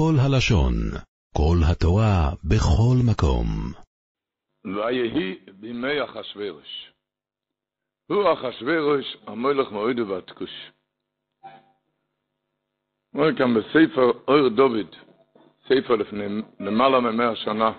כל 0.00 0.14
הלשון, 0.18 0.74
כל 1.36 1.56
התורה, 1.70 2.30
בכל 2.44 2.96
מקום. 3.10 3.46
ויהי 4.64 5.38
בימי 5.52 6.04
אחשוורש. 6.04 6.92
הוא 8.06 8.32
אחשוורש, 8.32 9.16
המלך 9.26 9.72
מועד 9.72 10.00
ובתקוש. 10.00 10.50
אומר 13.14 13.36
כאן 13.38 13.54
בספר 13.54 14.10
אור 14.28 14.48
דוד, 14.48 14.96
ספר 15.64 15.96
לפני 15.96 16.42
למעלה 16.60 17.00
ממאה 17.00 17.36
שנה, 17.36 17.72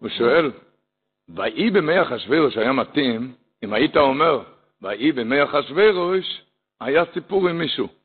הוא 0.00 0.08
שואל, 0.08 0.50
ויהי 1.28 1.70
בימי 1.70 2.02
אחשוורש 2.02 2.56
היה 2.56 2.72
מתאים, 2.72 3.34
אם 3.64 3.72
היית 3.72 3.96
אומר, 3.96 4.42
ויהי 4.82 5.12
בימי 5.12 5.44
אחשוורש, 5.44 6.42
היה 6.80 7.02
סיפור 7.14 7.48
עם 7.48 7.58
מישהו. 7.58 7.99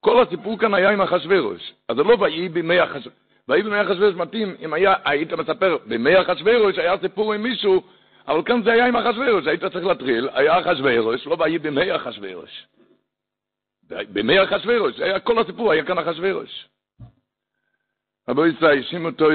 כל 0.00 0.22
הסיפור 0.22 0.58
כאן 0.58 0.74
היה 0.74 0.90
עם 0.90 1.00
אחשוורש. 1.00 1.74
אז 1.88 1.96
זה 1.96 2.02
לא 2.02 2.16
ויהי 2.20 2.48
בימי 2.48 2.84
אחשוורש. 2.84 3.16
ויהי 3.48 3.62
בימי 3.62 3.82
אחשוורש 3.82 4.14
מתאים, 4.14 4.56
אם 4.60 4.72
היה, 4.72 4.94
היית 5.04 5.32
מספר, 5.32 5.76
בימי 5.86 6.20
אחשוורש 6.20 6.78
היה 6.78 6.98
סיפור 6.98 7.34
עם 7.34 7.42
מישהו, 7.42 7.82
אבל 8.28 8.42
כאן 8.44 8.62
זה 8.62 8.72
היה 8.72 8.86
עם 8.86 8.96
אחשוורש, 8.96 9.46
היית 9.46 9.64
צריך 9.64 9.84
להטריל, 9.84 10.28
היה 10.32 10.60
אחשוורש, 10.60 11.26
לא 11.26 11.36
ויהי 11.40 11.58
בימי 11.58 11.96
אחשוורש. 11.96 12.66
בימי 14.08 14.42
אחשוורש, 14.42 15.00
היה 15.00 15.20
כל 15.20 15.38
הסיפור, 15.38 15.72
היה 15.72 15.84
כאן 15.84 15.98
אחשוורש. 15.98 16.68
רבו 18.28 18.46
ישראל, 18.46 18.82
שימו 18.82 19.10
טוב, 19.10 19.32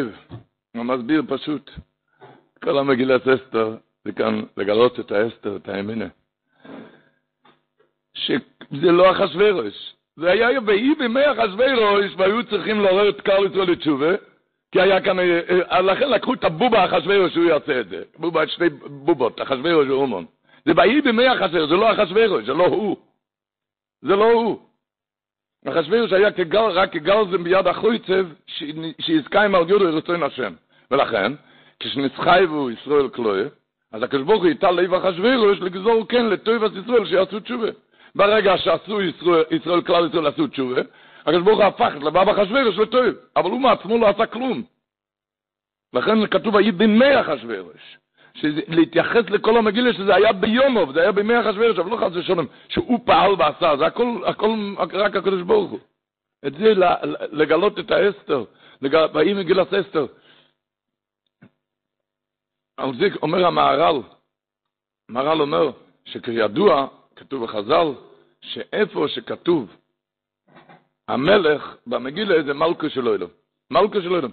הוא 0.75 0.83
מסביר 0.83 1.21
פשוט. 1.27 1.71
כל 2.63 2.77
המגילת 2.77 3.27
אסתר, 3.27 3.77
זה 4.05 4.11
כאן 4.11 4.41
לגלות 4.57 4.99
את 4.99 5.11
האסתר, 5.11 5.55
את 5.55 5.69
האמינה. 5.69 6.07
שזה 8.13 8.91
לא 8.91 9.11
אחשוורש. 9.11 9.95
זה 10.17 10.31
היה 10.31 10.49
ויהי 10.65 10.95
בימי 10.95 11.31
אחשוורש, 11.31 12.11
והיו 12.17 12.43
צריכים 12.43 12.79
לעורר 12.79 13.09
את 13.09 13.21
קהל 13.21 13.45
ישראל 13.51 13.71
לתשובה, 13.71 14.15
כי 14.71 14.81
היה 14.81 15.01
כאן, 15.01 15.17
לכן 15.83 16.09
לקחו 16.09 16.33
את 16.33 16.43
הבובה 16.43 16.85
אחשוורש 16.85 17.33
שהוא 17.33 17.45
יעשה 17.45 17.79
את 17.79 17.89
זה. 17.89 18.03
בובה, 18.17 18.47
שתי 18.47 18.69
בובות, 18.85 19.41
אחשוורש 19.41 19.87
ואומון. 19.87 20.25
זה 20.65 20.71
ויהי 20.75 21.01
בימי 21.01 21.33
אחשוורש, 21.33 21.69
זה 21.69 21.75
לא 21.75 21.91
אחשוורש, 21.91 22.45
זה 22.45 22.53
לא 22.53 22.65
הוא. 22.65 22.97
זה 24.01 24.15
לא 24.15 24.31
הוא. 24.31 24.59
אחשוורש 25.67 26.13
היה 26.13 26.31
כגל, 26.31 26.59
רק 26.59 26.91
כגלזם 26.91 27.43
ביד 27.43 27.67
החויצב, 27.67 28.25
שיזכאים 28.99 29.55
על 29.55 29.69
יודו 29.69 29.97
רצון 29.97 30.23
השם. 30.23 30.53
ולכן, 30.91 31.31
כשנסחייבו 31.79 32.71
ישראל 32.71 33.09
כלואה, 33.09 33.43
אז 33.91 34.03
הקדוש 34.03 34.23
ברוך 34.23 34.43
הוא 34.43 34.49
איתה 34.49 34.71
לב 34.71 34.93
אחשוורש 34.93 35.59
לגזור 35.59 36.07
כן 36.09 36.25
לטובת 36.25 36.71
ישראל 36.83 37.05
שיעשו 37.05 37.39
תשובה. 37.39 37.67
ברגע 38.15 38.57
שעשו 38.57 39.01
ישראל, 39.01 39.43
ישראל 39.51 39.81
כלל 39.81 40.07
ישראל 40.09 40.27
עשו 40.27 40.47
תשובה, 40.47 40.81
הקדוש 41.21 41.43
ברוך 41.43 41.59
הוא 41.59 41.65
הפך 41.65 41.93
לבבא 41.95 42.31
אחשוורש 42.31 42.77
לטוב, 42.77 43.05
אבל 43.35 43.51
הוא 43.51 43.61
מעצמו 43.61 43.97
לא 43.97 44.07
עשה 44.07 44.25
כלום. 44.25 44.63
לכן 45.93 46.27
כתוב 46.27 46.55
ויהי 46.55 46.71
בימי 46.71 47.21
אחשוורש. 47.21 47.97
להתייחס 48.67 49.29
לכל 49.29 49.57
המגילה 49.57 49.93
שזה 49.93 50.15
היה 50.15 50.33
ביומוב, 50.33 50.93
זה 50.93 51.01
היה 51.01 51.11
בימי 51.11 51.39
אחשוורש, 51.39 51.79
אבל 51.79 51.91
לא 51.91 51.97
חס 51.97 52.15
ושלום, 52.15 52.45
שהוא 52.69 52.99
פעל 53.05 53.31
ועשה, 53.39 53.77
זה 53.77 53.85
הכל, 53.85 54.21
הכל 54.27 54.75
רק 54.93 55.15
הקדוש 55.15 55.41
ברוך 55.41 55.71
הוא. 55.71 55.79
את 56.47 56.53
זה 56.53 56.73
לגלות 57.31 57.79
את 57.79 57.91
האסתר, 57.91 58.43
ויהי 59.13 59.33
מגילת 59.33 59.73
אסתר. 59.73 60.05
על 62.77 62.95
זה 62.99 63.07
אומר 63.21 63.45
המהר"ל, 63.45 64.01
המהר"ל 65.09 65.41
אומר 65.41 65.71
שכידוע, 66.05 66.87
כתוב 67.15 67.43
בחז"ל, 67.43 67.87
שאיפה 68.41 69.07
שכתוב 69.07 69.75
המלך 71.07 71.75
במגילה 71.87 72.43
זה 72.43 72.53
מלכו 72.53 72.89
של 72.89 73.07
אילום. 73.07 73.29
מלכו 73.71 74.01
של 74.01 74.15
אילום. 74.15 74.31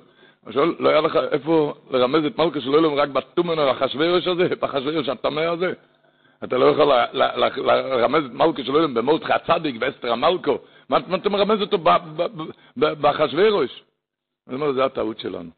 שואל, 0.50 0.74
לא 0.78 0.88
היה 0.88 1.00
לך 1.00 1.16
איפה 1.32 1.74
לרמז 1.90 2.24
את 2.24 2.38
מלכו 2.38 2.60
של 2.60 2.74
אילום 2.74 2.94
רק 2.94 3.08
בתומן 3.08 3.58
החשוורש 3.58 4.26
הזה, 4.26 4.48
בחשוורש 4.60 5.08
הטמא 5.08 5.40
הזה? 5.40 5.72
אתה 6.44 6.58
לא 6.58 6.64
יכול 6.64 6.92
לרמז 7.52 8.24
את 8.24 8.32
מלכו 8.32 8.64
של 8.64 8.76
אילום 8.76 8.94
במות 8.94 9.22
הצדיק 9.24 9.76
ואסתר 9.80 10.12
המלכו. 10.12 10.58
מה 10.88 10.98
אתה 11.14 11.28
מרמז 11.28 11.60
אותו 11.60 11.78
בחשוורש? 12.76 13.82
אני 14.48 14.54
אומר, 14.54 14.72
זה 14.72 14.84
הטעות 14.84 15.18
שלנו. 15.18 15.50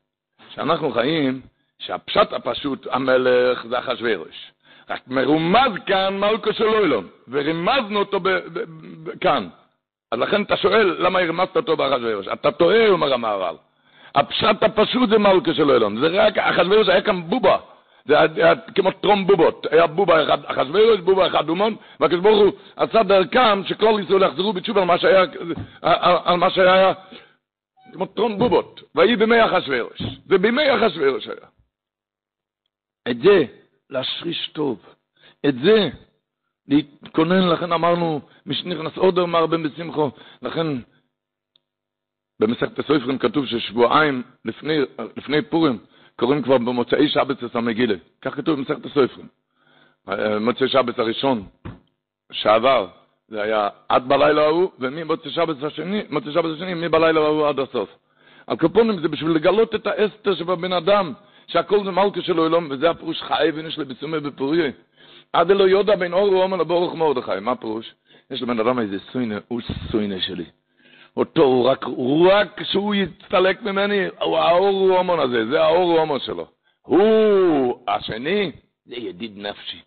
שאנחנו 0.54 0.92
חיים, 0.92 1.40
שהפשט 1.78 2.32
הפשוט, 2.32 2.86
המלך 2.90 3.66
זה 3.68 3.78
החשוורש. 3.78 4.52
רק 4.90 5.00
מרומז 5.06 5.72
כאן 5.86 6.18
מלכו 6.18 6.52
של 6.52 6.68
אילום, 6.68 7.06
ורימזנו 7.28 7.98
אותו 7.98 8.20
כאן. 9.20 9.48
אז 10.12 10.18
לכן 10.18 10.42
אתה 10.42 10.56
שואל, 10.56 10.96
למה 10.98 11.18
הרמזת 11.18 11.56
אותו 11.56 11.76
באחשוורוש? 11.76 12.28
אתה 12.28 12.50
טועה, 12.50 12.88
אומר 12.88 13.14
המהר"ל. 13.14 13.56
הפשט 14.14 14.62
הפשוט 14.62 15.10
זה 15.10 15.18
מלכה 15.18 15.54
של 15.54 15.70
אלון. 15.70 16.00
זה 16.00 16.06
רק, 16.06 16.38
אחשוורוש 16.38 16.88
היה 16.88 17.02
כאן 17.02 17.22
בובה. 17.22 17.56
זה 18.04 18.20
היה 18.20 18.56
כמו 18.74 18.90
טרום 18.90 19.26
בובות. 19.26 19.66
היה 19.70 19.86
בובה 19.86 20.24
אחד, 20.24 20.38
אחשוורוש, 20.44 21.00
בובה 21.00 21.26
אחד 21.26 21.46
דומון, 21.46 21.76
והקדוש 22.00 22.20
ברוך 22.20 22.38
הוא 22.38 22.52
עשה 22.76 23.02
דרכם 23.02 23.64
שכל 23.64 24.00
ישראל 24.04 24.22
יחזרו 24.22 24.52
בתשובה 24.52 24.80
על 24.80 24.86
מה 24.86 24.98
שהיה, 24.98 25.22
על 26.24 26.36
מה 26.36 26.50
שהיה, 26.50 26.92
כמו 27.92 28.06
טרום 28.06 28.38
בובות. 28.38 28.82
ויהי 28.94 29.16
בימי 29.16 29.44
אחשוורוש. 29.44 30.02
זה 30.26 30.38
בימי 30.38 30.74
אחשוורוש 30.74 31.26
היה. 31.26 31.46
את 33.10 33.20
זה, 33.20 33.44
להשריש 33.94 34.48
טוב. 34.52 34.78
את 35.46 35.54
זה, 35.64 35.88
להתכונן, 36.68 37.48
לכן 37.48 37.72
אמרנו, 37.72 38.20
מי 38.46 38.54
שנכנס 38.54 38.96
עוד 38.96 39.18
אמר 39.18 39.46
בן 39.46 39.62
בשמחו, 39.62 40.10
לכן 40.42 40.66
במסכת 42.40 42.78
הסופרים 42.78 43.18
כתוב 43.18 43.46
ששבועיים 43.46 44.22
לפני, 44.44 44.78
לפני 45.16 45.42
פורים 45.42 45.78
קוראים 46.16 46.42
כבר 46.42 46.58
במוצאי 46.58 47.08
שבת 47.08 47.44
את 47.44 47.56
המגילה, 47.56 47.94
כך 48.22 48.34
כתוב 48.34 48.58
במסכת 48.58 48.86
הסופרים. 48.86 49.28
מוצאי 50.40 50.68
שבת 50.68 50.98
הראשון 50.98 51.46
שעבר, 52.32 52.88
זה 53.28 53.42
היה 53.42 53.68
עד 53.88 54.08
בלילה 54.08 54.42
ההוא, 54.44 54.70
וממוצאי 54.78 55.30
שבת 55.30 55.62
השני, 55.62 56.02
מוצאי 56.10 56.32
שבת 56.32 56.56
השני, 56.56 56.74
מבלילה 56.74 57.20
ההוא 57.20 57.48
עד 57.48 57.60
הסוף. 57.60 57.88
על 58.46 58.56
קופונים 58.56 59.00
זה 59.00 59.08
בשביל 59.08 59.30
לגלות 59.30 59.74
את 59.74 59.86
האסתר 59.86 60.34
שבבן 60.34 60.72
אדם, 60.72 61.12
שהכל 61.46 61.84
זה 61.84 61.90
מלכה 61.90 62.22
שלו 62.22 62.46
אלום, 62.46 62.66
וזה 62.70 62.90
הפירוש 62.90 63.22
חי 63.22 63.50
ונש 63.54 63.78
לבצומי 63.78 64.20
בפוריה. 64.20 64.70
עד 65.32 65.50
אלו 65.50 65.68
יודע 65.68 65.96
בין 65.96 66.12
אור 66.12 66.32
ואומן 66.32 66.58
לברוך 66.58 66.94
מרדכי, 66.94 67.40
מה 67.40 67.56
פירוש? 67.56 67.94
יש 68.30 68.42
לבן 68.42 68.60
אדם 68.60 68.78
איזה 68.78 68.96
סוינה, 69.12 69.38
הוא 69.48 69.60
סוינה 69.90 70.20
שלי. 70.20 70.44
אותו, 71.16 71.42
הוא 71.42 71.68
רק, 71.68 71.84
רק 72.30 72.60
כשהוא 72.60 72.94
יצטלק 72.94 73.62
ממני, 73.62 74.06
הוא 74.20 74.38
האור 74.38 74.82
ואומן 74.82 75.18
הזה, 75.18 75.46
זה 75.46 75.62
האור 75.62 75.88
ואומן 75.88 76.18
שלו. 76.20 76.46
הוא, 76.82 77.78
השני, 77.88 78.52
זה 78.86 78.94
ידיד 78.94 79.32
נפשי. 79.36 79.80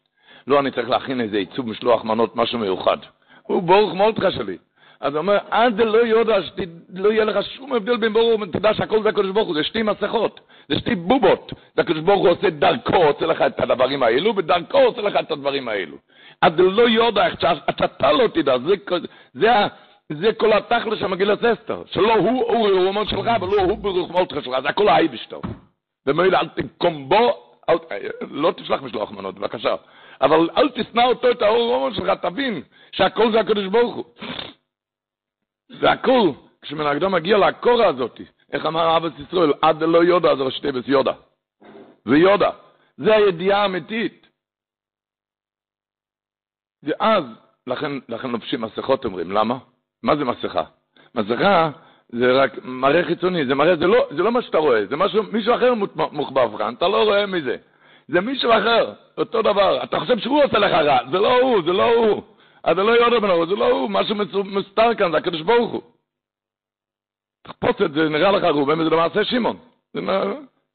לא, 0.47 0.59
אני 0.59 0.71
צריך 0.71 0.89
להכין 0.89 1.21
איזה 1.21 1.37
עיצוב 1.37 1.69
משלוח 1.69 2.03
מנות, 2.03 2.35
משהו 2.35 2.59
מיוחד. 2.59 2.97
הוא 3.43 3.63
ברוך 3.63 3.93
מרדכי 3.93 4.31
שלי. 4.31 4.57
אז 4.99 5.13
הוא 5.13 5.19
אומר, 5.19 5.37
עד 5.49 5.81
לא 5.81 5.97
יודע, 5.97 6.37
שלא 6.41 7.11
יהיה 7.11 7.25
לך 7.25 7.45
שום 7.45 7.73
הבדל 7.73 7.97
בין 7.97 8.13
ברוך, 8.13 8.41
תדע 8.51 8.73
שהכל 8.73 9.03
זה 9.03 9.09
הקדוש 9.09 9.31
ברוך 9.31 9.47
הוא, 9.47 9.55
זה 9.55 9.63
שתי 9.63 9.83
מסכות, 9.83 10.39
זה 10.69 10.79
שתי 10.79 10.95
בובות. 10.95 11.53
הקדוש 11.77 12.01
ברוך 12.01 12.19
הוא 12.19 12.29
עושה 12.29 12.49
דרכו, 12.49 12.95
עושה 12.95 13.25
לך 13.25 13.41
את 13.41 13.59
הדברים 13.59 14.03
האלו, 14.03 14.35
ודרכו 14.35 14.77
עושה 14.77 15.01
לך 15.01 15.15
את 15.19 15.31
הדברים 15.31 15.67
האלו. 15.67 15.97
עד 16.41 16.59
לא 16.59 16.89
יודע, 16.89 17.27
אתה 17.69 18.11
לא 18.11 18.27
תדע, 18.27 18.57
זה, 18.57 18.75
זה, 19.33 19.51
זה 20.09 20.33
כל 20.33 20.53
התכל'ס 20.53 20.99
של 20.99 21.07
מגילת 21.07 21.43
אסתר, 21.43 21.83
שלא 21.91 22.13
הוא 22.13 22.43
אורי 22.43 22.85
רומון 22.85 23.07
שלך, 23.07 23.31
ולא 23.41 23.61
הוא 23.61 23.77
ברוך 23.77 24.11
מולתך 24.11 24.35
שלך, 24.43 24.59
זה 24.61 24.69
הכל 24.69 24.87
האייבשטר. 24.89 25.39
ומילא 26.05 26.37
אל 26.37 26.47
תקום 26.47 27.09
בו, 27.09 27.43
לא 28.31 28.51
תשלח 28.51 28.81
משלוח 28.81 29.11
מנות, 29.11 29.35
בבקשה. 29.35 29.75
אבל 30.21 30.49
אל 30.57 30.69
תשנא 30.69 31.01
אותו, 31.01 31.31
את 31.31 31.41
האור 31.41 31.73
רומון 31.73 31.93
שלך, 31.93 32.19
תבין 32.21 32.61
שהכל 32.91 33.31
זה 33.31 33.39
הקדוש 33.39 33.65
ברוך 33.65 33.95
הוא. 33.95 34.03
זה 35.69 35.91
הכל, 35.91 36.31
כשמן 36.61 36.85
הקדום 36.85 37.15
מגיע 37.15 37.37
לקורה 37.37 37.87
הזאת, 37.87 38.21
איך 38.53 38.65
אמר 38.65 38.97
אבס 38.97 39.11
ישראל, 39.19 39.53
עד 39.61 39.83
לא 39.83 40.03
יודע, 40.03 40.35
זה 40.35 40.43
ראשי 40.43 40.61
תיבס 40.61 40.87
יודע. 40.87 41.13
זה 42.05 42.17
יודע. 42.17 42.49
זה 42.97 43.15
הידיעה 43.15 43.61
האמיתית. 43.61 44.27
ואז, 46.83 47.23
לכן, 47.67 47.91
לכן 48.09 48.29
לובשים 48.29 48.61
מסכות 48.61 49.05
אומרים, 49.05 49.31
למה? 49.31 49.57
מה 50.03 50.15
זה 50.15 50.25
מסכה? 50.25 50.63
מסכה 51.15 51.71
זה 52.09 52.43
רק 52.43 52.51
מראה 52.63 53.05
חיצוני, 53.05 53.45
זה 53.45 53.55
מראה, 53.55 53.75
זה 53.75 53.87
לא, 53.87 54.07
זה 54.11 54.23
לא 54.23 54.31
מה 54.31 54.41
שאתה 54.41 54.57
רואה, 54.57 54.85
זה 54.85 54.95
משהו, 54.95 55.23
מישהו 55.31 55.55
אחר 55.55 55.73
מוחבב 56.11 56.57
כאן, 56.57 56.73
אתה 56.73 56.87
לא 56.87 57.03
רואה 57.03 57.25
מזה. 57.25 57.55
זה 58.07 58.21
מישהו 58.21 58.51
אחר, 58.51 58.93
אותו 59.17 59.41
דבר. 59.41 59.83
אתה 59.83 59.99
חושב 59.99 60.17
שהוא 60.19 60.43
עושה 60.43 60.59
לך 60.59 60.71
רע, 60.71 60.99
זה 61.11 61.17
לא 61.17 61.39
הוא, 61.39 61.61
זה 61.65 61.73
לא 61.73 61.93
הוא. 61.95 62.23
אז 62.67 62.77
לא 62.77 62.91
יודע 62.91 63.19
בנו, 63.19 63.45
זה 63.45 63.55
לא 63.55 63.89
משהו 63.89 64.15
מסתר 64.43 64.95
כאן, 64.97 65.11
זה 65.11 65.17
הקדוש 65.17 65.41
ברוך 65.41 65.71
הוא. 65.71 65.81
תחפוש 67.41 67.81
את 67.85 67.93
זה, 67.93 68.09
נראה 68.09 68.31
לך 68.31 68.43
רובם, 68.43 68.83
זה 68.83 68.89
למעשה 68.89 69.23
שמעון. 69.23 69.57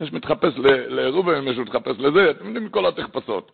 יש 0.01 0.13
מתחפש 0.13 0.53
לרובם, 0.89 1.49
יש 1.49 1.59
מתחפש 1.59 1.99
לזה, 1.99 2.31
אתם 2.31 2.47
יודעים 2.47 2.69
כל 2.69 2.87
התחפשות. 2.87 3.53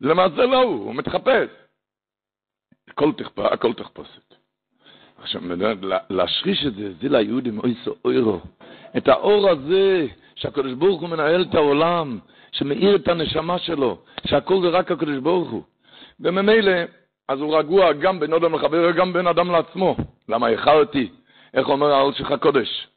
זה 0.00 0.08
למעשה 0.08 0.46
לא 0.46 0.62
הוא, 0.62 0.84
הוא 0.84 0.94
מתחפש. 0.94 1.48
הכל, 2.88 3.12
תחפ... 3.12 3.38
הכל 3.38 3.72
תחפושת. 3.72 4.34
עכשיו, 5.18 5.42
להשריש 6.10 6.66
את 6.66 6.74
זה, 6.74 6.92
זה 7.00 7.08
ליהודים 7.08 7.58
אוי 7.58 7.74
סו 7.84 7.94
אוירו. 8.04 8.40
את 8.96 9.08
האור 9.08 9.48
הזה, 9.50 10.06
שהקדוש 10.34 10.72
ברוך 10.72 11.00
הוא 11.00 11.08
מנהל 11.08 11.42
את 11.42 11.54
העולם, 11.54 12.18
שמאיר 12.52 12.96
את 12.96 13.08
הנשמה 13.08 13.58
שלו, 13.58 13.98
שהכל 14.26 14.62
זה 14.62 14.68
רק 14.68 14.92
הקדוש 14.92 15.18
ברוך 15.18 15.50
הוא. 15.50 15.62
וממילא, 16.20 16.72
אז 17.28 17.40
הוא 17.40 17.58
רגוע 17.58 17.92
גם 17.92 18.20
בין 18.20 18.32
אדם 18.32 18.54
לחבר 18.54 18.86
וגם 18.90 19.12
בין 19.12 19.26
אדם 19.26 19.50
לעצמו. 19.50 19.96
למה 20.28 20.48
איחרתי? 20.48 21.12
איך 21.54 21.68
אומר 21.68 21.92
העול 21.92 22.12
שלך 22.12 22.34
קודש? 22.40 22.88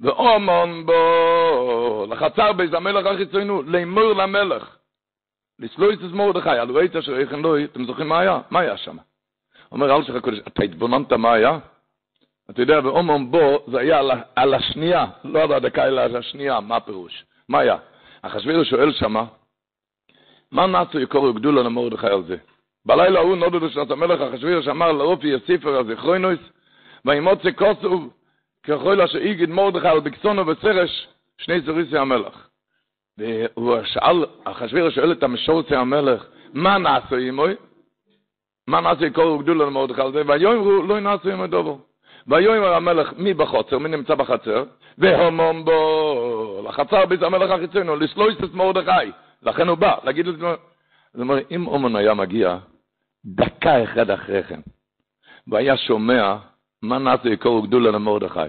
ואומון 0.00 0.86
בו, 0.86 2.06
לחצר 2.10 2.52
בייז 2.52 2.74
המלך 2.74 3.06
החיצונו, 3.06 3.62
לאמור 3.62 4.12
למלך. 4.12 4.76
לסלוי 5.58 5.94
את 5.94 6.00
מרדכי, 6.12 6.50
על 6.50 6.70
ראית 6.70 6.96
אשר 6.96 7.18
איך 7.18 7.32
לא, 7.32 7.64
אתם 7.64 7.84
זוכרים 7.84 8.08
מה 8.08 8.20
היה? 8.20 8.40
מה 8.50 8.60
היה 8.60 8.76
שם? 8.76 8.96
אומר 9.72 9.90
העול 9.90 10.04
שלך 10.04 10.24
קודש, 10.24 10.38
אתה 10.38 10.64
התבוננת 10.64 11.12
מה 11.12 11.32
היה? 11.32 11.58
אתה 12.50 12.62
יודע, 12.62 12.80
ואומון 12.84 13.30
בו, 13.30 13.64
זה 13.70 13.80
היה 13.80 13.98
על, 13.98 14.10
על 14.36 14.54
השנייה, 14.54 15.06
לא 15.24 15.42
על 15.42 15.52
הדקה 15.52 15.86
אלא 15.86 16.00
על 16.00 16.16
השנייה, 16.16 16.60
מה 16.60 16.76
הפירוש? 16.76 17.24
מה 17.48 17.58
היה? 17.58 17.76
אחשוורוש 18.22 18.70
שואל 18.70 18.92
שמה, 18.92 19.24
מה 20.52 20.66
נעשו 20.66 21.00
יקורו 21.00 21.34
גדולה 21.34 21.62
למרדכי 21.62 22.06
על 22.06 22.22
זה? 22.22 22.36
בלילה 22.86 23.20
ההוא 23.20 23.36
נודדו 23.36 23.70
שנת 23.70 23.90
המלך 23.90 24.20
אחשוורוש 24.20 24.68
אמר 24.68 24.92
לאופי 24.92 25.34
הספר 25.34 25.78
הזיכרונוס, 25.78 26.38
וימוצא 27.04 27.50
כוסוב 27.52 28.10
ככל 28.62 29.00
אשר 29.00 29.18
איגד 29.18 29.48
מרדכי 29.48 29.88
על 29.88 30.00
בקסונו 30.00 30.46
וסרש, 30.46 31.08
שני 31.38 31.60
זריסי 31.60 31.98
המלך. 31.98 32.48
והוא 33.18 33.76
שאל, 33.84 34.24
אחשוורוש 34.44 34.94
שואל 34.94 35.12
את 35.12 35.22
המשורצי 35.22 35.76
המלך, 35.76 36.26
מה 36.54 36.78
נעשו 36.78 37.16
עמוי? 37.16 37.54
מה 38.66 38.80
נעשו 38.80 39.04
יקורו 39.04 39.38
גדולה 39.38 39.64
למרדכי 39.64 40.00
על 40.00 40.12
זה? 40.12 40.22
ויאמרו 40.26 40.82
לא 40.82 41.00
נעשו 41.00 41.28
עמוי 41.28 41.48
דובו. 41.48 41.78
ויאמר 42.26 42.74
המלך 42.74 43.12
מי 43.16 43.34
בחוצר, 43.34 43.78
מי 43.78 43.88
נמצא 43.88 44.14
בחצר? 44.14 44.64
והומום 44.98 45.64
בו, 45.64 46.64
לחצר 46.68 47.06
בית 47.06 47.22
המלך 47.22 47.50
החיצונו, 47.50 47.96
לסלויס 47.96 48.36
את 48.44 48.54
מרדכי. 48.54 49.10
לכן 49.42 49.68
הוא 49.68 49.78
בא, 49.78 49.94
להגיד 50.04 50.28
את 50.28 50.38
זה. 50.38 50.46
זאת 51.14 51.20
אומרת, 51.20 51.46
אם 51.50 51.66
אומן 51.66 51.96
היה 51.96 52.14
מגיע 52.14 52.58
דקה 53.24 53.84
אחת 53.84 54.10
אחרי 54.14 54.42
כן, 54.42 54.60
והיה 55.46 55.76
שומע 55.76 56.36
מה 56.82 56.98
נעשה 56.98 57.28
יקורו 57.28 57.62
גדולה 57.62 57.90
למרדכי, 57.90 58.40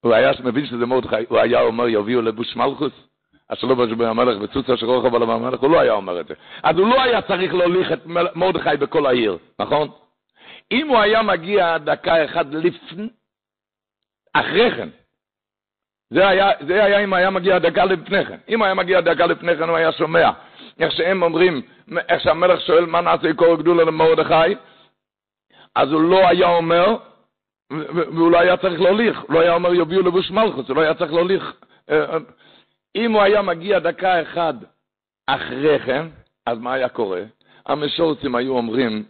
הוא 0.00 0.14
היה 0.14 0.30
מבין 0.44 0.66
שזה 0.66 0.86
מרדכי, 0.86 1.24
הוא 1.28 1.38
היה 1.38 1.60
אומר 1.60 1.88
יביאו 1.88 2.22
לבוש 2.22 2.56
מלכוס, 2.56 2.92
לא 3.62 3.74
בשבי 3.74 4.06
המלך 4.06 4.40
וצוץ 4.42 4.70
אשר 4.70 4.86
רוחב 4.86 5.14
עליו 5.14 5.32
המלך, 5.32 5.60
הוא 5.60 5.70
לא 5.70 5.80
היה 5.80 5.92
אומר 5.92 6.20
את 6.20 6.26
זה. 6.28 6.34
אז 6.62 6.78
הוא 6.78 6.88
לא 6.88 7.02
היה 7.02 7.22
צריך 7.22 7.54
להוליך 7.54 7.92
את 7.92 8.06
מרדכי 8.34 8.76
בכל 8.78 9.06
העיר, 9.06 9.38
נכון? 9.58 9.88
אם 10.72 10.88
הוא 10.88 10.98
היה 10.98 11.22
מגיע 11.22 11.78
דקה 11.78 12.24
אחת 12.24 12.46
לפני, 12.50 13.08
אחרי 14.32 14.70
כן, 14.76 14.88
זה 16.10 16.28
היה, 16.28 16.50
זה 16.66 16.84
היה 16.84 17.04
אם 17.04 17.12
היה 17.12 17.30
מגיע 17.30 17.58
דקה 17.58 17.84
לפני 17.84 18.24
כן. 18.24 18.38
אם 18.48 18.62
היה 18.62 18.74
מגיע 18.74 19.00
דקה 19.00 19.26
לפני 19.26 19.56
כן, 19.56 19.68
הוא 19.68 19.76
היה 19.76 19.92
שומע. 19.92 20.30
איך 20.78 20.92
שהם 20.92 21.22
אומרים, 21.22 21.62
איך 22.08 22.22
שהמלך 22.22 22.60
שואל 22.60 22.86
מה 22.86 23.00
נעשה 23.00 23.28
יקור 23.28 23.56
גדולה 23.56 23.84
למרדכי, 23.84 24.54
אז 25.74 25.92
הוא 25.92 26.02
לא 26.02 26.28
היה 26.28 26.48
אומר, 26.48 26.96
והוא 28.14 28.30
לא 28.30 28.40
היה 28.40 28.56
צריך 28.56 28.80
להוליך, 28.80 29.24
לא 29.28 29.40
היה 29.40 29.54
אומר 29.54 29.74
יביאו 29.74 30.02
לבוש 30.02 30.30
מלכוס, 30.30 30.68
הוא 30.68 30.76
לא 30.76 30.80
היה 30.80 30.94
צריך 30.94 31.12
להוליך. 31.12 31.52
אם 32.96 33.12
הוא 33.12 33.22
היה 33.22 33.42
מגיע 33.42 33.78
דקה 33.78 34.22
אחת 34.22 34.54
אחרי 35.26 35.78
כן, 35.78 36.06
אז 36.46 36.58
מה 36.58 36.72
היה 36.72 36.88
קורה? 36.88 37.22
המשורצים 37.66 38.34
היו 38.34 38.56
אומרים, 38.56 39.04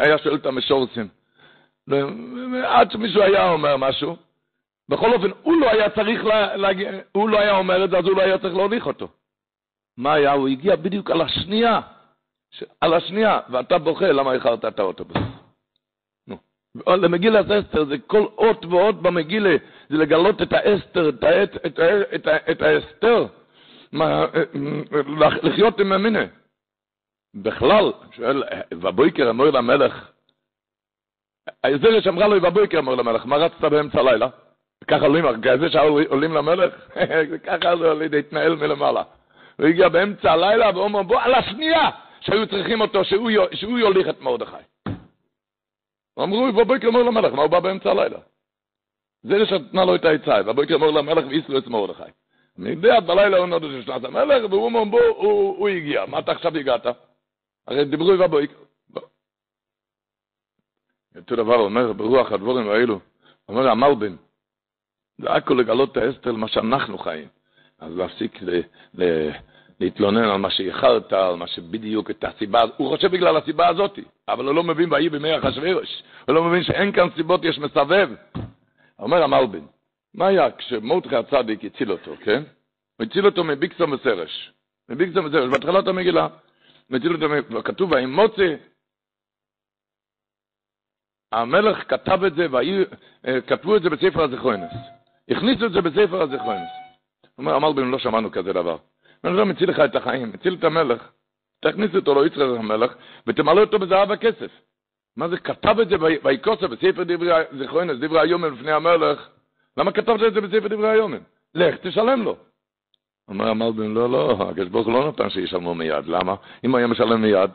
היה 0.00 0.18
שואל 0.18 0.34
את 0.34 0.46
המשורצים, 0.46 1.08
עד 2.64 2.90
שמישהו 2.90 3.22
היה 3.22 3.50
אומר 3.50 3.76
משהו, 3.76 4.16
בכל 4.88 5.12
אופן, 5.12 5.30
הוא 5.42 5.60
לא 5.60 5.70
היה 5.70 5.90
צריך, 5.90 6.24
להגיע, 6.54 6.90
הוא 7.12 7.28
לא 7.28 7.40
היה 7.40 7.56
אומר 7.56 7.84
את 7.84 7.90
זה, 7.90 7.98
אז 7.98 8.04
הוא 8.04 8.16
לא 8.16 8.22
היה 8.22 8.38
צריך 8.38 8.54
להוליך 8.54 8.86
אותו. 8.86 9.08
מה 9.98 10.12
היה? 10.12 10.32
הוא 10.32 10.48
הגיע 10.48 10.76
בדיוק 10.76 11.10
על 11.10 11.20
השנייה, 11.20 11.80
על 12.80 12.94
השנייה, 12.94 13.40
ואתה 13.50 13.78
בוכה 13.78 14.12
למה 14.12 14.32
איחרת 14.32 14.64
את 14.64 14.78
האוטובוס. 14.78 15.16
למגילת 16.86 17.50
אסתר 17.50 17.84
זה 17.84 17.98
כל 18.06 18.26
אות 18.38 18.64
ואות 18.64 19.02
במגילה, 19.02 19.56
זה 19.88 19.96
לגלות 19.96 20.42
את 20.42 20.52
האסתר, 20.52 21.08
את, 21.08 21.24
האת, 21.24 21.56
את, 21.56 21.66
את, 21.66 21.78
את, 22.14 22.28
את 22.50 22.62
האסתר, 22.62 23.26
מה, 23.92 24.26
לחיות 25.42 25.80
עם 25.80 25.92
המינה. 25.92 26.24
בכלל, 27.34 27.92
שואל, 28.12 28.42
ובויקר 28.74 29.30
אמר 29.30 29.50
למלך, 29.50 30.10
הזרש 31.64 32.06
אמרה 32.06 32.28
לו, 32.28 32.36
ובויקר 32.42 32.78
אמר 32.78 32.94
למלך, 32.94 33.26
מה 33.26 33.36
רצת 33.36 33.60
באמצע 33.60 34.00
הלילה? 34.00 34.28
ככה 34.88 35.06
עולים, 35.06 35.24
זה 35.60 35.70
שעולים 35.70 36.34
למלך, 36.34 36.74
ככה 37.46 37.76
זה 37.76 37.94
להתנהל 37.94 38.54
מלמעלה. 38.54 39.02
הוא 39.58 39.66
הגיע 39.66 39.88
באמצע 39.88 40.32
הלילה 40.32 40.70
ואומר, 40.74 41.02
בוא, 41.02 41.20
על 41.20 41.34
השנייה 41.34 41.90
שהיו 42.20 42.46
צריכים 42.46 42.80
אותו, 42.80 43.04
שהוא, 43.04 43.78
יוליך 43.78 44.08
את 44.08 44.20
מרדכי. 44.20 44.56
אמרו, 46.18 46.52
בבוקר 46.52 46.88
אמר 46.88 47.02
למלך, 47.02 47.32
מה 47.32 47.42
הוא 47.42 47.50
בא 47.50 47.60
באמצע 47.60 47.90
הלילה? 47.90 48.18
זה 49.22 49.46
שנתנה 49.46 49.84
לו 49.84 49.94
את 49.94 50.04
העצה, 50.04 50.42
בבוקר 50.42 50.74
אמר 50.74 50.90
למלך 50.90 51.26
ואיסלו 51.26 51.58
את 51.58 51.66
מרדכי. 51.66 52.02
אני 52.58 52.70
יודע, 52.70 53.00
בלילה 53.00 53.36
הוא 53.36 53.46
נודד 53.46 53.68
של 53.68 53.84
שנת 53.84 54.04
המלך, 54.04 54.50
והוא 54.50 54.64
אומר, 54.64 54.84
בוא, 54.84 55.00
הוא, 55.00 55.68
הגיע, 55.68 56.06
מה 56.06 56.18
אתה 56.18 56.32
עכשיו 56.32 56.56
הגעת? 56.56 56.86
הרי 57.66 57.84
דיברו 57.84 58.18
בבוקר. 58.18 58.54
אותו 61.16 61.36
דבר 61.36 61.56
אומר 61.56 61.92
ברוח 61.92 62.32
הדבורים 62.32 62.70
האלו, 62.70 63.00
אומר 63.48 63.68
המלבין, 63.68 64.16
זה 65.18 65.30
הכל 65.30 65.54
לגלות 65.54 65.92
את 65.92 65.96
האסתר 65.96 66.32
למה 66.32 66.48
שאנחנו 66.48 66.98
חיים. 66.98 67.28
אז 67.78 67.96
להפסיק 67.96 68.42
ל, 68.42 68.60
ל, 68.94 69.30
להתלונן 69.80 70.24
על 70.24 70.36
מה 70.36 70.50
שאיחרת, 70.50 71.12
על 71.12 71.34
מה 71.34 71.46
שבדיוק 71.46 72.10
את 72.10 72.24
הסיבה, 72.24 72.62
הוא 72.76 72.96
חושב 72.96 73.10
בגלל 73.10 73.36
הסיבה 73.36 73.68
הזאת, 73.68 73.98
אבל 74.28 74.44
הוא 74.44 74.54
לא 74.54 74.62
מבין 74.62 74.92
ויהי 74.92 75.08
בימי 75.08 75.38
אחשוורוש, 75.38 76.02
הוא 76.26 76.34
לא 76.34 76.44
מבין 76.44 76.62
שאין 76.62 76.92
כאן 76.92 77.08
סיבות, 77.16 77.44
יש 77.44 77.58
מסבב. 77.58 78.10
אומר 78.98 79.22
המלבין, 79.22 79.66
מה 80.14 80.26
היה 80.26 80.50
כשמרדכי 80.50 81.16
הצדיק 81.16 81.64
הציל 81.64 81.92
אותו, 81.92 82.14
כן? 82.24 82.42
הוא 82.96 83.06
הציל 83.06 83.26
אותו 83.26 83.44
מביקסום 83.44 83.92
וסרש. 83.92 84.52
מביקסום 84.88 85.26
וסרש, 85.26 85.50
בהתחלת 85.50 85.86
המגילה. 85.86 86.28
הציל 86.90 87.12
אותו, 87.14 87.62
כתוב, 87.64 87.92
והאמוצי, 87.92 88.54
המלך 91.32 91.90
כתב 91.90 92.24
את 92.24 92.34
זה, 92.34 92.46
וכתבו 93.24 93.76
את 93.76 93.82
זה 93.82 93.90
בספר 93.90 94.22
הזיכרונס. 94.22 94.70
הכניסו 95.30 95.66
את 95.66 95.72
זה 95.72 95.80
בספר 95.80 96.22
הזיכרונס. 96.22 96.87
אומר 97.38 97.54
המלבין, 97.54 97.90
לא 97.90 97.98
שמענו 97.98 98.30
כזה 98.30 98.52
דבר. 98.52 98.76
אני 99.24 99.36
לא 99.36 99.46
מציל 99.46 99.70
לך 99.70 99.80
את 99.80 99.96
החיים, 99.96 100.32
מציל 100.32 100.54
את 100.54 100.64
המלך. 100.64 101.08
תכניס 101.60 101.94
אותו 101.94 102.14
לא 102.14 102.26
יצחק 102.26 102.40
המלך, 102.58 102.94
ותמלא 103.26 103.60
אותו 103.60 103.78
בזהב 103.78 104.12
הכסף. 104.12 104.50
מה 105.16 105.28
זה, 105.28 105.38
כתב 105.38 105.80
את 105.80 105.88
זה 105.88 105.96
ויקוסה 106.24 106.68
בספר 106.68 107.02
דברי 107.04 107.30
זיכרונס, 107.58 107.98
דברי 108.00 108.20
היומן 108.20 108.54
לפני 108.54 108.72
המלך. 108.72 109.28
למה 109.76 109.92
כתבת 109.92 110.22
את 110.22 110.34
זה 110.34 110.40
בספר 110.40 110.68
דברי 110.68 110.88
היומן? 110.88 111.18
לך, 111.54 111.74
תשלם 111.82 112.22
לו. 112.22 112.36
אומר 113.28 113.48
המלבין, 113.48 113.94
לא, 113.94 114.10
לא, 114.10 114.36
הקדוש 114.50 114.68
ברוך 114.68 114.86
הוא 114.86 114.94
לא 114.94 115.08
נתן 115.08 115.30
שישלמו 115.30 115.74
מיד. 115.74 116.06
למה? 116.06 116.34
אם 116.64 116.74
היה 116.74 116.86
משלם 116.86 117.22
מיד, 117.22 117.50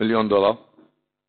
מיליון 0.00 0.28
דולר, 0.28 0.52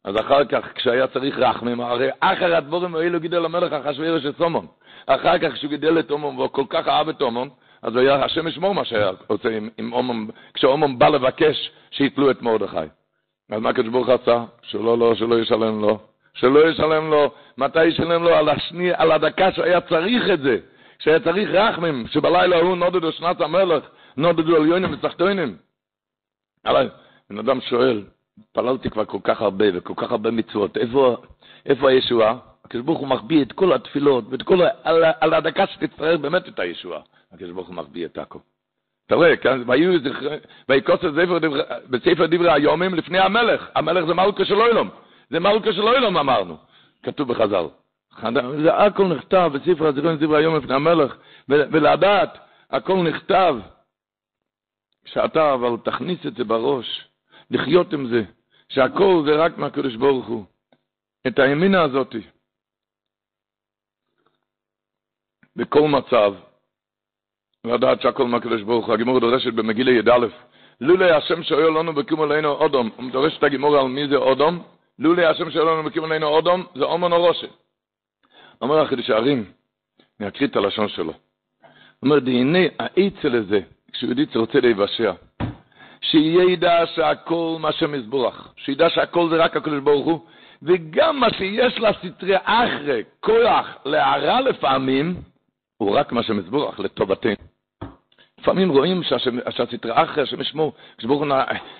אז 0.04 0.16
אחר 0.20 0.46
כך, 0.46 0.74
כשהיה 0.76 1.08
צריך 1.08 1.38
רחמים, 1.38 1.82
הרי 1.82 2.10
אחר 2.20 2.56
הדבורים 2.56 2.96
האלו 2.96 3.20
גידל 3.20 3.46
המלך 3.46 3.74
אחשוורוש 3.74 4.26
את 4.26 4.38
סומון. 4.38 4.68
אחר 5.06 5.40
כך 5.40 5.54
כשהוא 5.54 5.70
גידל 5.70 6.00
את 6.00 6.12
אומון, 6.12 6.36
והוא 6.36 6.48
כל 6.48 6.64
כך 6.70 6.88
אהב 6.88 7.10
את 7.10 7.22
אומון, 7.22 7.50
אז 7.82 7.96
הוא 7.96 8.02
היה 8.02 8.26
השם 8.26 8.48
ישמור 8.48 8.76
מה 8.76 8.86
שהיה 8.86 9.12
עושה 9.28 9.58
עם, 9.58 9.70
עם 9.78 9.94
אומון, 9.94 10.28
כשאומון 10.54 11.00
בא 11.00 11.10
לבקש 11.10 11.72
שיתלו 11.92 12.32
את 12.32 12.42
מרדכי. 12.42 12.78
אז 13.50 13.62
מה 13.62 13.70
הקדוש 13.70 13.90
ברוך 13.90 14.10
עשה? 14.10 14.46
שלא, 14.62 14.98
לא, 14.98 15.16
שלא 15.16 15.40
ישלם 15.40 15.82
לו. 15.82 16.00
שלא 16.34 16.70
ישלם 16.70 17.10
לו. 17.10 17.32
מתי 17.58 17.86
ישלם 17.86 18.24
לו? 18.24 18.36
על, 18.36 18.50
השני, 18.50 18.92
על 18.94 19.12
הדקה 19.12 19.52
שהיה 19.52 19.82
צריך 19.82 20.24
את 20.34 20.40
זה. 20.42 20.58
שהיה 21.00 21.20
צריך 21.20 21.50
רחמים, 21.50 22.08
שבלילה 22.08 22.58
הוא 22.58 22.78
נודדו 22.78 23.12
שנת 23.12 23.42
המלך, 23.42 23.84
נודדו 24.18 24.56
על 24.56 24.66
יונים 24.66 24.94
ותחתונים. 24.94 25.58
אבל 26.66 26.90
בן 27.30 27.40
אדם 27.40 27.62
שואל, 27.62 28.04
התפללתי 28.40 28.90
כבר 28.90 29.06
כל 29.06 29.20
כך 29.24 29.42
הרבה 29.42 29.66
וכל 29.74 29.94
כך 29.98 30.12
הרבה 30.12 30.32
מצוות, 30.32 30.78
איפה, 30.78 31.18
איפה 31.66 31.90
הישועה? 31.90 32.38
הקדוש 32.66 32.86
ברוך 32.86 33.00
הוא 33.00 33.08
מחביא 33.08 33.42
את 33.42 33.52
כל 33.52 33.74
התפילות 33.74 34.24
ואת 34.30 34.44
כל, 34.44 34.60
על, 34.84 35.04
על 35.22 35.34
הדקה 35.34 35.68
שתצטרך 35.68 36.20
באמת 36.20 36.48
את 36.48 36.60
הישועה. 36.60 37.02
הקדוש 37.32 37.52
ברוך 37.52 37.68
הוא 37.68 37.76
מחביא 37.76 38.06
את 38.06 38.18
הכל. 38.18 38.40
אתה 39.06 39.16
רואה, 39.16 39.38
כן, 39.38 39.62
ויקוס 40.70 40.96
את 40.96 41.14
ספר 41.14 41.40
בספר 41.90 42.26
דברי 42.26 42.52
היומים 42.54 42.94
לפני 42.94 43.20
המלך. 43.20 43.70
המלך 43.76 44.06
זה 44.06 44.14
מלכה 44.14 44.46
של 44.46 44.62
אוילום. 44.62 44.90
זה 45.30 45.40
מלכה 45.40 45.74
של 45.74 45.82
אוילום 45.82 46.18
אמרנו. 46.18 46.58
כתוב 47.04 47.34
בחז"ל. 47.34 47.66
זה 48.64 48.76
הכל 48.76 49.08
נכתב 49.08 49.52
בספר 49.54 49.88
הזיכרון 49.88 50.18
דברי 50.18 50.38
היום 50.38 50.56
לפני 50.56 50.76
המלך, 50.76 51.16
ולדעת, 51.50 52.38
הכל 52.70 52.96
נכתב. 52.96 53.56
שאתה 55.06 55.54
אבל 55.54 55.78
תכניס 55.84 56.20
את 56.28 56.36
זה 56.36 56.44
בראש, 56.44 57.08
לחיות 57.52 57.94
עם 57.94 58.08
זה, 58.08 58.24
שהכל 58.70 59.24
זה 59.26 59.36
רק 59.36 59.58
מהקדוש 59.58 59.96
ברוך 59.96 60.28
הוא. 60.28 60.46
את 61.28 61.40
הימינה 61.40 61.82
הזאתי. 61.82 62.22
בכל 65.56 65.88
מצב, 65.88 66.34
לדעת 67.66 68.02
שהכל 68.02 68.28
מהקדוש 68.28 68.62
ברוך 68.62 68.86
הוא, 68.86 68.94
הגימור 68.94 69.20
דורשת 69.20 69.54
במגילה 69.54 69.92
י"א, 69.92 70.28
לולי 70.82 71.12
השם 71.12 71.44
שואל 71.44 71.70
לנו 71.70 71.94
בקיום 71.94 72.22
עלינו 72.22 72.52
אודום, 72.52 72.90
הוא 72.96 73.12
דורש 73.12 73.38
את 73.38 73.44
הגימור 73.44 73.78
על 73.78 73.88
מי 73.88 74.08
זה 74.08 74.16
אודום, 74.16 74.64
לולי 75.00 75.26
השם 75.26 75.52
שואל 75.52 75.68
לנו 75.68 75.84
בקיום 75.84 76.06
עלינו 76.06 76.28
אודום, 76.28 76.66
זה 76.76 76.84
אומן 76.84 77.14
הראשה. 77.14 77.48
אומר 78.62 78.80
החידוש 78.80 79.10
הערים, 79.10 79.46
אני 80.20 80.28
אקריא 80.28 80.48
את 80.48 80.56
הלשון 80.56 80.88
שלו. 80.90 81.14
אומר, 82.04 82.20
דהנה 82.20 82.60
האצל 82.80 83.36
הזה, 83.36 83.60
כשיהודי 83.92 84.26
רוצה 84.36 84.60
להיוושע, 84.60 85.12
שידע 86.02 86.86
שהכל 86.96 87.58
מה 87.60 87.72
שמזבורך, 87.72 88.54
שידע 88.58 88.90
שהכל 88.90 89.30
זה 89.30 89.36
רק 89.36 89.58
הקדוש 89.58 89.80
ברוך 89.80 90.06
הוא, 90.06 90.20
וגם 90.64 91.20
מה 91.20 91.28
שיש 91.34 91.80
לסתרי 91.80 92.36
אחרי 92.44 93.04
כוח 93.20 93.78
להרע 93.86 94.42
לפעמים, 94.42 95.16
הוא 95.80 95.96
רק 95.96 96.12
מה 96.12 96.24
שמזבורך, 96.24 96.80
לטובתנו. 96.80 97.36
לפעמים 98.40 98.70
רואים 98.70 99.04
שהסתרי 99.50 99.92
אחרי, 99.94 100.24
השם 100.24 100.42
ישמור, 100.42 100.74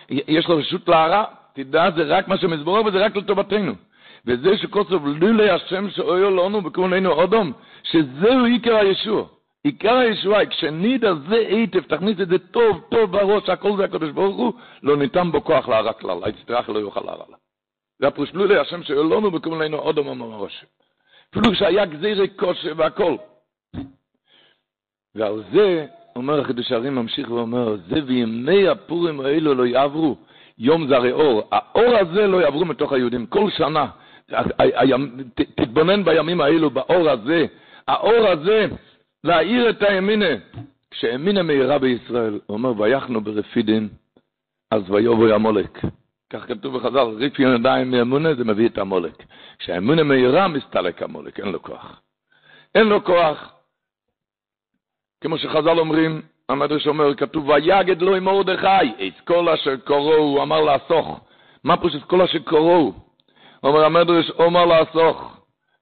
יש 0.10 0.48
לו 0.48 0.58
רשות 0.58 0.88
להרע, 0.88 1.24
תדע, 1.54 1.92
זה 1.96 2.04
רק 2.04 2.28
מה 2.28 2.38
שמזבורך 2.38 2.86
וזה 2.86 3.06
רק 3.06 3.16
לטובתנו. 3.16 3.74
וזה 4.26 4.58
שקוצב 4.58 5.06
לולי 5.06 5.50
השם 5.50 5.90
שאוהל 5.90 6.34
לנו 6.34 6.62
בקורננו 6.62 7.24
אדום, 7.24 7.54
שזהו 7.84 8.46
עיקר 8.46 8.76
הישוע. 8.76 9.26
עיקר 9.64 9.96
הישועה, 9.96 10.46
כשנידע 10.46 11.14
זה 11.30 11.36
היטב, 11.36 11.82
תכניס 11.82 12.20
את 12.22 12.28
זה 12.28 12.40
טוב, 12.40 12.82
טוב 12.90 13.12
בראש, 13.12 13.50
הכל 13.50 13.78
זה 13.78 13.84
הקדוש 13.84 14.12
ברוך 14.12 14.36
הוא, 14.36 14.54
לא 14.84 14.98
ניתן 14.98 15.32
בו 15.32 15.44
כוח 15.44 15.68
להרע 15.68 15.94
כלל, 15.94 16.18
היצטרך 16.24 16.70
לא 16.70 16.80
יוכל 16.80 17.02
להרע 17.06 17.26
לה. 17.30 17.38
זה 18.00 18.08
הפרוש 18.08 18.34
לולי 18.34 18.58
השם 18.58 18.84
שאוהל 18.84 19.06
לנו 19.06 19.32
בקורננו 19.32 19.90
אדום 19.90 20.08
אמר 20.08 20.38
ראש. 20.38 20.66
אפילו 21.32 21.56
שהיה 21.56 21.86
גזירי 21.86 22.28
קושי 22.28 22.72
והכל. 22.72 23.16
ועל 25.16 25.44
זה, 25.54 25.86
אומר 26.16 26.40
החידוש 26.40 26.72
הערים 26.72 26.96
ממשיך 26.96 27.32
ואומר, 27.32 27.76
זה 27.90 28.00
וימי 28.06 28.68
הפורים 28.68 29.20
האלו 29.20 29.54
לא 29.54 29.66
יעברו, 29.66 30.18
יום 30.58 30.88
זה 30.88 30.96
הרי 30.96 31.12
אור, 31.12 31.48
האור 31.52 31.96
הזה 31.98 32.28
לא 32.28 32.38
יעברו 32.42 32.66
מתוך 32.66 32.94
היהודים, 32.94 33.26
כל 33.26 33.50
שנה, 33.50 33.88
תתבונן 35.56 36.04
בימים 36.04 36.42
האלו, 36.42 36.70
באור 36.70 37.10
הזה, 37.10 37.46
האור 37.88 38.28
הזה, 38.28 38.68
להאיר 39.24 39.70
את 39.70 39.82
הימינה. 39.82 40.36
כשאמינה 40.92 41.44
מהירה 41.44 41.80
בישראל, 41.80 42.40
הוא 42.46 42.58
אומר, 42.58 42.82
ויחנו 42.82 43.22
ברפידין, 43.22 43.90
אז 44.72 44.82
ויובו 44.90 45.28
המולק. 45.28 45.80
כך 46.30 46.48
כתוב 46.48 46.78
בחז"ל, 46.78 47.00
ריפי 47.00 47.44
ידיים 47.44 47.92
מאמונה, 47.92 48.34
זה 48.34 48.44
מביא 48.44 48.68
את 48.68 48.78
המולק. 48.78 49.24
כשהאמונה 49.60 50.04
מהירה, 50.04 50.48
מסתלק 50.48 51.04
המולק, 51.04 51.40
אין 51.40 51.52
לו 51.52 51.62
כוח. 51.62 52.02
אין 52.76 52.88
לו 52.88 53.04
כוח. 53.04 53.59
כמו 55.22 55.38
שחז"ל 55.38 55.80
אומרים, 55.80 56.22
המדרש 56.50 56.88
אומר, 56.88 57.16
כתוב, 57.16 57.50
ויגד 57.50 58.02
לו 58.02 58.16
עם 58.16 58.24
מרדכי, 58.24 59.08
את 59.08 59.20
כל 59.28 59.50
אשר 59.50 59.76
קורו, 59.78 60.14
הוא 60.14 60.44
אמר 60.44 60.62
לאסוך. 60.62 61.20
מה 61.64 61.78
פשוט 61.78 62.04
כל 62.04 62.22
אשר 62.22 62.40
קורו? 62.40 62.94
אומר 63.64 63.86
המדרש, 63.86 64.30
אומר 64.30 64.66
לאסוך. 64.66 65.38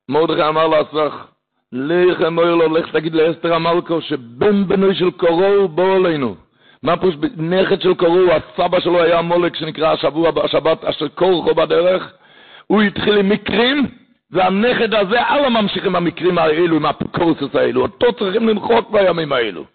מרדכי 0.10 0.44
אמר 0.44 0.68
לאסוך, 0.68 1.28
לך 1.72 2.22
אמר 2.22 2.56
לו, 2.56 2.78
לך 2.78 2.92
תגיד 2.92 3.16
לאסתר 3.16 3.54
המלכו, 3.54 4.02
שבן 4.02 4.68
בנוי 4.68 4.96
של 4.96 5.12
קורו 5.12 5.68
בוא 5.68 5.96
אלינו. 5.96 6.36
מה 6.84 6.98
פשוט 6.98 7.20
נכד 7.38 7.82
של 7.82 7.94
קורו, 7.94 8.22
הסבא 8.32 8.80
שלו 8.80 9.04
היה 9.04 9.22
מולק 9.22 9.56
שנקרא 9.56 9.92
השבוע, 9.92 10.32
השבת, 10.44 10.86
אשר 10.86 11.08
קורחו 11.08 11.56
בדרך. 11.56 12.14
הוא 12.68 12.82
התחיל 12.82 13.18
עם 13.18 13.30
מקרים, 13.30 13.86
והנכד 14.32 14.94
הזה, 14.94 15.22
אללה 15.30 15.50
ממשיכים 15.50 15.96
המקרים 15.96 16.38
האלו, 16.38 16.76
עם 16.76 16.86
הפקורסוס 16.86 17.56
האלו. 17.56 17.82
אותו 17.82 18.14
צריכים 18.14 18.50
למחוק 18.50 18.90
בימים 18.92 19.34
האלו. 19.34 19.66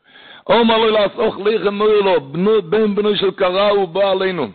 אומר 0.47 0.79
לו 0.79 0.91
לעסוך 0.91 1.37
לחם, 1.45 1.81
אומר 1.81 2.01
לו, 2.01 2.21
בן 2.63 2.95
בנוי 2.95 3.17
של 3.17 3.31
קרא 3.31 3.69
הוא 3.71 3.89
בא 3.89 4.11
עלינו. 4.11 4.49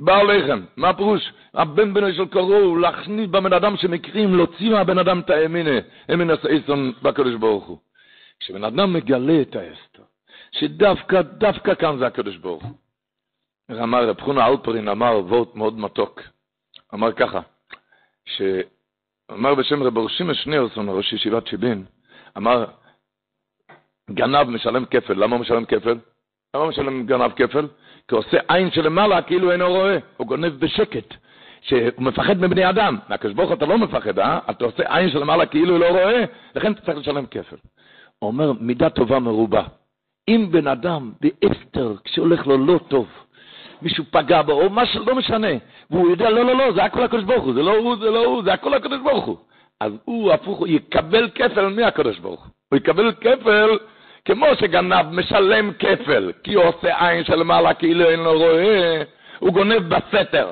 בא 0.00 0.18
עליכם. 0.18 0.60
מה 0.76 0.92
פירוש? 0.94 1.32
הבן 1.54 1.94
בנוי 1.94 2.14
של 2.14 2.26
קרא 2.26 2.42
הוא 2.42 2.78
להכניס 2.78 3.30
בבן 3.30 3.52
אדם 3.52 3.76
שמקרים, 3.76 4.34
להוציא 4.34 4.70
מהבן 4.70 4.98
אדם 4.98 5.20
את 5.20 5.30
האמינה, 5.30 5.78
אמינה 6.14 6.34
סייסון 6.36 6.92
בקדוש 7.02 7.34
ברוך 7.34 7.64
הוא. 7.64 7.78
כשבן 8.40 8.64
אדם 8.64 8.92
מגלה 8.92 9.40
את 9.42 9.56
האסתר, 9.56 10.02
שדווקא, 10.52 11.22
דווקא 11.22 11.74
כאן 11.74 11.98
זה 11.98 12.06
הקדוש 12.06 12.36
ברוך 12.36 12.64
הוא. 12.64 12.74
אמר 13.82 14.08
רב 14.08 14.20
חונה 14.20 14.46
אלפרין, 14.46 14.88
אמר 14.88 15.20
וורט 15.24 15.54
מאוד 15.54 15.78
מתוק. 15.78 16.22
אמר 16.94 17.12
ככה, 17.12 17.40
שאמר 19.30 19.54
בשם 19.54 19.82
רב 19.82 19.96
אורשימה 19.96 20.34
שניארסון, 20.34 20.88
ראש 20.88 21.12
ישיבת 21.12 21.46
שיבין, 21.46 21.84
אמר, 22.36 22.64
גנב 24.10 24.50
משלם 24.50 24.84
כפל. 24.84 25.12
למה 25.12 25.36
הוא 25.36 25.40
משלם 25.42 25.64
כפל? 25.64 25.98
למה 26.54 26.62
הוא 26.62 26.68
משלם 26.68 27.06
גנב 27.06 27.32
כפל? 27.36 27.66
כי 28.08 28.14
הוא 28.14 28.18
עושה 28.18 28.38
עין 28.48 28.70
שלמעלה 28.70 29.22
כאילו 29.22 29.52
אינו 29.52 29.68
רואה. 29.68 29.98
הוא 30.16 30.26
גונב 30.26 30.52
בשקט. 30.52 31.14
שהוא 31.60 31.80
מפחד 31.98 32.40
מבני 32.40 32.70
אדם. 32.70 32.98
מהקדוש 33.08 33.34
ברוך 33.34 33.52
אתה 33.52 33.66
לא 33.66 33.78
מפחד, 33.78 34.18
אה? 34.18 34.38
אתה 34.50 34.64
עושה 34.64 34.96
עין 34.96 35.10
שלמעלה 35.10 35.46
כאילו 35.46 35.78
לא 35.78 35.88
רואה, 35.88 36.24
לכן 36.54 36.72
אתה 36.72 36.80
צריך 36.80 36.98
לשלם 36.98 37.26
כפל. 37.26 37.56
הוא 38.18 38.28
אומר, 38.28 38.52
מידה 38.52 38.90
טובה 38.90 39.18
מרובה. 39.18 39.62
אם 40.28 40.48
בן 40.50 40.66
אדם 40.66 41.12
באסתר, 41.20 41.94
כשהולך 42.04 42.46
לו 42.46 42.66
לא 42.66 42.80
טוב, 42.88 43.08
מישהו 43.82 44.04
פגע 44.10 44.42
בו, 44.42 44.52
או 44.52 44.70
משהו, 44.70 45.04
לא 45.06 45.14
משנה, 45.14 45.48
והוא 45.90 46.10
יודע, 46.10 46.30
לא, 46.30 46.44
לא, 46.44 46.56
לא, 46.56 46.72
זה 46.72 46.84
הכל 46.84 47.02
הקדוש 47.02 47.24
ברוך 47.24 47.44
הוא, 47.44 47.54
זה 47.54 47.62
לא 47.62 47.76
הוא, 47.76 47.96
זה 48.00 48.10
לא 48.10 48.24
הוא, 48.24 48.42
זה 48.42 48.52
הכל 48.52 48.74
הקדוש 48.74 49.00
ברוך 49.00 49.24
הוא. 49.24 49.36
אז 49.80 49.92
הוא 50.04 50.32
הפוך, 50.32 50.58
הוא 50.58 50.66
יקבל 50.68 51.28
כפל 51.34 51.68
מהקדוש 51.68 52.18
ברוך 52.18 52.40
הוא. 52.40 52.50
הוא 52.68 52.76
יקבל 52.76 53.12
כפל 53.12 53.78
כמו 54.24 54.46
שגנב 54.60 55.06
משלם 55.12 55.72
כפל, 55.78 56.32
כי 56.44 56.54
הוא 56.54 56.64
עושה 56.64 57.08
עין 57.08 57.24
של 57.24 57.42
מעלה 57.42 57.74
כאילו 57.74 58.10
אין 58.10 58.20
לו 58.20 58.38
רואה, 58.38 59.02
הוא 59.38 59.52
גונב 59.52 59.94
בסתר. 59.94 60.50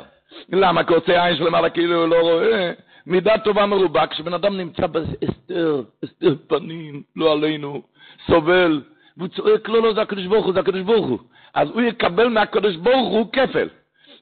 למה? 0.53 0.85
כי 0.85 0.93
הוא 0.93 1.03
עושה 1.03 1.25
עין 1.25 1.37
של 1.37 1.49
מעלה 1.49 1.71
כאילו 1.71 2.01
הוא 2.01 2.09
לא 2.09 2.21
רואה. 2.21 2.73
מידה 3.07 3.39
טובה 3.39 3.67
מרובה, 3.67 4.07
כשבן 4.07 4.35
אדם 4.35 4.57
נמצא 4.57 4.87
בהסתר, 4.87 5.83
הסתר 6.03 6.35
פנים, 6.49 7.03
לא 7.17 7.33
עלינו, 7.33 7.83
סובל, 8.27 8.83
והוא 9.17 9.29
צועק, 9.29 9.69
לא, 9.69 9.83
לא, 9.83 9.95
זה 9.95 10.03
הקדוש 10.03 10.27
ברוך 10.27 10.45
הוא, 10.45 10.55
זה 10.55 10.61
הקדוש 10.61 10.83
ברוך 10.83 11.07
הוא. 11.07 11.19
אז 11.57 11.69
הוא 11.71 11.83
יקבל 11.83 12.29
מהקדוש 12.29 12.77
ברוך 12.77 13.09
הוא 13.09 13.27
כפל. 13.33 13.69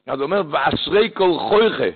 אז 0.07 0.19
הוא 0.19 0.25
אומר, 0.25 0.41
ואשרי 0.51 1.09
כל 1.13 1.31
חויכה, 1.39 1.89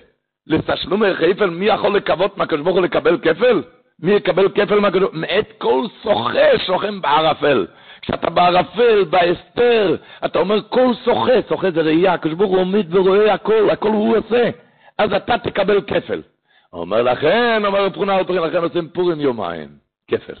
לתשלומי 0.46 1.14
חפל, 1.14 1.50
מי 1.50 1.66
יכול 1.66 1.96
לקוות 1.96 2.38
מהקדוש 2.38 2.60
ברוך 2.60 2.76
הוא 2.76 2.84
לקבל 2.84 3.18
כפל? 3.18 3.62
מי 4.02 4.12
יקבל 4.12 4.48
כפל 4.48 4.80
מהקדוש? 4.80 5.10
מאת 5.12 5.52
כל 5.58 5.86
שוחה 6.02 6.58
שוכם 6.66 7.00
בערפל. 7.00 7.66
כשאתה 8.02 8.30
בערפל, 8.30 9.04
בהסתר, 9.04 9.96
אתה 10.24 10.38
אומר 10.38 10.60
כל 10.68 10.92
שוחה, 11.04 11.32
שוחה 11.48 11.70
זה 11.70 11.80
ראייה, 11.80 12.12
הקדוש 12.12 12.34
ברוך 12.34 12.50
הוא 12.50 12.60
עומד 12.60 12.94
ורואה 12.94 13.34
הכל, 13.34 13.70
הכל 13.70 13.88
הוא 13.88 14.16
עושה. 14.16 14.50
אז 14.98 15.12
אתה 15.12 15.38
תקבל 15.38 15.80
כפל. 15.80 16.22
אומר 16.72 17.02
לכן, 17.02 17.62
אומר 17.66 17.84
רב 17.84 17.96
חונה 17.96 18.18
אלפרין, 18.18 18.42
לכן 18.42 18.62
עושים 18.62 18.88
פורים 18.88 19.20
יומיים, 19.20 19.68
כפל. 20.08 20.34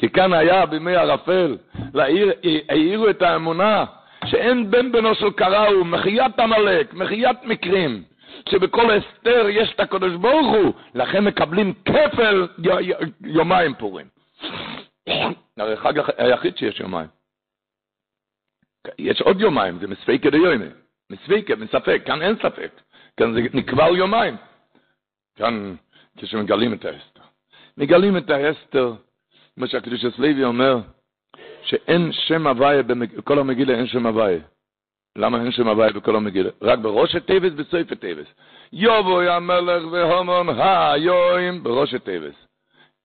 כי 0.00 0.08
כאן 0.08 0.32
היה 0.32 0.66
בימי 0.66 0.96
ערפל, 0.96 1.56
העירו 2.68 3.10
את 3.10 3.22
האמונה, 3.22 3.84
שאין 4.24 4.70
בן 4.70 4.92
בנו 4.92 5.14
של 5.14 5.30
קראו, 5.30 5.84
מחיית 5.84 6.38
עמלק, 6.38 6.94
מחיית 6.94 7.44
מקרים. 7.44 8.02
שבכל 8.48 8.98
אסתר 8.98 9.46
יש 9.48 9.72
את 9.74 9.80
הקדוש 9.80 10.12
ברוך 10.12 10.46
הוא, 10.46 10.72
לכן 10.94 11.24
מקבלים 11.24 11.72
כפל 11.84 12.48
יומיים 13.24 13.74
פורים. 13.74 14.06
הרי 15.56 15.76
חג 15.76 15.92
היחיד 16.18 16.56
שיש 16.56 16.80
יומיים. 16.80 17.08
יש 18.98 19.20
עוד 19.20 19.40
יומיים, 19.40 19.78
זה 19.78 19.86
מספיקה 19.86 20.30
דיומי. 20.30 20.66
מספיקה, 21.10 21.56
מספק, 21.56 22.02
כאן 22.06 22.22
אין 22.22 22.36
ספק. 22.36 22.70
כאן 23.16 23.34
זה 23.34 23.40
נקבע 23.54 23.88
יומיים. 23.88 24.36
כאן, 25.36 25.74
כשמגלים 26.16 26.72
את 26.72 26.84
האסתר. 26.84 27.20
מגלים 27.76 28.16
את 28.16 28.30
האסתר, 28.30 28.94
כמו 29.56 29.66
שהקדוש 29.66 30.04
הסלוי 30.04 30.44
אומר, 30.44 30.78
שאין 31.62 32.12
שם 32.12 32.46
הוויה, 32.46 32.82
בכל 32.82 33.38
המגילה 33.38 33.74
אין 33.74 33.86
שם 33.86 34.06
הוויה. 34.06 34.40
למה 35.16 35.42
אין 35.42 35.52
שם 35.52 35.68
הוואי 35.68 35.92
בכל 35.92 36.16
המגילה? 36.16 36.50
רק 36.62 36.78
בראש 36.78 37.14
הטבס 37.14 37.52
בסוף 37.52 37.92
הטבס. 37.92 38.26
יובו 38.72 39.22
יא 39.22 39.38
מלך 39.38 39.82
והומון 39.92 40.48
היואים 40.60 41.62
בראש 41.62 41.94
הטבס. 41.94 42.34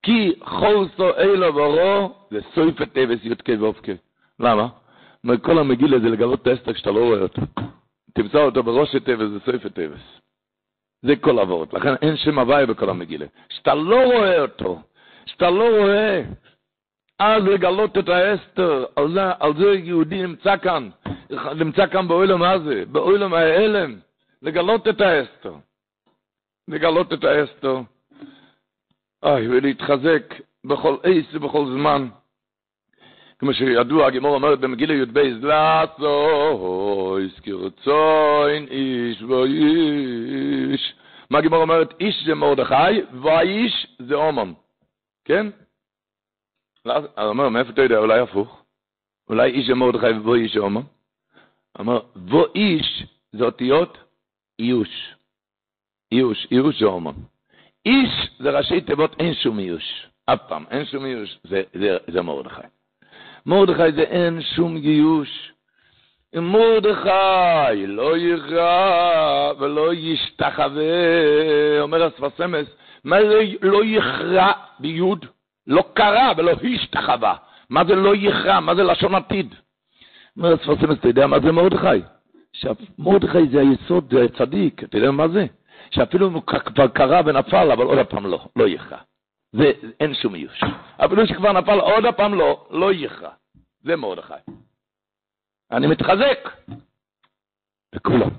כי 0.03 0.33
חולסו 0.43 1.17
אילו 1.17 1.53
ברו 1.53 2.13
זה 2.31 2.39
סוף 2.55 2.81
הטבס 2.81 3.19
יודקי 3.23 3.55
ואופקי. 3.55 3.95
למה? 4.39 4.67
כל 5.41 5.57
המגילה 5.57 5.99
זה 5.99 6.09
לגלות 6.09 6.47
האסתר 6.47 6.73
כשאתה 6.73 6.91
לא 6.91 6.99
רואה 6.99 7.19
אותו. 7.19 7.41
תמצא 8.13 8.37
אותו 8.37 8.63
בראש 8.63 8.95
הטבס 8.95 9.29
זה 9.29 9.39
סוף 9.39 9.65
הטבס. 9.65 10.19
זה 11.01 11.15
כל 11.15 11.39
עבורת. 11.39 11.73
לכן 11.73 11.93
אין 12.01 12.17
שם 12.17 12.39
הוואי 12.39 12.65
בכל 12.65 12.89
המגילה. 12.89 13.25
כשאתה 13.49 13.75
לא 13.75 14.03
רואה 14.03 14.41
אותו, 14.41 14.81
כשאתה 15.25 15.49
לא 15.49 15.77
רואה, 15.77 16.21
אז 17.19 17.43
לגלות 17.43 17.97
את 17.97 18.09
האסתר, 18.09 18.85
על 18.95 19.13
זה, 19.13 19.21
על 19.39 19.53
זה 19.57 19.73
יהודי 19.83 20.21
נמצא 20.21 20.57
כאן. 20.57 20.89
נמצא 21.55 21.87
כאן 21.87 22.07
באוילם 22.07 22.43
הזה, 22.43 22.83
באוילם 22.91 23.33
ההלם, 23.33 23.95
לגלות 24.41 24.87
את 24.87 25.01
האסתר. 25.01 25.53
לגלות 26.67 27.13
את 27.13 27.23
האסתר. 27.23 27.79
אוי, 29.23 29.47
ולהתחזק 29.47 30.33
בכל 30.65 30.95
עץ 31.03 31.25
ובכל 31.33 31.65
זמן. 31.65 32.07
כמו 33.39 33.53
שידוע, 33.53 34.07
הגימור 34.07 34.35
אומרת 34.35 34.59
במגילה 34.59 34.93
י"ב, 34.93 35.19
לעשו, 35.41 37.17
הזכיר 37.23 37.69
צוין 37.83 38.67
איש 38.69 39.21
ואיש. 39.21 40.93
מה 41.29 41.37
הגימור 41.37 41.61
אומרת? 41.61 41.93
איש 41.99 42.23
זה 42.25 42.35
מרדכי, 42.35 43.01
ואיש 43.21 43.87
זה 43.99 44.15
אומן. 44.15 44.53
כן? 45.25 45.47
אז 46.85 47.03
אומר, 47.17 47.49
מאיפה 47.49 47.69
אתה 47.69 47.81
יודע? 47.81 47.97
אולי 47.97 48.19
הפוך. 48.19 48.63
אולי 49.29 49.51
איש 49.51 49.67
זה 49.67 49.75
מרדכי 49.75 50.19
ואיש 50.19 50.53
זה 50.53 50.59
אומן. 50.59 50.81
אמר, 51.79 51.99
ואיש 52.15 53.03
זה 53.31 53.43
אותיות 53.45 53.97
איוש. 54.59 55.15
איוש, 56.11 56.47
איוש 56.51 56.79
זה 56.79 56.85
אומן. 56.85 57.11
איש 57.85 58.29
זה 58.39 58.49
ראשי 58.49 58.81
תיבות, 58.81 59.15
אין 59.19 59.33
שום 59.33 59.59
איוש. 59.59 60.07
אף 60.25 60.39
פעם, 60.47 60.65
אין 60.71 60.85
שום 60.85 61.05
איוש, 61.05 61.39
זה, 61.43 61.63
זה, 61.73 61.97
זה 62.07 62.21
מרדכי. 62.21 62.61
מרדכי 63.45 63.91
זה 63.91 64.01
אין 64.01 64.41
שום 64.41 64.79
גיוש. 64.79 65.51
אם 66.37 66.51
מרדכי 66.51 67.87
לא 67.87 68.17
יכרע 68.17 69.51
ולא 69.59 69.93
ישתחווה, 69.93 71.81
אומר 71.81 72.03
הספסמס, 72.03 72.67
מה 73.05 73.15
זה 73.21 73.41
לא 73.61 73.85
יכרע 73.85 74.51
ביוד? 74.79 75.25
לא 75.67 75.83
קרא 75.93 76.33
ולא 76.37 76.51
השתחווה. 76.51 77.35
מה 77.69 77.85
זה 77.85 77.95
לא 77.95 78.15
יכרע? 78.15 78.59
מה 78.59 78.75
זה 78.75 78.83
לשון 78.83 79.15
עתיד? 79.15 79.55
אומר 80.37 80.53
הספסמס, 80.53 80.99
אתה 80.99 81.07
יודע 81.07 81.27
מה 81.27 81.39
זה 81.39 81.51
מרדכי? 81.51 82.01
מרדכי 82.99 83.47
זה 83.51 83.59
היסוד, 83.59 84.13
זה 84.13 84.23
הצדיק, 84.23 84.83
אתה 84.83 84.97
יודע 84.97 85.11
מה 85.11 85.27
זה? 85.27 85.45
שאפילו 85.91 86.27
אם 86.27 86.33
הוא 86.33 86.43
כבר 86.43 86.87
קרא 86.87 87.21
ונפל, 87.25 87.71
אבל 87.71 87.85
עוד 87.85 88.07
פעם 88.07 88.25
לא, 88.25 88.47
לא 88.55 88.67
יכרע. 88.67 88.97
זה, 89.51 89.71
אין 89.99 90.13
שום 90.13 90.35
איוש. 90.35 90.63
אפילו 90.97 91.27
שכבר 91.27 91.51
נפל 91.51 91.79
עוד 91.79 92.05
הפעם 92.05 92.33
לא, 92.33 92.67
לא 92.71 92.93
יכרע. 92.93 93.31
זה 93.83 93.95
מרדכי. 93.95 94.33
אני 95.71 95.87
מתחזק. 95.87 96.49
וכולם. 97.95 98.29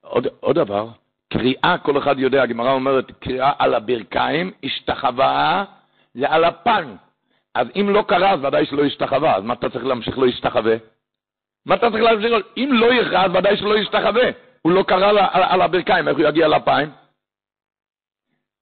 עוד, 0.00 0.26
עוד 0.40 0.56
דבר, 0.56 0.88
קריאה, 1.32 1.76
כל 1.82 1.98
אחד 1.98 2.18
יודע, 2.18 2.42
הגמרא 2.42 2.72
אומרת, 2.72 3.10
קריאה 3.10 3.52
על 3.58 3.74
הברכיים, 3.74 4.50
השתחווה, 4.64 5.64
זה 6.14 6.30
על 6.30 6.44
הפן. 6.44 6.96
אז 7.54 7.66
אם 7.76 7.90
לא 7.90 8.02
קרה, 8.08 8.30
אז 8.30 8.44
ודאי 8.44 8.66
שלא 8.66 8.84
השתחווה, 8.84 9.36
אז 9.36 9.42
מה 9.44 9.54
אתה 9.54 9.70
צריך 9.70 9.84
להמשיך 9.84 10.18
לא 10.18 10.26
השתחווה? 10.26 10.76
מה 11.66 11.74
אתה 11.74 11.90
צריך 11.90 12.02
להמשיך? 12.02 12.32
אם 12.56 12.70
לא 12.72 12.94
יכרע, 12.94 13.24
אז 13.24 13.30
ודאי 13.34 13.56
שלא 13.56 13.76
השתחווה. 13.76 14.30
הוא 14.62 14.72
לא 14.72 14.82
קרא 14.82 15.08
על, 15.08 15.18
על 15.32 15.62
הברכיים, 15.62 16.08
איך 16.08 16.18
הוא 16.18 16.26
יגיע 16.26 16.48
לפיים? 16.48 16.90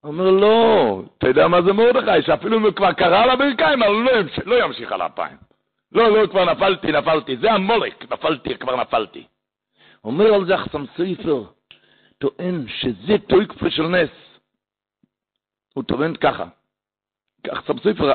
הוא 0.01 0.13
אומר, 0.13 0.31
לא, 0.31 1.03
אתה 1.19 1.29
יודע 1.29 1.49
מה 1.49 1.63
זה 1.63 1.73
מרדכי, 1.73 2.23
שאפילו 2.23 2.59
אם 2.59 2.63
הוא 2.63 2.73
כבר 2.73 2.93
קרא 2.93 3.23
על 3.23 3.31
הברכיים, 3.31 3.83
אבל 3.83 3.93
לא, 3.93 4.13
לא 4.45 4.65
ימשיך 4.65 4.93
על 4.93 5.03
אפיים. 5.03 5.37
לא, 5.93 6.09
לא, 6.09 6.27
כבר 6.27 6.45
נפלתי, 6.45 6.93
נפלתי, 6.93 7.37
זה 7.37 7.53
המולק, 7.53 8.13
נפלתי, 8.13 8.59
כבר 8.59 8.77
נפלתי. 8.77 9.27
אומר 10.05 10.35
על 10.35 10.47
זה 10.47 10.55
אחסם 10.55 10.85
סופר, 10.97 11.43
טוען 12.19 12.69
שזה 12.69 13.19
טויקפה 13.29 13.71
של 13.71 13.83
נס. 13.83 14.11
הוא 15.75 15.85
טוען 15.85 16.17
ככה, 16.17 16.45
אחסם 17.53 17.79
סופר, 17.79 18.13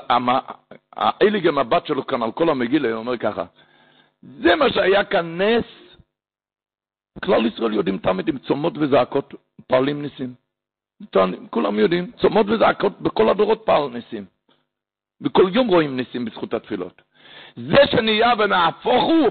האליג 0.94 1.48
המבט 1.48 1.86
שלו 1.86 2.08
כאן 2.08 2.24
על 2.24 2.32
כל 2.32 2.50
המגילה, 2.50 2.90
הוא 2.90 2.98
אומר 2.98 3.18
ככה, 3.18 3.46
זה 4.22 4.56
מה 4.56 4.70
שהיה 4.74 5.06
כאן 5.06 5.42
נס, 5.42 5.66
כלל 7.26 7.46
ישראל 7.46 7.74
יודעים 7.74 7.98
תמיד 7.98 8.28
עם 8.28 8.38
צומות 8.38 8.74
וזעקות, 8.78 9.34
פועלים 9.68 10.02
ניסים. 10.02 10.34
כולם 11.50 11.80
יודעים, 11.80 12.12
צומות 12.12 12.46
וזעקות, 12.50 13.02
בכל 13.02 13.30
הדורות 13.30 13.62
פעל 13.66 13.90
ניסים. 13.90 14.26
וכל 15.22 15.50
יום 15.54 15.68
רואים 15.68 15.98
ניסים 15.98 16.26
בזכות 16.26 16.54
התפילות. 16.54 17.02
זה 17.56 17.88
שנהיה 17.92 18.34
ונהפוך 18.40 19.04
הוא, 19.04 19.30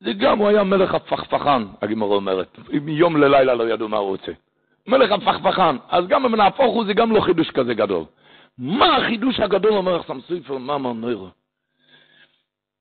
זה 0.00 0.12
גם, 0.12 0.38
הוא 0.38 0.48
היה 0.48 0.64
מלך 0.64 0.94
הפכפכן, 0.94 1.62
הגימורה 1.82 2.16
אומרת. 2.16 2.58
מיום 2.82 3.16
ללילה 3.16 3.54
לא 3.54 3.68
ידעו 3.68 3.88
מה 3.88 3.96
הוא 3.96 4.08
רוצה. 4.08 4.32
מלך 4.86 5.12
הפכפכן. 5.12 5.76
אז 5.88 6.06
גם 6.06 6.24
אם 6.24 6.34
נהפוך 6.34 6.74
הוא, 6.74 6.84
זה 6.84 6.92
גם 6.94 7.12
לא 7.12 7.20
חידוש 7.20 7.50
כזה 7.50 7.74
גדול. 7.74 8.04
מה 8.58 8.96
החידוש 8.96 9.40
הגדול, 9.40 9.72
אומר 9.72 10.00
אחסם 10.00 10.20
סופר, 10.20 10.58
מה 10.58 10.74
אמר 10.74 10.92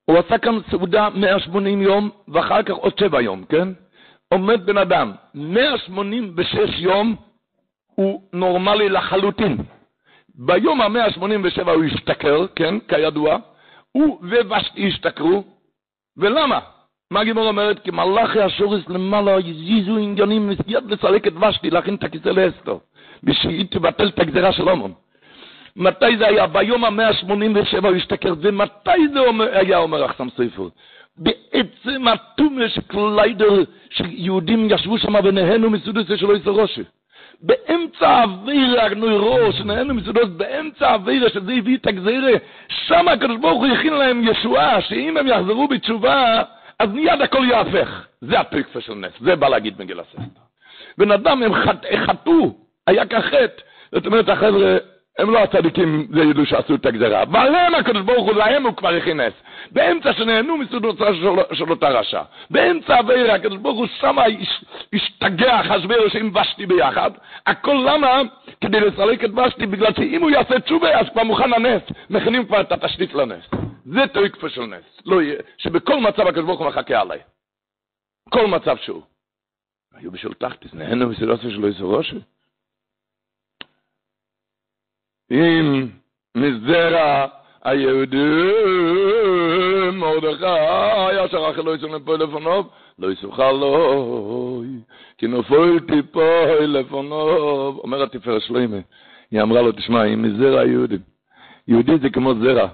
הוא 0.06 0.18
עשה 0.18 0.38
כאן 0.38 0.60
סעודה 0.72 1.10
180 1.10 1.82
יום, 1.82 2.10
ואחר 2.28 2.64
כך 2.64 2.74
עוד 2.74 3.00
שבע 3.00 3.22
יום, 3.22 3.46
כן? 3.50 3.68
עומד 4.30 4.66
בן 4.66 4.78
אדם, 4.78 5.12
186 5.34 6.80
יום 6.80 7.16
הוא 7.96 8.22
נורמלי 8.34 8.90
לחלוטין. 8.90 9.58
ביום 10.36 10.82
ה-187 10.82 11.70
הוא 11.70 11.84
השתכר, 11.84 12.46
כן, 12.56 12.80
כידוע, 12.80 13.38
הוא 13.92 14.20
ובשתי 14.22 14.88
השתכרו, 14.88 15.44
ולמה? 16.18 16.60
מה 17.12 17.24
גיבור 17.24 17.48
אומרת? 17.48 17.80
כי 17.80 17.92
מלאכי 17.92 18.42
השורס 18.42 18.90
למעלה 18.90 19.40
יזיזו 19.40 19.98
עניינים 19.98 20.52
יד 20.68 20.92
לסלק 20.92 21.28
את 21.28 21.34
ושתי, 21.42 21.70
להכין 21.70 21.96
את 21.96 22.04
הכיסא 22.04 22.30
לאסתר, 22.30 22.78
ושהיא 23.24 23.66
תבטל 23.72 24.08
את 24.08 24.20
הגזירה 24.20 24.52
של 24.52 24.70
הומון. 24.70 24.94
מתי 25.76 26.18
זה 26.18 26.28
היה? 26.28 26.48
ביום 26.48 26.86
ה-187 26.86 27.88
הוא 27.88 27.96
השתכר, 27.96 28.34
ומתי 28.42 29.08
זה 29.14 29.20
היה 29.52 29.78
אומר 29.78 30.06
אחסם 30.06 30.28
סופר? 30.30 30.68
בעצם 31.18 32.08
הטומש 32.08 32.80
קליידר 32.88 33.64
שיהודים 33.90 34.68
ישבו 34.72 34.98
שם 34.98 35.16
ונהנו 35.24 35.70
מסודוסיה 35.70 36.18
שלא 36.18 36.36
יצא 36.36 36.50
ראשי. 36.50 36.84
באמצע 37.42 38.10
האוויר 38.10 38.82
הגנוירו, 38.82 39.54
שנהנו 39.54 39.94
מסודות, 39.94 40.30
באמצע 40.30 40.90
האוויר 40.90 41.30
שזה 41.30 41.52
הביא 41.52 41.78
את 41.78 41.88
הגזירה, 41.88 42.32
שם 42.88 43.08
הקדוש 43.08 43.38
ברוך 43.38 43.64
הוא 43.64 43.68
הכין 43.68 43.94
להם 43.94 44.28
ישועה, 44.28 44.82
שאם 44.82 45.18
הם 45.18 45.28
יחזרו 45.28 45.68
בתשובה, 45.68 46.44
אז 46.80 46.90
מיד 46.90 47.22
הכל 47.22 47.46
יהפך. 47.50 48.06
זה 48.22 48.40
הפיקפה 48.40 48.82
של 48.82 48.94
נס, 48.94 49.12
זה 49.22 49.36
בא 49.36 49.50
להגיד 49.50 49.82
מגיל 49.82 50.00
הספר. 50.00 50.22
בן 50.98 51.12
אדם, 51.12 51.44
הם 51.44 51.54
חטאו, 52.06 52.58
היה 52.88 53.06
כחטא. 53.06 53.62
זאת 53.92 54.06
אומרת, 54.06 54.30
החבר'ה 54.30 54.78
הם 55.20 55.30
לא 55.30 55.40
הצדיקים, 55.40 56.08
זה 56.14 56.22
ידעו 56.22 56.46
שעשו 56.46 56.76
את 56.76 56.86
הגזרה. 56.86 57.24
ועליהם 57.32 57.76
הקדוש 57.76 58.02
ברוך 58.02 58.26
הוא, 58.26 58.34
להם 58.34 58.64
הוא 58.64 58.76
כבר 58.76 58.90
הכינס. 58.90 59.34
באמצע 59.72 60.14
שנהנו 60.14 60.58
מסודותיו 60.58 61.16
של, 61.16 61.56
של 61.56 61.72
אותה 61.72 61.90
רשע. 61.90 62.22
באמצע 62.50 62.98
הווירה, 62.98 63.36
הקדוש 63.36 63.58
ברוך 63.58 63.78
הוא 63.78 63.88
שמה 64.00 64.24
השתגע 64.94 65.62
חשברו 65.64 66.10
שעם 66.10 66.32
ושתי 66.36 66.66
ביחד. 66.66 67.12
הכל 67.46 67.86
למה? 67.86 68.22
כדי 68.62 68.80
לסלק 68.80 69.24
את 69.24 69.30
ושתי, 69.38 69.66
בגלל 69.66 69.94
שאם 69.94 70.22
הוא 70.22 70.30
יעשה 70.30 70.60
תשובה, 70.60 71.00
אז 71.00 71.10
כבר 71.10 71.24
מוכן 71.24 71.54
הנס. 71.54 71.82
מכינים 72.10 72.46
כבר 72.46 72.62
את 72.62 72.72
התשתית 72.72 73.14
לנס. 73.14 73.44
זה 73.86 74.08
תויקפה 74.14 74.50
של 74.50 74.62
נס. 74.62 75.02
לא 75.06 75.22
יהיה, 75.22 75.36
שבכל 75.58 76.00
מצב 76.00 76.28
הקדוש 76.28 76.46
ברוך 76.46 76.60
הוא 76.60 76.68
מחכה 76.68 77.02
עליי. 77.02 77.20
כל 78.30 78.48
מצב 78.48 78.78
שהוא. 78.78 79.02
היו 79.96 80.12
בשביל 80.12 80.34
תחתיס, 80.34 80.74
נהנו 80.74 81.10
מסודותיו 81.10 81.52
שלו 81.52 81.68
יסורושי. 81.68 82.20
אם 85.32 85.88
מזרע 86.36 87.26
היהודים 87.64 88.20
מרדכי 90.00 91.26
אשר 91.26 91.50
אחלו 91.52 91.76
יצאו 91.76 91.96
לפה 91.96 92.16
לפניו 92.16 92.64
לא 93.00 93.12
יסוכל 93.12 93.52
לו. 93.52 94.64
כי 95.18 95.28
נופל 95.28 95.80
טיפה 95.80 96.44
לפניו. 96.60 97.78
אומר 97.84 98.04
התפארת 98.04 98.42
שלוימה 98.42 98.78
היא 99.32 99.42
אמרה 99.42 99.62
לו 99.62 99.72
תשמע 99.72 100.04
אם 100.06 100.22
מזרע 100.22 100.60
היהודים 100.62 101.00
יהודי 101.68 101.98
זה 102.02 102.10
כמו 102.10 102.34
זרע 102.36 102.68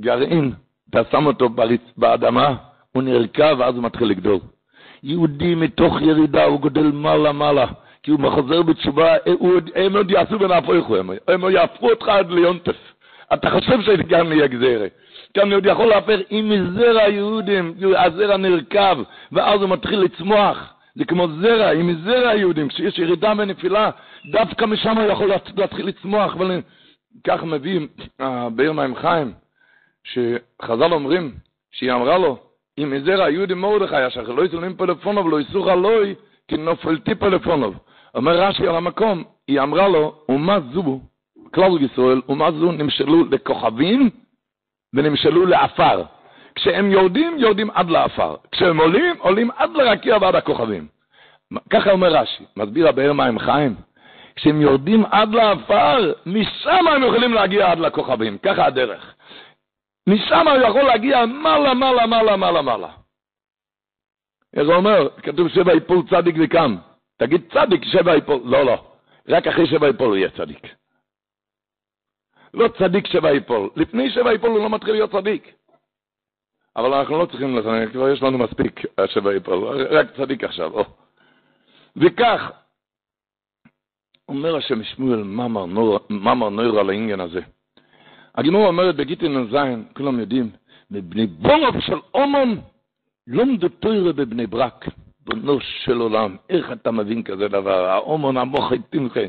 גרעין 0.00 0.52
אתה 0.90 1.00
שם 1.10 1.26
אותו 1.26 1.48
באדמה 1.96 2.54
הוא 2.92 3.02
נרקב 3.02 3.58
ואז 3.58 3.74
הוא 3.74 3.84
מתחיל 3.84 4.08
לגדול. 4.08 4.38
יהודי 5.02 5.54
מתוך 5.54 6.02
ירידה 6.02 6.44
הוא 6.44 6.60
גודל 6.60 6.90
מעלה 6.92 7.32
מעלה 7.32 7.66
כי 8.08 8.12
הוא 8.12 8.20
מחזר 8.20 8.62
בתשובה, 8.62 9.14
הם 9.74 9.96
עוד 9.96 10.10
יעשו 10.10 10.40
ונהפוכו, 10.40 10.96
הם 11.28 11.40
עוד 11.40 11.52
יהפכו 11.52 11.90
אותך 11.90 12.08
עד 12.08 12.30
ליונטף. 12.30 12.76
אתה 13.34 13.50
חושב 13.50 13.80
שגם 13.82 14.32
יהיה 14.32 14.46
גזירה. 14.46 14.86
כאן 15.34 15.52
עוד 15.52 15.66
יכול 15.66 15.86
להפך, 15.86 16.18
אם 16.30 16.52
מזרע 16.52 17.02
היהודים, 17.02 17.74
הזרע 17.96 18.36
נרקב, 18.36 19.02
ואז 19.32 19.60
הוא 19.60 19.70
מתחיל 19.70 20.00
לצמוח. 20.00 20.74
זה 20.94 21.04
כמו 21.04 21.28
זרע, 21.28 21.72
אם 21.72 21.86
מזרע 21.86 22.28
היהודים, 22.28 22.68
כשיש 22.68 22.98
ירידה 22.98 23.32
ונפילה, 23.38 23.90
דווקא 24.32 24.64
משם 24.64 24.96
הוא 24.96 25.12
יכול 25.12 25.32
להתחיל 25.56 25.86
לצמוח. 25.86 26.34
אבל 26.34 26.60
כך 27.24 27.44
מביאים, 27.44 27.88
באר 28.54 28.72
מים 28.72 28.96
חיים, 28.96 29.32
שחז"ל 30.04 30.92
אומרים, 30.92 31.34
שהיא 31.70 31.92
אמרה 31.92 32.18
לו, 32.18 32.38
אם 32.78 32.90
מזרע 32.90 33.24
היהודים 33.24 33.60
מרדכי, 33.60 34.06
אשר 34.06 34.22
לא 34.22 34.44
יצלמים 34.44 34.76
פלאפונוב, 34.76 35.30
לא 35.30 35.40
יסוך 35.40 35.68
עלוי, 35.68 36.14
כי 36.48 36.56
נופלתי 36.56 37.14
פלאפונוב. 37.14 37.74
אומר 38.14 38.42
רש"י 38.42 38.68
על 38.68 38.76
המקום, 38.76 39.24
היא 39.48 39.60
אמרה 39.60 39.88
לו, 39.88 40.14
ומה 40.28 40.58
זו, 40.60 41.00
כלל 41.54 41.82
ישראל, 41.82 42.20
ומה 42.28 42.52
זו 42.52 42.72
נמשלו 42.72 43.24
לכוכבים 43.30 44.10
ונמשלו 44.94 45.46
לעפר. 45.46 46.02
כשהם 46.54 46.90
יורדים, 46.90 47.38
יורדים 47.38 47.70
עד 47.70 47.90
לעפר. 47.90 48.36
כשהם 48.52 48.80
עולים, 48.80 49.16
עולים 49.18 49.50
עד 49.56 49.70
לרקיע 49.76 50.16
ועד 50.20 50.34
הכוכבים. 50.34 50.86
ככה 51.70 51.90
אומר 51.90 52.08
רש"י, 52.08 52.44
מסביר 52.56 52.88
הבאר 52.88 53.12
מים 53.12 53.38
חיים, 53.38 53.74
כשהם 54.36 54.60
יורדים 54.60 55.04
עד 55.10 55.34
לעפר, 55.34 56.12
משם 56.26 56.88
הם 56.88 57.02
יכולים 57.02 57.32
להגיע 57.32 57.70
עד 57.70 57.78
לכוכבים, 57.78 58.38
ככה 58.38 58.66
הדרך. 58.66 59.14
משם 60.08 60.48
הוא 60.48 60.68
יכול 60.68 60.82
להגיע 60.82 61.26
מעלה, 61.26 61.74
מעלה, 61.74 62.06
מעלה, 62.06 62.36
מעלה, 62.36 62.62
מעלה. 62.62 62.88
איך 64.54 64.68
הוא 64.68 64.74
אומר? 64.74 65.08
כתוב 65.22 65.48
שבע 65.48 65.74
יפול 65.74 66.02
צדיק 66.10 66.36
וקם. 66.38 66.76
תגיד 67.18 67.52
צדיק 67.52 67.84
שבע 67.84 68.16
יפול, 68.16 68.40
לא, 68.44 68.66
לא. 68.66 68.84
רק 69.28 69.46
אחרי 69.46 69.66
שבע 69.66 69.88
יפול 69.88 70.06
הוא 70.06 70.16
יהיה 70.16 70.30
צדיק. 70.30 70.66
לא 72.54 72.68
צדיק 72.78 73.06
שבע 73.06 73.32
יפול. 73.32 73.70
לפני 73.76 74.10
שבע 74.10 74.32
יפול 74.34 74.50
הוא 74.50 74.58
לא 74.58 74.70
מתחיל 74.70 74.92
להיות 74.92 75.12
צדיק. 75.12 75.54
אבל 76.76 76.94
אנחנו 76.94 77.18
לא 77.18 77.26
צריכים 77.26 77.58
לחנך, 77.58 77.92
כבר 77.92 78.08
יש 78.08 78.22
לנו 78.22 78.38
מספיק 78.38 78.80
שבע 79.06 79.34
יפול, 79.34 79.86
רק 79.90 80.16
צדיק 80.16 80.44
עכשיו. 80.44 80.72
או. 80.72 80.84
וכך, 81.96 82.50
אומר 84.28 84.56
השם 84.56 84.84
שמואל, 84.84 85.22
מאמר 86.10 86.48
נויר 86.48 86.78
על 86.78 86.90
העניין 86.90 87.20
הזה. 87.20 87.40
הגימור 88.34 88.66
אומרת 88.66 88.96
בגיטין 88.96 89.38
נ"ז, 89.38 89.56
כולם 89.96 90.20
יודעים, 90.20 90.50
מבני 90.90 91.26
בורף 91.26 91.74
של 91.80 91.98
אומון, 92.14 92.60
לומדו 93.26 93.68
תוירה 93.68 94.12
בבני 94.12 94.46
ברק, 94.46 94.84
בנו 95.28 95.60
של 95.60 96.00
עולם. 96.00 96.36
איך 96.50 96.72
אתה 96.72 96.90
מבין 96.90 97.22
כזה 97.22 97.48
דבר? 97.48 97.84
האומון 97.84 98.36
המוחק 98.36 98.78
תמחה, 98.90 99.20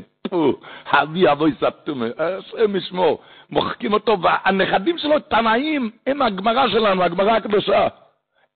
האבי 0.86 1.32
אבוי 1.32 1.52
ספטומה, 1.60 2.06
השם 2.18 2.76
ישמור, 2.76 3.22
מוחקים 3.50 3.92
אותו, 3.92 4.16
והנכדים 4.22 4.98
שלו 4.98 5.18
תנאים, 5.18 5.90
הם 6.06 6.22
הגמרא 6.22 6.68
שלנו, 6.68 7.02
הגמרא 7.02 7.30
הקדושה. 7.30 7.88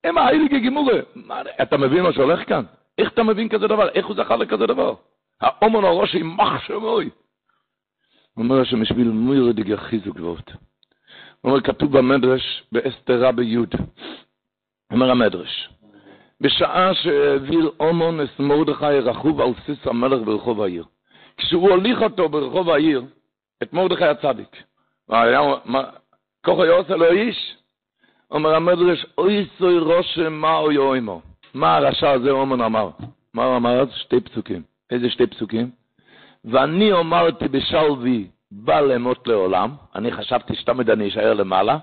הם 0.04 0.18
האיליגי 0.18 0.60
גימורי. 0.60 1.00
אתה 1.62 1.76
מבין 1.76 2.02
מה 2.02 2.12
שהולך 2.12 2.48
כאן? 2.48 2.64
איך 2.98 3.12
אתה 3.12 3.22
מבין 3.22 3.48
כזה 3.48 3.68
דבר? 3.68 3.88
איך 3.88 4.06
הוא 4.06 4.16
זכה 4.16 4.36
לכזה 4.36 4.66
דבר? 4.66 4.94
האומון 5.40 5.84
הראש 5.84 6.14
עם 6.14 6.36
מחשבוי. 6.36 7.10
הוא 8.34 8.44
אומר 8.44 8.64
שמשביל 8.64 9.08
מוירדיגר 9.08 9.76
חיזוק 9.76 10.16
ועוד. 10.20 10.42
הוא 11.40 11.50
אומר, 11.50 11.60
כתוב 11.60 11.98
במדרש, 11.98 12.62
באסתר 12.72 13.24
רבי 13.24 13.44
יוד. 13.44 13.74
אומר 14.92 15.10
המדרש, 15.10 15.68
בשעה 16.44 16.94
שהעביר 16.94 17.70
אומון 17.80 18.20
את 18.20 18.40
מרדכי 18.40 18.98
רכוב 19.02 19.40
על 19.40 19.48
סיס 19.66 19.86
המלך 19.86 20.22
ברחוב 20.24 20.62
העיר. 20.62 20.84
כשהוא 21.36 21.70
הוליך 21.70 22.02
אותו 22.02 22.28
ברחוב 22.28 22.70
העיר, 22.70 23.04
את 23.62 23.72
מרדכי 23.72 24.04
הצדיק, 24.04 24.62
והיה, 25.08 25.40
ככה 26.42 26.62
היה 26.62 26.72
עושה 26.72 26.94
איש, 27.10 27.56
אומר 28.30 28.54
המדרש, 28.54 29.06
אוי 29.18 29.46
סוי 29.58 29.78
רושם 29.78 30.32
מה 30.32 30.56
אוי 30.56 30.76
אוימו. 30.76 31.22
מה 31.54 31.76
הרשע 31.76 32.10
הזה 32.10 32.30
אומן 32.30 32.60
אמר? 32.60 32.90
מה 33.34 33.44
הוא 33.44 33.56
אמר? 33.56 33.84
שתי 33.94 34.20
פסוקים. 34.20 34.62
איזה 34.90 35.10
שתי 35.10 35.26
פסוקים? 35.26 35.70
ואני 36.44 36.92
אמרתי 36.92 37.48
בשלוי, 37.48 38.26
בא 38.50 38.80
למות 38.80 39.28
לעולם, 39.28 39.70
אני 39.94 40.12
חשבתי 40.12 40.54
שתמיד 40.54 40.90
אני 40.90 41.08
אשאר 41.08 41.34
למעלה, 41.34 41.78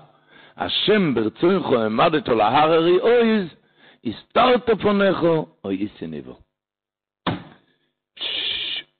השם 0.56 1.14
ברצונך 1.14 1.66
העמדתו 1.66 2.34
להררי 2.34 3.00
אויז, 3.00 3.61
הסתרת 4.04 4.70
פונךו, 4.82 5.46
אוי 5.64 5.76
איסיניבו. 5.76 6.36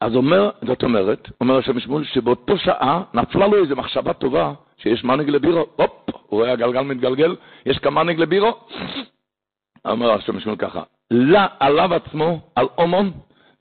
אז 0.01 0.17
אומר, 0.17 0.51
זאת 0.67 0.83
אומרת, 0.83 1.29
אומר 1.41 1.59
השם 1.59 1.81
שמואל, 1.81 2.05
שבאותו 2.05 2.59
שעה 2.59 3.03
נפלה 3.15 3.47
לו 3.47 3.62
איזו 3.65 3.77
מחשבה 3.77 4.12
טובה, 4.12 4.53
שיש 4.77 5.05
מנהיג 5.05 5.29
לבירו, 5.29 5.67
הופ, 5.77 5.91
הוא 6.11 6.41
רואה 6.41 6.53
הגלגל 6.53 6.81
מתגלגל, 6.81 7.37
יש 7.67 7.79
כמה 7.79 8.03
מנהיג 8.03 8.19
לבירו, 8.19 8.61
אומר 9.85 10.11
השם 10.12 10.41
שמואל 10.41 10.57
ככה, 10.57 10.83
לה 11.11 11.47
עליו 11.61 11.95
עצמו, 11.95 12.41
על 12.55 12.67
אומון, 12.79 13.12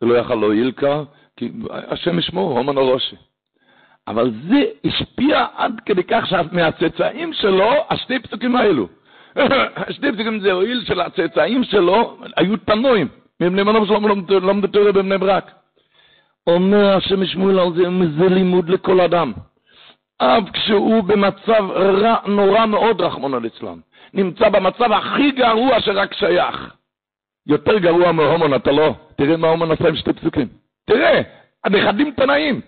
לא 0.01 0.17
יכל 0.17 0.35
להועיל 0.35 0.71
כה, 0.71 1.03
כי 1.37 1.51
השם 1.69 2.19
ישמור, 2.19 2.57
אומן 2.57 2.77
הראשי. 2.77 3.15
אבל 4.07 4.31
זה 4.49 4.63
השפיע 4.85 5.45
עד 5.55 5.81
כדי 5.85 6.03
כך 6.03 6.25
שמהצאצאים 6.27 7.33
שלו, 7.33 7.71
השתי 7.89 8.19
פסוקים 8.19 8.55
האלו. 8.55 8.87
פסוקים 9.89 10.39
זה 10.39 10.51
הועיל 10.51 10.83
של 10.85 11.01
הצאצאים 11.01 11.63
שלו, 11.63 12.17
היו 12.37 12.57
תנועים. 12.57 13.07
מבני 13.41 13.63
מנוב 13.63 13.87
שלום 13.87 14.07
למדו 14.29 14.67
תורה 14.67 14.91
בבני 14.91 15.17
ברק. 15.17 15.51
אומר 16.47 16.97
השם 16.97 17.23
ישמואל 17.23 17.59
על 17.59 17.73
זה, 17.75 17.83
זה 18.19 18.29
לימוד 18.29 18.69
לכל 18.69 19.01
אדם. 19.01 19.33
אף 20.17 20.43
כשהוא 20.53 21.03
במצב 21.03 21.71
רע, 21.75 22.15
נורא 22.27 22.65
מאוד, 22.65 23.01
רחמנא 23.01 23.35
ליצלן. 23.35 23.79
נמצא 24.13 24.49
במצב 24.49 24.91
הכי 24.91 25.31
גרוע 25.31 25.81
שרק 25.81 26.13
שייך. 26.13 26.75
יותר 27.47 27.77
גרוע 27.77 28.11
מהומון, 28.11 28.53
אתה 28.53 28.71
לא. 28.71 28.93
תראה 29.15 29.37
מה 29.37 29.47
הומון 29.47 29.71
עשה 29.71 29.87
עם 29.87 29.95
שתי 29.95 30.13
פסוקים. 30.13 30.47
תראה, 30.85 31.21
הנכדים 31.63 32.11
תנאים. 32.11 32.61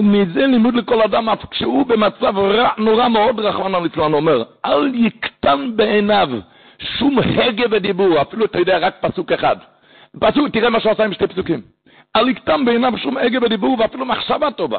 ומזה 0.00 0.46
לימוד 0.46 0.74
לכל 0.74 1.02
אדם, 1.02 1.28
אף 1.28 1.44
כשהוא 1.50 1.86
במצב 1.86 2.38
רע, 2.38 2.68
נורא 2.78 3.08
מאוד, 3.08 3.40
רחמנא 3.40 3.76
ליצלן 3.76 4.14
אומר, 4.14 4.42
אל 4.64 4.94
יקטן 4.94 5.76
בעיניו 5.76 6.28
שום 6.98 7.18
הגה 7.18 7.64
ודיבור, 7.70 8.22
אפילו 8.22 8.44
אתה 8.44 8.58
יודע 8.58 8.78
רק 8.78 8.94
פסוק 9.00 9.32
אחד. 9.32 9.56
פסוק, 10.20 10.48
תראה 10.48 10.70
מה 10.70 10.80
שהוא 10.80 10.92
עשה 10.92 11.04
עם 11.04 11.12
שתי 11.12 11.26
פסוקים. 11.26 11.62
אל 12.16 12.28
יקטן 12.28 12.64
בעיניו 12.64 12.98
שום 12.98 13.16
הגה 13.16 13.38
ודיבור, 13.42 13.76
ואפילו 13.80 14.04
מחשבה 14.04 14.50
טובה. 14.50 14.78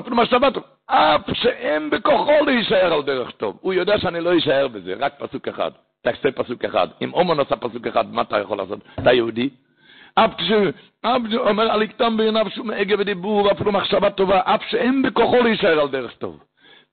אפילו 0.00 0.16
מחשבה 0.16 0.50
טובה. 0.50 0.66
אף 0.86 1.20
שאין 1.32 1.90
בכוחו 1.90 2.44
להישאר 2.46 2.92
על 2.92 3.02
דרך 3.02 3.30
טוב. 3.30 3.58
הוא 3.60 3.74
יודע 3.74 3.98
שאני 3.98 4.20
לא 4.20 4.38
אשאר 4.38 4.68
בזה, 4.68 4.94
רק 4.98 5.12
פסוק 5.18 5.48
אחד. 5.48 5.70
תעשה 6.02 6.32
פסוק 6.32 6.64
אחד. 6.64 6.88
אם 7.02 7.12
אומן 7.12 7.40
עשה 7.40 7.56
פסוק 7.56 7.86
אחד, 7.86 8.14
מה 8.14 8.22
אתה 8.22 8.40
יכול 8.40 8.58
לעשות? 8.58 8.78
אתה 8.98 9.12
יהודי? 9.12 9.48
אף 10.14 10.30
כשהוא 10.38 11.48
אומר 11.48 11.70
על 11.70 11.82
יקטם 11.82 12.16
בעיניו 12.16 12.46
שום 12.54 12.70
הגה 12.70 12.94
ודיבור 12.98 13.44
ואפילו 13.44 13.72
מחשבה 13.72 14.10
טובה, 14.10 14.40
אף 14.44 14.62
שאין 14.68 15.02
בכוחו 15.02 15.42
להישאר 15.42 15.80
על 15.80 15.88
דרך 15.88 16.12
טוב. 16.12 16.38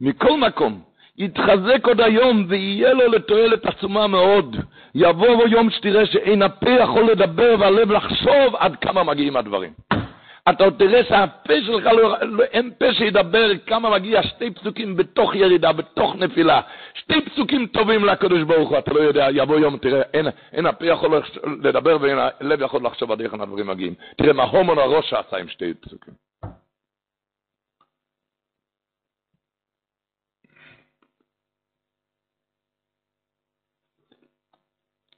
מכל 0.01 0.38
מקום, 0.38 0.81
יתחזק 1.17 1.88
עוד 1.88 2.01
היום 2.01 2.45
ויהיה 2.47 2.93
לו 2.93 3.07
לתועלת 3.07 3.65
עצומה 3.65 4.07
מאוד. 4.07 4.55
יבוא 4.95 5.36
בו 5.36 5.47
יום 5.47 5.69
שתראה 5.69 6.05
שאין 6.05 6.41
הפה 6.41 6.69
יכול 6.69 7.03
לדבר 7.03 7.55
והלב 7.60 7.91
לחשוב 7.91 8.55
עד 8.57 8.75
כמה 8.75 9.03
מגיעים 9.03 9.38
הדברים. 9.38 9.71
אתה 10.49 10.63
עוד 10.63 10.73
תראה 10.80 11.04
שהפה 11.04 11.54
שלך, 11.65 11.86
לא, 11.86 12.19
לא, 12.21 12.43
אין 12.43 12.71
פה 12.77 12.93
שידבר 12.93 13.58
כמה 13.58 13.89
מגיע 13.89 14.23
שתי 14.23 14.51
פסוקים 14.51 14.95
בתוך 14.95 15.36
ירידה, 15.36 15.73
בתוך 15.73 16.15
נפילה. 16.15 16.62
שתי 16.93 17.25
פסוקים 17.25 17.67
טובים 17.67 18.06
לקדוש 18.06 18.43
ברוך 18.43 18.69
הוא, 18.69 18.77
אתה 18.77 18.93
לא 18.93 18.99
יודע, 18.99 19.27
יבוא 19.32 19.60
יום, 19.60 19.77
תראה, 19.77 20.01
אין, 20.13 20.25
אין 20.51 20.65
הפה 20.65 20.86
יכול 20.86 21.21
לדבר 21.63 21.97
ואין 22.01 22.17
הלב 22.19 22.62
יכול 22.62 22.86
לחשוב 22.86 23.12
עד 23.12 23.21
איך 23.21 23.34
הדברים 23.34 23.67
מגיעים. 23.67 23.93
תראה 24.17 24.34
מה 24.34 24.43
הומון 24.43 24.80
הראש 24.80 25.10
שעשה 25.10 25.38
עם 25.38 25.47
שתי 25.47 25.73
פסוקים. 25.73 26.13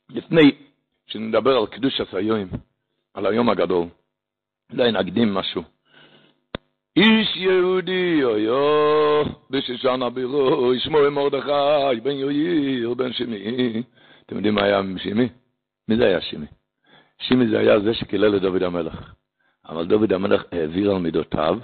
לפני 0.10 0.52
שנדבר 1.08 1.58
על 1.58 1.68
קדוש 1.68 2.02
הסיום, 2.02 2.50
על 3.14 3.26
היום 3.26 3.50
הגדול, 3.50 3.88
אולי 4.74 4.92
נקדים 4.92 5.34
משהו. 5.34 5.64
איש 6.98 7.36
יהודי 7.36 8.24
אויו, 8.24 9.24
בשושן 9.50 10.02
הבירו, 10.02 10.74
ישמור 10.74 11.10
מרדכי, 11.10 12.02
בן 12.04 12.12
יויר, 12.12 12.94
בן 12.94 13.14
שמי. 13.14 13.84
אתם 14.26 14.36
יודעים 14.36 14.56
מה 14.56 14.64
היה 14.64 14.80
עם 14.80 14.98
שמי? 14.98 15.30
מי 15.88 15.98
זה 15.98 16.06
היה 16.06 16.22
שמי? 16.22 16.46
שמי 17.20 17.48
זה 17.48 17.60
היה 17.60 17.80
זה 17.80 17.94
שקילל 17.94 18.36
את 18.36 18.42
דוד 18.42 18.64
המלך. 18.64 19.14
אבל 19.70 19.86
דוד 19.86 20.14
המלך 20.14 20.44
העביר 20.52 20.92
על 20.92 20.98
מידותיו, 20.98 21.60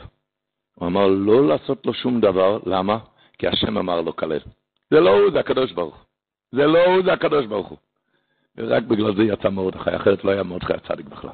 הוא 0.76 0.88
אמר 0.88 1.08
לא 1.08 1.48
לעשות 1.48 1.86
לו 1.86 1.94
שום 1.94 2.22
דבר, 2.22 2.60
למה? 2.66 2.98
כי 3.38 3.48
השם 3.48 3.78
אמר 3.78 4.02
לו 4.02 4.16
כלל. 4.16 4.40
זה 4.92 5.00
לא 5.00 5.10
הוא, 5.10 5.32
זה 5.32 5.40
הקדוש 5.40 5.72
ברוך 5.72 5.96
הוא. 5.96 6.06
זה 6.52 6.68
לא 6.68 6.86
הוא, 6.86 7.04
זה 7.06 7.14
הקדוש 7.14 7.46
ברוך 7.46 7.68
הוא. 7.68 7.78
ורק 8.58 8.84
בגלל 8.84 9.16
זה 9.16 9.24
יצא 9.24 9.50
מרדכי, 9.50 9.96
אחרת 9.96 10.24
לא 10.24 10.32
היה 10.32 10.44
מרדכי 10.44 10.74
הצדיק 10.74 11.06
בכלל. 11.06 11.32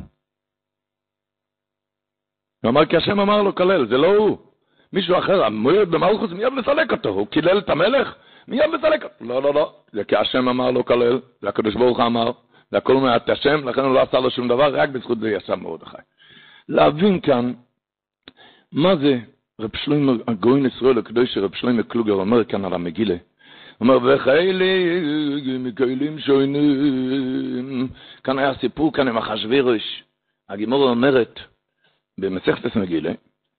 הוא 2.66 2.72
אמר, 2.72 2.86
כי 2.86 2.98
השם 2.98 3.20
אמר 3.20 3.42
לו 3.42 3.56
כלל, 3.56 3.88
זה 3.88 3.98
לא 3.98 4.16
הוא. 4.16 4.38
מישהו 4.94 5.18
אחר, 5.18 5.44
המוירד 5.46 5.90
במלכוס, 5.90 6.32
מיד 6.32 6.54
לסלק 6.58 6.92
אותו. 6.92 7.10
הוא 7.10 7.28
קילל 7.28 7.58
את 7.58 7.70
המלך, 7.70 8.16
מיד 8.48 8.70
לסלק 8.74 9.04
אותו. 9.04 9.16
לא, 9.22 9.42
לא, 9.42 9.54
לא. 9.54 9.74
זה 9.92 10.04
כי 10.04 10.16
השם 10.16 10.50
אמר 10.50 10.72
לו 10.72 10.86
כלל, 10.86 11.20
זה 11.42 11.50
הקדוש 11.50 11.76
ברוך 11.76 12.00
אמר, 12.00 12.32
זה 12.72 12.78
הכל 12.78 12.94
מעט 12.98 13.30
השם, 13.30 13.70
לכן 13.70 13.82
הוא 13.82 13.94
לא 13.94 14.02
עשה 14.02 14.20
לו 14.20 14.32
שום 14.32 14.48
דבר, 14.48 14.76
רק 14.76 14.90
בזכות 14.90 15.20
זה 15.20 15.30
ישב 15.30 15.56
מרדכי. 15.56 15.98
להבין 16.70 17.20
כאן, 17.20 17.54
מה 18.72 18.96
זה 18.96 19.20
רב 19.62 19.70
שלמה, 19.76 20.12
הגויין 20.28 20.66
ישראל 20.66 20.98
הקדוש 20.98 21.38
רב 21.38 21.56
שלמה 21.56 21.84
קלוגר 21.84 22.14
אומר 22.14 22.44
כאן 22.44 22.66
על 22.66 22.74
המגילה. 22.74 23.16
הוא 23.78 23.88
אומר, 23.88 24.16
וחיילי 24.16 25.02
מקהלים 25.60 26.20
שוינים. 26.20 27.88
כאן 28.24 28.40
היה 28.40 28.54
סיפור 28.54 28.94
כאן 28.94 29.08
עם 29.08 29.18
אחשוורוש. 29.18 30.04
הגימורה 30.50 30.90
אומרת, 30.90 31.40
במסכת 32.18 32.76
מגילה, 32.76 33.12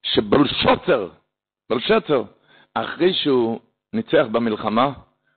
שבלשוצר, 0.02 1.08
בלשצר, 1.70 2.22
אחרי 2.74 3.14
שהוא 3.14 3.60
ניצח 3.92 4.26
במלחמה, 4.32 4.92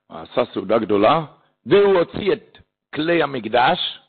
הוא 0.06 0.18
עשה 0.18 0.42
סעודה 0.52 0.78
גדולה, 0.78 1.24
והוא 1.66 1.98
הוציא 1.98 2.32
את 2.32 2.58
כלי 2.94 3.22
המקדש, 3.22 4.00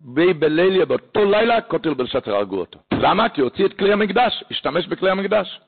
בי 0.00 0.32
בליליה 0.32 0.86
באותו 0.86 1.24
לילה, 1.24 1.60
כותל 1.60 1.94
בלשצר 1.94 2.34
הרגו 2.34 2.60
אותו. 2.60 2.78
למה? 2.92 3.28
כי 3.28 3.40
הוציא 3.40 3.66
את 3.66 3.78
כלי 3.78 3.92
המקדש, 3.92 4.44
השתמש 4.50 4.86
בכלי 4.86 5.10
המקדש. 5.10 5.60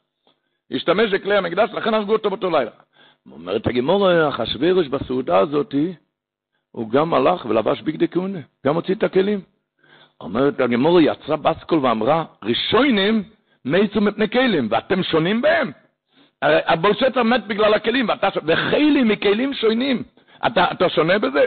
השתמש 0.71 1.11
בכלי 1.11 1.37
המקדש, 1.37 1.71
לכן 1.71 1.95
הרגו 1.95 2.13
אותו 2.13 2.31
באותו 2.31 2.51
לילה. 2.51 2.71
אומרת 3.33 3.67
הגימור, 3.67 4.29
אחשוורוש 4.29 4.89
בסעודה 4.89 5.39
הזאת, 5.39 5.75
הוא 6.71 6.91
גם 6.91 7.15
הלך 7.15 7.47
ולבש 7.47 7.83
בגדי 7.83 8.09
כהונה, 8.09 8.39
גם 8.67 8.75
הוציא 8.75 8.95
את 8.95 9.03
הכלים. 9.03 9.41
אומרת 10.21 10.61
הגימור, 10.61 11.01
יצרה 11.01 11.37
בסקול 11.37 11.79
ואמרה, 11.79 12.25
ראשונים 12.43 13.23
מאיצו 13.65 14.01
מפני 14.01 14.29
כלים, 14.31 14.69
ואתם 14.71 15.03
שונים 15.03 15.43
בהם. 15.43 15.73
הבולשטר 16.43 17.23
מת 17.23 17.47
בגלל 17.47 17.75
הכלים, 17.75 18.09
ואתה, 18.09 18.29
וכלים 18.47 19.09
מכלים 19.09 19.55
שונים. 19.55 20.03
אתה, 20.47 20.65
אתה 20.73 20.89
שונה 20.89 21.19
בזה? 21.19 21.45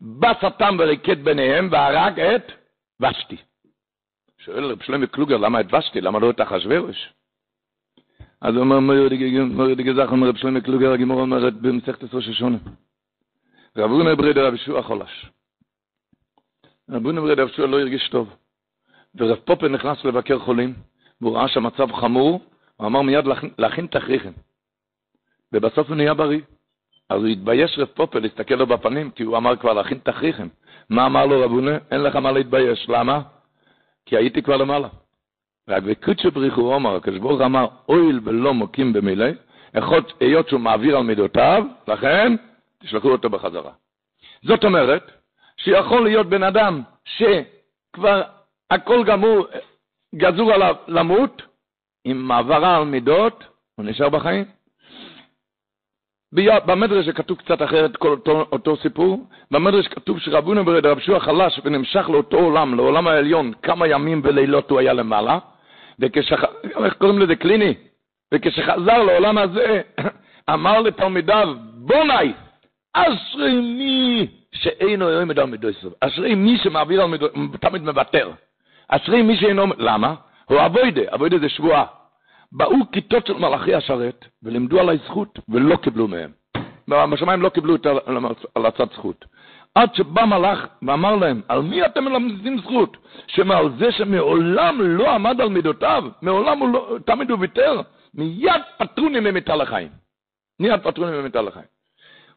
בא 0.00 0.32
שטן 0.40 0.76
וריקד 0.78 1.24
ביניהם 1.24 1.68
והרג 1.72 2.20
את 2.20 2.52
ושתי. 3.00 3.36
שואל 4.38 4.64
רב 4.64 4.82
שלמה 4.82 5.06
קלוגר, 5.06 5.36
למה 5.36 5.60
את 5.60 5.74
ושתי? 5.74 6.00
למה 6.00 6.18
לא 6.18 6.30
את 6.30 6.40
אחשוורוש? 6.40 7.08
אז 8.40 8.54
הוא 8.54 8.60
אומר, 8.60 8.80
מורי 8.80 9.74
דגזך, 9.74 10.08
אומר 10.10 10.28
רב 10.28 10.36
שלמה 10.36 10.60
קלוגר, 10.60 10.92
הגימור 10.92 11.20
אומרת 11.20 11.54
במסכת 11.54 12.02
עשרה 12.02 12.22
ששונה. 12.22 12.58
רב 13.76 13.90
אונה 13.90 14.14
ברדר 14.14 14.46
רב 14.46 14.54
ישוע 14.54 14.82
חולש. 14.82 15.26
רב 16.90 17.06
אונה 17.06 17.20
ברדר 17.20 17.42
רב 17.42 17.48
ישוע 17.48 17.66
לא 17.66 17.80
הרגיש 17.80 18.08
טוב. 18.08 18.36
ורב 19.14 19.38
פופר 19.44 19.68
נכנס 19.68 20.04
לבקר 20.04 20.38
חולים, 20.38 20.74
והוא 21.20 21.36
ראה 21.36 21.48
שהמצב 21.48 21.92
חמור, 21.92 22.40
הוא 22.76 22.86
אמר 22.86 23.02
מיד 23.02 23.24
להכין 23.58 23.86
תכריכם. 23.86 24.32
ובסוף 25.52 25.88
הוא 25.88 25.96
נהיה 25.96 26.14
בריא. 26.14 26.40
אז 27.08 27.20
הוא 27.20 27.28
התבייש 27.28 27.78
רב 27.78 27.88
פופר 27.88 28.18
להסתכל 28.18 28.54
לו 28.54 28.66
בפנים, 28.66 29.10
כי 29.10 29.22
הוא 29.22 29.36
אמר 29.36 29.56
כבר 29.56 29.72
להכין 29.72 29.98
תכריכם. 30.02 30.48
מה 30.90 31.06
אמר 31.06 31.26
לו 31.26 31.40
רבונה? 31.40 31.78
אין 31.90 32.00
לך 32.00 32.16
מה 32.16 32.32
להתבייש. 32.32 32.88
למה? 32.88 33.22
כי 34.06 34.16
הייתי 34.16 34.42
כבר 34.42 34.56
למעלה. 34.56 34.88
רק 35.68 35.82
בקודשו 35.82 36.28
אומר, 36.56 36.96
הקדוש 36.96 37.18
ברוך 37.18 37.40
אמר, 37.40 37.66
אויל 37.88 38.20
ולא 38.24 38.54
מוקים 38.54 38.92
במילי, 38.92 39.32
אחות 39.78 40.12
היות 40.20 40.48
שהוא 40.48 40.60
מעביר 40.60 40.96
על 40.96 41.02
מידותיו, 41.02 41.64
לכן 41.88 42.36
תשלחו 42.78 43.08
אותו 43.08 43.30
בחזרה. 43.30 43.72
זאת 44.42 44.64
אומרת, 44.64 45.21
שיכול 45.64 46.04
להיות 46.04 46.26
בן 46.26 46.42
אדם 46.42 46.82
שכבר 47.04 48.22
הכל 48.70 49.04
גמור, 49.04 49.46
גזור 50.14 50.52
עליו 50.52 50.76
למות, 50.88 51.42
עם 52.04 52.16
מעברה 52.16 52.76
על 52.76 52.84
מידות, 52.84 53.44
הוא 53.74 53.86
נשאר 53.86 54.08
בחיים. 54.08 54.44
במדרש 56.66 57.08
כתוב 57.08 57.38
קצת 57.38 57.62
אחרת 57.62 57.96
כל 57.96 58.08
אותו, 58.08 58.46
אותו 58.52 58.76
סיפור. 58.76 59.26
במדרש 59.50 59.88
כתוב 59.88 60.18
שרבונו 60.18 60.64
ברד 60.64 60.86
רב 60.86 60.98
שועה 60.98 61.20
חלש 61.20 61.60
ונמשך 61.64 62.08
לאותו 62.08 62.36
עולם, 62.36 62.74
לעולם 62.74 63.08
העליון, 63.08 63.52
כמה 63.62 63.88
ימים 63.88 64.20
ולילות 64.24 64.70
הוא 64.70 64.78
היה 64.78 64.92
למעלה. 64.92 65.38
וכשח... 65.98 66.44
איך 66.84 66.94
קוראים 66.94 67.18
לזה? 67.18 67.36
קליני. 67.36 67.74
וכשחזר 68.34 69.02
לעולם 69.02 69.38
הזה, 69.38 69.82
אמר 70.54 70.80
לתלמידיו, 70.80 71.54
בוני, 71.74 72.32
אשרי 72.94 73.60
מי 73.60 74.41
שאינו 74.52 75.06
על 75.06 75.24
מידו 75.24 75.68
ישראל. 75.68 75.92
אשרי 76.00 76.34
מי 76.34 76.58
שמעביר 76.58 77.02
על 77.02 77.08
מידו, 77.08 77.26
תמיד 77.60 77.82
מוותר. 77.82 78.30
אשרי 78.88 79.22
מי 79.22 79.36
שאינו, 79.36 79.66
למה? 79.78 80.14
הוא 80.44 80.66
אבוידה, 80.66 81.02
אבוידה 81.14 81.38
זה 81.38 81.48
שבועה. 81.48 81.84
באו 82.52 82.76
כיתות 82.92 83.26
של 83.26 83.32
מלאכי 83.32 83.74
השרת 83.74 84.24
ולימדו 84.42 84.80
עליי 84.80 84.98
זכות 85.04 85.38
ולא 85.48 85.76
קיבלו 85.76 86.08
מהם. 86.08 86.30
בשמיים 86.88 87.42
לא 87.42 87.48
קיבלו 87.48 87.74
את 87.74 87.86
הצד 88.56 88.92
זכות. 88.92 89.24
עד 89.74 89.94
שבא 89.94 90.24
מלאך 90.24 90.66
ואמר 90.82 91.16
להם, 91.16 91.40
על 91.48 91.62
מי 91.62 91.86
אתם 91.86 92.04
מלמדים 92.04 92.58
זכות? 92.58 92.96
שמעל 93.26 93.68
זה 93.78 93.92
שמעולם 93.92 94.80
לא 94.80 95.14
עמד 95.14 95.40
על 95.40 95.48
מידותיו, 95.48 96.04
מעולם 96.22 96.58
הוא 96.58 96.68
לא, 96.68 96.98
תמיד 97.06 97.30
הוא 97.30 97.38
ויתר, 97.40 97.80
מיד 98.14 98.62
פטרוני 98.78 99.20
ממיתה 99.20 99.56
לחיים. 99.56 99.88
מיד 100.60 100.80
פטרוני 100.80 101.18
ממיתה 101.18 101.42
לחיים. 101.42 101.71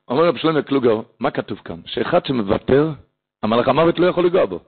אומר 0.08 0.26
רב 0.26 0.38
שלמה 0.38 0.62
קלוגר, 0.62 1.02
מה 1.20 1.32
כתוב 1.32 1.62
כאן? 1.66 1.80
שאחד 1.86 2.26
שמוותר, 2.26 2.90
המלאך 3.44 3.68
המוות 3.68 4.00
לא 4.00 4.08
יכול 4.08 4.26
לגוע 4.26 4.46
בו. 4.46 4.60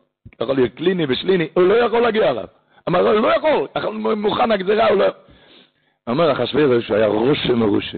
יכול 0.42 0.56
להיות 0.56 0.74
קליני 0.74 1.06
ושליני, 1.10 1.48
הוא 1.54 1.64
לא 1.64 1.74
יכול 1.74 2.00
להגיע 2.00 2.30
אליו. 2.30 2.46
אמר, 2.88 3.00
הוא 3.00 3.20
לא 3.20 3.28
יכול, 3.28 3.68
מוכן 4.16 4.52
הגזירה, 4.52 4.90
הוא 4.90 4.98
לא... 4.98 5.06
אומר 6.08 6.32
אחשוורוש 6.32 6.92
היה 6.92 7.08
רושה 7.08 7.56
מרושה. 7.56 7.98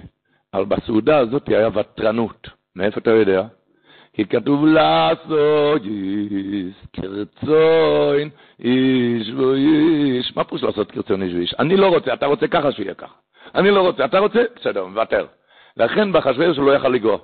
אבל 0.54 0.65
בסעודה 0.65 1.17
הזאת 1.17 1.49
היה 1.49 1.69
ותרנות. 1.73 2.49
מאיפה 2.75 2.99
אתה 2.99 3.12
יודע? 3.12 3.43
כי 4.13 4.25
כתוב 4.25 4.65
לעשות 4.65 5.82
איש 5.84 6.73
כרצון 6.93 8.30
איש 8.60 9.30
ואיש. 9.30 10.36
מה 10.36 10.43
פירוש 10.43 10.63
לעשות 10.63 10.91
כרצון 10.91 11.23
איש 11.23 11.34
ואיש? 11.34 11.56
אני 11.60 11.78
לא 11.78 11.88
רוצה, 11.88 12.13
אתה 12.13 12.25
רוצה 12.25 12.47
ככה 12.47 12.71
שיהיה 12.71 12.93
ככה. 12.93 13.13
אני 13.56 13.71
לא 13.71 13.82
רוצה, 13.82 14.06
אתה 14.06 14.19
רוצה? 14.19 14.43
בסדר, 14.56 14.86
מוותר. 14.86 15.25
לכן 15.79 16.11
באחשוורוש 16.11 16.57
לא 16.57 16.75
יכל 16.75 16.89
לגוע. 16.89 17.17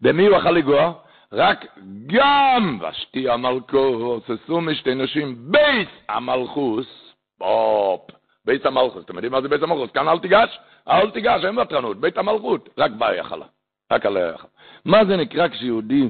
במי 0.00 0.26
הוא 0.26 0.36
יכל 0.36 0.50
לגוע? 0.50 0.92
רק 1.32 1.66
גם 2.06 2.78
ושתי 2.80 3.28
המלכוס, 3.28 4.22
עשו 4.30 4.60
משתי 4.60 4.94
נשים, 4.94 5.36
בית 5.38 5.88
המלכוס, 6.08 7.14
פופ. 7.38 8.10
בית 8.44 8.66
המלכות. 8.66 9.04
אתם 9.04 9.14
יודעים 9.14 9.32
מה 9.32 9.42
זה 9.42 9.48
בית 9.48 9.62
המלכות? 9.62 9.92
כאן 9.92 10.08
אל 10.08 10.18
תיגש, 10.18 10.58
אל 10.88 11.10
תיגש, 11.10 11.44
אין 11.44 11.58
ותרנות, 11.58 12.00
בית 12.00 12.18
המלכות, 12.18 12.68
רק 12.78 12.90
בה 12.90 13.16
יכלה, 13.16 13.46
רק 13.92 14.06
עליה 14.06 14.28
יכלה. 14.34 14.48
מה 14.84 15.04
זה 15.04 15.16
נקרא 15.16 15.48
כשיהודי 15.48 16.08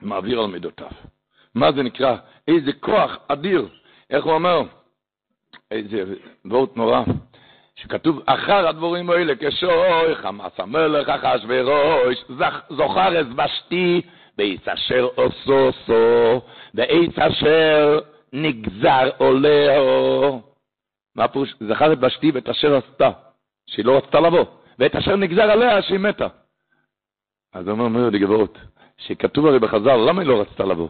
מעביר 0.00 0.40
על 0.40 0.46
מידותיו? 0.46 0.90
מה 1.54 1.72
זה 1.72 1.82
נקרא? 1.82 2.16
איזה 2.48 2.72
כוח 2.80 3.18
אדיר. 3.28 3.68
איך 4.10 4.24
הוא 4.24 4.32
אומר? 4.32 4.62
איזה 5.70 6.04
וורט 6.44 6.76
נורא. 6.76 7.02
שכתוב, 7.82 8.22
אחר 8.26 8.68
הדבורים 8.68 9.10
האלה, 9.10 9.32
כשוי, 9.40 10.14
חמאס 10.14 10.60
המלך, 10.60 11.08
אחשוורוש, 11.08 12.24
זוכר 12.70 13.20
אסבשתי, 13.22 14.02
בעץ 14.38 14.68
אשר 14.68 15.08
עושו, 15.14 16.40
בעץ 16.74 17.18
אשר 17.18 17.98
נגזר 18.32 19.10
עולהו. 19.18 20.42
מה 21.16 21.28
פירוש? 21.28 21.54
זכר 21.68 21.92
את 21.92 21.98
ושתי 22.02 22.30
ואת 22.34 22.48
אשר 22.48 22.76
עשתה, 22.76 23.10
שהיא 23.66 23.84
לא 23.84 23.96
רצתה 23.96 24.20
לבוא, 24.20 24.44
ואת 24.78 24.96
אשר 24.96 25.16
נגזר 25.16 25.50
עליה 25.50 25.82
שהיא 25.82 25.98
מתה. 25.98 26.26
אז 27.54 27.68
אומר, 27.68 27.84
אומר 27.84 28.10
לגברות, 28.10 28.58
שכתוב 28.96 29.46
הרי 29.46 29.58
בחז"ל, 29.58 29.96
למה 29.96 30.22
היא 30.22 30.28
לא 30.28 30.40
רצתה 30.40 30.64
לבוא? 30.64 30.88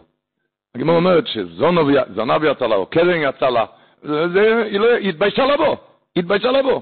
הגמר 0.74 0.94
אומרת 0.94 1.27
שזנב 1.27 2.44
יצא 2.44 2.66
לה, 2.66 2.77
או 2.77 2.87
קרן 2.87 3.20
יצא 3.22 3.48
לה, 3.48 3.64
זה, 4.03 4.62
היא, 4.64 4.81
לא, 4.81 4.94
היא 4.94 5.09
התביישה 5.09 5.46
לבוא, 5.46 5.77
התביישה 6.18 6.50
לבוא. 6.50 6.81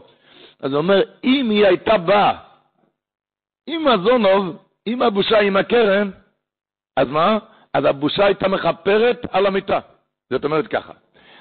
אז 0.61 0.73
הוא 0.73 0.79
אומר, 0.79 1.03
אם 1.25 1.51
היא 1.51 1.67
הייתה 1.67 1.99
באה, 1.99 2.33
עם 3.67 3.89
הזונוב, 3.89 4.57
עם 4.87 5.03
הבושה, 5.03 5.41
עם 5.41 5.57
הקרן, 5.57 6.11
אז 6.97 7.09
מה? 7.09 7.39
אז 7.75 7.85
הבושה 7.85 8.25
הייתה 8.25 8.49
מכפרת 8.49 9.27
על 9.31 9.47
המיטה. 9.47 9.81
זאת 10.31 10.45
אומרת 10.45 10.67
ככה, 10.67 10.93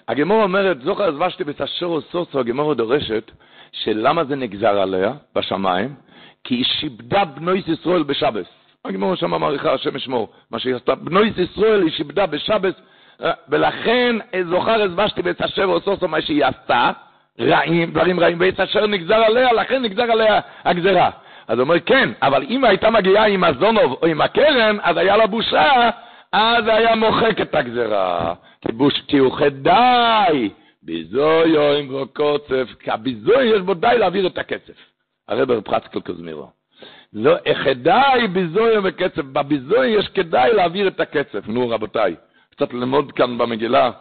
הגמור 0.08 0.44
אומרת, 0.44 0.82
זוכר 0.82 1.04
אז 1.04 1.16
ושתי 1.22 1.44
בתשור 1.44 2.02
סוסו, 2.02 2.40
הגמור 2.40 2.74
דורשת, 2.74 3.32
שלמה 3.72 4.24
זה 4.24 4.36
נגזר 4.36 4.80
עליה 4.80 5.14
בשמיים? 5.36 5.96
כי 6.44 6.56
היא 6.56 6.66
שיבדה 6.66 7.26
בנויס 7.26 7.68
ישראל 7.68 8.04
בשבס. 8.04 8.46
הגמור 8.86 9.16
שם 9.16 9.30
מעריכה 9.30 9.74
השם 9.74 9.96
ישמור, 9.96 10.34
מה 10.52 10.60
שהיא 10.60 10.76
עשתה, 10.76 10.96
בנויס 10.96 11.38
ישראל 11.38 11.82
היא 11.82 11.92
שיבדה 11.92 12.26
בשבס, 12.26 12.74
ולכן 13.50 14.16
זוכר 14.50 14.84
אז 14.84 14.92
ושתי 15.00 15.22
בתשור 15.22 15.80
סוסו, 15.80 16.08
מה 16.08 16.22
שהיא 16.22 16.46
עשתה, 16.46 16.92
רעים, 17.40 17.92
דברים 17.92 18.20
רעים, 18.20 18.40
ועץ 18.40 18.60
אשר 18.60 18.88
נגזר 18.88 19.16
עליה, 19.16 19.54
לכן 19.54 19.82
נגזר 19.82 20.12
עליה 20.12 20.40
הגזרה. 20.64 21.10
אז 21.48 21.58
הוא 21.58 21.64
אומר, 21.64 21.80
כן, 21.80 22.10
אבל 22.22 22.44
אם 22.50 22.64
הייתה 22.64 22.90
מגיעה 22.90 23.28
עם 23.28 23.44
הזונוב 23.44 23.98
או 24.02 24.08
עם 24.08 24.22
הקרן, 24.22 24.78
אז 24.84 24.98
היה 24.98 25.18
לה 25.18 25.28
בושה, 25.28 25.90
אז 26.32 26.64
היה 26.68 26.96
מוחק 26.96 27.42
את 27.42 27.56
הגזרה. 27.56 28.34
כי 29.08 29.18
הוא 29.18 29.38
חדאי, 29.38 30.50
ביזוי 30.84 31.58
או 31.58 31.74
עם 31.74 32.06
קוצף, 32.14 32.68
כי 32.80 32.92
הביזוי 32.92 33.46
יש 33.46 33.62
בו 33.62 33.74
די 33.74 33.96
להעביר 33.98 34.28
את 34.28 34.38
הכסף. 34.38 34.78
הרבר 35.28 35.62
פרצקל 35.62 36.00
קוזמירו. 36.00 36.50
לא, 37.14 37.36
חדאי 37.54 38.28
ביזוי 38.28 38.78
וקצף, 38.84 39.22
בביזוי 39.22 39.88
יש 39.88 40.08
כדאי 40.08 40.54
להעביר 40.54 40.88
את 40.88 41.00
הכסף. 41.00 41.48
נו 41.48 41.70
רבותיי, 41.70 42.16
קצת 42.52 42.74
ללמוד 42.74 43.12
כאן 43.12 43.38
במגילה, 43.38 43.92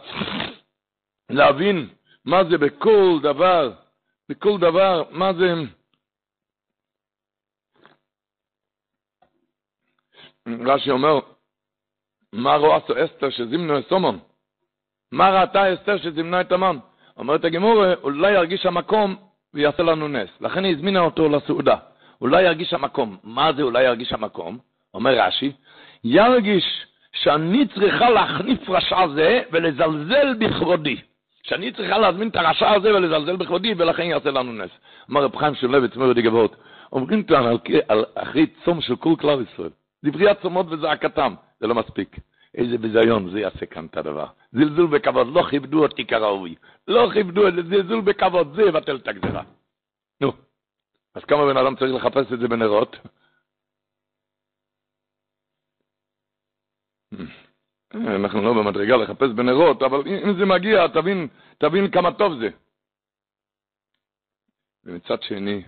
להבין 1.29 1.87
מה 2.25 2.43
זה 2.43 2.57
בכל 2.57 3.19
דבר, 3.21 3.73
בכל 4.29 4.57
דבר, 4.59 5.03
מה 5.11 5.33
זה... 5.33 5.53
רש"י 10.65 10.91
אומר, 10.91 11.19
מה 12.33 12.55
רואה 12.55 12.77
אסתר 12.77 13.29
שזימנו 13.29 13.79
אסומון? 13.79 14.19
מה 15.11 15.29
ראתה 15.29 15.73
אסתר 15.73 15.97
שזימנה 15.97 16.41
את 16.41 16.51
המן? 16.51 16.77
אומרת 17.17 17.45
הגמור, 17.45 17.93
אולי 17.93 18.31
ירגיש 18.31 18.65
המקום 18.65 19.15
ויעשה 19.53 19.83
לנו 19.83 20.07
נס. 20.07 20.29
לכן 20.41 20.63
היא 20.63 20.75
הזמינה 20.75 20.99
אותו 20.99 21.29
לסעודה. 21.29 21.77
אולי 22.21 22.43
ירגיש 22.43 22.73
המקום. 22.73 23.17
מה 23.23 23.53
זה 23.53 23.61
אולי 23.61 23.83
ירגיש 23.83 24.13
המקום? 24.13 24.57
אומר 24.93 25.19
רש"י, 25.19 25.51
ירגיש 26.03 26.85
שאני 27.13 27.67
צריכה 27.67 28.09
להחניף 28.09 28.69
רשע 28.69 29.07
זה 29.15 29.41
ולזלזל 29.51 30.33
בכבודי. 30.39 31.01
שאני 31.45 31.71
צריכה 31.71 31.97
להזמין 31.97 32.27
את 32.27 32.35
הרשע 32.35 32.69
הזה 32.69 32.95
ולזלזל 32.95 33.35
בכבודי, 33.35 33.73
ולכן 33.77 34.03
יעשה 34.03 34.31
לנו 34.31 34.53
נס. 34.53 34.69
אמר 35.11 35.23
רב 35.23 35.35
חיים 35.35 35.55
שולביץ, 35.55 35.95
מורד 35.95 36.19
גבות, 36.19 36.55
אומרים 36.91 37.23
כאן 37.23 37.45
על, 37.45 37.57
על, 37.87 38.05
אחרי 38.15 38.45
צום 38.65 38.81
של 38.81 38.95
כל 38.95 39.13
כלל 39.19 39.41
ישראל, 39.41 39.69
דברי 40.05 40.29
הצומות 40.29 40.65
וזעקתם, 40.69 41.33
זה 41.59 41.67
לא 41.67 41.75
מספיק. 41.75 42.15
איזה 42.55 42.77
ביזיון 42.77 43.29
זה 43.31 43.39
יעשה 43.39 43.65
כאן 43.65 43.85
את 43.85 43.97
הדבר. 43.97 44.25
זלזול 44.51 44.87
בכבוד, 44.87 45.27
לא 45.33 45.43
כיבדו 45.49 45.83
אותי 45.83 46.05
כראוי. 46.05 46.55
לא 46.87 47.09
כיבדו 47.13 47.47
את 47.47 47.53
זה, 47.53 47.61
זלזול 47.61 48.01
בכבוד, 48.01 48.55
זה 48.55 48.63
יבטל 48.63 48.95
את 48.95 49.07
הגזירה. 49.07 49.43
נו, 50.21 50.31
אז 51.15 51.23
כמה 51.25 51.45
בן 51.45 51.57
אדם 51.57 51.75
צריך 51.75 51.93
לחפש 51.93 52.33
את 52.33 52.39
זה 52.39 52.47
בנרות? 52.47 52.97
אנחנו 57.95 58.41
לא 58.41 58.53
במדרגה 58.53 58.97
לחפש 58.97 59.29
בנרות, 59.29 59.83
אבל 59.83 60.01
אם 60.07 60.33
זה 60.39 60.45
מגיע, 60.45 60.87
תבין, 60.87 61.27
תבין 61.57 61.91
כמה 61.91 62.11
טוב 62.11 62.39
זה. 62.39 62.49
ומצד 64.85 65.21
שני, 65.23 65.61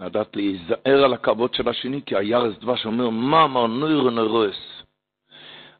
לדעת 0.00 0.36
להיזהר 0.36 1.04
על 1.04 1.14
הכבוד 1.14 1.54
של 1.54 1.68
השני, 1.68 2.00
כי 2.06 2.16
הירס 2.16 2.58
דבש 2.58 2.86
אומר, 2.86 3.10
מה 3.10 3.44
אמר 3.44 3.66
נויר 3.66 4.10
נרוס? 4.10 4.82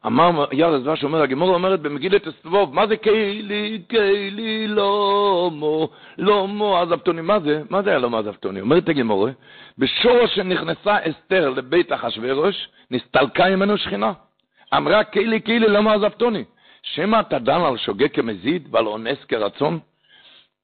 אמר 0.05 0.45
ירס 0.51 0.83
דבש 0.83 1.03
אומר, 1.03 1.21
הגמור 1.21 1.53
אומרת 1.55 1.79
במגילת 1.81 2.27
אסתבוב, 2.27 2.75
מה 2.75 2.87
זה 2.87 2.97
קיילי, 2.97 3.81
קיילי, 3.87 4.67
לא 4.67 5.49
מו, 5.53 5.89
לא 6.17 6.47
מו 6.47 6.77
עזבתוני, 6.77 7.21
מה 7.21 7.39
זה? 7.39 7.61
מה 7.69 7.81
זה 7.81 7.89
היה 7.89 7.99
לא 7.99 8.09
מעזבתוני? 8.09 8.61
אומרת 8.61 8.89
הגמור, 8.89 9.27
בשורש 9.77 10.35
שנכנסה 10.35 10.97
אסתר 11.03 11.49
לבית 11.49 11.91
אחשוורוש, 11.91 12.69
נסתלקה 12.91 13.49
ממנו 13.49 13.77
שכינה. 13.77 14.13
אמרה 14.77 15.03
קיילי, 15.03 15.39
קיילי, 15.39 15.67
לא 15.67 15.83
מעזבתוני. 15.83 16.43
שמא 16.83 17.19
אתה 17.19 17.39
דן 17.39 17.61
על 17.61 17.77
שוגה 17.77 18.07
כמזיד 18.07 18.67
ועל 18.71 18.87
אונס 18.87 19.23
כרצון? 19.27 19.79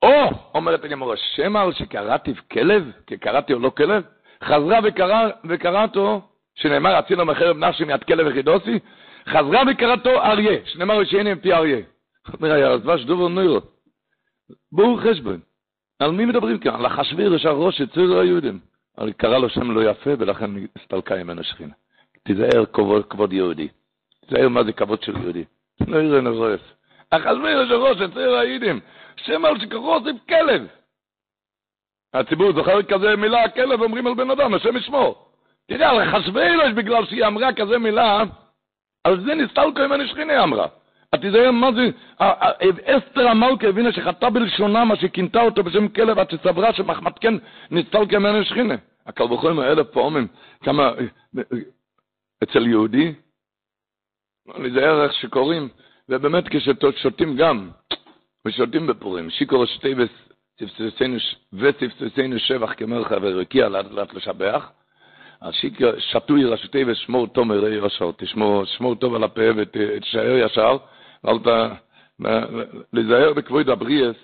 או, 0.02 0.30
אומרת 0.54 0.84
הגמור, 0.84 1.14
שמא 1.16 1.60
על 1.60 1.74
שקראתי 1.74 2.34
כלב, 2.52 2.92
כי 3.08 3.18
קראתי 3.18 3.54
או 3.54 3.60
לא 3.60 3.70
כלב, 3.70 4.04
חזרה 4.44 4.80
וקרא, 4.84 5.30
וקראתו, 5.50 6.22
שנאמר, 6.56 6.96
עשינו 6.96 7.26
מחרב 7.26 7.58
נפשי 7.58 7.84
מיד 7.84 8.04
כלב 8.04 8.28
וחידוסי, 8.30 8.80
חזרה 9.28 9.64
וקראתו 9.72 10.10
אריה, 10.10 10.60
שנאמר 10.66 11.04
שאין 11.04 11.28
עם 11.28 11.40
פי 11.40 11.54
אריה. 11.54 11.80
אומר 12.34 12.52
היה, 12.52 12.72
אז 12.72 12.82
דבש 12.82 13.04
דובר 13.04 13.28
נוירו. 13.28 13.62
בואו 14.72 14.98
חשבון. 14.98 15.40
על 16.00 16.12
מי 16.12 16.26
מדברים 16.26 16.58
כאן? 16.58 16.76
על 16.76 16.86
החשביר, 16.86 17.38
של 17.38 17.48
הראש, 17.48 17.80
יציר 17.80 18.20
היהודים. 18.20 18.60
קרא 19.18 19.38
לו 19.38 19.50
שם 19.50 19.72
לא 19.72 19.90
יפה, 19.90 20.10
ולכן 20.20 20.52
הסתלקה 20.76 21.16
ממנו 21.16 21.44
שכינה. 21.44 21.74
תיזהר 22.24 22.66
כבוד, 22.66 23.06
כבוד 23.06 23.34
יהודי. 23.34 23.68
מה 24.50 24.64
זה 24.64 24.74
כבוד 24.74 25.04
של 25.04 25.18
יהודי. 25.18 25.44
לא 25.88 25.98
יראה 25.98 26.22
נרועס. 26.22 26.62
החשביר 27.12 27.68
של 27.68 27.74
ראש, 27.74 27.98
יציר 28.02 28.36
היהודים. 28.36 28.80
שם 29.16 29.46
על 29.46 29.60
שכחו 29.60 30.04
זה 30.04 30.12
כלב. 30.30 30.68
הציבור 32.14 32.54
זוכר 32.54 32.84
כזה 32.84 33.16
מילה, 33.16 33.50
כלב, 33.50 33.82
אומרים 33.82 34.08
על 34.08 34.14
בן 34.14 34.30
אדם, 34.30 34.54
השם 34.54 34.78
ישמור. 34.78 35.28
תראה, 35.68 35.90
על 35.90 36.12
חשביר, 36.12 36.74
בגלל 36.76 37.06
שהיא 37.06 37.26
אמרה 37.26 37.54
כזה 37.54 37.78
מילה, 37.78 38.24
על 39.04 39.26
זה 39.26 39.36
נסתלקו 39.36 39.80
ממני 39.88 40.08
שכינה 40.08 40.44
אמרה. 40.44 40.68
את 41.16 41.20
תזהר 41.22 41.52
מה 41.52 41.70
זה, 41.72 41.90
אסתר 42.86 43.28
המלכה 43.28 43.68
הבינה 43.68 43.92
שחטא 43.92 44.30
בלשונה 44.30 44.86
מה 44.86 44.96
שכינתה 44.96 45.42
אותו 45.42 45.64
בשם 45.64 45.88
כלב 45.88 46.20
עד 46.20 46.30
שסברה 46.30 46.74
שמחמתכן 46.74 47.34
נסתלקו 47.72 48.20
ממני 48.20 48.46
שכינה. 48.46 48.76
הקל 49.06 49.24
וחומר 49.24 49.72
אלף 49.72 49.88
פעמים, 49.88 50.28
כמה, 50.64 50.92
אצל 52.44 52.68
יהודי, 52.68 53.14
להיזהר 54.56 55.04
איך 55.04 55.14
שקוראים, 55.14 55.70
ובאמת 56.10 56.44
כששותים 56.50 57.36
גם, 57.36 57.70
ושותים 58.46 58.88
בפורים, 58.88 59.30
שיקור 59.30 59.66
שתי 59.66 59.96
וצפצצינו 61.54 62.40
שבח 62.40 62.74
כמלך 62.74 63.16
ורקיע 63.22 63.70
לאט 63.70 64.14
לשבח, 64.14 64.72
שתוי 66.00 66.46
רשותי 66.46 66.84
ושמור 66.88 67.28
תומר 67.28 67.68
ישר, 67.68 68.12
תשמור, 68.18 68.66
שמור 68.66 68.96
טוב 68.96 69.16
על 69.16 69.24
הפה 69.24 69.42
ותשאר 69.56 70.38
ישר, 70.38 70.78
ואל 71.24 71.40
ת... 71.40 71.48
להיזהר 72.94 73.34
בכבוד 73.34 73.70
הבריאס, 73.70 74.16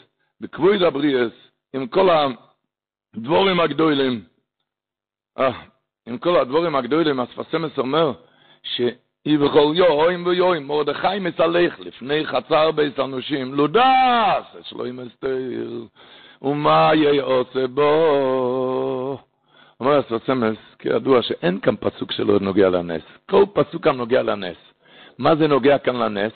בכבוד 0.41 0.81
הבריאס, 0.81 1.31
עם 1.73 1.87
כל 1.87 2.09
הדבורים 2.09 3.59
הגדולים, 3.59 4.23
עם 6.05 6.17
כל 6.17 6.39
הדבורים 6.39 6.75
הגדולים, 6.75 7.19
הספסמס 7.19 7.77
אומר, 7.77 8.13
שאי 9.23 9.37
בכל 9.37 9.73
יום 9.75 10.25
ויום, 10.25 10.67
מרדכי 10.67 11.19
מסלך 11.19 11.79
לפני 11.79 12.25
חצר 12.25 12.71
בית 12.71 12.99
אנושים, 12.99 13.53
לודס, 13.53 14.45
שלא 14.63 14.87
ימסתר, 14.87 15.37
ומה 16.41 16.91
יעושה 16.95 17.67
בו? 17.67 19.19
אומר 19.79 19.99
הספסמס, 19.99 20.57
כידוע 20.79 21.21
שאין 21.21 21.59
כאן 21.59 21.75
פסוק 21.79 22.11
שלא 22.11 22.39
נוגע 22.39 22.69
לנס. 22.69 23.01
כל 23.29 23.43
פסוק 23.53 23.83
כאן 23.83 23.95
נוגע 23.95 24.21
לנס. 24.21 24.57
מה 25.17 25.35
זה 25.35 25.47
נוגע 25.47 25.77
כאן 25.77 25.95
לנס? 25.95 26.33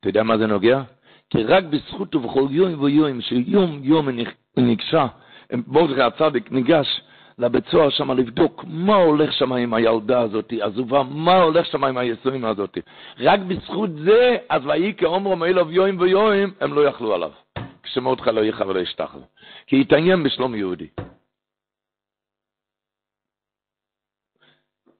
אתה 0.00 0.08
יודע 0.08 0.22
מה 0.22 0.38
זה 0.38 0.46
נוגע? 0.46 0.82
כי 1.30 1.42
רק 1.42 1.64
בזכות 1.64 2.14
ובכל 2.14 2.46
יום 2.50 2.82
ויום, 2.82 3.20
שיום 3.20 3.80
יום 3.82 4.08
ניגשה, 4.56 5.06
מרדכי 5.66 6.02
הצדיק 6.02 6.52
ניגש 6.52 7.00
לבית 7.38 7.66
סוהר 7.66 7.90
שם 7.90 8.10
לבדוק 8.10 8.64
מה 8.66 8.94
הולך 8.94 9.32
שם 9.32 9.52
עם 9.52 9.74
הילדה 9.74 10.20
הזאת, 10.20 10.52
עזובה, 10.60 11.02
מה 11.02 11.42
הולך 11.42 11.66
שם 11.66 11.84
עם 11.84 11.98
היסועים 11.98 12.44
הזאת. 12.44 12.78
רק 13.20 13.40
בזכות 13.40 13.90
זה, 14.04 14.36
אז 14.48 14.66
ויהי 14.66 14.94
כאומרו 14.94 15.36
מאלוב 15.36 15.70
יום 15.70 16.00
ויום, 16.00 16.32
הם 16.60 16.72
לא 16.74 16.80
יכלו 16.88 17.14
עליו. 17.14 17.30
כשמרדכי 17.82 18.30
לא 18.32 18.40
יחר 18.40 18.68
ולא 18.68 18.80
ישתחל. 18.80 19.18
כי 19.66 19.80
התעניין 19.80 20.22
בשלום 20.22 20.54
יהודי. 20.54 20.86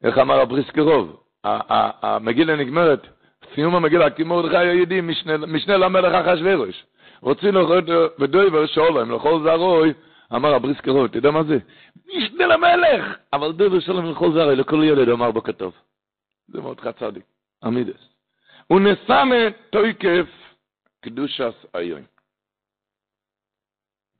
איך 0.04 0.18
אמר 0.18 0.40
הבריסקרוב? 0.40 1.22
המגילה 1.44 2.56
נגמרת, 2.56 3.06
סיום 3.54 3.74
המגילה, 3.74 4.10
כי 4.10 4.24
מרדכי 4.24 4.56
היהודי, 4.56 5.00
משנה 5.48 5.76
למלך 5.76 6.14
אחשוורוש. 6.14 6.84
רוצים 7.20 7.54
לראות 7.54 7.84
בדויבר 8.18 8.66
שולם, 8.66 9.10
לכל 9.10 9.40
זרוי, 9.42 9.92
אמר 10.34 10.54
הבריסקרוב, 10.54 11.04
אתה 11.04 11.18
יודע 11.18 11.30
מה 11.30 11.42
זה? 11.42 11.58
משנה 12.08 12.46
למלך! 12.46 13.16
אבל 13.32 13.52
דויבר 13.52 13.80
שולם 13.80 14.10
לכל 14.10 14.32
זרוי, 14.32 14.56
לכל 14.56 14.84
ילד 14.84 15.08
אמר 15.08 15.30
בו 15.30 15.42
כתוב. 15.42 15.74
זה 16.48 16.60
מרדכי 16.60 16.92
צדיק, 17.00 17.24
עמידס. 17.64 18.08
ונסמה 18.70 19.50
תויקף 19.70 20.26
קדושס 21.00 21.66
היום. 21.74 22.02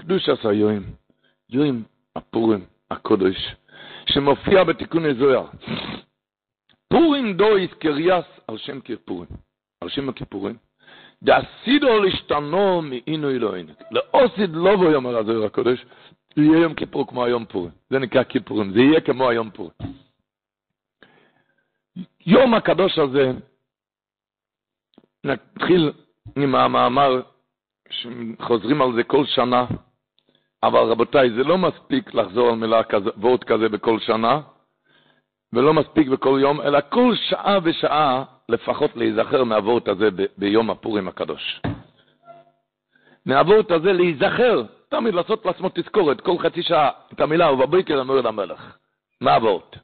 קדושס 0.03 0.46
היום, 0.46 0.85
יום 1.51 1.83
הפורים 2.16 2.66
הקודש. 2.90 3.55
שמופיע 4.09 4.64
בתיקון 4.64 5.05
הזוהר. 5.07 5.46
פורים 6.88 7.37
דויס 7.37 7.70
קריאס 7.79 8.24
על 8.48 8.59
שם 8.59 8.81
כיפורים, 8.81 9.29
על 9.81 9.88
שם 9.88 10.09
הכיפורים. 10.09 10.57
דאסידו 11.22 12.03
להשתנו 12.03 12.83
מאינו 12.83 13.31
אלוהינו. 13.31 13.72
לאוסיד 13.90 14.51
לא 14.53 14.77
בו 14.77 14.90
יאמר 14.90 15.16
הזוהר 15.16 15.44
הקודש, 15.44 15.85
יהיה 16.42 16.59
יום 16.59 16.74
כיפור 16.74 17.07
כמו 17.07 17.24
היום 17.24 17.44
פורים. 17.44 17.70
זה 17.90 17.98
נקרא 17.98 18.22
כיפורים, 18.22 18.72
זה 18.72 18.81
יהיה 18.81 19.01
כמו 19.01 19.29
היום 19.29 19.51
פורים. 19.51 19.72
יום 22.27 22.55
הקדוש 22.55 22.98
הזה, 22.98 23.33
נתחיל 25.24 25.92
עם 26.37 26.55
המאמר 26.55 27.22
שחוזרים 27.90 28.83
על 28.83 28.92
זה 28.94 29.03
כל 29.05 29.24
שנה, 29.24 29.66
אבל 30.62 30.81
רבותיי, 30.81 31.31
זה 31.31 31.44
לא 31.44 31.59
מספיק 31.59 32.14
לחזור 32.14 32.48
על 32.48 32.55
מילה 32.55 32.85
כזה, 32.85 33.11
ועוד 33.16 33.44
כזה 33.44 33.68
בכל 33.68 33.98
שנה, 33.98 34.40
ולא 35.53 35.74
מספיק 35.74 36.09
בכל 36.09 36.38
יום, 36.42 36.61
אלא 36.61 36.79
כל 36.88 37.14
שעה 37.14 37.59
ושעה 37.62 38.24
לפחות 38.48 38.96
להיזכר 38.96 39.44
מהוורט 39.44 39.88
הזה 39.88 40.11
ב- 40.11 40.27
ביום 40.38 40.71
הפורים 40.71 41.08
הקדוש. 41.08 41.60
מהוורט 43.27 43.71
הזה 43.71 43.92
להיזכר, 43.92 44.62
תמיד 44.88 45.14
לעשות 45.14 45.46
לעצמו 45.46 45.68
תזכורת, 45.74 46.20
כל 46.20 46.38
חצי 46.38 46.62
שעה 46.62 46.90
את 47.12 47.20
המילה, 47.20 47.52
ובבוקר 47.52 48.00
אמר 48.00 48.20
למלך. 48.20 48.76
מה 49.20 49.34
הוורט? 49.34 49.76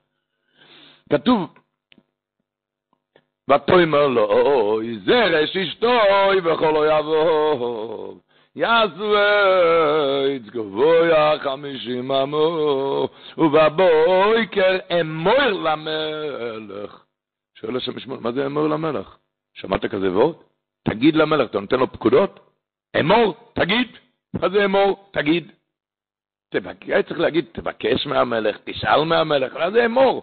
כתוב, 1.12 1.54
ותאמר 3.50 4.06
לו, 4.06 4.24
אוי, 4.24 4.98
זרש 4.98 5.56
אשתוי 5.56 6.38
וכל. 6.44 6.86
יעשו 8.56 9.14
את 10.36 10.42
גבוה 10.50 11.38
חמישים 11.38 12.12
אמו, 12.12 13.08
ובבויקר 13.38 14.78
אמור 15.00 15.44
למלך. 15.44 17.04
שואל 17.54 17.76
השם 17.76 17.96
משמעות, 17.96 18.20
מה 18.20 18.32
זה 18.32 18.46
אמור 18.46 18.68
למלך? 18.68 19.16
שמעת 19.54 19.84
כזה 19.84 20.12
וורד? 20.12 20.34
תגיד 20.88 21.16
למלך, 21.16 21.50
אתה 21.50 21.60
נותן 21.60 21.76
לו 21.76 21.92
פקודות? 21.92 22.40
אמור, 23.00 23.34
תגיד. 23.52 23.88
מה 24.40 24.48
זה 24.48 24.64
אמור? 24.64 25.08
תגיד. 25.10 25.52
תבקש, 26.50 27.04
צריך 27.08 27.20
להגיד, 27.20 27.44
תבקש 27.52 28.06
מהמלך, 28.06 28.56
תשאל 28.64 29.04
מהמלך, 29.04 29.56
מה 29.56 29.70
זה 29.70 29.84
אמור? 29.84 30.22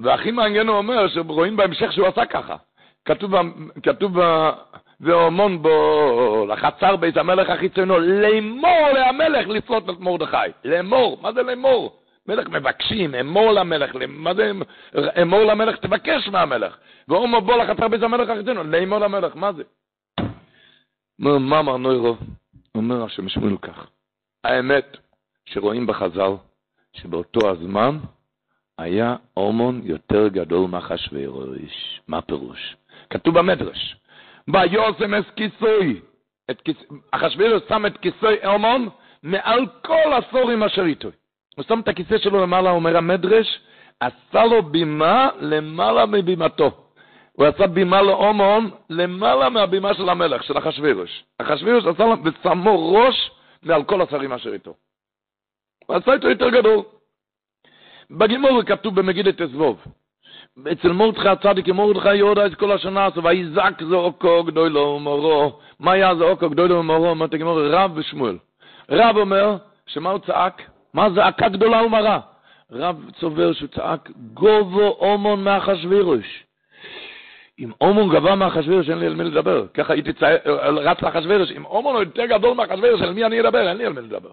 והכי 0.00 0.30
מעניין 0.30 0.68
הוא 0.68 0.76
אומר, 0.76 1.08
שרואים 1.08 1.56
בהמשך 1.56 1.92
שהוא 1.92 2.06
עשה 2.06 2.26
ככה. 2.26 2.56
כתוב, 3.04 3.34
כתוב 3.82 4.12
והומון 5.00 5.62
בו 5.62 6.46
לחצר 6.48 6.96
בית 6.96 7.16
המלך 7.16 7.50
החיצונו, 7.50 7.98
לאמור 7.98 8.88
להמלך 8.94 9.48
לפלוט 9.48 9.90
את 9.90 10.00
מרדכי. 10.00 10.36
לאמור, 10.64 11.18
מה 11.22 11.32
זה 11.32 11.42
לאמור? 11.42 11.98
מלך 12.26 12.48
מבקשים, 12.48 13.14
אמור 13.14 13.52
למלך, 13.52 13.96
מה 14.08 14.34
זה 14.34 14.50
אמור 15.22 15.40
למלך? 15.40 15.76
תבקש 15.76 16.28
מהמלך. 16.28 16.76
ואומר 17.08 17.40
בוא 17.40 17.56
לחצר 17.56 17.88
בית 17.88 18.02
המלך 18.02 18.28
החיצונו, 18.28 18.64
לאמור 18.64 18.98
למלך, 18.98 19.36
מה 19.36 19.52
זה? 19.52 19.62
מה 21.18 21.60
אמר 21.60 21.76
נוירו? 21.76 22.16
אומר 22.74 23.04
השם 23.04 23.28
שמואל 23.28 23.56
כך. 23.56 23.86
האמת 24.44 24.96
שרואים 25.44 25.86
בחז"ל 25.86 26.32
שבאותו 26.92 27.50
הזמן 27.50 27.98
היה 28.78 29.16
הורמון 29.34 29.80
יותר 29.84 30.28
גדול 30.28 30.68
מאחשוורוש. 30.68 32.00
מה 32.08 32.20
פירוש? 32.22 32.76
כתוב 33.10 33.38
במדרש. 33.38 33.96
ויוסם 34.48 35.14
את 35.14 35.24
כיסוי. 35.36 36.00
אחשוורוש 37.10 37.62
שם 37.68 37.86
את 37.86 37.98
כיסוי 37.98 38.44
הורמון 38.44 38.88
מעל 39.22 39.66
כל 39.82 40.12
הסורים 40.12 40.62
אשר 40.62 40.84
איתו. 40.84 41.08
הוא 41.56 41.64
שם 41.64 41.80
את 41.80 41.88
הכיסא 41.88 42.18
שלו 42.18 42.42
למעלה, 42.42 42.70
אומר 42.70 42.96
המדרש, 42.96 43.60
עשה 44.00 44.44
לו 44.44 44.62
בימה 44.62 45.28
למעלה 45.40 46.06
מבימתו. 46.06 46.91
הוא 47.32 47.46
עשה 47.46 47.66
בימה 47.66 48.02
להומון 48.02 48.70
למעלה 48.90 49.48
מהבימה 49.48 49.94
של 49.94 50.08
המלך, 50.08 50.42
של 50.42 50.58
אחשוורוש. 50.58 51.24
אחשוורוש 51.38 51.84
עשה 51.86 52.04
לו 52.04 52.16
ושמו 52.24 52.92
ראש 52.92 53.30
מעל 53.62 53.84
כל 53.84 54.02
השרים 54.02 54.32
אשר 54.32 54.52
איתו. 54.52 54.74
הוא 55.86 55.96
עשה 55.96 56.12
איתו 56.12 56.28
יותר 56.28 56.48
גדול. 56.48 56.82
בגימור 58.10 58.62
כתוב 58.62 59.00
במגידת 59.00 59.40
אזבוב. 59.40 59.84
אצל 60.72 60.92
מורדכי 60.92 61.28
הצדיק, 61.28 61.68
מורדכי 61.68 62.14
יהודה 62.14 62.46
את 62.46 62.54
כל 62.54 62.72
השנה 62.72 63.04
הזו, 63.04 63.22
ויזק 63.22 63.82
זעוקו 63.88 64.44
גדולו 64.44 64.80
ומורו. 64.80 65.58
מה 65.80 65.92
היה 65.92 66.14
זעוקו 66.14 66.50
גדולו 66.50 66.78
ומורו? 66.78 67.08
אומרת 67.08 67.34
הגימור, 67.34 67.60
רב 67.60 67.92
ושמואל. 67.94 68.38
רב 68.90 69.16
אומר, 69.16 69.56
שמה 69.86 70.10
הוא 70.10 70.18
צעק? 70.18 70.62
מה 70.94 71.10
זעקה 71.10 71.48
גדולה 71.48 71.84
ומרה? 71.84 72.20
רב 72.72 73.10
צובר 73.20 73.52
שהוא 73.52 73.68
צעק, 73.68 74.10
גובו 74.34 74.96
אומון 75.00 75.44
מאחשוורוש. 75.44 76.44
אם 77.58 77.70
אומון 77.80 78.14
גבוה 78.14 78.36
מאחשוורוש, 78.36 78.90
אין 78.90 78.98
לי 78.98 79.06
על 79.06 79.14
מי 79.14 79.24
לדבר. 79.24 79.66
ככה 79.74 79.92
הייתי. 79.92 80.10
רץ 80.60 81.02
לאחשוורוש, 81.02 81.50
אם 81.50 81.64
אומון 81.64 81.94
הוא 81.94 82.02
יותר 82.02 82.26
גדול 82.26 82.56
מאחשוורוש, 82.56 83.02
על 83.02 83.12
מי 83.12 83.24
אני 83.24 83.40
אדבר? 83.40 83.68
אין 83.68 83.76
לי 83.76 83.86
על 83.86 83.92
מי 83.92 84.00
לדבר. 84.00 84.32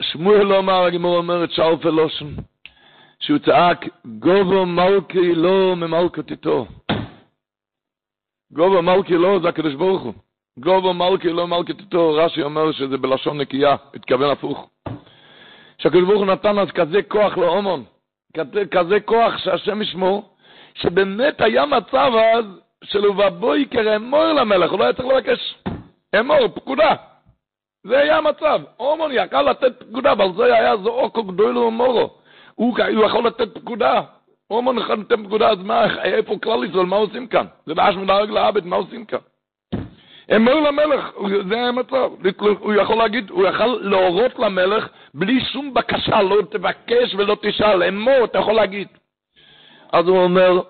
שמואל 0.00 0.42
לא 0.42 0.58
אמר, 0.58 0.84
הגימור 0.84 1.16
אומרת, 1.16 1.50
שאופל 1.50 1.90
לושן, 1.90 2.26
שהוא 3.20 3.38
צעק, 3.38 3.84
גובו 4.04 4.66
מלכי 4.66 5.34
לא 5.34 5.76
ממלכת 5.76 6.30
איתו. 6.30 6.66
גובו 8.52 8.82
מלכי 8.82 9.14
לא 9.14 9.38
זה 9.42 9.48
הקדוש 9.48 9.74
ברוך 9.74 10.02
הוא. 10.02 10.14
גובו 10.58 10.94
מלכי 10.94 11.28
לא 11.28 11.46
מלכת 11.46 11.80
איתו, 11.80 12.14
רש"י 12.14 12.42
אומר 12.42 12.72
שזה 12.72 12.98
בלשון 12.98 13.40
נקייה, 13.40 13.76
התכוון 13.94 14.30
הפוך. 14.30 14.70
שהקדוש 15.78 16.04
ברוך 16.04 16.18
הוא 16.18 16.26
נתן 16.26 16.58
אז 16.58 16.70
כזה 16.70 17.02
כוח 17.02 17.38
לאומון, 17.38 17.84
כזה 18.70 19.00
כוח 19.00 19.38
שהשם 19.38 19.82
ישמור, 19.82 20.34
שבאמת 20.82 21.40
היה 21.40 21.66
מצב 21.66 22.12
אז 22.34 22.44
של 22.84 23.06
ובבויקר 23.06 23.96
אמור 23.96 24.24
למלך, 24.24 24.70
הוא 24.70 24.78
לא 24.78 24.84
היה 24.84 24.92
צריך 24.92 25.08
לבקש 25.08 25.54
אמור, 26.20 26.48
פקודה. 26.54 26.94
זה 27.84 27.98
היה 27.98 28.16
המצב. 28.16 28.60
אומון 28.80 29.10
יכל 29.12 29.42
לתת 29.42 29.82
פקודה, 29.82 30.12
אבל 30.12 30.32
זה 30.36 30.44
היה 30.44 30.76
זעוקו 30.76 31.22
גדולו 31.22 31.60
ומורו. 31.60 32.10
הוא, 32.54 32.78
הוא 32.96 33.04
יכול 33.04 33.26
לתת 33.26 33.58
פקודה. 33.58 34.00
אומון 34.50 34.78
יכול 34.78 34.96
לתת 34.96 35.18
פקודה, 35.26 35.48
אז 35.48 35.58
מה, 35.58 36.02
איפה 36.02 36.38
כלל 36.42 36.64
ישראל, 36.64 36.86
מה 36.86 36.96
עושים 36.96 37.26
כאן? 37.26 37.46
זה 37.66 37.74
באש 37.74 37.94
מנהג 37.94 38.30
לעבד, 38.30 38.66
מה 38.66 38.76
עושים 38.76 39.04
כאן? 39.04 39.18
אמור 40.36 40.54
למלך, 40.54 41.10
זה 41.48 41.54
היה 41.54 41.68
המצב. 41.68 42.10
הוא 42.38 42.74
יכול 42.74 42.96
להגיד, 42.96 43.30
הוא 43.30 43.46
יכול 43.46 43.78
להורות 43.82 44.38
למלך 44.38 44.88
בלי 45.14 45.40
שום 45.40 45.74
בקשה, 45.74 46.22
לא 46.22 46.36
תבקש 46.50 47.14
ולא 47.14 47.36
תשאל, 47.42 47.82
אמור, 47.82 48.24
אתה 48.24 48.38
יכול 48.38 48.54
להגיד. 48.54 48.88
אז 49.92 50.08
הוא 50.08 50.18
אומר, 50.18 50.60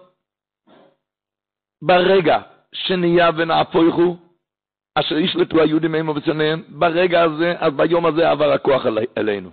ברגע 1.83 2.39
שנהיה 2.73 3.31
ונהפוכו, 3.37 4.17
אשר 4.95 5.19
ישלטו 5.19 5.61
היהודים 5.61 5.95
עמו 5.95 6.15
וצונאיהם, 6.15 6.63
ברגע 6.69 7.23
הזה, 7.23 7.55
אז 7.59 7.73
ביום 7.73 8.07
הזה 8.07 8.31
עבר 8.31 8.53
הכוח 8.53 8.87
אלינו. 9.19 9.51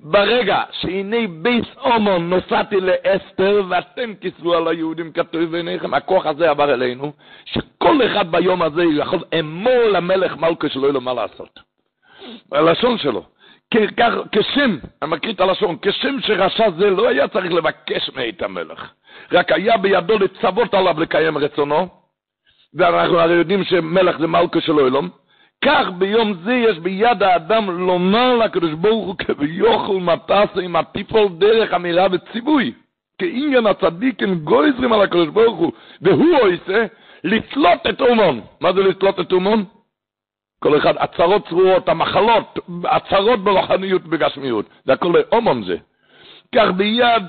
ברגע 0.00 0.62
שהנה 0.72 1.16
ביס 1.42 1.66
אומון 1.76 2.30
נוסעתי 2.30 2.76
לאסתר 2.80 3.62
ואתם 3.68 4.14
כיסו 4.20 4.54
על 4.54 4.68
היהודים 4.68 5.12
כתוב 5.12 5.44
בעיניכם, 5.44 5.94
הכוח 5.94 6.26
הזה 6.26 6.50
עבר 6.50 6.74
אלינו, 6.74 7.12
שכל 7.44 8.06
אחד 8.06 8.32
ביום 8.32 8.62
הזה 8.62 8.82
יכול 8.84 9.24
אמור 9.38 9.84
למלך 9.92 10.36
מלכה 10.36 10.68
שלא 10.68 10.82
יהיה 10.82 10.92
לו 10.92 11.00
מה 11.00 11.14
לעשות. 11.14 11.60
הלשון 12.52 12.98
שלו, 12.98 13.24
כשם, 14.32 14.76
אני 15.02 15.10
מקריא 15.10 15.32
את 15.32 15.40
הלשון, 15.40 15.76
כשם 15.82 16.16
שרשע 16.20 16.70
זה 16.70 16.90
לא 16.90 17.08
היה 17.08 17.28
צריך 17.28 17.52
לבקש 17.52 18.10
מאת 18.16 18.42
המלך, 18.42 18.92
רק 19.32 19.52
היה 19.52 19.76
בידו 19.76 20.18
לצוות 20.18 20.74
עליו 20.74 21.00
לקיים 21.00 21.38
רצונו, 21.38 21.88
ואנחנו 22.74 23.20
הרי 23.20 23.34
יודעים 23.34 23.64
שמלך 23.64 24.18
זה 24.18 24.26
מלכה 24.26 24.60
של 24.60 24.78
אילום, 24.78 25.08
כך 25.64 25.86
ביום 25.98 26.34
זה 26.44 26.54
יש 26.54 26.78
ביד 26.78 27.22
האדם 27.22 27.70
לומר 27.70 28.36
לקדוש 28.36 28.72
ברוך 28.72 29.06
הוא 29.06 29.14
כביוכל 29.18 30.00
מטסה 30.00 30.60
עם 30.62 30.76
הטיפול 30.76 31.28
דרך 31.38 31.74
אמירה 31.74 32.06
וציווי. 32.12 32.72
כעניין 33.18 33.66
הצדיקים 33.66 34.34
גויזרים 34.34 34.92
על 34.92 35.02
הקדוש 35.02 35.28
ברוך 35.28 35.58
הוא, 35.58 35.72
והוא 36.02 36.36
עושה 36.36 36.86
לתלות 37.24 37.86
את 37.88 38.00
אומון. 38.00 38.40
מה 38.60 38.72
זה 38.72 38.80
לתלות 38.80 39.20
את 39.20 39.32
אומון? 39.32 39.64
כל 40.64 40.78
אחד, 40.78 40.94
הצהרות 40.98 41.48
צרורות, 41.48 41.88
המחלות, 41.88 42.58
הצהרות 42.84 43.44
ברוחניות 43.44 44.02
ובגשמיות. 44.04 44.66
זה 44.84 44.92
הכל 44.92 45.12
אומון 45.32 45.64
זה. 45.64 45.76
כך 46.54 46.70
ביד 46.76 47.22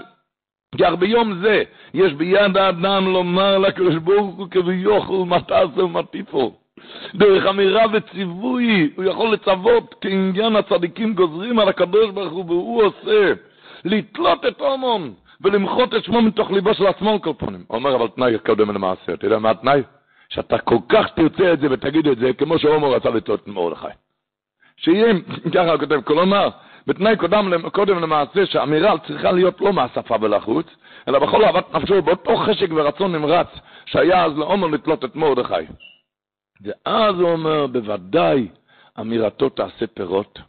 כך 0.82 0.92
ביום 1.00 1.42
זה 1.42 1.64
יש 1.94 2.14
ביד 2.14 2.58
האדם 2.58 3.14
לומר 3.14 3.58
לקדוש 3.58 3.96
ברוך 3.96 4.36
הוא 4.36 4.48
כביוכל 4.52 5.24
מטס 5.26 5.78
ומטיפו. 5.78 6.54
דרך 7.16 7.46
אמירה 7.46 7.84
וציווי, 7.94 8.90
הוא 8.96 9.06
יכול 9.06 9.34
לצוות 9.34 9.96
כעניין 10.02 10.56
הצדיקים 10.56 11.14
גוזרים 11.14 11.60
על 11.60 11.70
הקדוש 11.70 12.12
ברוך 12.12 12.34
הוא, 12.34 12.46
והוא 12.46 12.84
עושה 12.84 13.34
לתלות 13.86 14.46
את 14.46 14.62
הומון 14.62 15.14
ולמחות 15.42 15.96
את 15.96 16.04
שמו 16.04 16.22
מתוך 16.22 16.52
ליבו 16.52 16.74
של 16.74 16.88
עצמו 16.88 17.12
על 17.12 17.20
כל 17.20 17.34
פנים. 17.38 17.64
אומר, 17.70 17.96
אבל 17.96 18.08
תנאי 18.08 18.38
קודם 18.46 18.72
למעשה, 18.72 19.14
אתה 19.14 19.26
יודע 19.26 19.40
מה 19.40 19.50
התנאי? 19.50 19.82
שאתה 20.30 20.58
כל 20.58 20.78
כך 20.90 21.06
תרצה 21.16 21.54
את 21.54 21.60
זה 21.60 21.68
ותגיד 21.72 22.08
את 22.08 22.18
זה, 22.18 22.34
כמו 22.34 22.60
שהומור 22.60 22.96
רצה 22.96 23.10
את 23.34 23.48
מרדכי. 23.48 23.88
שיהיה, 24.78 25.14
ככה 25.54 25.72
הוא 25.72 25.80
כותב, 25.80 26.02
כלומר, 26.02 26.50
בתנאי 26.88 27.18
קודם, 27.18 27.70
קודם 27.70 28.00
למעשה 28.00 28.46
שהאמירה 28.46 28.98
צריכה 29.08 29.32
להיות 29.32 29.62
לא 29.62 29.74
מהשפה 29.74 30.16
ולחוץ, 30.22 30.68
אלא 31.08 31.20
בכל 31.20 31.44
אהבת 31.44 31.76
נפשו, 31.76 32.02
באותו 32.02 32.38
חשק 32.38 32.68
ורצון 32.76 33.16
נמרץ 33.16 33.48
שהיה 33.86 34.26
אז 34.26 34.38
לעומר 34.38 34.68
לתלות 34.68 35.06
את 35.06 35.16
מרדכי. 35.16 35.66
ואז 36.62 37.16
הוא 37.16 37.30
אומר, 37.30 37.68
בוודאי 37.68 38.48
אמירתו 39.00 39.50
תעשה 39.50 39.88
פירות. 39.88 40.40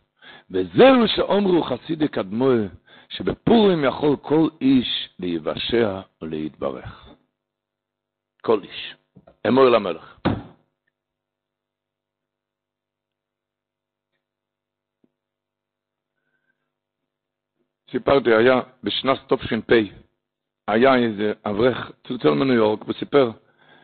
וזהו 0.51 1.09
שאומרו 1.09 1.63
חסידי 1.63 2.09
קדמוי, 2.09 2.69
שבפורים 3.09 3.85
יכול 3.85 4.17
כל 4.23 4.49
איש 4.61 5.09
להיוושע 5.19 6.01
ולהתברך. 6.23 7.09
כל 8.43 8.61
איש. 8.63 8.96
אמור 9.49 9.65
למלך. 9.65 10.19
סיפרתי, 17.91 18.35
היה 18.35 18.61
בשנת 18.83 19.33
תש"פ, 19.33 19.73
היה 20.69 20.97
איזה 20.97 21.33
אברך, 21.47 21.91
צלצל 22.09 22.31
מניו 22.31 22.55
יורק, 22.55 22.89
וסיפר 22.89 23.31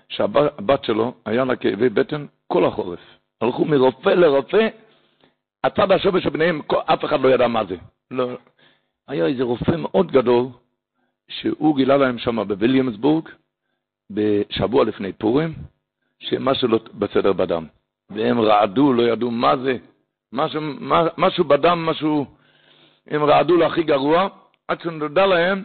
שהבת 0.09 0.85
שלו, 0.85 1.15
היה 1.25 1.45
לה 1.45 1.57
כאבי 1.57 1.89
בטן 1.89 2.27
כל 2.47 2.65
החורף. 2.65 3.01
הלכו 3.41 3.65
מרופא 3.65 4.09
לרופא, 4.09 4.69
הצד 5.65 5.93
השווה 5.93 6.21
שביניהם, 6.21 6.61
אף 6.85 7.05
אחד 7.05 7.21
לא 7.21 7.29
ידע 7.29 7.49
מה 7.49 7.65
זה. 7.65 7.77
לא. 8.11 8.29
היה 9.09 9.27
איזה 9.27 9.43
רופא 9.43 9.77
מאוד 9.77 10.13
גדול, 10.13 10.47
שהוא 11.29 11.77
גילה 11.77 11.97
להם 11.97 12.19
שם 12.19 12.49
בוויליאמסבורג, 12.49 13.29
בשבוע 14.15 14.85
לפני 14.85 15.13
פורים, 15.13 15.55
שמשהו 16.19 16.69
לא 16.69 16.79
בסדר 16.95 17.33
בדם. 17.33 17.67
והם 18.11 18.41
רעדו, 18.41 18.93
לא 18.93 19.03
ידעו 19.03 19.31
מה 19.31 19.57
זה. 19.57 19.77
משהו, 20.33 20.61
משהו 21.19 21.45
בדם, 21.45 21.87
משהו... 21.87 22.27
הם 23.07 23.23
רעדו 23.25 23.57
לו 23.57 23.67
הכי 23.67 23.83
גרוע, 23.83 24.29
עד 24.69 24.81
שנודע 24.81 25.27
להם, 25.27 25.65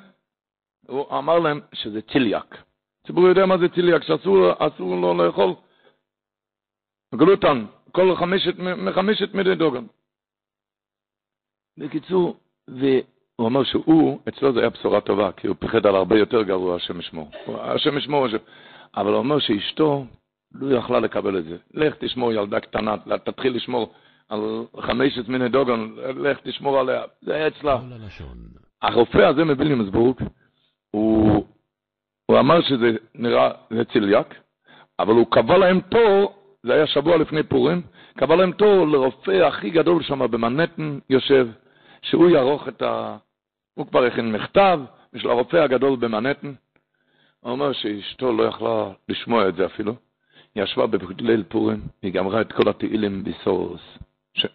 הוא 0.88 1.18
אמר 1.18 1.40
להם 1.40 1.60
שזה 1.74 2.02
ציליאק. 2.02 2.58
הציבור 3.04 3.28
יודע 3.28 3.46
מה 3.46 3.58
זה 3.58 3.70
ציליאק, 3.70 4.04
שאסור 4.04 4.38
לו 4.78 5.14
לאכול 5.14 5.54
גלוטן, 7.16 7.66
כל 7.92 8.16
חמשת, 8.16 8.56
מחמשת 8.58 9.34
מדי 9.34 9.56
דוגן. 9.56 9.86
בקיצור, 11.78 12.38
הוא 13.38 13.46
אומר 13.46 13.64
שהוא, 13.64 14.20
אצלו 14.30 14.54
זה 14.54 14.60
היה 14.60 14.70
בשורה 14.70 15.02
טובה, 15.02 15.32
כי 15.32 15.48
הוא 15.48 15.56
פחד 15.60 15.86
על 15.86 15.96
הרבה 15.96 16.20
יותר 16.20 16.44
גרוע, 16.44 16.76
השם 16.76 17.00
ישמור. 17.00 17.32
השם 17.60 17.98
ישמור, 17.98 18.28
אבל 18.98 19.12
הוא 19.12 19.18
אומר 19.18 19.40
שאשתו 19.40 20.06
לא 20.54 20.76
יכלה 20.76 21.00
לקבל 21.00 21.38
את 21.38 21.46
זה. 21.46 21.58
לך 21.74 21.96
תשמור 22.00 22.34
ילדה 22.34 22.60
קטנה, 22.60 22.96
תתחיל 23.24 23.56
לשמור 23.56 23.94
על 24.30 24.66
חמשת 24.80 25.28
מיני 25.28 25.50
דוגון, 25.50 25.96
לך 26.16 26.38
תשמור 26.44 26.80
עליה, 26.80 27.02
זה 27.22 27.36
היה 27.36 27.48
אצלה. 27.48 27.80
הרופא 28.82 29.18
הזה 29.18 29.44
מוויליאמסבורג, 29.44 30.16
הוא, 30.92 31.46
הוא 32.26 32.40
אמר 32.40 32.62
שזה 32.62 32.92
נראה, 33.16 33.52
זה 33.70 33.82
אבל 35.00 35.14
הוא 35.14 35.28
קבע 35.32 35.58
להם 35.58 35.80
תור, 35.80 36.34
זה 36.64 36.74
היה 36.74 36.88
שבוע 36.88 37.18
לפני 37.18 37.44
פורים, 37.44 37.82
קבע 38.18 38.36
להם 38.36 38.52
תור 38.52 38.88
לרופא 38.88 39.32
הכי 39.32 39.70
גדול 39.70 40.04
שם 40.04 40.32
במנהטן 40.32 41.00
יושב, 41.10 41.48
שהוא 42.02 42.30
יערוך 42.30 42.68
את 42.68 42.82
ה... 42.82 43.18
הוא 43.78 43.88
כבר 43.88 44.04
הכין 44.04 44.32
מכתב 44.32 44.80
בשביל 45.14 45.32
הרופא 45.32 45.58
הגדול 45.58 45.96
במנהטן. 45.96 46.54
הוא 47.40 47.52
אומר 47.52 47.74
שאשתו 47.74 48.34
לא 48.34 48.44
יכלה 48.44 48.90
לשמוע 49.10 49.50
את 49.50 49.56
זה 49.56 49.66
אפילו. 49.66 49.96
היא 50.56 50.64
ישבה 50.64 50.88
בליל 50.88 51.44
פורים, 51.44 51.82
היא 52.02 52.14
גמרה 52.14 52.42
את 52.42 52.52
כל 52.52 52.70
התהילים 52.70 53.24
בסורוס. 53.24 53.82
ש... 54.34 54.46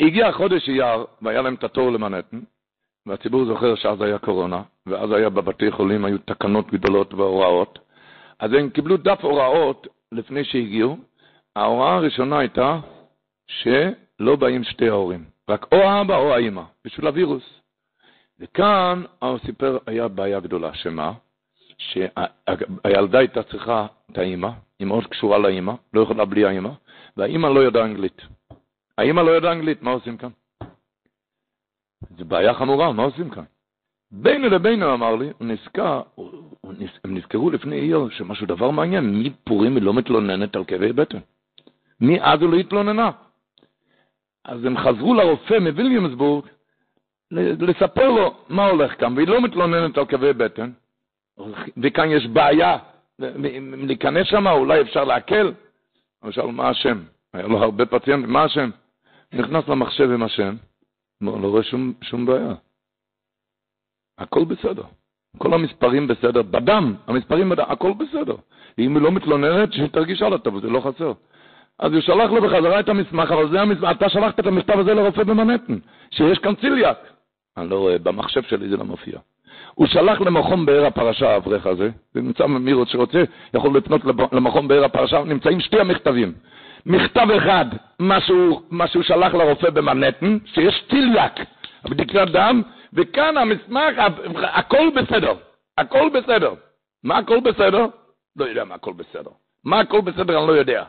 הגיע 0.00 0.32
חודש 0.32 0.68
אייר, 0.68 1.04
והיה 1.22 1.42
להם 1.42 1.54
את 1.54 1.64
התור 1.64 1.90
למנהטן, 1.90 2.40
והציבור 3.06 3.44
זוכר 3.44 3.74
שאז 3.74 4.00
היה 4.00 4.18
קורונה, 4.18 4.62
ואז 4.86 5.12
היה 5.12 5.30
בבתי 5.30 5.70
חולים, 5.70 6.04
היו 6.04 6.18
תקנות 6.18 6.70
גדולות 6.72 7.14
והוראות. 7.14 7.78
אז 8.38 8.52
הם 8.52 8.70
קיבלו 8.70 8.96
דף 8.96 9.18
הוראות 9.22 9.86
לפני 10.12 10.44
שהגיעו. 10.44 10.98
ההוראה 11.56 11.94
הראשונה 11.94 12.38
הייתה 12.38 12.78
שלא 13.46 14.36
באים 14.36 14.64
שתי 14.64 14.88
ההורים, 14.88 15.24
רק 15.48 15.66
או 15.72 15.76
האבא 15.76 16.16
או 16.16 16.34
האימא, 16.34 16.62
בשביל 16.84 17.06
הווירוס. 17.06 17.55
וכאן 18.40 19.02
הוא 19.18 19.38
סיפר, 19.38 19.78
היה 19.86 20.08
בעיה 20.08 20.40
גדולה, 20.40 20.74
שמה? 20.74 21.12
שהילדה 21.78 23.18
הייתה 23.18 23.42
צריכה 23.42 23.86
את 24.12 24.18
האימא, 24.18 24.48
היא 24.78 24.86
מאוד 24.86 25.06
קשורה 25.06 25.38
לאימא, 25.38 25.72
לא 25.94 26.00
יכולה 26.00 26.24
בלי 26.24 26.44
האימא, 26.44 26.70
והאימא 27.16 27.46
לא 27.46 27.64
ידעה 27.64 27.84
אנגלית. 27.84 28.22
האימא 28.98 29.20
לא 29.20 29.36
ידעה 29.36 29.52
אנגלית, 29.52 29.82
מה 29.82 29.90
עושים 29.90 30.16
כאן? 30.16 30.30
זו 32.18 32.24
בעיה 32.24 32.54
חמורה, 32.54 32.92
מה 32.92 33.02
עושים 33.02 33.30
כאן? 33.30 33.44
בינו 34.10 34.48
לבינו, 34.48 34.94
אמר 34.94 35.16
לי, 35.16 35.30
הוא 35.38 35.46
נזכר, 35.46 36.02
הם 37.04 37.16
נזכרו 37.16 37.50
לפני 37.50 37.76
עיר 37.76 38.08
שמשהו 38.10 38.46
דבר 38.46 38.70
מעניין, 38.70 39.22
מפורים 39.22 39.76
היא 39.76 39.82
לא 39.82 39.94
מתלוננת 39.94 40.56
על 40.56 40.64
כאבי 40.64 40.92
בטן. 40.92 41.18
מאז 42.00 42.40
היא 42.40 42.48
לא 42.48 42.56
התלוננה. 42.56 43.10
אז 44.44 44.64
הם 44.64 44.78
חזרו 44.78 45.14
לרופא 45.14 45.58
מוויליאמסבורג 45.58 46.46
לספר 47.30 48.08
לו 48.10 48.34
מה 48.48 48.66
הולך 48.66 49.00
כאן, 49.00 49.16
והיא 49.16 49.28
לא 49.28 49.40
מתלוננת 49.40 49.98
על 49.98 50.06
כאבי 50.06 50.32
בטן, 50.32 50.70
וכאן 51.76 52.10
יש 52.10 52.26
בעיה, 52.26 52.78
להיכנס 53.18 54.26
שם 54.26 54.46
אולי 54.46 54.80
אפשר 54.80 55.04
להקל. 55.04 55.52
הוא 56.22 56.30
שאל 56.30 56.46
מה 56.46 56.68
השם? 56.68 57.02
היה 57.32 57.46
לו 57.46 57.58
הרבה 57.58 57.86
פציינטים, 57.86 58.32
מה 58.32 58.44
השם? 58.44 58.70
נכנס 59.32 59.68
למחשב 59.68 60.10
עם 60.10 60.22
השם, 60.22 60.54
לא, 61.20 61.30
רואה 61.30 61.62
שום, 61.62 61.92
שום 62.02 62.26
בעיה. 62.26 62.54
הכל 64.18 64.44
בסדר. 64.44 64.82
כל 65.38 65.54
המספרים 65.54 66.08
בסדר, 66.08 66.42
בדם, 66.42 66.94
המספרים 67.06 67.48
בדם, 67.48 67.64
הכל 67.68 67.92
בסדר. 67.98 68.36
אם 68.78 68.96
היא 68.96 69.02
לא 69.02 69.12
מתלוננת, 69.12 69.72
שהיא 69.72 69.88
תרגיש 69.88 70.22
הלאה 70.22 70.38
טוב, 70.38 70.60
זה 70.60 70.70
לא 70.70 70.80
חסר. 70.80 71.12
אז 71.78 71.92
הוא 71.92 72.00
שלח 72.00 72.30
לו 72.30 72.42
בחזרה 72.42 72.80
את 72.80 72.88
המסמך, 72.88 73.32
אבל 73.32 73.50
זה 73.50 73.60
המסמך, 73.60 73.90
אתה 73.90 74.08
שלחת 74.08 74.40
את 74.40 74.46
המכתב 74.46 74.78
הזה 74.78 74.94
לרופא 74.94 75.22
במנהטן, 75.22 75.78
שיש 76.10 76.38
כאן 76.38 76.54
ציליאק. 76.54 76.98
אני 77.56 77.70
לא 77.70 77.78
רואה, 77.78 77.98
במחשב 77.98 78.42
שלי 78.42 78.68
זה 78.68 78.76
לא 78.76 78.84
מופיע. 78.84 79.18
הוא 79.74 79.86
שלח 79.86 80.20
למכון 80.20 80.66
באר 80.66 80.86
הפרשה, 80.86 81.30
האברך 81.30 81.66
הזה, 81.66 81.90
זה 82.14 82.20
נמצא 82.20 82.46
מי 82.46 82.72
שרוצה, 82.86 83.22
יכול 83.54 83.76
לפנות 83.76 84.00
למכון 84.32 84.68
באר 84.68 84.84
הפרשה, 84.84 85.24
נמצאים 85.24 85.60
שתי 85.60 85.80
המכתבים. 85.80 86.32
מכתב 86.86 87.26
אחד, 87.36 87.64
מה 87.98 88.20
שהוא, 88.20 88.60
מה 88.70 88.86
שהוא 88.86 89.02
שלח 89.02 89.34
לרופא 89.34 89.70
במנהטן, 89.70 90.38
שיש 90.44 90.84
ציליאק, 90.90 91.40
בדיקת 91.84 92.28
דם, 92.32 92.62
וכאן 92.92 93.36
המסמך, 93.36 93.94
הכל 94.42 94.88
בסדר, 94.96 95.34
הכל 95.78 96.08
בסדר. 96.14 96.54
מה 97.04 97.18
הכל 97.18 97.40
בסדר? 97.40 97.86
לא 98.36 98.44
יודע 98.44 98.64
מה 98.64 98.74
הכל 98.74 98.92
בסדר. 98.92 99.30
מה 99.64 99.80
הכל 99.80 100.00
בסדר 100.00 100.38
אני 100.38 100.46
לא 100.46 100.52
יודע. 100.52 100.84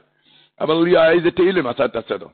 אבל 0.59 0.97
איזה 0.97 1.31
תהילים 1.31 1.67
עשה 1.67 1.85
את 1.85 1.95
הסדר. 1.95 2.27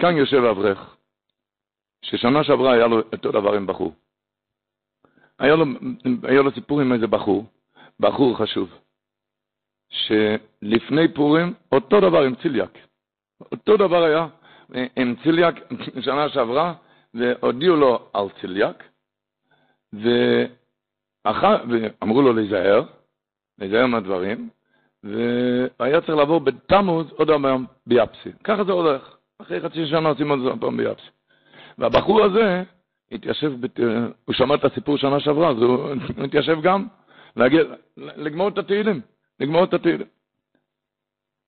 כאן 0.00 0.16
יושב 0.16 0.44
אברך, 0.44 0.96
ששנה 2.04 2.44
שעברה 2.44 2.72
היה 2.72 2.86
לו 2.86 3.00
אותו 3.12 3.32
דבר 3.32 3.54
עם 3.54 3.66
בחור. 3.66 3.94
היה 5.38 5.56
לו, 5.56 5.64
היה 6.22 6.42
לו 6.42 6.50
סיפור 6.50 6.80
עם 6.80 6.92
איזה 6.92 7.06
בחור, 7.06 7.44
בחור 8.00 8.38
חשוב, 8.38 8.70
שלפני 9.88 11.14
פורים, 11.14 11.54
אותו 11.72 12.00
דבר 12.00 12.22
עם 12.22 12.34
ציליאק. 12.34 12.78
אותו 13.52 13.76
דבר 13.76 14.02
היה 14.02 14.26
עם 14.96 15.14
ציליאק 15.22 15.54
שנה 16.00 16.28
שעברה, 16.28 16.74
והודיעו 17.14 17.76
לו 17.76 18.10
על 18.12 18.26
ציליאק, 18.40 18.84
ואחר, 19.92 21.64
ואמרו 21.68 22.22
לו 22.22 22.32
להיזהר, 22.32 22.82
להיזהר 23.58 23.86
מהדברים, 23.86 24.50
והיה 25.02 26.00
צריך 26.00 26.18
לעבור 26.18 26.40
בתמוז 26.40 27.12
עוד 27.12 27.28
פעם 27.42 27.64
ביאפסי. 27.86 28.32
ככה 28.44 28.64
זה 28.64 28.72
הולך. 28.72 29.19
אחרי 29.42 29.60
חצי 29.60 29.86
שנה 29.86 30.08
עושים 30.08 30.30
עוד 30.30 30.60
פעם 30.60 30.76
ביאפסי. 30.76 31.06
והבחור 31.78 32.24
הזה 32.24 32.62
התיישב, 33.12 33.52
בת... 33.60 33.80
הוא 34.24 34.34
שמע 34.34 34.54
את 34.54 34.64
הסיפור 34.64 34.98
שנה 34.98 35.20
שעברה, 35.20 35.50
אז 35.50 35.56
הוא 35.56 35.90
התיישב 36.24 36.60
גם 36.62 36.86
להגיע, 37.36 37.62
לגמור 37.96 38.48
את 38.48 38.58
התהילים, 38.58 39.00
לגמור 39.40 39.64
את 39.64 39.74
התהילים. 39.74 40.06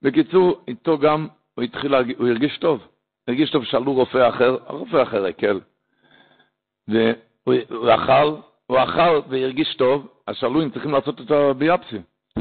בקיצור, 0.03 0.61
איתו 0.69 0.99
גם 0.99 1.29
הוא 1.55 1.63
התחיל, 1.63 1.95
הוא 1.95 2.29
הרגיש 2.29 2.59
טוב. 2.59 2.87
הרגיש 3.29 3.51
טוב, 3.51 3.65
שאלו 3.65 3.93
רופא 3.93 4.29
אחר, 4.29 4.57
הרופא 4.67 5.03
אחר 5.03 5.27
הקל. 5.27 5.61
והוא 6.89 7.95
אכל, 7.95 8.37
הוא 8.67 8.79
אכל 8.79 9.21
והרגיש 9.29 9.77
טוב, 9.77 10.09
אז 10.27 10.37
שאלו 10.37 10.63
אם 10.63 10.71
צריכים 10.71 10.93
לעשות 10.93 11.21
את 11.21 11.31
הביאפסי. 11.31 11.97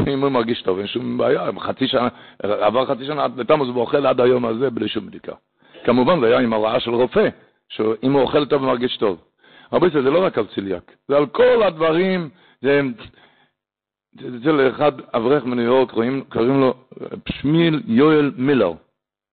אם 0.08 0.22
הוא 0.22 0.30
מרגיש 0.30 0.62
טוב, 0.62 0.78
אין 0.78 0.88
שום 0.88 1.18
בעיה, 1.18 1.50
חצי 1.60 1.88
שנה, 1.88 2.08
עבר 2.44 2.86
חצי 2.86 3.06
שנה, 3.06 3.28
בתמוז 3.28 3.70
הוא 3.70 3.82
אוכל 3.82 4.06
עד 4.06 4.22
היום 4.22 4.46
הזה 4.46 4.70
בלי 4.70 4.88
שום 4.88 5.08
בדיקה. 5.08 5.34
כמובן 5.84 6.20
זה 6.20 6.28
היה 6.28 6.40
עם 6.40 6.54
הרעה 6.54 6.80
של 6.80 6.92
רופא, 6.92 7.30
שאם 7.70 8.12
הוא 8.12 8.22
אוכל 8.22 8.46
טוב 8.46 8.64
ומרגיש 8.64 8.98
טוב. 8.98 9.22
הרבה 9.72 9.90
זה 9.90 10.02
לא 10.02 10.24
רק 10.24 10.38
על 10.38 10.46
ציליאק, 10.46 10.92
זה 11.08 11.18
על 11.18 11.26
כל 11.26 11.64
הדברים, 11.64 12.30
זה, 12.62 12.82
זה 14.44 14.52
לאחד 14.52 14.92
אברך 15.14 15.46
מניו 15.46 15.66
יורק, 15.66 15.92
קוראים 16.30 16.60
לו 16.62 16.74
שמיל 17.30 17.82
יואל 17.88 18.32
מילר. 18.38 18.74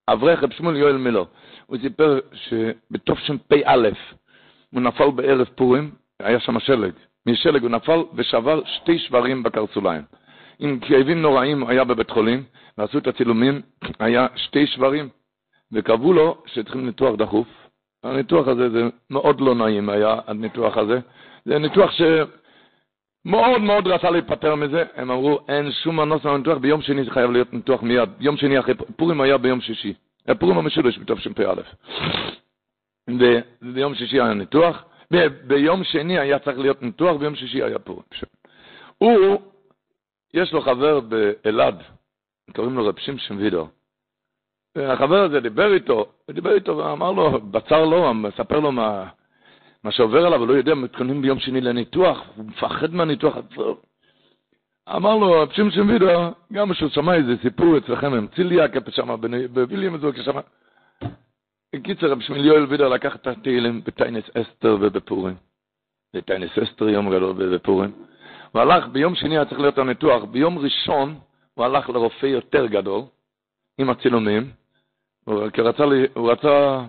אברך 0.09 0.41
שמואל 0.53 0.77
יואל 0.77 0.97
מילר. 0.97 1.25
הוא 1.67 1.79
סיפר 1.83 2.19
שבתשפ"א 2.33 3.89
הוא 4.73 4.81
נפל 4.81 5.11
בערב 5.11 5.47
פורים, 5.55 5.91
היה 6.21 6.41
שם 6.41 6.61
שלג. 6.61 6.93
משלג 7.27 7.63
הוא 7.63 7.71
נפל 7.71 8.03
ושבר 8.15 8.65
שתי 8.65 8.99
שברים 8.99 9.43
בקרסוליים. 9.43 10.03
עם 10.59 10.79
כאבים 10.81 11.23
נוראים 11.23 11.67
היה 11.67 11.85
בבית 11.85 12.11
חולים, 12.11 12.43
ועשו 12.79 12.99
את 12.99 13.07
הצילומים, 13.07 13.61
היה 13.99 14.27
שתי 14.37 14.67
שברים, 14.67 15.09
וקבעו 15.73 16.13
לו 16.13 16.43
שצריכים 16.47 16.87
ניתוח 16.87 17.15
דחוף. 17.15 17.47
הניתוח 18.05 18.49
הזה 18.49 18.71
זה 18.71 18.83
מאוד 19.11 19.41
לא 19.41 19.55
נעים 19.55 19.89
היה, 19.89 20.15
הניתוח 20.27 20.77
הזה. 20.77 21.01
זה 21.45 21.59
ניתוח 21.59 21.91
שמאוד 21.93 23.61
מאוד 23.61 23.87
רצה 23.87 24.11
להיפטר 24.11 24.55
מזה, 24.55 24.85
הם 24.95 25.11
אמרו, 25.11 25.39
אין 25.49 25.73
שום 25.73 25.97
מנוס 25.97 26.25
מהניתוח, 26.25 26.59
ביום 26.59 26.83
שני 26.83 27.05
זה 27.05 27.11
חייב 27.11 27.31
להיות 27.31 27.53
ניתוח 27.53 27.83
מיד. 27.83 28.09
יום 28.21 28.37
שני 28.37 28.61
אחרי, 28.61 28.75
פורים 28.97 29.21
היה 29.21 29.39
ביום 29.39 29.61
שישי. 29.61 29.95
פורים 30.39 30.59
המשולש 30.59 30.99
בתשפ"א. 30.99 31.55
וביום 33.11 33.95
שישי 33.95 34.21
היה 34.21 34.35
ניתוח, 34.35 34.85
ביום 35.47 35.85
שני 35.85 36.19
היה 36.19 36.39
צריך 36.39 36.59
להיות 36.59 36.83
ניתוח, 36.83 37.17
ביום 37.17 37.35
שישי 37.35 37.63
היה 37.63 37.79
פורים. 37.79 38.03
הוא, 38.99 39.43
יש 40.39 40.53
לו 40.53 40.61
חבר 40.61 41.01
באלעד, 41.01 41.83
קוראים 42.57 42.75
לו 42.75 42.87
רב 42.87 42.99
שמשון 42.99 43.37
וידר. 43.37 43.65
החבר 44.77 45.23
הזה 45.25 45.41
דיבר 45.41 45.75
איתו, 45.75 46.07
דיבר 46.31 46.55
איתו 46.55 46.77
ואמר 46.77 47.13
לו, 47.13 47.41
בצר 47.41 47.85
לו, 47.85 48.15
מספר 48.15 48.61
לו 48.61 48.73
מה, 48.73 49.09
מה 49.85 49.91
שעובר 49.91 50.27
עליו, 50.27 50.39
הוא 50.39 50.49
לא 50.49 50.53
יודע, 50.53 50.75
מתכוננים 50.75 51.23
ביום 51.23 51.39
שני 51.39 51.61
לניתוח, 51.61 52.19
הוא 52.37 52.45
מפחד 52.45 52.95
מהניתוח. 52.95 53.37
אמר 54.97 55.17
לו, 55.17 55.33
רב 55.43 55.53
שמשון 55.53 55.91
וידר, 55.91 56.31
גם 56.53 56.73
כשהוא 56.73 56.91
שמע 56.91 57.15
איזה 57.15 57.33
סיפור 57.43 57.79
אצלכם 57.79 58.15
עם 58.15 58.27
ציליה, 58.27 58.67
שם 58.91 59.09
בוויליאם 59.53 59.99
זו, 59.99 60.13
כשמה. 60.13 60.41
בקיצר, 61.75 62.11
רב 62.11 62.21
שמיל 62.21 62.47
יואל 62.47 62.65
וידר 62.65 62.89
לקח 62.89 63.17
את 63.17 63.27
התהילים 63.27 63.81
בטיינס 63.85 64.25
אסתר 64.35 64.77
ובפורים. 64.81 65.37
בטיינס 66.17 66.59
אסתר 66.59 66.89
יום 66.89 67.11
גדול 67.11 67.35
ובפורים. 67.37 68.08
הוא 68.53 68.63
הלך, 68.63 68.87
ביום 68.87 69.15
שני 69.15 69.37
היה 69.37 69.45
צריך 69.45 69.61
להיות 69.61 69.79
הניתוח, 69.79 70.25
ביום 70.25 70.59
ראשון 70.59 71.19
הוא 71.55 71.65
הלך 71.65 71.89
לרופא 71.89 72.27
יותר 72.27 72.67
גדול, 72.67 73.03
עם 73.79 73.91
הצילומים, 73.91 74.51
הוא, 75.25 75.51
כי 75.51 75.61
רצה, 75.61 75.85
הוא 76.15 76.33
רצה, 76.33 76.85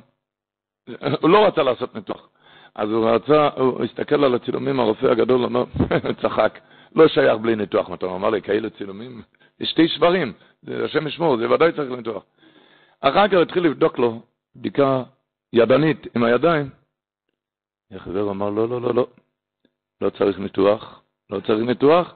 הוא 1.22 1.30
לא 1.30 1.48
רצה 1.48 1.64
לעשות 1.64 1.96
ניתוח. 1.96 2.30
אז 2.76 2.90
הוא 2.90 3.10
רצה, 3.10 3.50
הוא 3.56 3.84
הסתכל 3.84 4.24
על 4.24 4.36
הצילומים, 4.36 4.80
הרופא 4.80 5.06
הגדול 5.06 5.46
אמר, 5.46 5.64
צחק, 6.22 6.60
לא 6.96 7.08
שייך 7.08 7.38
בלי 7.38 7.56
ניתוח. 7.56 7.90
הוא 7.90 8.16
אמר 8.16 8.30
לי, 8.30 8.42
כאלה 8.42 8.70
צילומים, 8.70 9.22
יש 9.60 9.70
שתי 9.70 9.88
שברים, 9.88 10.34
זה 10.62 10.86
השם 10.86 11.08
ישמור, 11.08 11.38
זה 11.38 11.52
ודאי 11.52 11.72
צריך 11.72 11.92
ניתוח. 11.92 12.24
אחר 13.00 13.28
כך 13.28 13.34
התחיל 13.34 13.64
לבדוק 13.64 14.00
לו 14.00 14.22
בדיקה 14.56 15.04
ידנית 15.54 16.08
עם 16.16 16.24
הידיים. 16.24 16.70
החבר 17.92 18.30
אמר, 18.30 18.50
לא, 18.50 18.70
לא, 18.70 18.82
לא, 18.82 18.96
לא, 18.96 19.08
לא 20.02 20.10
צריך 20.10 20.40
ניתוח, 20.40 20.99
לא 21.30 21.40
צריך 21.40 21.68
ניתוח. 21.68 22.14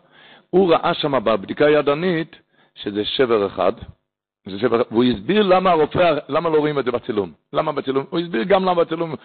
הוא 0.49 0.73
ראה 0.73 0.93
שם 0.93 1.23
בבדיקה 1.23 1.65
הידנית 1.65 2.35
שזה 2.75 3.05
שבר 3.05 3.47
אחד, 3.47 3.73
זה 4.47 4.59
שבר, 4.59 4.81
והוא 4.91 5.03
הסביר 5.03 5.43
למה 5.43 5.71
הרופא, 5.71 6.17
למה 6.29 6.49
לא 6.49 6.57
רואים 6.57 6.79
את 6.79 6.85
זה 6.85 6.91
בצילום. 6.91 7.31
למה 7.53 7.71
בצילום? 7.71 8.05
הוא 8.09 8.19
הסביר 8.19 8.43
גם 8.43 8.61
למה 8.61 8.83
בצילום, 8.83 9.15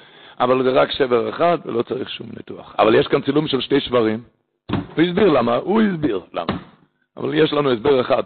אבל 0.41 0.62
זה 0.62 0.70
רק 0.70 0.91
שבר 0.91 1.28
אחד 1.28 1.59
ולא 1.64 1.82
צריך 1.82 2.11
שום 2.11 2.26
ניתוח. 2.36 2.74
אבל 2.78 2.95
יש 2.95 3.07
כאן 3.07 3.22
צילום 3.22 3.49
של 3.49 3.61
שתי 3.61 3.80
שברים. 3.80 4.22
הוא 4.70 5.05
הסביר 5.05 5.28
למה, 5.28 5.57
הוא 5.57 5.82
הסביר 5.82 6.20
למה. 6.32 6.59
אבל 7.16 7.34
יש 7.34 7.53
לנו 7.53 7.72
הסבר 7.72 8.01
אחד. 8.01 8.22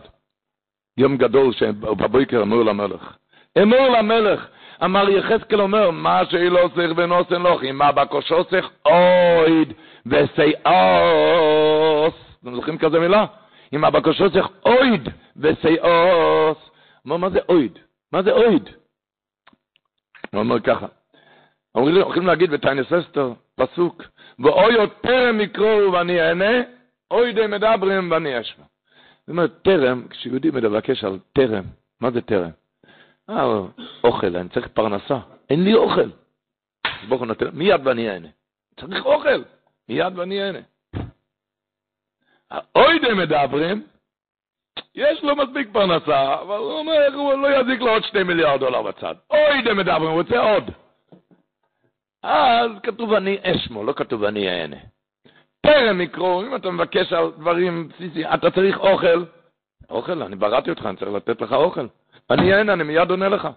יום 0.96 1.16
גדול 1.16 1.52
שבבוקר 1.52 2.42
אמור 2.42 2.62
למלך. 2.62 3.16
אמור 3.62 3.88
למלך, 3.88 4.46
אמר 4.84 5.10
יחזקאל 5.10 5.60
אומר, 5.60 5.90
מה 5.90 6.22
שאילו 6.30 6.70
צריך 6.74 6.92
ונוסן 6.96 7.42
לוך, 7.42 7.64
אם 7.64 7.82
הבקושו 7.82 8.44
צריך 8.44 8.70
אויד 8.86 9.72
וסייאוס. 10.06 11.34
אתם 12.40 12.54
זוכרים 12.54 12.78
כזה 12.78 12.98
מילה? 12.98 13.26
אם 13.72 13.84
הבקושו 13.84 14.30
צריך 14.30 14.48
אויד 14.66 15.08
וסייאוס. 15.36 16.58
אומר, 17.04 17.16
מה 17.16 17.30
זה 17.30 17.38
אויד? 17.48 17.78
מה 18.12 18.22
זה 18.22 18.32
אויד? 18.32 18.68
הוא 20.32 20.40
אומר 20.40 20.60
ככה, 20.60 20.86
הולכים 21.72 22.26
להגיד 22.26 22.50
בטיינס 22.50 22.92
אסתר, 22.92 23.32
פסוק, 23.56 24.02
ואוי 24.38 24.72
יותר 24.72 25.32
מקראו 25.32 25.92
ואני 25.92 26.20
אענה, 26.20 26.62
אוי 27.10 27.32
די 27.32 27.46
מדברים 27.46 28.10
ואני 28.10 28.40
אשמע. 28.40 28.64
זאת 29.20 29.28
אומרת, 29.28 29.62
טרם, 29.62 30.08
כשיהודי 30.10 30.50
מבקש 30.50 31.04
על 31.04 31.18
טרם, 31.32 31.64
מה 32.00 32.10
זה 32.10 32.20
טרם? 32.20 32.50
אה, 33.32 33.60
אוכל, 34.04 34.36
אני 34.36 34.48
צריך 34.48 34.68
פרנסה, 34.68 35.18
אין 35.50 35.64
לי 35.64 35.74
אוכל. 35.74 36.10
אז 36.84 37.08
ברוך 37.08 37.20
הוא 37.20 37.26
נותן, 37.26 37.46
מיד 37.52 37.86
ואני 37.86 38.10
אענה. 38.10 38.28
צריך 38.80 39.04
אוכל, 39.04 39.42
מיד 39.88 40.18
ואני 40.18 40.42
אענה. 40.42 40.58
אוי 42.76 42.98
די 42.98 43.14
מדברים, 43.14 43.86
יש 44.94 45.22
לו 45.22 45.36
מספיק 45.36 45.68
פרנסה, 45.72 46.34
אבל 46.42 46.56
הוא 46.56 46.72
אומר, 46.72 47.14
הוא 47.14 47.34
לא 47.34 47.60
יזיק 47.60 47.80
לו 47.80 47.90
עוד 47.90 48.02
שני 48.04 48.22
מיליארד 48.22 48.60
דולר 48.60 48.82
בצד. 48.82 49.14
אוי 49.30 49.62
די 49.64 49.72
מדברים, 49.72 50.02
הוא 50.02 50.20
רוצה 50.20 50.38
עוד. 50.38 50.64
אז 52.22 52.70
כתוב 52.82 53.12
אני 53.12 53.38
אשמו, 53.42 53.84
לא 53.84 53.92
כתוב 53.92 54.24
אני 54.24 54.48
אענה. 54.48 54.76
טרם 55.60 56.00
יקרו, 56.00 56.42
אם 56.42 56.56
אתה 56.56 56.70
מבקש 56.70 57.12
על 57.12 57.30
דברים 57.38 57.88
בסיסיים, 57.88 58.26
אתה 58.34 58.50
צריך 58.50 58.78
אוכל. 58.78 59.24
אוכל, 59.90 60.22
אני 60.22 60.36
בראתי 60.36 60.70
אותך, 60.70 60.86
אני 60.86 60.96
צריך 60.96 61.12
לתת 61.12 61.40
לך 61.40 61.52
אוכל. 61.52 61.86
אני 62.30 62.54
אענה, 62.54 62.72
אני 62.72 62.84
מיד 62.84 63.10
עונה 63.10 63.28
לך. 63.28 63.48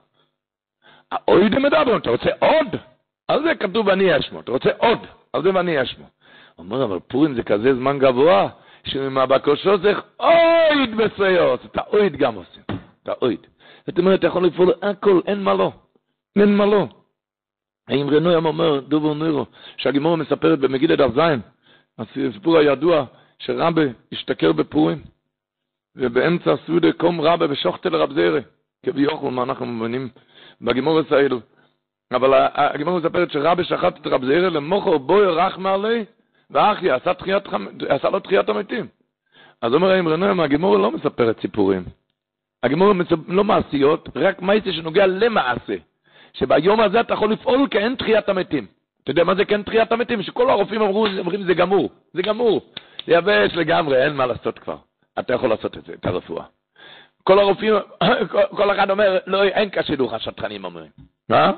אוי 1.28 1.49
די 1.49 1.57
מדברים, 1.57 1.97
אתה 1.97 2.09
רוצה 2.09 2.30
עוד? 2.39 2.68
על 3.28 3.43
זה 3.43 3.55
כתוב 3.55 3.89
אני 3.89 4.20
אשמו, 4.20 4.39
אתה 4.39 4.51
רוצה 4.51 4.70
עוד, 4.78 4.99
על 5.34 5.43
זה 5.43 5.49
ואני 5.53 5.82
אשמו. 5.82 6.05
אומר, 6.57 6.84
אבל 6.84 6.99
פורים 6.99 7.36
זה 7.36 7.43
כזה 7.43 7.76
זמן 7.76 7.99
גבוה, 7.99 8.49
שעם 8.84 9.18
הבקושו 9.18 9.78
זה 9.78 9.93
אויד 10.20 10.97
בסיוס, 10.97 11.59
אתה 11.66 11.82
אויד 11.88 12.16
גם 12.16 12.36
עושה, 12.36 12.61
אתה 13.03 13.13
אויד. 13.22 13.39
זאת 13.88 13.99
אומרת, 13.99 14.20
אתה 14.20 14.28
יכול 14.28 14.45
לפעול 14.45 14.74
הכל, 14.82 15.20
אין 15.28 15.43
מה 15.43 15.53
לא, 15.53 15.72
אין 16.36 16.57
מה 16.57 16.66
לא. 16.66 16.88
האם 17.88 18.09
רנוים 18.09 18.45
אומר, 18.45 18.80
דובר 18.80 19.13
נירו, 19.13 19.45
שהגימור 19.78 20.16
מספרת 20.16 20.59
במגידת 20.59 20.97
דף 20.97 21.11
זין, 21.16 21.39
הסיפור 21.97 22.57
הידוע, 22.57 23.05
שרבה 23.39 23.82
השתכר 24.11 24.51
בפורים, 24.51 25.01
ובאמצע 25.96 26.52
הסעודה 26.52 26.91
קום 26.91 27.22
רבה 27.22 27.46
ושוחטל 27.50 27.96
רב 27.96 28.14
זרע, 28.14 28.39
כביכול, 28.86 29.32
מה 29.32 29.43
אנחנו 29.43 29.66
מבינים 29.66 30.10
בגימור 30.62 31.00
הסעידו. 31.00 31.39
אבל 32.12 32.48
הגימור 32.56 33.00
מספרת 33.00 33.32
שרבה 33.32 33.64
שחט 33.64 33.98
את 34.02 34.08
רב 34.08 34.26
זרע 34.26 34.50
למוכר 34.50 34.98
בוי 34.98 35.26
רחמה 35.26 35.74
עלי, 35.74 36.06
ואחי, 36.52 36.91
עשה, 36.91 37.14
תחיית, 37.14 37.43
עשה 37.89 38.10
לו 38.10 38.20
תחיית 38.20 38.50
המתים. 38.50 38.88
אז 39.62 39.74
אומר 39.74 39.91
האם 39.91 40.08
רנוים, 40.08 40.39
הגימור 40.39 40.78
לא 40.78 40.91
מספרת 40.91 41.41
סיפורים. 41.41 41.84
הגימור 42.64 42.93
לא 43.28 43.43
מעשיות, 43.43 44.10
רק 44.16 44.41
מעשה 44.41 44.74
שנוגע 44.74 45.08
למעשה. 45.08 45.76
שביום 46.34 46.82
הזה 46.82 47.00
אתה 47.02 47.14
יכול 47.14 47.32
לפעול 47.32 47.68
כאין 47.72 47.96
תחיית 47.96 48.30
המתים. 48.30 48.66
אתה 49.04 49.12
יודע 49.12 49.24
מה 49.24 49.36
זה 49.36 49.46
כאין 49.46 49.62
תחיית 49.64 49.91
המתים? 49.91 50.24
שכל 50.24 50.50
הרופאים 50.50 50.82
אמרו, 50.82 51.08
אומרים 51.20 51.43
זה 51.43 51.54
גמור, 51.54 51.89
זה 52.14 52.22
גמור. 52.22 52.62
זה 53.08 53.14
יבש 53.14 53.56
לגמרי, 53.56 54.04
אין 54.04 54.14
מה 54.14 54.26
לעשות 54.26 54.60
כבר. 54.60 54.78
אתה 55.20 55.34
יכול 55.34 55.49
לעשות 55.49 55.78
את 55.78 55.86
זה, 55.86 55.93
את 55.93 56.05
הרפואה. 56.05 56.45
כל 57.24 57.39
הרופאים, 57.39 57.74
כל 58.57 58.72
אחד 58.72 58.89
אומר, 58.89 59.18
לא, 59.28 59.43
אין 59.43 59.70
כשידוך, 59.70 60.13
השטחנים 60.13 60.66
אומרים. 60.66 60.89
מה? 61.30 61.51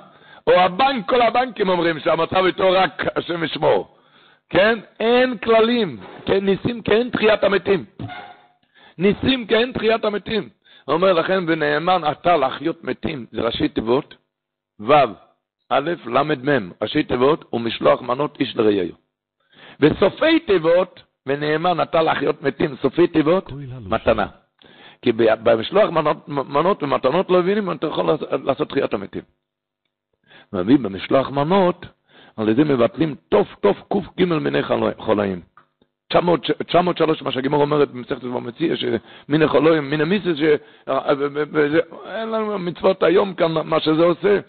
או 0.48 0.54
הבנק, 0.54 1.10
כל 1.10 1.22
הבנקים 1.22 1.70
אומרים 1.70 2.00
שהמצב 2.00 2.46
איתו 2.46 2.72
רק 2.72 3.04
השם 3.16 3.44
ישמור. 3.44 3.98
כן? 4.50 4.80
אין 5.00 5.38
כללים, 5.38 6.00
כן? 6.26 6.46
ניסים 6.46 6.82
כאין 6.82 7.10
תחיית 7.10 7.44
המתים. 7.44 7.86
ניסים 8.98 9.48
כאין 9.48 9.72
תחיית 9.72 10.06
המתים. 10.06 10.50
הוא 10.86 10.94
אומר 10.94 11.14
לכם, 11.14 11.46
ונאמן 11.48 12.02
אתה 12.12 12.38
להחיות 12.38 12.84
מתים, 12.84 13.26
זה 13.32 13.42
ראשי 13.42 13.70
תיבות, 13.70 14.16
ו', 14.80 14.94
א', 15.70 15.92
ל', 16.06 16.22
מ', 16.24 16.72
ראשי 16.82 17.04
תיבות, 17.04 17.54
ומשלוח 17.54 18.02
מנות 18.02 18.40
איש 18.40 18.56
לרעיו. 18.56 18.94
וסופי 19.80 20.40
תיבות, 20.40 21.04
ונאמן 21.28 21.80
נטה 21.80 22.02
להחיות 22.02 22.42
מתים, 22.42 22.76
סופי 22.82 23.08
תיבות, 23.08 23.52
מתנה. 23.86 24.28
כי 25.02 25.12
במשלוח 25.12 25.90
מנות, 25.90 26.28
מנות 26.28 26.84
ומתנות 26.84 27.30
לא 27.30 27.40
מבינים, 27.40 27.72
אתה 27.72 27.88
יכול 27.88 28.18
לעשות 28.44 28.70
תחיית 28.70 28.94
המתים. 28.94 29.22
מביא 30.54 30.78
במשלוח 30.78 31.30
מנות, 31.30 31.86
על 32.38 32.50
ידי 32.50 32.64
מבטלים 32.64 33.16
תוף 33.30 33.48
תוף 33.62 33.78
ק"ג 33.94 34.24
מיני 34.24 34.60
חולאים. 34.98 35.42
903, 36.10 37.22
מה 37.22 37.32
שהגימור 37.32 37.62
אומרת 37.62 37.92
במסכת 37.92 38.22
דבר 38.22 38.40
מציע, 38.40 38.76
שמיני 38.76 39.48
חולאים, 39.48 39.90
מיני 39.90 40.04
מיסס, 40.04 40.40
אין 42.06 42.30
לנו 42.32 42.60
מצוות 42.60 43.04
היום 43.04 43.34
כאן, 43.34 43.52
מה 43.54 43.80
שזה 43.80 44.04
עושה. 44.04 44.40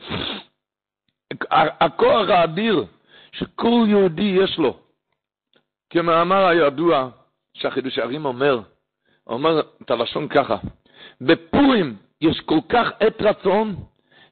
הכוח 1.51 2.29
האדיר 2.29 2.85
שכל 3.33 3.85
יהודי 3.89 4.37
יש 4.43 4.59
לו, 4.59 4.77
כמאמר 5.91 6.47
הידוע 6.47 7.09
שהחידוש 7.55 7.99
הערים 7.99 8.25
אומר, 8.25 8.61
אומר 9.27 9.61
את 9.83 9.91
הלשון 9.91 10.29
ככה, 10.29 10.57
בפורים 11.21 11.97
יש 12.21 12.41
כל 12.41 12.59
כך 12.69 12.89
עת 13.01 13.23
רצון, 13.23 13.77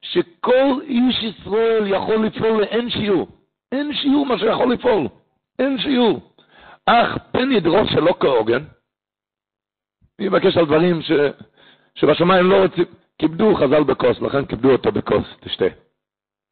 שכל 0.01 0.79
איש 0.83 1.23
ישראל 1.23 1.83
יכול 1.87 2.25
לפעול 2.25 2.61
לאין 2.61 2.89
שיעור. 2.89 3.27
אין 3.71 3.93
שיעור 3.93 4.25
מה 4.25 4.39
שיכול 4.39 4.73
לפעול. 4.73 5.07
אין 5.59 5.77
שיעור. 5.79 6.33
אך 6.85 7.17
פן 7.31 7.51
ידרוש 7.51 7.89
שלא 7.91 8.13
כהוגן, 8.19 8.63
אני 10.19 10.29
מבקש 10.29 10.57
על 10.57 10.65
דברים 10.65 11.01
ש... 11.01 11.11
שבשמיים 11.95 12.49
לא 12.49 12.63
רוצים, 12.63 12.85
כיבדו 13.19 13.55
חז"ל 13.55 13.83
בכוס, 13.83 14.21
לכן 14.21 14.45
כיבדו 14.45 14.71
אותו 14.71 14.91
בכוס, 14.91 15.25
תשתה. 15.39 15.65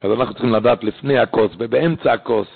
אז 0.02 0.12
אנחנו 0.12 0.34
צריכים 0.34 0.54
לדעת 0.54 0.84
לפני 0.84 1.20
הכוס 1.20 1.52
ובאמצע 1.58 2.14
הכוס, 2.14 2.48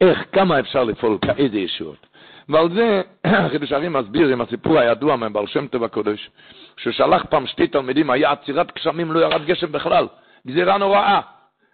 איך, 0.00 0.18
כמה 0.32 0.60
אפשר 0.60 0.84
לפעול, 0.84 1.18
כאיזה 1.22 1.58
ישועות. 1.58 2.06
ועל 2.48 2.74
זה 2.74 3.02
חידוש 3.50 3.72
הרים 3.72 3.92
מסביר 3.92 4.28
עם 4.28 4.40
הסיפור 4.40 4.78
הידוע 4.78 5.16
מבעל 5.16 5.46
שם 5.46 5.66
טוב 5.66 5.84
הקודש, 5.84 6.30
ששלח 6.76 7.24
פעם 7.30 7.46
שתי 7.46 7.68
תלמידים, 7.68 8.10
היה 8.10 8.32
עצירת 8.32 8.74
גשמים, 8.74 9.12
לא 9.12 9.20
ירד 9.20 9.46
גשם 9.46 9.72
בכלל, 9.72 10.08
גזירה 10.46 10.78
נוראה. 10.78 11.20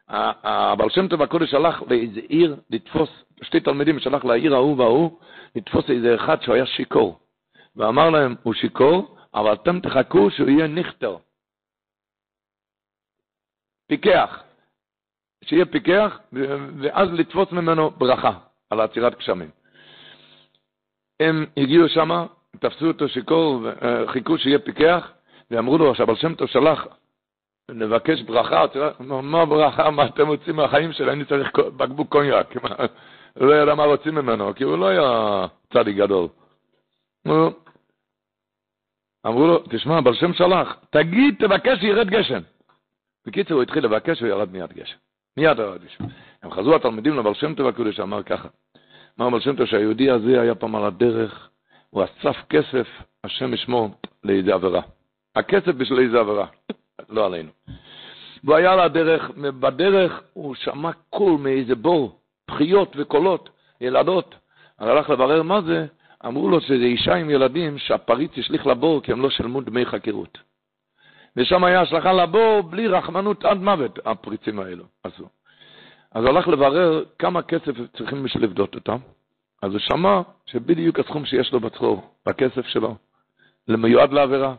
הבעל 0.09 0.91
שם 0.91 1.09
טוב 1.09 1.23
הקודש 1.23 1.51
שלח 1.51 1.83
לאיזה 1.91 2.20
עיר 2.29 2.57
לתפוס, 2.70 3.11
שתי 3.43 3.61
תלמידים 3.61 3.99
שלח 3.99 4.25
לעיר 4.25 4.55
ההוא 4.55 4.79
וההוא, 4.79 5.18
לתפוס 5.57 5.91
איזה 5.91 6.14
אחד 6.14 6.43
שהוא 6.43 6.55
היה 6.55 6.66
שיכור. 6.66 7.18
ואמר 7.77 8.11
להם, 8.11 8.35
הוא 8.43 8.55
שיכור, 8.55 9.16
אבל 9.35 9.53
אתם 9.53 9.81
תחכו 9.81 10.31
שהוא 10.31 10.49
יהיה 10.49 10.66
נכטר. 10.66 11.16
פיקח. 13.89 14.43
שיהיה 15.43 15.66
פיקח, 15.66 16.20
ואז 16.78 17.09
לתפוס 17.12 17.53
ממנו 17.53 17.90
ברכה 17.90 18.32
על 18.70 18.80
עצירת 18.80 19.18
גשמים. 19.18 19.51
הם 21.20 21.47
הגיעו 21.57 21.88
שם, 21.88 22.26
תפסו 22.59 22.86
אותו 22.88 23.09
שיכור, 23.09 23.66
חיכו 24.07 24.38
שיהיה 24.38 24.59
פיקח, 24.59 25.12
ואמרו 25.51 25.78
לו 25.78 25.95
שהבעל 25.95 26.16
שם 26.16 26.34
טוב 26.34 26.49
שלח 26.49 26.86
נבקש 27.70 28.22
ברכה, 28.22 28.64
מה 29.01 29.47
ברכה, 29.47 29.90
מה 29.90 30.07
אתם 30.07 30.28
רוצים 30.28 30.57
מהחיים 30.57 30.93
שלי, 30.93 31.12
אני 31.12 31.24
צריך 31.24 31.59
בקבוק 31.59 32.09
קוניאק. 32.09 32.57
הוא 33.34 33.47
לא 33.47 33.55
ידע 33.55 33.74
מה 33.74 33.84
רוצים 33.84 34.14
ממנו, 34.14 34.55
כי 34.55 34.64
הוא 34.64 34.78
לא 34.78 34.86
היה 34.86 35.47
צדיק 35.72 35.97
גדול. 35.97 36.28
אמרו 39.26 39.47
לו, 39.47 39.59
תשמע, 39.70 40.01
בר 40.01 40.12
שם 40.12 40.32
שלח, 40.32 40.76
תגיד, 40.90 41.34
תבקש 41.38 41.78
שירד 41.80 42.11
גשם. 42.11 42.40
בקיצור, 43.26 43.55
הוא 43.55 43.62
התחיל 43.62 43.84
לבקש 43.84 44.22
וירד 44.22 44.53
מיד 44.53 44.72
גשם. 44.72 44.97
מיד 45.37 45.59
ירד 45.59 45.85
גשם. 45.85 46.05
הם 46.43 46.51
חזרו 46.51 46.74
התלמידים 46.74 47.18
לבעל 47.18 47.35
שם 47.35 47.55
טוב 47.55 47.66
הקודש, 47.66 48.01
אמר 48.01 48.22
ככה. 48.22 48.49
אמר 49.20 49.30
בעל 49.30 49.41
שם 49.41 49.57
טוב 49.57 49.66
שהיהודי 49.66 50.11
הזה 50.11 50.41
היה 50.41 50.55
פעם 50.55 50.76
על 50.76 50.85
הדרך, 50.85 51.49
הוא 51.91 52.05
אסף 52.05 52.37
כסף, 52.51 52.89
השם 53.24 53.55
ישמור, 53.55 53.91
לאיזה 54.24 54.55
עבירה. 54.55 54.83
הכסף 55.37 55.68
בשביל 55.68 55.99
איזה 55.99 56.20
עבירה, 56.20 56.47
לא 57.09 57.26
עלינו. 57.26 57.51
והוא 58.45 58.57
היה 58.57 58.72
על 58.72 58.80
הדרך, 58.80 59.30
בדרך 59.37 60.22
הוא 60.33 60.55
שמע 60.55 60.91
קול 61.11 61.33
מאיזה 61.41 61.74
בור, 61.74 62.20
בחיות 62.51 62.97
וקולות, 62.97 63.49
ילדות. 63.80 64.35
הלך 64.78 65.11
לברר 65.11 65.43
מה 65.43 65.61
זה, 65.61 65.87
אמרו 66.26 66.49
לו 66.49 66.61
שזה 66.61 66.85
אישה 66.85 67.14
עם 67.14 67.30
ילדים 67.30 67.78
שהפריץ 67.78 68.30
השליך 68.39 68.66
לבור 68.66 69.03
כי 69.03 69.12
הם 69.12 69.22
לא 69.22 69.30
שלמו 69.30 69.61
דמי 69.61 69.87
חקירות. 69.87 70.39
ושם 71.37 71.64
היה 71.64 71.80
השלכה 71.80 72.12
לבור 72.12 72.62
בלי 72.62 72.89
רחמנות 72.89 73.45
עד 73.45 73.57
מוות, 73.57 73.99
הפריצים 74.05 74.61
האלו 74.61 74.85
עשו. 75.05 75.24
אז 76.12 76.24
הלך 76.24 76.49
לברר 76.49 77.05
כמה 77.18 77.43
כסף 77.43 77.72
צריכים 77.97 78.22
בשביל 78.22 78.45
לבדות 78.45 78.74
אותם. 78.74 78.97
אז 79.62 79.72
הוא 79.72 79.80
שמע 79.80 80.20
שבדיוק 80.47 80.99
הסכום 80.99 81.24
שיש 81.24 81.53
לו 81.53 81.61
בצחור, 81.61 82.03
בכסף 82.26 82.66
שלו, 82.66 82.97
למיועד 83.68 84.12
לעבירה. 84.12 84.55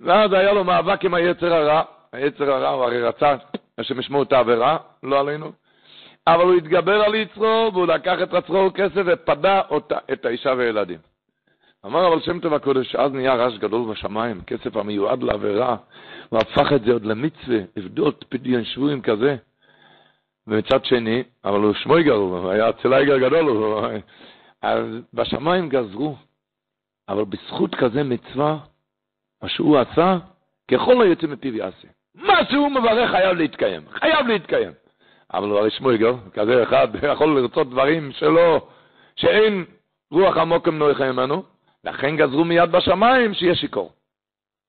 ואז 0.00 0.32
היה 0.32 0.52
לו 0.52 0.64
מאבק 0.64 1.04
עם 1.04 1.14
היצר 1.14 1.54
הרע, 1.54 1.82
היצר 2.12 2.52
הרע 2.52 2.68
הוא 2.68 2.84
הרי 2.84 3.02
רצה 3.02 3.36
שהם 3.82 4.00
ישמעו 4.00 4.22
את 4.22 4.32
העבירה, 4.32 4.76
לא 5.02 5.20
עלינו, 5.20 5.52
אבל 6.26 6.44
הוא 6.44 6.54
התגבר 6.54 7.02
על 7.02 7.14
יצרו, 7.14 7.70
והוא 7.72 7.86
לקח 7.86 8.16
את 8.22 8.34
רצרו 8.34 8.70
כסף 8.74 9.02
ופדה 9.06 9.60
אותה, 9.70 9.98
את 10.12 10.24
האישה 10.24 10.54
והילדים. 10.58 10.98
אמר 11.86 12.08
אבל 12.08 12.20
שם 12.20 12.40
טוב 12.40 12.54
הקודש, 12.54 12.94
אז 12.94 13.12
נהיה 13.12 13.34
רעש 13.34 13.58
גדול 13.58 13.90
בשמיים, 13.90 14.40
כסף 14.46 14.76
המיועד 14.76 15.22
לעבירה, 15.22 15.76
הוא 16.28 16.38
הפך 16.38 16.72
את 16.72 16.84
זה 16.84 16.92
עוד 16.92 17.04
למצווה, 17.04 17.58
לבדות 17.76 18.24
פדיון 18.28 18.64
שבויים 18.64 19.02
כזה. 19.02 19.36
ומצד 20.46 20.84
שני, 20.84 21.22
אבל 21.44 21.60
הוא 21.60 21.74
שמויגר, 21.74 22.12
הוא 22.12 22.50
היה 22.50 22.72
צלייגר 22.72 23.18
גדול, 23.18 23.44
הוא... 23.48 23.86
אז 24.62 24.84
בשמיים 25.14 25.68
גזרו, 25.68 26.16
אבל 27.08 27.24
בזכות 27.24 27.74
כזה 27.74 28.02
מצווה, 28.02 28.58
מה 29.42 29.48
שהוא 29.48 29.78
עשה, 29.78 30.18
ככל 30.70 31.02
היוצא 31.02 31.26
מפיו 31.26 31.56
יעשה. 31.56 31.88
מה 32.14 32.44
שהוא 32.50 32.70
מברך 32.70 33.10
חייב 33.10 33.36
להתקיים, 33.36 33.82
חייב 33.90 34.26
להתקיים. 34.26 34.72
אבל 35.34 35.48
הוא 35.48 35.58
הרי 35.58 35.70
שמויגר, 35.70 36.14
כזה 36.32 36.62
אחד 36.62 36.88
יכול 37.12 37.40
לרצות 37.40 37.70
דברים 37.70 38.12
שלא, 38.12 38.66
שאין 39.16 39.64
רוח 40.10 40.36
עמוקם 40.36 40.74
נויכה 40.74 41.12
ממנו, 41.12 41.42
לכן 41.84 42.16
גזרו 42.16 42.44
מיד 42.44 42.72
בשמיים 42.72 43.34
שיהיה 43.34 43.54
שיכור. 43.54 43.92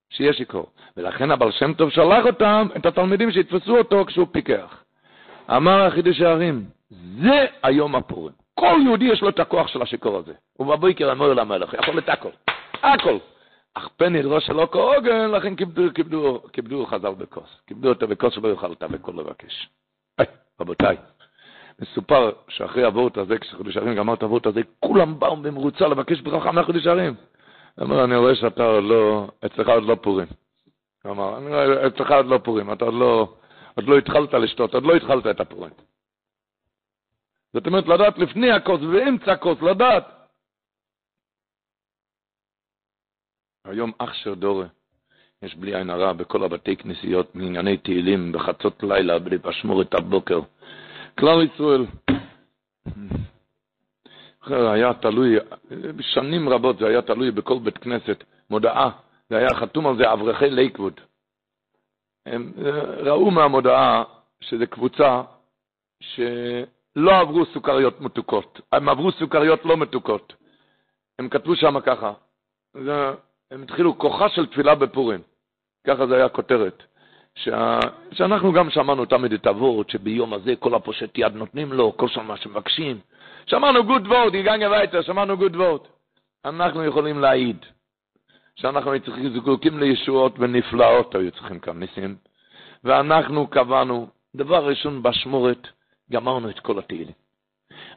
שיהיה 0.09 0.33
שיכור. 0.33 0.71
ולכן 0.97 1.31
הבעל 1.31 1.51
שם 1.51 1.73
טוב 1.73 1.89
שלח 1.89 2.25
אותם, 2.25 2.67
את 2.77 2.85
התלמידים 2.85 3.31
שיתפסו 3.31 3.77
אותו 3.77 4.05
כשהוא 4.05 4.27
פיקח. 4.31 4.83
אמר 5.49 5.81
החידוש 5.81 6.21
הערים, 6.21 6.65
זה 7.21 7.45
היום 7.63 7.95
הפורים. 7.95 8.33
כל 8.53 8.79
יהודי 8.83 9.05
יש 9.05 9.21
לו 9.21 9.29
את 9.29 9.39
הכוח 9.39 9.67
של 9.67 9.81
השיכור 9.81 10.17
הזה. 10.17 10.33
ובבויקר 10.59 11.11
אמר 11.11 11.33
למלך, 11.33 11.73
יכול 11.73 11.97
את 11.97 12.09
הכל. 12.09 12.29
הכל. 12.83 13.17
אך 13.73 13.89
פן 13.97 14.15
ידרו 14.15 14.41
שלא 14.41 14.67
כהוגן, 14.71 15.31
לכן 15.31 15.55
כיבדו, 15.55 15.81
כיבדו, 15.95 16.41
כיבדו 16.53 16.85
חזר 16.85 17.11
בכוס. 17.11 17.61
כיבדו 17.67 17.89
אותו 17.89 18.07
בכוס 18.07 18.33
שלא 18.33 18.47
יוכל 18.47 18.69
אותה 18.69 18.87
בכל 18.87 19.11
לבקש. 19.11 19.69
רבותיי, 20.61 20.97
מסופר 21.81 22.31
שאחרי 22.47 22.83
הוורט 22.83 23.17
הזה, 23.17 23.37
כשחודש 23.37 23.77
הרים 23.77 23.95
גמר 23.95 24.13
את 24.13 24.23
הוורט 24.23 24.45
הזה, 24.45 24.61
כולם 24.79 25.19
באו 25.19 25.37
במרוצה 25.37 25.87
לבקש 25.87 26.21
ברכה 26.21 26.51
מהחודש 26.51 26.87
הרים. 26.87 27.15
אמר, 27.81 28.03
אני 28.03 28.15
רואה 28.15 28.35
שאתה 28.35 28.63
עוד 28.63 28.83
לא, 28.83 29.27
אצלך 29.45 29.67
עוד 29.67 29.83
לא 29.83 29.95
פורים. 29.95 30.27
אמר, 31.05 31.37
אני 31.37 31.47
רואה, 31.47 31.87
אצלך 31.87 32.11
עוד 32.11 32.25
לא 32.25 32.37
פורים, 32.43 32.73
אתה 32.73 32.85
עוד 32.85 32.93
לא, 32.93 33.35
עוד 33.75 33.87
לא 33.87 33.97
התחלת 33.97 34.33
לשתות, 34.33 34.73
עוד 34.73 34.83
לא 34.83 34.95
התחלת 34.95 35.27
את 35.27 35.39
הפורים. 35.39 35.71
זאת 37.53 37.67
אומרת, 37.67 37.87
לדעת 37.87 38.17
לפני 38.17 38.51
הכוס 38.51 38.81
ואמצע 38.81 39.31
הכוס, 39.31 39.61
לדעת. 39.61 40.03
היום 43.65 43.91
אח 43.97 44.13
של 44.13 44.35
דורה, 44.35 44.65
יש 45.41 45.55
בלי 45.55 45.75
עין 45.75 45.89
הרע 45.89 46.13
בכל 46.13 46.43
הבתי 46.43 46.75
כנסיות, 46.75 47.35
מענייני 47.35 47.77
תהילים, 47.77 48.31
בחצות 48.31 48.83
לילה, 48.83 49.19
בלי 49.19 49.39
פשמורת 49.39 49.93
הבוקר. 49.93 50.39
כלל 51.21 51.41
ישראל. 51.41 51.85
היה 54.47 54.93
תלוי, 54.93 55.37
שנים 55.99 56.49
רבות 56.49 56.77
זה 56.79 56.87
היה 56.87 57.01
תלוי 57.01 57.31
בכל 57.31 57.59
בית 57.59 57.77
כנסת, 57.77 58.23
מודעה, 58.49 58.89
זה 59.29 59.37
היה 59.37 59.49
חתום 59.55 59.87
על 59.87 59.97
זה 59.97 60.13
אברכי 60.13 60.49
לייקווד. 60.49 60.99
הם 62.25 62.53
ראו 62.97 63.31
מהמודעה 63.31 64.03
שזו 64.41 64.65
קבוצה 64.69 65.21
שלא 66.01 67.19
עברו 67.19 67.45
סוכריות 67.45 68.01
מתוקות, 68.01 68.61
הם 68.71 68.89
עברו 68.89 69.11
סוכריות 69.11 69.65
לא 69.65 69.77
מתוקות. 69.77 70.33
הם 71.19 71.29
כתבו 71.29 71.55
שם 71.55 71.79
ככה, 71.79 72.13
הם 73.51 73.63
התחילו 73.63 73.97
כוחה 73.97 74.29
של 74.29 74.45
תפילה 74.45 74.75
בפורים, 74.75 75.21
ככה 75.87 76.07
זה 76.07 76.15
היה 76.15 76.29
כותרת. 76.29 76.83
שה... 77.35 77.79
שאנחנו 78.11 78.53
גם 78.53 78.69
שמענו 78.69 79.05
תמיד 79.05 79.33
את 79.33 79.47
הווארט, 79.47 79.89
שביום 79.89 80.33
הזה 80.33 80.55
כל 80.59 80.75
הפושט 80.75 81.17
יד 81.17 81.35
נותנים 81.35 81.73
לו, 81.73 81.97
כל 81.97 82.07
שם 82.07 82.27
מה 82.27 82.37
שמבקשים. 82.37 82.99
שמענו 83.45 83.83
גוט 83.83 84.07
ווארט, 84.07 84.35
הגענו 84.35 84.63
הביתה, 84.65 85.03
שמענו 85.03 85.37
גוט 85.37 85.55
ווארט. 85.55 85.81
אנחנו 86.45 86.85
יכולים 86.85 87.19
להעיד 87.19 87.57
שאנחנו 88.55 88.91
זקוקים 89.35 89.79
לישועות 89.79 90.33
ונפלאות, 90.39 91.15
היו 91.15 91.31
צריכים 91.31 91.59
כאן 91.59 91.79
ניסים. 91.79 92.15
ואנחנו 92.83 93.47
קבענו, 93.47 94.07
דבר 94.35 94.65
ראשון 94.65 95.03
בשמורת, 95.03 95.67
גמרנו 96.11 96.49
את 96.49 96.59
כל 96.59 96.79
התהילים. 96.79 97.13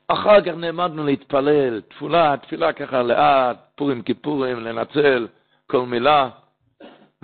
אחר 0.08 0.40
כך 0.40 0.52
נעמדנו 0.56 1.04
להתפלל, 1.04 1.80
תפולה, 1.80 2.34
תפילה 2.42 2.72
ככה 2.72 3.02
לאט, 3.02 3.56
פורים 3.74 4.02
כיפורים, 4.02 4.60
לנצל 4.60 5.28
כל 5.66 5.86
מילה. 5.86 6.30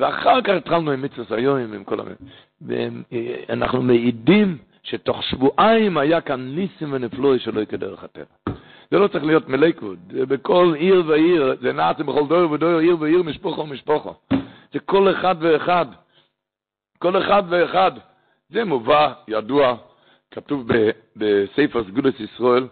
ואחר 0.00 0.42
כך 0.42 0.50
התחלנו 0.50 0.90
עם 0.90 1.02
מצווה 1.02 1.36
היום, 1.36 1.72
עם 1.74 1.84
כל 1.84 2.00
המילים. 2.00 2.18
ואנחנו 2.62 3.82
מעידים 3.82 4.58
שתוך 4.82 5.22
שבועיים 5.22 5.98
היה 5.98 6.20
כאן 6.20 6.40
ניסים 6.40 6.92
ונפלואי 6.92 7.38
שלא 7.38 7.64
כדרך 7.64 8.04
הטבע. 8.04 8.54
זה 8.90 8.98
לא 8.98 9.08
צריך 9.08 9.24
להיות 9.24 9.48
מליקוד, 9.48 9.98
זה 10.10 10.26
בכל 10.26 10.74
עיר 10.76 11.02
ועיר, 11.06 11.56
זה 11.60 11.72
נעצם 11.72 12.06
בכל 12.06 12.26
דור 12.28 12.50
ודור, 12.52 12.78
עיר 12.78 12.96
ועיר, 13.00 13.22
משפוחו 13.22 13.60
ומשפוחו. 13.60 14.14
זה 14.72 14.78
כל 14.78 15.10
אחד 15.10 15.34
ואחד. 15.40 15.86
כל 16.98 17.22
אחד 17.22 17.42
ואחד. 17.48 17.92
זה 18.50 18.64
מובא, 18.64 19.12
ידוע, 19.28 19.76
כתוב 20.30 20.68
בספר 21.16 21.84
סגולת 21.84 22.20
ישראל, 22.20 22.66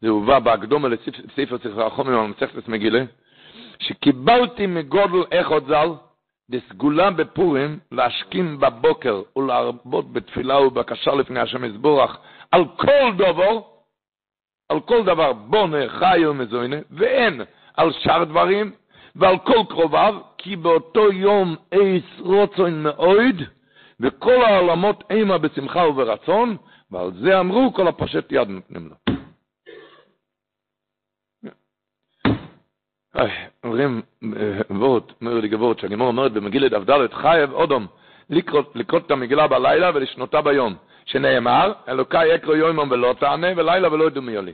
זה 0.00 0.08
הובא 0.08 0.38
בהקדומה 0.38 0.88
לספר 0.88 1.58
ספר 1.58 1.86
החומר 1.86 2.18
על 2.18 2.26
מסכת 2.26 2.68
מגילה, 2.68 3.04
שקיבלתי 3.78 4.66
מגודל 4.66 5.22
אחד 5.40 5.66
ז"ל, 5.68 5.88
לסגולה 6.52 7.10
בפורים 7.10 7.78
להשכים 7.92 8.60
בבוקר 8.60 9.22
ולהרבות 9.36 10.12
בתפילה 10.12 10.60
ובקשה 10.60 11.14
לפני 11.14 11.40
השם 11.40 11.64
יזבורך 11.64 12.18
על 12.50 12.64
כל 12.76 13.12
דבר, 13.16 13.60
על 14.68 14.80
כל 14.80 15.04
דבר 15.04 15.32
בונה, 15.32 15.88
חי 15.88 16.26
ומזוינה, 16.26 16.76
ואין 16.90 17.40
על 17.76 17.92
שאר 17.92 18.24
דברים 18.24 18.72
ועל 19.16 19.38
כל 19.38 19.62
קרוביו, 19.68 20.14
כי 20.38 20.56
באותו 20.56 21.12
יום 21.12 21.56
אייס 21.72 22.04
רוצון 22.18 22.82
מאויד, 22.82 23.42
וכל 24.00 24.44
העולמות 24.44 25.04
אימה 25.10 25.38
בשמחה 25.38 25.88
וברצון, 25.88 26.56
ועל 26.90 27.10
זה 27.20 27.40
אמרו 27.40 27.72
כל 27.74 27.88
הפושט 27.88 28.32
יד 28.32 28.48
נותנים 28.48 28.88
לו. 28.88 29.11
אומרים 33.64 34.02
וורט, 34.70 35.12
אומר 35.20 35.34
לי 35.34 35.48
גבורת, 35.48 35.78
שאני 35.78 35.94
אומרת 35.94 36.32
במגילת 36.32 36.72
דף 36.72 37.14
חייב 37.14 37.52
אודום 37.52 37.86
לקרות 38.74 39.06
את 39.06 39.10
המגילה 39.10 39.46
בלילה 39.46 39.90
ולשנותה 39.94 40.42
ביום, 40.42 40.74
שנאמר, 41.04 41.72
אלוקי 41.88 42.26
יקרו 42.26 42.54
יומם 42.54 42.90
ולא 42.90 43.14
תענה, 43.18 43.46
ולילה 43.56 43.92
ולא 43.92 44.04
ידעו 44.04 44.22
מי 44.22 44.36
לי. 44.36 44.52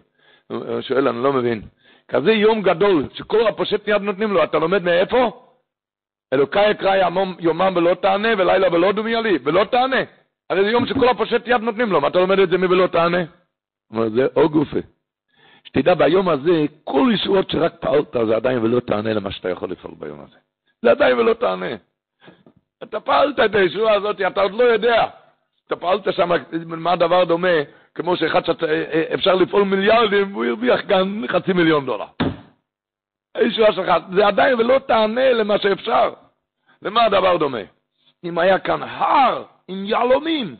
הוא 0.49 0.81
שואל, 0.81 1.09
אני 1.09 1.23
לא 1.23 1.33
מבין. 1.33 1.63
כזה 2.09 2.33
יום 2.33 2.63
גדול, 2.63 3.05
שכל 3.15 3.47
הפושט 3.47 3.89
יד 3.89 4.03
נותנים 4.03 4.33
לו, 4.33 4.45
אתה 4.45 4.59
לומד 4.59 4.83
מאיפה? 4.83 5.45
אלוקי 6.33 6.71
יקרא 6.71 7.11
יומם 7.41 7.73
ולא 7.77 7.95
תענה, 7.95 8.29
ולילה 8.39 8.73
ולא 8.73 8.87
ידעו 8.87 9.05
מי 9.05 9.17
לי, 9.17 9.39
ולא 9.45 9.65
תענה. 9.65 10.01
הרי 10.51 10.65
זה 10.65 10.71
יום 10.71 10.87
שכל 10.87 11.09
הפושט 11.09 11.43
יד 11.47 11.61
נותנים 11.61 11.93
לו, 11.93 12.01
מה 12.01 12.09
אתה 12.09 12.19
לומד 12.19 12.39
את 12.39 12.51
זה 12.51 12.59
מי 12.59 12.67
ולא 12.67 12.87
תענה? 12.87 13.19
אומר, 13.91 14.09
זה 14.09 14.27
או 14.37 14.49
גופה. 14.49 14.79
שתדע 15.69 15.95
ביום 15.95 16.29
הזה, 16.29 16.65
כל 16.85 17.11
ישועות 17.15 17.51
שרק 17.51 17.75
פעלת, 17.81 18.17
זה 18.27 18.37
עדיין 18.37 18.59
ולא 18.59 18.81
תענה 18.81 19.13
למה 19.13 19.33
שאתה 19.33 19.49
יכול 19.49 19.71
לפעול 19.71 19.95
ביום 19.99 20.21
הזה. 20.21 20.37
זה 20.83 20.91
עדיין 20.91 21.19
ולא 21.19 21.35
תענה. 21.35 21.77
אתה 22.83 23.01
פעלת 23.01 23.41
את 23.41 23.55
הישועה 23.55 23.95
הזאת, 23.95 24.21
אתה 24.21 24.43
עוד 24.43 24.53
לא 24.53 24.65
יודע. 24.65 25.07
אתה 25.67 25.77
פעלת 25.77 26.15
שם, 26.15 26.31
מה 26.67 26.93
הדבר 26.93 27.25
דומה, 27.25 27.49
כמו 27.95 28.17
שאחד 28.17 28.45
שאפשר 28.45 29.35
לפעול 29.35 29.63
מיליארדים, 29.63 30.33
והוא 30.33 30.45
הרוויח 30.45 30.81
גם 30.87 31.25
חצי 31.29 31.53
מיליון 31.53 31.87
דולר. 31.87 32.07
הישועה 33.35 33.73
שלך, 33.73 33.93
זה 34.15 34.27
עדיין 34.27 34.61
ולא 34.61 34.79
תענה 34.79 35.33
למה 35.33 35.59
שאפשר. 35.59 36.13
למה 36.83 37.05
הדבר 37.05 37.37
דומה? 37.37 37.59
אם 38.25 38.39
היה 38.39 38.59
כאן 38.59 38.83
הר 38.83 39.45
עם 39.69 39.85
יהלומים. 39.85 40.57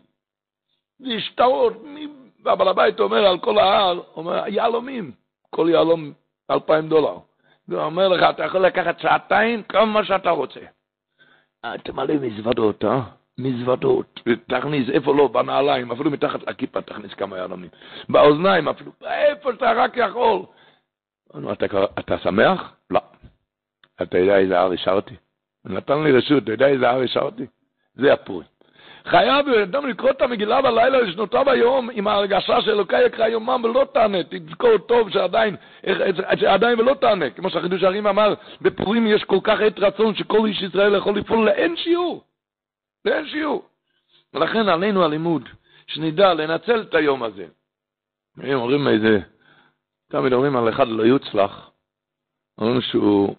זה 0.99 1.21
שטרות, 1.21 1.83
והבעל 2.45 2.69
הבית 2.69 3.01
אומר 3.01 3.27
על 3.27 3.39
כל 3.39 3.59
ההר, 3.59 4.01
אומר, 4.17 4.45
יהלומים, 4.49 5.13
כל 5.51 5.69
יהלום 5.71 6.13
אלפיים 6.51 6.89
דולר. 6.89 7.19
והוא 7.69 7.83
אומר 7.83 8.09
לך, 8.09 8.23
אתה 8.31 8.45
יכול 8.45 8.61
לקחת 8.61 9.01
שעתיים, 9.01 9.63
כמה 9.63 10.05
שאתה 10.05 10.31
רוצה. 10.31 10.61
אה, 11.65 11.79
תמלא 11.79 12.15
מזוודות, 12.15 12.85
אה? 12.85 13.01
מזוודות, 13.39 14.21
תכניס, 14.47 14.89
איפה 14.91 15.15
לא, 15.15 15.29
בנעליים, 15.29 15.93
אפילו 15.93 16.11
מתחת 16.11 16.43
לכיפה 16.43 16.83
תכניס 16.83 17.15
כמה 17.15 17.37
יהלומים. 17.37 17.71
באוזניים 18.09 18.69
אפילו, 18.69 18.93
איפה 19.07 19.53
שאתה 19.53 19.73
רק 19.73 19.97
יכול. 19.97 20.43
אתה, 21.53 21.67
אתה 21.99 22.19
שמח? 22.19 22.73
לא. 22.91 23.01
אתה 24.03 24.19
יודע 24.19 24.39
איזה 24.39 24.61
הר 24.61 24.73
השארתי? 24.73 25.15
נתן 25.65 26.03
לי 26.05 26.13
רשות, 26.13 26.43
אתה 26.43 26.53
יודע 26.53 26.69
איזה 26.69 26.91
הר 26.91 27.03
השארתי? 27.03 27.47
זה 27.95 28.13
הפורים. 28.13 28.49
חייב 29.05 29.49
אדם 29.49 29.87
לקרוא 29.87 30.11
את 30.11 30.23
המגילה 30.23 30.63
בלילה 30.63 31.01
לשנותיו 31.01 31.51
היום 31.51 31.91
עם 31.93 32.09
ההרגשה 32.09 32.61
שאלוקי 32.61 33.03
יקרא 33.03 33.27
יומם 33.27 33.61
ולא 33.65 33.87
תענה, 33.95 34.19
תזכור 34.31 34.79
טוב 34.79 35.11
שעדיין, 35.11 35.57
שעדיין 36.41 36.81
ולא 36.81 36.95
תענה, 36.95 37.31
כמו 37.31 37.51
שהחידוש 37.51 37.83
הרים 37.83 38.07
אמר, 38.07 38.35
בפורים 38.61 39.07
יש 39.07 39.25
כל 39.25 39.39
כך 39.43 39.61
עת 39.61 39.79
רצון 39.79 40.15
שכל 40.15 40.47
איש 40.47 40.63
ישראל 40.63 40.95
יכול 40.95 41.19
לפעול 41.19 41.47
לאין 41.47 41.77
שיעור, 41.77 42.25
לאין 43.05 43.29
שיעור. 43.29 43.69
ולכן 44.35 44.69
עלינו 44.69 45.05
הלימוד, 45.05 45.49
שנדע 45.87 46.35
לנצל 46.35 46.81
את 46.81 46.95
היום 46.95 47.23
הזה. 47.23 47.47
הם 48.37 48.59
אומרים 48.59 48.89
איזה, 48.89 49.21
תמיד 50.11 50.33
אומרים 50.33 50.57
על 50.57 50.69
אחד 50.69 50.89
לא 50.89 51.03
יוצלח, 51.03 51.71
אומרים 52.59 52.81
שהוא 52.81 53.37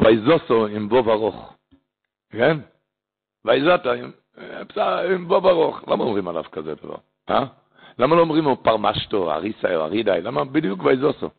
וייזוסו 0.00 0.66
עם 0.66 0.88
בוב 0.88 1.08
ארוך, 1.08 1.54
כן? 2.30 2.56
וייזתה 3.44 3.92
עם 3.92 4.10
עם 5.14 5.28
בוב 5.28 5.46
ארוך. 5.46 5.84
למה 5.88 6.04
אומרים 6.04 6.28
עליו 6.28 6.44
כזה 6.52 6.74
דבר? 6.74 6.96
אה? 7.30 7.44
למה 7.98 8.16
לא 8.16 8.20
אומרים 8.20 8.44
לו 8.44 8.62
פרמשטו, 8.62 9.32
אריסה 9.32 9.76
או 9.76 9.84
ארידאי? 9.84 10.20
למה 10.20 10.44
בדיוק 10.44 10.84
וייזוסו? 10.84 11.30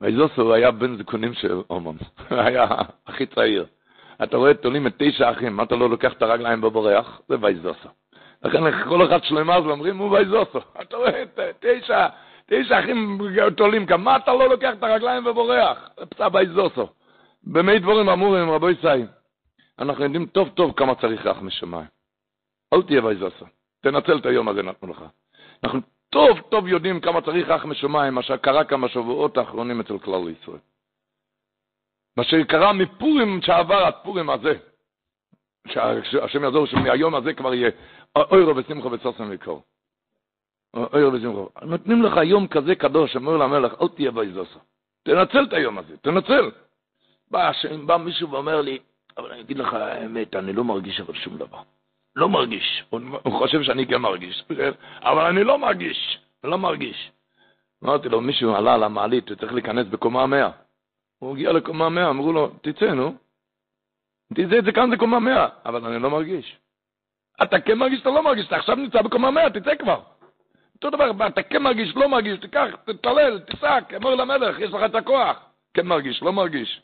וייזוסו 0.00 0.54
היה 0.54 0.70
בן 0.70 0.96
זקונים 0.96 1.34
של 1.34 1.62
אומן, 1.70 1.96
היה 2.30 2.66
הכי 3.06 3.26
צעיר. 3.26 3.66
אתה 4.22 4.36
רואה, 4.36 4.54
תולים 4.54 4.86
את 4.86 4.92
תשע 4.98 5.30
אחים, 5.30 5.60
אתה 5.60 5.76
לא 5.76 5.90
לוקח 5.90 6.12
את 6.12 6.22
הרגליים 6.22 6.60
בבורח? 6.60 7.20
זה 7.28 7.36
וייזוסו. 7.40 7.88
לכן 8.44 8.84
כל 8.84 9.06
אחד 9.06 9.24
שלמה 9.24 9.56
אז 9.56 9.64
אומרים, 9.64 9.98
הוא 9.98 10.10
וייזוסו. 10.10 10.58
אתה 10.82 10.96
רואה, 10.96 11.22
תשע, 11.60 12.06
תשע 12.46 12.80
אחים 12.80 13.18
תולים 13.56 13.86
כאן, 13.86 14.00
מה 14.00 14.16
אתה 14.16 14.32
לא 14.32 14.48
לוקח 14.48 14.72
את 14.78 14.82
הרגליים 14.82 15.26
ובורח? 15.26 15.90
פצע 16.08 16.28
וייזוסו. 16.32 16.88
במי 17.44 17.78
דבורים 17.78 18.08
אמורים, 18.08 18.50
רבו 18.50 18.70
ישראל, 18.70 19.06
אנחנו 19.78 20.04
יודעים 20.04 20.26
טוב 20.26 20.48
טוב 20.48 20.72
כמה 20.76 20.94
צריך 20.94 21.26
רח 21.26 21.36
משמיים. 21.42 21.86
אל 22.72 22.82
תהיה 22.82 23.04
וייזוסו. 23.04 23.46
תנצל 23.80 24.18
את 24.18 24.26
היום 24.26 24.48
הזה 24.48 24.62
נתנו 24.62 24.90
לך. 24.90 25.04
אנחנו 25.64 25.80
טוב 26.10 26.40
טוב 26.40 26.68
יודעים 26.68 27.00
כמה 27.00 27.20
צריך 27.20 27.48
רח 27.48 27.64
משמיים, 27.64 28.14
מה 28.14 28.22
שקרה 28.22 28.64
כמה 28.64 28.88
שבועות 28.88 29.36
האחרונים 29.36 29.80
אצל 29.80 29.98
כלל 29.98 30.28
ישראל. 30.28 30.58
מה 32.16 32.24
שקרה 32.24 32.72
מפורים 32.72 33.42
שעבר 33.42 33.74
עד 33.74 33.94
פורים 34.02 34.30
הזה. 34.30 34.54
שהשם 35.68 36.44
יעזור 36.44 36.66
שמהיום 36.66 37.14
הזה 37.14 37.34
כבר 37.34 37.54
יהיה 37.54 37.70
אוירו 38.16 38.56
ושמחו 38.56 38.92
וסוסם 38.92 39.30
ויקור. 39.30 39.62
אוירו 40.74 41.12
ושמחו. 41.12 41.48
נותנים 41.62 42.02
לך 42.02 42.12
יום 42.24 42.46
כזה 42.46 42.74
קדוש, 42.74 43.16
אומר 43.16 43.36
למלך, 43.36 43.72
אל 43.82 43.88
תהיה 43.88 44.10
וייזוסו. 44.14 44.58
תנצל 45.02 45.44
את 45.48 45.52
היום 45.52 45.78
הזה, 45.78 45.96
תנצל. 45.96 46.50
בא, 47.30 47.50
בא 47.86 47.96
מישהו 47.96 48.30
ואומר 48.30 48.60
לי, 48.60 48.78
אבל 49.18 49.32
אני 49.32 49.40
אגיד 49.40 49.58
לך 49.58 49.74
האמת, 49.74 50.36
אני 50.36 50.52
לא 50.52 50.64
מרגיש 50.64 51.00
אבל 51.00 51.14
שום 51.14 51.38
דבר. 51.38 51.62
לא 52.16 52.28
מרגיש. 52.28 52.84
הוא, 52.90 53.00
חושב 53.38 53.62
שאני 53.62 53.86
כן 53.86 53.96
מרגיש, 53.96 54.44
אבל 55.02 55.24
אני 55.24 55.44
לא 55.44 55.58
מרגיש, 55.58 56.18
לא 56.44 56.58
מרגיש. 56.58 57.10
אמרתי 57.84 58.08
לו, 58.08 58.20
מישהו 58.20 58.54
עלה 58.54 58.76
למעלית, 58.76 59.28
הוא 59.28 59.36
צריך 59.36 59.52
להיכנס 59.52 59.86
בקומה 59.86 60.26
מאה. 60.26 60.50
הוא 61.18 61.32
הגיע 61.32 61.52
לקומה 61.52 61.88
מאה, 61.88 62.10
אמרו 62.10 62.32
לו, 62.32 62.48
תצא, 62.62 62.94
נו. 62.94 63.14
תצא, 64.34 64.60
זה 64.64 64.72
כאן 64.72 64.90
זה 64.90 64.96
קומה 64.96 65.18
מאה, 65.18 65.48
אבל 65.64 65.84
אני 65.86 66.02
לא 66.02 66.10
מרגיש. 66.10 66.56
אתה 67.42 67.60
כן 67.60 67.78
מרגיש, 67.78 68.00
אתה 68.00 68.10
לא 68.10 68.22
מרגיש, 68.22 68.46
אתה 68.46 68.56
עכשיו 68.56 68.76
נמצא 68.76 69.02
בקומה 69.02 69.30
מאה, 69.30 69.50
תצא 69.50 69.74
כבר. 69.74 70.00
אותו 70.74 70.90
דבר, 70.90 71.26
אתה 71.26 71.42
כן 71.42 71.62
מרגיש, 71.62 71.96
לא 71.96 72.08
מרגיש, 72.08 72.38
תיקח, 72.38 72.66
תתלל, 72.84 73.38
תשק, 73.38 73.84
אמר 73.96 74.14
למלך, 74.14 74.58
יש 74.60 74.70
לך 74.70 74.82
את 74.84 74.94
הכוח. 74.94 75.36
כן 75.74 75.86
מרגיש, 75.86 76.22
לא 76.22 76.32
מרגיש. 76.32 76.80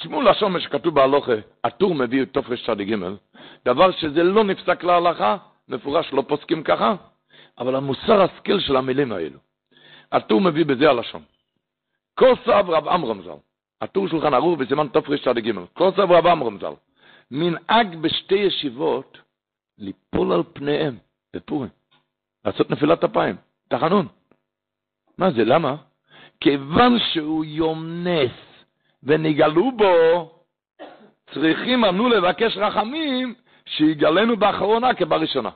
תשמעו 0.00 0.22
לשון 0.22 0.52
מה 0.52 0.60
שכתוב 0.60 0.94
בהלוכה, 0.94 1.32
הטור 1.64 1.94
מביא 1.94 2.22
את 2.22 2.32
תופרש 2.32 2.66
צד 2.66 2.80
ג', 2.80 2.94
דבר 3.64 3.90
שזה 3.90 4.22
לא 4.22 4.44
נפסק 4.44 4.84
להלכה, 4.84 5.36
מפורש 5.68 6.12
לא 6.12 6.24
פוסקים 6.28 6.62
ככה, 6.62 6.94
אבל 7.58 7.76
המוסר 7.76 8.22
השכל 8.22 8.60
של 8.60 8.76
המילים 8.76 9.12
האלו. 9.12 9.38
הטור 10.12 10.40
מביא 10.40 10.64
בזה 10.64 10.90
הלשון. 10.90 11.22
כוסב 12.14 12.64
רב 12.70 12.88
עמרם 12.88 13.22
ז"ל, 13.22 13.30
הטור 13.80 14.08
שולחן 14.08 14.34
ערוך 14.34 14.58
בסימן 14.58 14.88
תופרש 14.88 15.24
צד 15.24 15.38
ג', 15.38 15.52
כוסב 15.74 16.12
רב 16.12 16.26
עמרם 16.26 16.58
ז"ל, 16.58 16.74
מנהג 17.30 17.96
בשתי 17.96 18.34
ישיבות 18.34 19.18
ליפול 19.78 20.32
על 20.32 20.42
פניהם 20.52 20.98
בפורים, 21.36 21.70
לעשות 22.44 22.70
נפילת 22.70 23.04
אפיים, 23.04 23.36
תחנון. 23.68 24.06
מה 25.18 25.30
זה, 25.30 25.44
למה? 25.44 25.76
כיוון 26.40 26.98
שהוא 26.98 27.44
יום 27.44 28.06
נס 28.06 28.55
ונגלו 29.02 29.72
בו, 29.72 30.30
צריכים 31.34 31.84
אנו 31.84 32.08
לבקש 32.08 32.56
רחמים 32.56 33.34
שיגלנו 33.66 34.36
באחרונה 34.36 34.94
כבראשונה. 34.94 35.50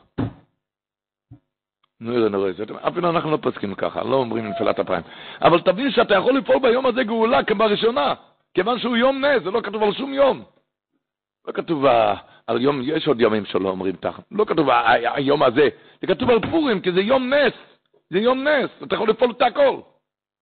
נראה, 2.01 2.29
נראה, 2.29 2.51
אפילו 2.89 3.11
אנחנו 3.11 3.31
לא 3.31 3.37
פוסקים 3.37 3.75
ככה, 3.75 4.05
לא 4.05 4.17
אומרים 4.17 4.47
נפילת 4.47 4.81
אפיים. 4.81 5.03
אבל 5.43 5.61
תבין 5.61 5.91
שאתה 5.91 6.15
יכול 6.15 6.39
לפעול 6.39 6.59
ביום 6.63 6.87
הזה 6.87 7.05
גאולה 7.05 7.45
כבראשונה, 7.45 8.15
כיוון 8.55 8.79
שהוא 8.79 8.97
יום 8.97 9.25
נס, 9.25 9.43
זה 9.43 9.51
לא 9.51 9.61
כתוב 9.61 9.83
על 9.83 9.93
שום 9.93 10.15
יום. 10.15 10.43
לא 11.47 11.53
כתוב 11.53 11.85
על 12.47 12.61
יום, 12.61 12.81
יש 12.85 13.09
עוד 13.09 13.21
ימים 13.21 13.45
שלא 13.45 13.69
אומרים 13.69 13.97
תחת, 13.97 14.25
לא 14.31 14.45
כתוב 14.45 14.69
היום 15.15 15.43
הזה, 15.43 15.69
זה 16.01 16.07
כתוב 16.07 16.31
על 16.31 16.41
פורים, 16.51 16.81
כי 16.81 16.93
זה 16.93 17.01
יום 17.01 17.35
נס, 17.35 17.53
זה 18.11 18.19
יום 18.19 18.49
נס, 18.49 18.71
אתה 18.83 18.95
יכול 18.95 19.11
לפעול 19.11 19.31
את 19.31 19.43
הכל. 19.43 19.77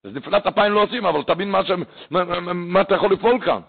אז 0.08 0.14
נפילת 0.14 0.46
אפיים 0.46 0.72
לא 0.72 0.82
עושים, 0.82 1.06
אבל 1.06 1.22
תבין 1.22 1.50
מה, 1.50 1.64
ש... 1.64 1.70
מה, 2.10 2.40
מה, 2.54 2.80
אתה 2.80 2.94
יכול 2.94 3.12
לפעול 3.12 3.44
כאן. 3.44 3.60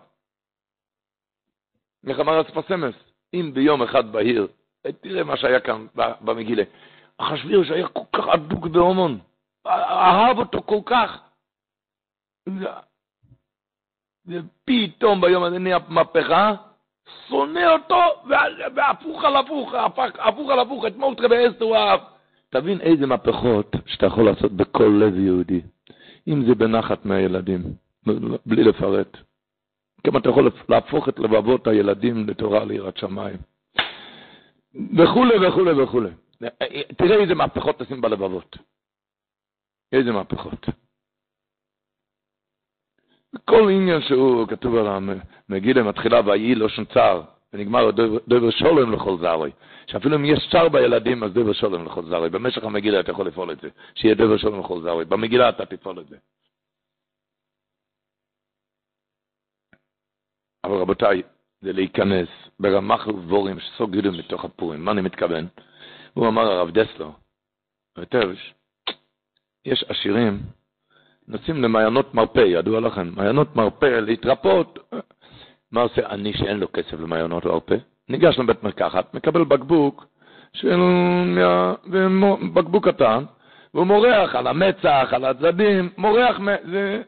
איך 2.07 2.19
אמר 2.19 2.41
אספסמס? 2.41 2.95
אם 3.33 3.51
ביום 3.53 3.81
אחד 3.81 4.11
בהיר, 4.11 4.47
תראה 5.01 5.23
מה 5.23 5.37
שהיה 5.37 5.59
כאן 5.59 5.87
במגילה. 6.21 6.63
אחשווירוש 7.17 7.69
היה 7.71 7.87
כל 7.87 8.03
כך 8.13 8.27
אדוק 8.33 8.67
בהומון, 8.67 9.19
אהב 9.67 10.37
אותו 10.37 10.61
כל 10.61 10.79
כך. 10.85 11.21
ופתאום 14.25 15.21
ביום 15.21 15.43
הזה 15.43 15.59
נהיה 15.59 15.77
מהפכה, 15.87 16.53
שונא 17.27 17.65
אותו, 17.73 18.01
והפוך 18.75 19.23
על 19.23 19.35
הפוך, 19.35 19.73
הפוך 20.19 20.49
על 20.49 20.59
הפוך, 20.59 20.85
אתמול 20.87 21.15
תראה 21.15 21.49
אסתר 21.49 21.65
הוא 21.65 21.75
אהב. 21.75 21.99
תבין 22.49 22.81
איזה 22.81 23.05
מהפכות 23.05 23.75
שאתה 23.85 24.05
יכול 24.05 24.25
לעשות 24.25 24.51
בכל 24.51 24.99
לב 24.99 25.19
יהודי. 25.19 25.61
אם 26.27 26.45
זה 26.47 26.55
בנחת 26.55 27.05
מהילדים, 27.05 27.61
בלי 28.45 28.63
לפרט. 28.63 29.17
כמה 30.03 30.19
אתה 30.19 30.29
יכול 30.29 30.49
להפוך 30.69 31.09
את 31.09 31.19
לבבות 31.19 31.67
הילדים 31.67 32.27
לתורה 32.27 32.65
ליראת 32.65 32.97
שמיים. 32.97 33.37
וכולי 34.97 35.47
וכולי 35.47 35.83
וכולי. 35.83 36.09
תראה 36.97 37.21
איזה 37.21 37.35
מהפכות 37.35 37.79
תשים 37.79 38.01
בלבבות. 38.01 38.57
איזה 39.91 40.11
מהפכות. 40.11 40.65
כל 43.45 43.69
עניין 43.69 44.01
שהוא 44.01 44.47
כתוב 44.47 44.75
על 44.75 44.87
המגילה 45.49 45.83
מתחילה 45.83 46.21
ויהי 46.25 46.55
לא 46.55 46.69
שום 46.69 46.85
צער, 46.85 47.23
ונגמר 47.53 47.91
דבר 48.27 48.49
שולם 48.49 48.93
לכל 48.93 49.17
זרי. 49.17 49.51
שאפילו 49.87 50.15
אם 50.15 50.25
יש 50.25 50.49
צער 50.51 50.69
בילדים, 50.69 51.23
אז 51.23 51.33
דבר 51.33 51.53
שולם 51.53 51.85
לכל 51.85 52.05
זרי. 52.05 52.29
במשך 52.29 52.63
המגילה 52.63 52.99
אתה 52.99 53.11
יכול 53.11 53.27
לפעול 53.27 53.51
את 53.51 53.61
זה, 53.61 53.69
שיהיה 53.95 54.15
דבר 54.15 54.37
שולם 54.37 54.59
לכל 54.59 54.81
זרי. 54.81 55.05
במגילה 55.05 55.49
אתה 55.49 55.65
תפעול 55.65 55.99
את 55.99 56.07
זה. 56.07 56.17
אבל 60.63 60.75
רבותיי, 60.75 61.21
זה 61.61 61.73
להיכנס 61.73 62.27
ברמח 62.59 63.07
ובורים 63.07 63.59
שסוגרים 63.59 64.13
מתוך 64.13 64.45
הפורים. 64.45 64.85
מה 64.85 64.91
אני 64.91 65.01
מתכוון? 65.01 65.47
הוא 66.13 66.27
אמר 66.27 66.41
הרב 66.41 66.69
דסלו, 66.71 67.13
היטב, 67.97 68.29
יש 69.65 69.83
עשירים, 69.83 70.39
נוסעים 71.27 71.63
למעיינות 71.63 72.13
מרפא, 72.13 72.39
ידוע 72.39 72.79
לכם, 72.79 73.15
מעיינות 73.15 73.55
מרפא, 73.55 73.85
להתרפות. 73.85 74.79
מה 75.71 75.81
עושה 75.81 76.09
אני 76.09 76.33
שאין 76.33 76.57
לו 76.59 76.67
כסף 76.73 76.93
למעיינות 76.93 77.45
מרפא? 77.45 77.75
ניגש 78.09 78.39
לבית 78.39 78.63
מרקחת, 78.63 79.13
מקבל 79.13 79.43
בקבוק, 79.43 80.05
של... 80.53 80.79
בקבוק 82.53 82.87
קטן, 82.87 83.23
והוא 83.73 83.87
מורח 83.87 84.35
על 84.35 84.47
המצח, 84.47 85.09
על 85.11 85.25
הצדדים, 85.25 85.89
מורח, 85.97 86.39
זה, 86.71 87.01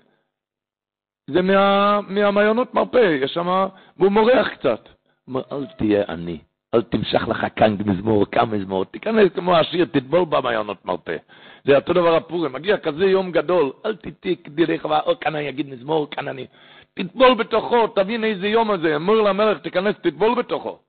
זה 1.28 1.42
מה... 1.42 2.00
מהמעיינות 2.08 2.74
מרפא, 2.74 3.18
יש 3.22 3.34
שם, 3.34 3.68
והוא 3.98 4.12
מורח 4.12 4.48
קצת. 4.48 4.90
הוא 5.26 5.28
אומר, 5.28 5.42
אל 5.52 5.66
תהיה 5.78 6.04
עני, 6.10 6.38
אל 6.74 6.82
תמשך 6.82 7.28
לך 7.28 7.46
כאן 7.56 7.76
מזמור, 7.86 8.26
כאן 8.32 8.50
מזמור, 8.50 8.86
תיכנס 8.86 9.32
כמו 9.36 9.58
השיר, 9.58 9.86
תטבול 9.86 10.26
במעיינות 10.26 10.86
מרפא. 10.86 11.18
זה 11.66 11.76
אותו 11.76 11.94
דבר 11.94 12.16
הפורים, 12.16 12.54
מגיע 12.54 12.78
כזה 12.78 13.06
יום 13.06 13.32
גדול, 13.32 13.72
אל 13.86 13.96
תתיק 13.96 14.50
חווה, 14.82 15.00
או 15.00 15.20
כאן 15.20 15.36
אני 15.36 15.50
אגיד 15.50 15.70
מזמור, 15.70 16.08
כאן 16.12 16.28
אני... 16.28 16.46
תטבול 16.94 17.34
בתוכו, 17.34 17.88
תבין 17.88 18.24
איזה 18.24 18.48
יום 18.48 18.72
הזה, 18.72 18.96
אמור 18.96 19.16
למלך, 19.16 19.62
תיכנס, 19.64 19.96
תטבול 19.96 20.36
בתוכו. 20.40 20.80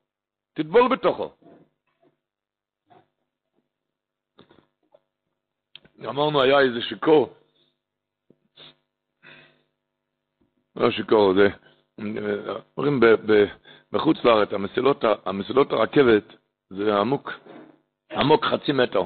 תטבול 0.54 0.88
בתוכו. 0.88 1.32
אמרנו, 6.08 6.42
היה 6.42 6.60
איזה 6.60 6.80
שיכור. 6.82 7.34
לא 10.76 10.90
שיכור, 10.90 11.34
זה... 11.34 11.48
אומרים 12.76 13.00
בחוץ 13.92 14.16
לארץ, 14.24 14.52
המסילות, 14.52 15.04
המסילות 15.24 15.72
הרכבת 15.72 16.24
זה 16.70 16.96
עמוק, 16.96 17.32
עמוק 18.12 18.44
חצי 18.44 18.72
מטר, 18.72 19.02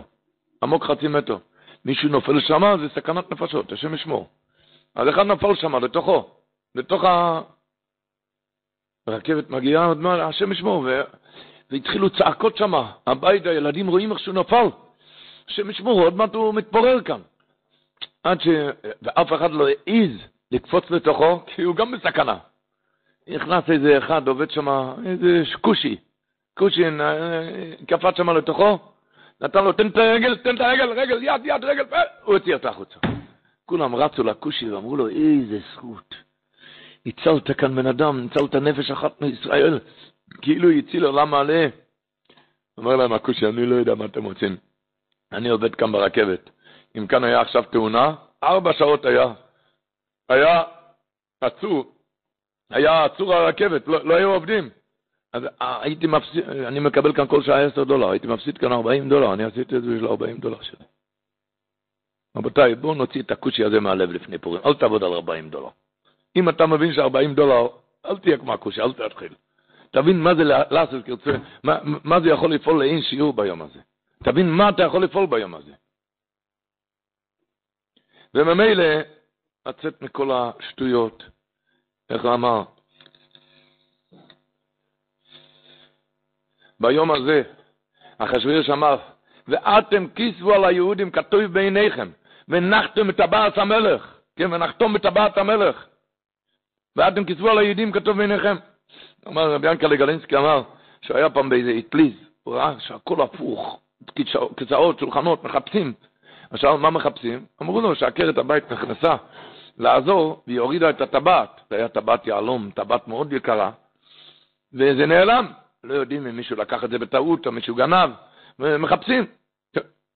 עמוק 0.63 0.85
חצי 0.85 1.09
מטר. 1.09 1.39
מישהו 1.85 2.09
נופל 2.09 2.41
שם, 2.41 2.63
זה 2.81 2.95
סכנת 2.95 3.31
נפשות, 3.31 3.73
השם 3.73 3.95
ישמור. 3.95 4.29
אז 4.95 5.09
אחד 5.09 5.23
נפל 5.23 5.55
שם, 5.55 5.85
לתוכו, 5.85 6.36
לתוך 6.77 7.05
ה... 7.05 7.41
הרכבת 9.07 9.51
מגיעה, 9.51 9.93
השם 10.29 10.53
ישמור, 10.53 10.87
והתחילו 11.71 12.11
צעקות 12.11 12.57
שם, 12.57 12.73
הבית, 13.07 13.47
הילדים 13.47 13.87
רואים 13.87 14.13
איך 14.13 14.21
שהוא 14.21 14.35
נפל. 14.35 14.67
השם 15.49 15.71
ישמור, 15.71 16.01
עוד 16.01 16.17
מעט 16.17 16.35
הוא 16.35 16.55
מתפורר 16.55 17.01
כאן. 17.01 17.21
עד 18.23 18.41
ש... 18.41 18.49
ואף 19.03 19.33
אחד 19.33 19.51
לא 19.51 19.69
העז 19.69 20.11
לקפוץ 20.53 20.91
לתוכו, 20.91 21.41
כי 21.47 21.63
הוא 21.63 21.77
גם 21.77 21.91
בסכנה. 21.91 22.39
נכנס 23.29 23.71
איזה 23.71 23.99
אחד, 23.99 24.29
עובד 24.29 24.51
שם, 24.51 24.69
איזה 25.07 25.43
כושי, 25.61 25.97
כושי, 26.59 26.85
קפץ 27.87 28.17
שם 28.17 28.31
לתוכו, 28.31 28.79
נתן 29.41 29.65
לו, 29.65 29.73
תן 29.73 29.87
את 29.87 29.97
הרגל, 29.97 30.37
תן 30.37 30.57
את 30.57 30.61
הרגל, 30.61 30.91
רגל, 30.91 31.23
יד, 31.23 31.41
יד, 31.45 31.65
רגל, 31.65 31.85
הוא 32.25 32.35
הוציא 32.35 32.55
אותה 32.55 32.69
החוצה. 32.69 32.99
כולם 33.67 33.95
רצו 33.95 34.25
לכושי 34.25 34.71
ואמרו 34.71 34.97
לו, 34.97 35.09
איזה 35.09 35.59
זכות. 35.73 36.26
הצלת 37.07 37.59
כאן 37.59 37.77
בן 37.77 37.87
אדם, 37.87 38.27
הצלת 38.27 38.55
נפש 38.55 38.91
אחת 38.91 39.21
מישראל, 39.21 39.79
כאילו 40.43 40.71
הציל 40.71 41.05
עולם 41.05 41.31
מלא. 41.31 41.65
אומר 42.79 42.97
להם 42.97 43.13
הכושי, 43.13 43.47
אני 43.47 43.67
לא 43.67 43.75
יודע 43.75 43.95
מה 43.95 44.05
אתם 44.05 44.25
רוצים. 44.25 44.57
אני 45.33 45.49
עובד 45.49 45.75
כאן 45.75 45.93
ברכבת. 45.93 46.51
אם 46.99 47.07
כאן 47.07 47.25
היה 47.25 47.41
עכשיו 47.41 47.63
תאונה, 47.63 48.15
ארבע 48.43 48.73
שעות 48.73 49.05
היה. 49.05 49.33
היה 50.29 50.63
עצור, 51.41 51.93
היה 52.71 53.05
עצור 53.05 53.35
הרכבת, 53.35 53.89
לא, 53.89 54.05
לא 54.05 54.15
היו 54.15 54.31
עובדים. 54.31 54.71
אז 55.33 55.43
אה, 55.63 55.83
הייתי 55.83 56.07
מפסיד, 56.07 56.49
אני 56.49 56.81
מקבל 56.81 57.13
כאן 57.13 57.27
כל 57.27 57.43
שעה 57.43 57.65
10 57.65 57.85
דולר, 57.85 58.11
הייתי 58.11 58.27
מפסיד 58.27 58.59
כאן 58.59 58.73
40 58.73 59.09
דולר, 59.09 59.35
אני 59.35 59.45
עשיתי 59.45 59.77
את 59.77 59.83
זה 59.83 59.89
בשביל 59.89 60.07
40 60.07 60.39
דולר 60.39 60.63
שלי. 60.63 60.85
רבותיי, 62.37 62.75
בואו 62.75 62.95
נוציא 62.95 63.23
את 63.23 63.31
הכושי 63.31 63.65
הזה 63.65 63.81
מהלב 63.81 64.11
לפני 64.11 64.39
פורים, 64.39 64.63
אל 64.67 64.75
תעבוד 64.75 65.05
על 65.05 65.13
40 65.13 65.51
דולר. 65.51 65.69
אם 66.37 66.49
אתה 66.49 66.67
מבין 66.67 66.93
ש-40 66.95 67.35
דולר, 67.35 67.69
אל 68.07 68.19
תהיה 68.19 68.39
כמו 68.39 68.55
הכושי, 68.55 68.81
אל 68.81 68.93
תתחיל. 68.93 69.35
תבין 69.91 70.21
מה 70.21 70.35
זה 70.35 70.45
לעשות 70.45 71.05
כרצה, 71.05 71.31
מה, 71.65 71.79
מה 72.05 72.21
זה 72.21 72.29
יכול 72.29 72.55
לפעול 72.55 72.85
לאין 72.85 73.03
שיעור 73.03 73.33
ביום 73.33 73.63
הזה. 73.63 73.81
תבין 74.25 74.51
מה 74.51 74.69
אתה 74.69 74.83
יכול 74.83 75.05
לפעול 75.05 75.27
ביום 75.27 75.55
הזה. 75.55 75.73
וממילא, 78.35 78.85
לצאת 79.67 80.03
מכל 80.03 80.31
השטויות, 80.33 81.23
איך 82.11 82.25
הוא 82.25 82.35
אמר? 82.35 82.63
ביום 86.81 87.11
הזה, 87.11 87.43
אחשוורוש 88.19 88.71
אמר, 88.71 88.97
ואתם 89.49 90.07
כיסבו 90.15 90.55
על 90.55 90.65
היהודים 90.65 91.11
כתוב 91.11 91.43
בעיניכם, 91.43 92.11
ונחתם 92.49 93.11
את 93.11 93.17
טבעת 93.17 93.59
המלך, 93.59 94.19
כן, 94.37 94.53
ונחתום 94.53 94.97
את 94.97 95.03
טבעת 95.03 95.39
המלך. 95.39 95.87
ואתם 96.97 97.25
כיסבו 97.25 97.51
על 97.51 97.59
היהודים 97.59 97.93
כתוב 97.93 98.17
בעיניכם. 98.17 98.57
אמר 99.29 99.53
רבי 99.53 99.71
ינקלה 99.71 99.97
גלינסקי 99.97 100.37
אמר, 100.37 100.63
שהיה 101.03 101.31
פעם 101.31 101.49
באיזה 101.49 101.73
אטליז, 101.79 102.13
הוא 102.43 102.55
ראה 102.55 102.75
שהכל 102.79 103.23
הפוך, 103.23 103.81
כיסאות, 104.57 104.99
שולחנות, 104.99 105.45
מחפשים. 105.45 105.93
עכשיו, 106.51 106.79
מה 106.79 106.91
מחפשים? 106.91 107.45
אמרו 107.63 107.81
לו 107.81 107.95
שעקרת 107.95 108.39
הבית 108.39 108.73
נכנסה 108.73 109.17
לעזור, 109.79 110.43
והיא 110.47 110.61
הורידה 110.61 110.91
את 110.91 111.01
הטבעת. 111.01 111.61
זה 111.71 111.77
היה 111.77 111.89
טבעת 111.89 112.27
יהלום, 112.27 112.71
טבעת 112.75 113.09
מאוד 113.09 113.33
יקרה, 113.33 113.71
וזה 114.73 115.07
נעלם. 115.07 115.47
לא 115.85 115.95
יודעים 115.95 116.27
אם 116.27 116.37
מישהו 116.37 116.57
לקח 116.57 116.85
את 116.85 116.91
זה 116.91 116.99
בטעות 116.99 117.47
או 117.47 117.53
מישהו 117.53 117.75
גנב, 117.75 118.11
ומחפשים. 118.59 119.27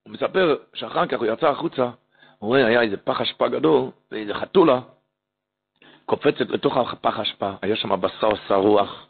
הוא 0.02 0.12
מספר 0.12 0.56
שאחר 0.74 1.06
כך 1.06 1.18
הוא 1.18 1.26
יצא 1.26 1.48
החוצה, 1.48 1.82
הוא 2.38 2.48
רואה, 2.48 2.66
היה 2.66 2.82
איזה 2.82 2.96
פח 2.96 3.20
אשפה 3.20 3.48
גדול, 3.48 3.90
ואיזה 4.12 4.34
חתולה 4.34 4.80
קופצת 6.06 6.50
לתוך 6.50 6.76
הפח 6.76 7.18
אשפה, 7.18 7.52
היה 7.62 7.76
שם 7.76 8.00
בשר 8.00 8.30
שרוח, 8.48 9.06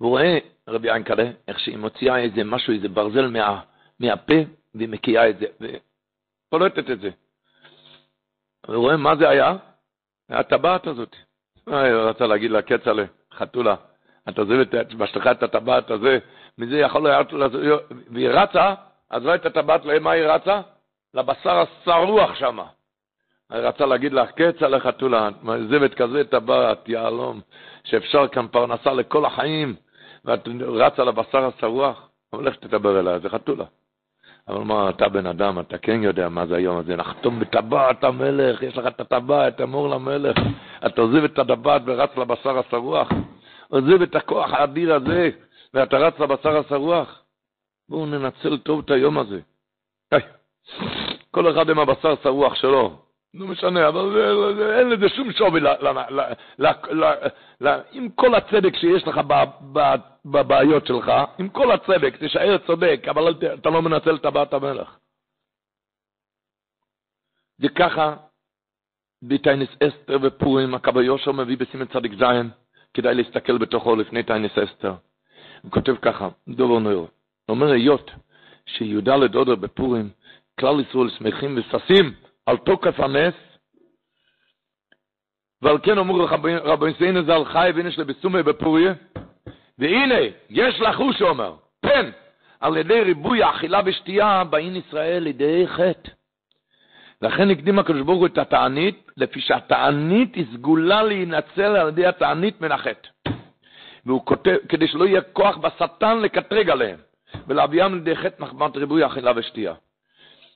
והוא 0.00 0.10
רואה, 0.10 0.38
רבי 0.68 0.96
ינקלה, 0.96 1.30
איך 1.48 1.58
שהיא 1.60 1.78
מוציאה 1.78 2.18
איזה 2.18 2.44
משהו, 2.44 2.72
איזה 2.72 2.88
ברזל 2.88 3.26
מה, 3.26 3.60
מהפה, 4.00 4.34
והיא 4.74 4.88
מקיאה 4.88 5.28
את 5.28 5.38
זה, 5.38 5.46
ופולטת 5.60 6.90
את 6.90 7.00
זה. 7.00 7.10
הוא 8.66 8.76
רואה 8.76 8.96
מה 8.96 9.16
זה 9.16 9.28
היה? 9.28 9.56
הטבעת 10.30 10.86
הזאת. 10.86 11.16
הוא 11.64 11.74
רצה 11.76 12.26
להגיד 12.26 12.50
לה, 12.50 12.62
כצל'ה, 12.62 13.04
חתולה, 13.32 13.74
את 14.28 14.38
עוזבת 14.38 14.74
את 14.74 14.94
בשלך 14.94 15.26
את 15.26 15.42
הטבעת 15.42 15.90
הזה, 15.90 16.18
מזה 16.58 16.78
יכול 16.78 17.02
להיות, 17.02 17.32
והיא 18.10 18.28
רצה, 18.28 18.74
לא 19.12 19.34
את 19.34 19.46
הטבעת, 19.46 19.84
למה 19.84 20.10
היא 20.10 20.24
רצה? 20.24 20.60
לבשר 21.14 21.64
השרוח 21.64 22.34
שם. 22.34 22.58
רצה 23.52 23.86
להגיד 23.86 24.12
לך, 24.12 24.30
כצל'ה 24.36 24.80
חתולה, 24.80 25.28
את 25.28 25.42
מעזבת 25.42 25.94
כזה 25.94 26.24
טבעת, 26.24 26.88
יהלום, 26.88 27.40
שאפשר 27.84 28.28
כאן 28.28 28.46
פרנסה 28.48 28.92
לכל 28.92 29.24
החיים, 29.24 29.74
ואת 30.24 30.48
רצה 30.60 31.04
לבשר 31.04 31.44
השרוח, 31.44 32.08
אבל 32.32 32.48
לך 32.48 32.56
תדבר 32.56 33.00
אליה, 33.00 33.18
זה 33.18 33.28
חתולה. 33.28 33.64
אבל 34.48 34.58
מה, 34.58 34.90
אתה 34.90 35.08
בן 35.08 35.26
אדם, 35.26 35.58
אתה 35.60 35.78
כן 35.78 36.02
יודע 36.02 36.28
מה 36.28 36.46
זה 36.46 36.56
היום 36.56 36.78
הזה, 36.78 36.96
נחתום 36.96 37.40
בטבעת 37.40 38.04
המלך, 38.04 38.62
יש 38.62 38.76
לך 38.76 38.86
את 38.86 39.00
הטבעת, 39.00 39.60
אמור 39.60 39.88
למלך, 39.88 40.36
אתה 40.86 41.00
עוזב 41.00 41.24
את 41.24 41.38
הטבעת 41.38 41.82
ורץ 41.86 42.10
לבשר 42.16 42.58
השרוח, 42.58 43.08
עוזב 43.68 44.02
את 44.02 44.14
הכוח 44.14 44.52
האדיר 44.52 44.94
הזה, 44.94 45.30
ואתה 45.74 45.96
רץ 45.98 46.18
לבשר 46.18 46.56
השרוח. 46.56 47.22
בואו 47.88 48.06
ננצל 48.06 48.58
טוב 48.58 48.82
את 48.84 48.90
היום 48.90 49.18
הזה. 49.18 49.40
כל 51.30 51.52
אחד 51.52 51.70
עם 51.70 51.78
הבשר 51.78 52.12
השרוח 52.12 52.54
שלו, 52.54 52.98
לא 53.34 53.46
משנה, 53.46 53.88
אבל 53.88 54.20
אין 54.78 54.88
לזה 54.90 55.08
שום 55.08 55.32
שווי 55.32 55.60
עם 57.92 58.08
כל 58.08 58.34
הצדק 58.34 58.76
שיש 58.76 59.06
לך 59.06 59.20
בבעיות 60.24 60.86
שלך, 60.86 61.12
עם 61.38 61.48
כל 61.48 61.70
הצדק, 61.70 62.16
תישאר 62.16 62.58
צודק, 62.66 63.00
אבל 63.10 63.34
אתה 63.54 63.70
לא 63.70 63.82
מנצל 63.82 64.14
את 64.14 64.22
טבעת 64.22 64.52
המלך. 64.52 64.96
וככה, 67.60 68.16
בטיינס 69.22 69.68
אסתר 69.82 70.18
ופורים, 70.22 70.74
הקו 70.74 71.00
היושר 71.00 71.32
מביא 71.32 71.56
בסימן 71.56 71.86
צדיק 71.86 72.12
זין, 72.12 72.50
כדאי 72.94 73.14
להסתכל 73.14 73.58
בתוכו 73.58 73.96
לפני 73.96 74.22
טיינס 74.22 74.58
אסתר. 74.58 74.94
הוא 75.62 75.70
כותב 75.70 75.94
ככה, 76.02 76.28
דובר 76.48 76.78
נויר, 76.78 77.06
אומר 77.48 77.70
היות 77.70 78.10
שי"ד 78.66 79.08
אודר 79.08 79.54
בפורים, 79.54 80.10
כלל 80.60 80.80
ישראל 80.80 81.10
שמחים 81.18 81.58
וששים, 81.58 82.12
על 82.46 82.56
תוקף 82.56 83.00
הנס, 83.00 83.34
ועל 85.62 85.78
כן 85.82 85.98
אמרו 85.98 86.26
רבי 86.42 86.94
סיינה 86.98 87.22
זה 87.22 87.34
על 87.34 87.44
חי 87.44 87.70
ואינש 87.74 87.98
לבסומי 87.98 88.42
בפוריה, 88.42 88.94
והנה, 89.78 90.20
יש 90.50 90.80
לחוש, 90.80 91.22
אומר, 91.22 91.56
פן, 91.80 92.10
על 92.60 92.76
ידי 92.76 93.00
ריבוי 93.00 93.42
האכילה 93.42 93.80
ושתייה, 93.84 94.44
באין 94.44 94.76
ישראל 94.76 95.22
לידי 95.22 95.64
חטא. 95.66 96.10
לכן 97.22 97.50
הקדים 97.50 97.78
הקדוש 97.78 98.02
ברוך 98.02 98.18
הוא 98.18 98.26
את 98.26 98.38
התענית, 98.38 99.10
לפי 99.16 99.40
שהתענית 99.40 100.34
היא 100.34 100.46
סגולה 100.54 101.02
להינצל 101.02 101.76
על 101.76 101.88
ידי 101.88 102.06
התענית 102.06 102.60
מן 102.60 102.72
החטא. 102.72 103.08
והוא 104.06 104.26
כותב, 104.26 104.56
כדי 104.68 104.88
שלא 104.88 105.04
יהיה 105.04 105.20
כוח 105.20 105.56
בשטן 105.56 106.18
לקטרג 106.18 106.70
עליהם, 106.70 106.98
ולהביאם 107.46 107.94
לידי 107.94 108.16
חטא 108.16 108.42
מחמת 108.42 108.76
ריבוי 108.76 109.02
האכילה 109.02 109.32
ושתייה. 109.36 109.74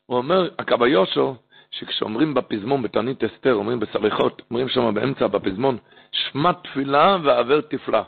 הוא 0.06 0.18
אומר, 0.18 0.50
הקביושו, 0.58 1.36
שכשאומרים 1.78 2.34
בפזמון, 2.34 2.82
בתענית 2.82 3.24
אסתר, 3.24 3.54
אומרים 3.54 3.80
בסליחות, 3.80 4.42
אומרים 4.50 4.68
שם 4.68 4.94
באמצע 4.94 5.26
בפזמון, 5.26 5.78
שמע 6.12 6.52
תפילה 6.52 7.16
ועבר 7.22 7.60
תפלה. 7.60 8.02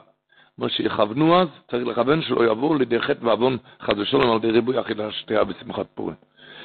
מה 0.59 0.69
שיכוונו 0.69 1.41
אז, 1.41 1.49
צריך 1.71 1.87
לכוון 1.87 2.23
שלא 2.23 2.45
יעבור 2.45 2.77
לידי 2.77 3.01
חטא 3.01 3.25
ועוון 3.25 3.57
חס 3.83 3.95
ושלום 3.99 4.31
על 4.31 4.37
ידי 4.37 4.51
ריבוי 4.51 4.81
אכילה 4.81 5.12
שתייה 5.12 5.45
בשמחת 5.45 5.87
פורים. 5.95 6.16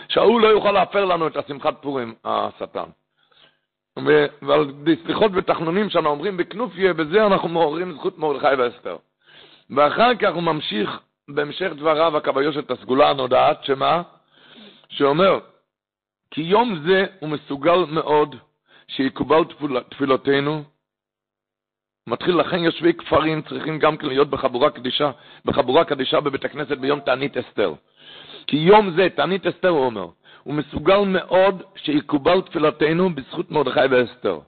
שההוא 0.10 0.41
לא 0.41 0.47
יוכל 0.47 0.72
להפר 0.72 1.06
לנו 1.06 1.28
את 1.28 1.38
השמחת 1.38 1.82
פורים, 1.82 2.14
השטן. 2.26 2.89
ועל 4.41 4.74
סליחות 5.06 5.32
ותחנונים 5.36 5.89
שאנחנו 5.89 6.10
אומרים 6.10 6.38
בכנופיה, 6.38 6.93
בזה 6.93 7.26
אנחנו 7.26 7.47
מעוררים 7.47 7.93
זכות 7.93 8.18
מרדכי 8.18 8.56
ואסתר. 8.58 8.95
ואחר 9.70 10.16
כך 10.16 10.34
הוא 10.34 10.43
ממשיך 10.43 10.99
בהמשך 11.28 11.72
דבריו 11.78 12.18
הכביושת 12.18 12.72
הסגולה 12.72 13.10
הנודעת, 13.10 13.64
שמה? 13.64 14.01
שאומר, 14.89 15.39
כי 16.34 16.41
יום 16.41 16.79
זה 16.88 17.05
הוא 17.19 17.29
מסוגל 17.29 17.86
מאוד 17.89 18.36
שיקובל 18.88 19.43
תפיל, 19.43 19.79
תפילותינו. 19.79 20.63
מתחיל 22.07 22.36
לכן 22.36 22.57
יושבי 22.57 22.93
כפרים 22.93 23.41
צריכים 23.41 23.79
גם 23.79 23.97
כן 23.97 24.07
להיות 24.07 24.29
בחבורה 24.29 24.69
קדישה, 24.69 25.11
בחבורה 25.45 25.86
קדישה 25.86 26.19
בבית 26.19 26.45
הכנסת 26.45 26.77
ביום 26.77 26.99
תענית 26.99 27.38
אסתר. 27.38 27.73
כי 28.47 28.57
יום 28.57 28.91
זה, 28.95 29.07
תענית 29.15 29.47
אסתר 29.47 29.69
הוא 29.69 29.86
אומר, 29.86 30.07
הוא 30.43 30.53
מסוגל 30.53 30.99
מאוד 30.99 31.63
שיקובל 31.75 32.41
תפילתנו 32.41 33.15
בזכות 33.15 33.51
מרדכי 33.51 33.86
ואסתר. 33.91 34.34
הוא 34.34 34.41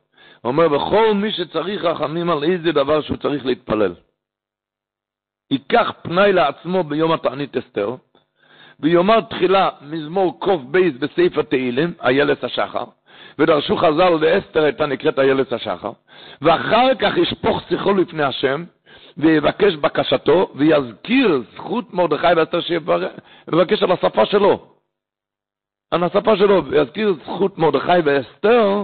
אומר, 0.44 0.72
וכל 0.72 1.14
מי 1.14 1.32
שצריך 1.32 1.84
רחמים 1.84 2.30
על 2.30 2.44
איזה 2.44 2.72
דבר 2.72 3.02
שהוא 3.02 3.18
צריך 3.18 3.46
להתפלל. 3.46 3.96
ייקח 5.52 5.92
פנאי 6.04 6.34
לעצמו 6.34 6.84
ביום 6.84 7.12
התענית 7.12 7.58
אסתר, 7.58 7.96
ויאמר 8.80 9.22
תחילה 9.22 9.70
מזמור 9.82 10.40
קוף 10.40 10.62
בייס 10.62 10.94
בסעיף 11.00 11.38
התהילים, 11.38 11.94
איילת 12.04 12.44
השחר, 12.44 12.84
ודרשו 13.40 13.78
חז"ל 13.78 14.10
לאסתר 14.10 14.64
הייתה 14.64 14.86
נקראת 14.86 15.20
איילת 15.20 15.54
השחר, 15.54 15.92
ואחר 16.42 16.96
כך 17.00 17.18
ישפוך 17.18 17.62
שיחו 17.70 17.94
לפני 17.94 18.24
השם, 18.24 18.64
ויבקש 19.18 19.76
בקשתו, 19.76 20.52
ויזכיר 20.56 21.42
זכות 21.56 21.94
מרדכי 21.94 22.28
ואסתר 22.36 22.62
שיבקש 22.62 23.84
על 23.84 23.92
השפה 23.92 24.26
שלו. 24.26 24.66
על 25.92 26.04
השפה 26.04 26.38
שלו, 26.38 26.66
ויזכיר 26.66 27.14
זכות 27.24 27.58
מרדכי 27.58 28.00
ואסתר, 28.06 28.84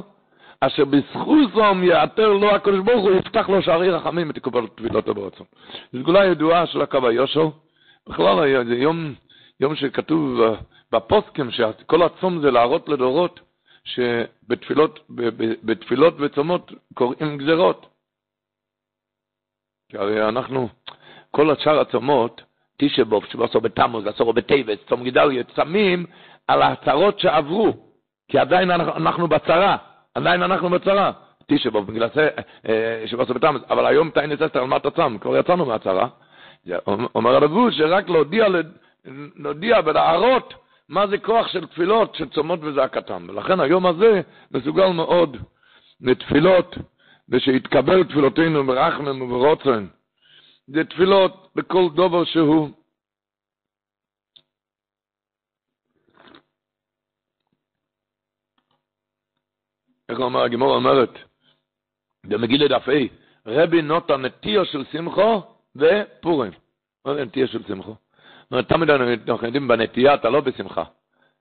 אשר 0.62 0.86
בזכות 0.86 1.52
זום 1.54 1.84
יעתר 1.84 2.30
לו 2.30 2.56
הקדוש 2.56 2.80
ברוך 2.80 3.04
הוא, 3.04 3.12
יפתח 3.12 3.50
לו 3.50 3.62
שערי 3.62 3.90
רחמים 3.90 4.30
ותקבל 4.30 4.68
תפילתו 4.68 5.14
ברצון. 5.14 5.46
זו 5.94 6.00
סגולה 6.00 6.26
ידועה 6.26 6.68
של 6.68 6.82
הקו 6.82 7.08
היושר, 7.08 7.50
בכלל 8.10 8.66
זה 8.66 8.76
יום, 8.76 9.14
יום 9.62 9.76
שכתוב 9.76 10.40
בפוסקים 10.92 11.52
שכל 11.52 12.04
הצום 12.04 12.42
זה 12.42 12.52
להראות 12.52 12.90
לדורות 12.90 13.40
שבתפילות 13.84 15.00
בתפילות 15.64 16.14
וצומות 16.20 16.72
קוראים 16.94 17.38
גזרות. 17.38 17.86
כי 19.90 19.98
הרי 19.98 20.30
אנחנו, 20.30 20.70
כל 21.32 21.52
השאר 21.52 21.80
הצומות, 21.80 22.42
תשבוב, 22.78 23.26
שבעשור 23.26 23.62
בתמוז, 23.62 24.08
עשור 24.08 24.34
בטבת, 24.34 24.80
צום 24.90 25.04
גדליה, 25.04 25.44
צמים 25.44 26.06
על 26.48 26.62
ההצהרות 26.62 27.20
שעברו, 27.20 27.74
כי 28.28 28.38
עדיין 28.38 28.72
אנחנו 28.72 29.28
בצרה. 29.28 29.78
עדיין 30.16 30.44
אנחנו 30.44 30.70
בצרה. 30.70 31.12
תשבוב, 31.48 31.88
בגלל 31.88 32.10
זה 32.16 32.30
אה, 32.70 33.34
בתמוז, 33.36 33.62
אבל 33.70 33.86
היום 33.86 34.10
תאינס 34.10 34.42
אסתר 34.42 34.60
על 34.60 34.68
מה 34.68 34.78
אתה 34.78 34.92
צם? 34.92 35.18
כבר 35.22 35.38
יצאנו 35.38 35.66
מהצרה. 35.66 36.08
אומר 37.16 37.36
הרב 37.36 37.72
שרק 37.72 38.10
להודיע, 38.10 38.48
להודיע 39.36 39.78
ולהראות 39.86 40.54
מה 40.90 41.08
זה 41.08 41.18
כוח 41.18 41.48
של 41.48 41.68
תפילות, 41.68 42.16
של 42.16 42.30
צומות 42.30 42.60
וזעקתם. 42.64 43.26
ולכן 43.30 43.60
היום 43.60 43.86
הזה 43.86 44.22
מסוגל 44.52 44.88
מאוד 44.88 45.38
לתפילות, 46.02 46.76
ושיתקבל 47.30 48.04
תפילותינו 48.04 48.64
ברחמם 48.64 49.22
וברוצן. 49.22 49.88
זה 50.68 50.84
תפילות 50.84 51.52
בכל 51.56 51.90
דובר 51.96 52.24
שהוא. 52.24 52.70
איך 60.10 60.20
אומר, 60.20 60.44
הגימור 60.44 60.76
אומרת, 60.76 61.10
במגילה 62.24 62.68
דף 62.68 62.88
A, 62.88 63.14
רבי 63.46 63.82
נוטה 63.82 64.18
נטיו 64.18 64.66
של 64.66 64.86
שמחו 64.92 65.42
ופורים. 65.76 66.52
מה 67.06 67.14
זה 67.14 67.26
נטיו 67.26 67.48
של 67.48 67.64
שמחו? 67.68 67.96
תמיד 68.68 68.90
אנחנו 68.90 69.46
יודעים 69.46 69.68
בנטייה 69.68 70.14
אתה 70.14 70.30
לא 70.30 70.42
בשמחה. 70.42 70.84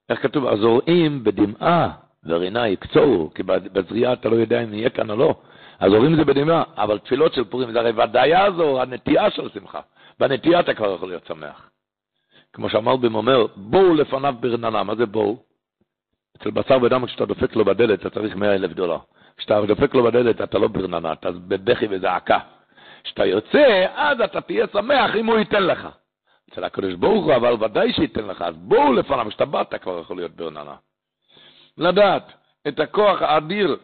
איך 0.09 0.23
כתוב? 0.23 0.47
הזורעים 0.47 1.25
בדמעה 1.25 1.91
ורינה 2.25 2.69
יקצורו, 2.69 3.31
כי 3.35 3.43
בזריעה 3.43 4.13
אתה 4.13 4.29
לא 4.29 4.37
יודע 4.37 4.63
אם 4.63 4.75
יהיה 4.75 4.91
כאן 4.91 5.11
או 5.11 5.17
לא. 5.17 5.35
הזורעים 5.81 6.17
זה 6.17 6.25
בדמעה, 6.25 6.63
אבל 6.77 6.99
תפילות 6.99 7.35
של 7.35 7.45
פורים 7.45 7.73
זה 7.73 7.81
הרי 7.81 7.91
ודאי 7.91 8.33
זו 8.57 8.83
הנטייה 8.83 9.31
של 9.31 9.49
שמחה. 9.49 9.81
בנטייה 10.21 10.61
אתה 10.61 10.75
כבר 10.75 10.95
יכול 10.95 11.09
להיות 11.09 11.27
שמח. 11.27 11.71
כמו 12.53 12.71
שהמלבים 12.71 13.15
אומר, 13.15 13.47
בואו 13.57 13.95
לפניו 13.95 14.35
ברננה, 14.41 14.83
מה 14.83 14.95
זה 14.95 15.07
בואו? 15.07 15.37
אצל 16.37 16.51
בשר 16.51 16.79
ודם 16.83 17.07
כשאתה 17.07 17.27
דופק 17.27 17.57
לו 17.57 17.65
בדלת 17.65 18.01
אתה 18.01 18.11
צריך 18.11 18.37
מאה 18.37 18.55
אלף 18.55 18.73
דולר. 18.73 18.99
כשאתה 19.37 19.61
דופק 19.67 19.95
לו 19.95 20.03
בדלת 20.03 20.41
אתה 20.41 20.59
לא 20.59 20.69
ברננה, 20.69 21.13
אתה 21.13 21.31
בבכי 21.31 21.87
וזעקה. 21.91 22.39
כשאתה 23.05 23.27
יוצא, 23.27 23.87
אז 23.95 24.21
אתה 24.21 24.41
תהיה 24.41 24.67
שמח 24.73 25.17
אם 25.17 25.27
הוא 25.27 25.39
ייתן 25.39 25.63
לך. 25.63 25.89
אצל 26.53 26.65
הקדוש 26.65 26.95
ברוך 26.95 27.25
הוא, 27.25 27.37
אבל 27.37 27.65
ודאי 27.65 27.93
שייתן 27.93 28.27
לך, 28.27 28.43
אז 28.43 28.57
בואו 28.57 28.93
לפניו, 28.93 29.27
כשאתה 29.29 29.79
כבר 29.79 30.01
יכול 30.01 30.17
להיות 30.17 30.33
ברננה. 30.33 30.75
לדעת 31.79 32.33
את 32.69 32.81
הכוח 32.81 33.23
האדיר 33.23 33.77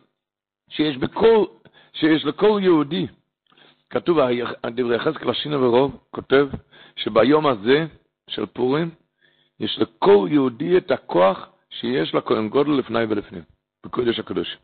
שיש 0.68 0.96
בכל, 0.96 1.44
שיש 1.92 2.24
לכל 2.24 2.60
יהודי. 2.62 3.06
כתוב, 3.90 4.18
דברי 4.66 4.96
יחזקאל 4.96 5.30
השינו 5.30 5.62
ורוב, 5.62 5.96
כותב 6.10 6.48
שביום 6.96 7.46
הזה 7.46 7.86
של 8.30 8.46
פורים, 8.46 8.90
יש 9.60 9.78
לכל 9.78 10.28
יהודי 10.30 10.76
את 10.76 10.90
הכוח 10.90 11.48
שיש 11.70 12.14
לכהן 12.14 12.48
גודל 12.48 12.70
לפני 12.70 13.04
ולפנים, 13.08 13.42
בקודש 13.84 14.18
הקדוש. 14.18 14.56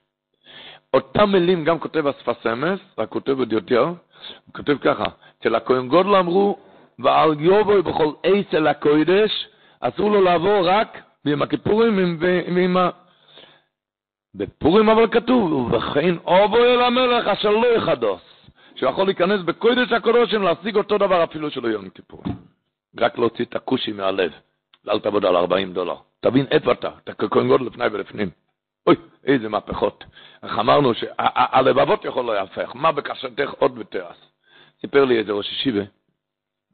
אותם 0.95 1.33
מילים 1.33 1.65
גם 1.65 1.79
כותב 1.79 2.05
אמס, 2.53 2.81
רק 2.99 3.09
כותב 3.09 3.39
עוד 3.39 3.53
יותר, 3.53 3.85
הוא 3.85 4.55
כותב 4.57 4.77
ככה, 4.81 5.05
אצל 5.41 5.55
הכהן 5.55 5.89
גודל 5.89 6.15
אמרו, 6.15 6.59
ועל 7.03 7.41
יובו 7.41 7.83
בכל 7.83 8.13
אל 8.55 8.67
הקודש, 8.67 9.49
אסור 9.81 10.11
לו 10.11 10.23
לעבור 10.23 10.69
רק 10.69 10.99
ביום 11.25 11.43
הכיפורים 11.43 12.17
ועם 12.21 12.77
ה... 12.77 12.91
בפורים 14.35 14.89
אבל 14.89 15.07
כתוב, 15.11 15.53
ובכן 15.53 16.15
אובו 16.27 16.57
אל 16.57 16.81
המלך 16.81 17.29
אשר 17.29 17.51
לא 17.51 17.67
יחדוס, 17.67 18.21
שהוא 18.75 18.91
יכול 18.91 19.07
להיכנס 19.07 19.41
בקודש 19.41 19.93
הקודשים 19.93 20.43
להשיג 20.43 20.77
אותו 20.77 20.99
דבר 20.99 21.25
אפילו 21.25 21.51
שלא 21.51 21.69
יום 21.69 21.89
כיפור. 21.89 22.23
רק 23.01 23.19
להוציא 23.19 23.45
את 23.45 23.57
הכושי 23.57 23.93
מהלב, 23.93 24.33
ואל 24.85 24.99
תעבוד 25.01 25.25
על 25.25 25.37
40 25.37 25.73
דולר. 25.73 25.97
תבין 26.21 26.47
איפה 26.51 26.73
אתה, 26.73 26.91
אתה 27.05 27.27
כהן 27.29 27.49
גודל 27.49 27.65
לפני 27.65 27.85
ולפנים. 27.93 28.31
אוי, 28.87 28.97
איזה 29.25 29.49
מהפכות. 29.49 30.05
איך 30.43 30.59
אמרנו 30.59 30.95
שהלבבות 30.95 32.05
יכול 32.05 32.25
להפך, 32.35 32.73
מה 32.75 32.93
בקשתך 32.93 33.51
עוד 33.59 33.79
ותעש. 33.79 34.17
סיפר 34.81 35.05
לי 35.05 35.19
איזה 35.19 35.33
ראש 35.33 35.53
ישיבה, 35.53 35.83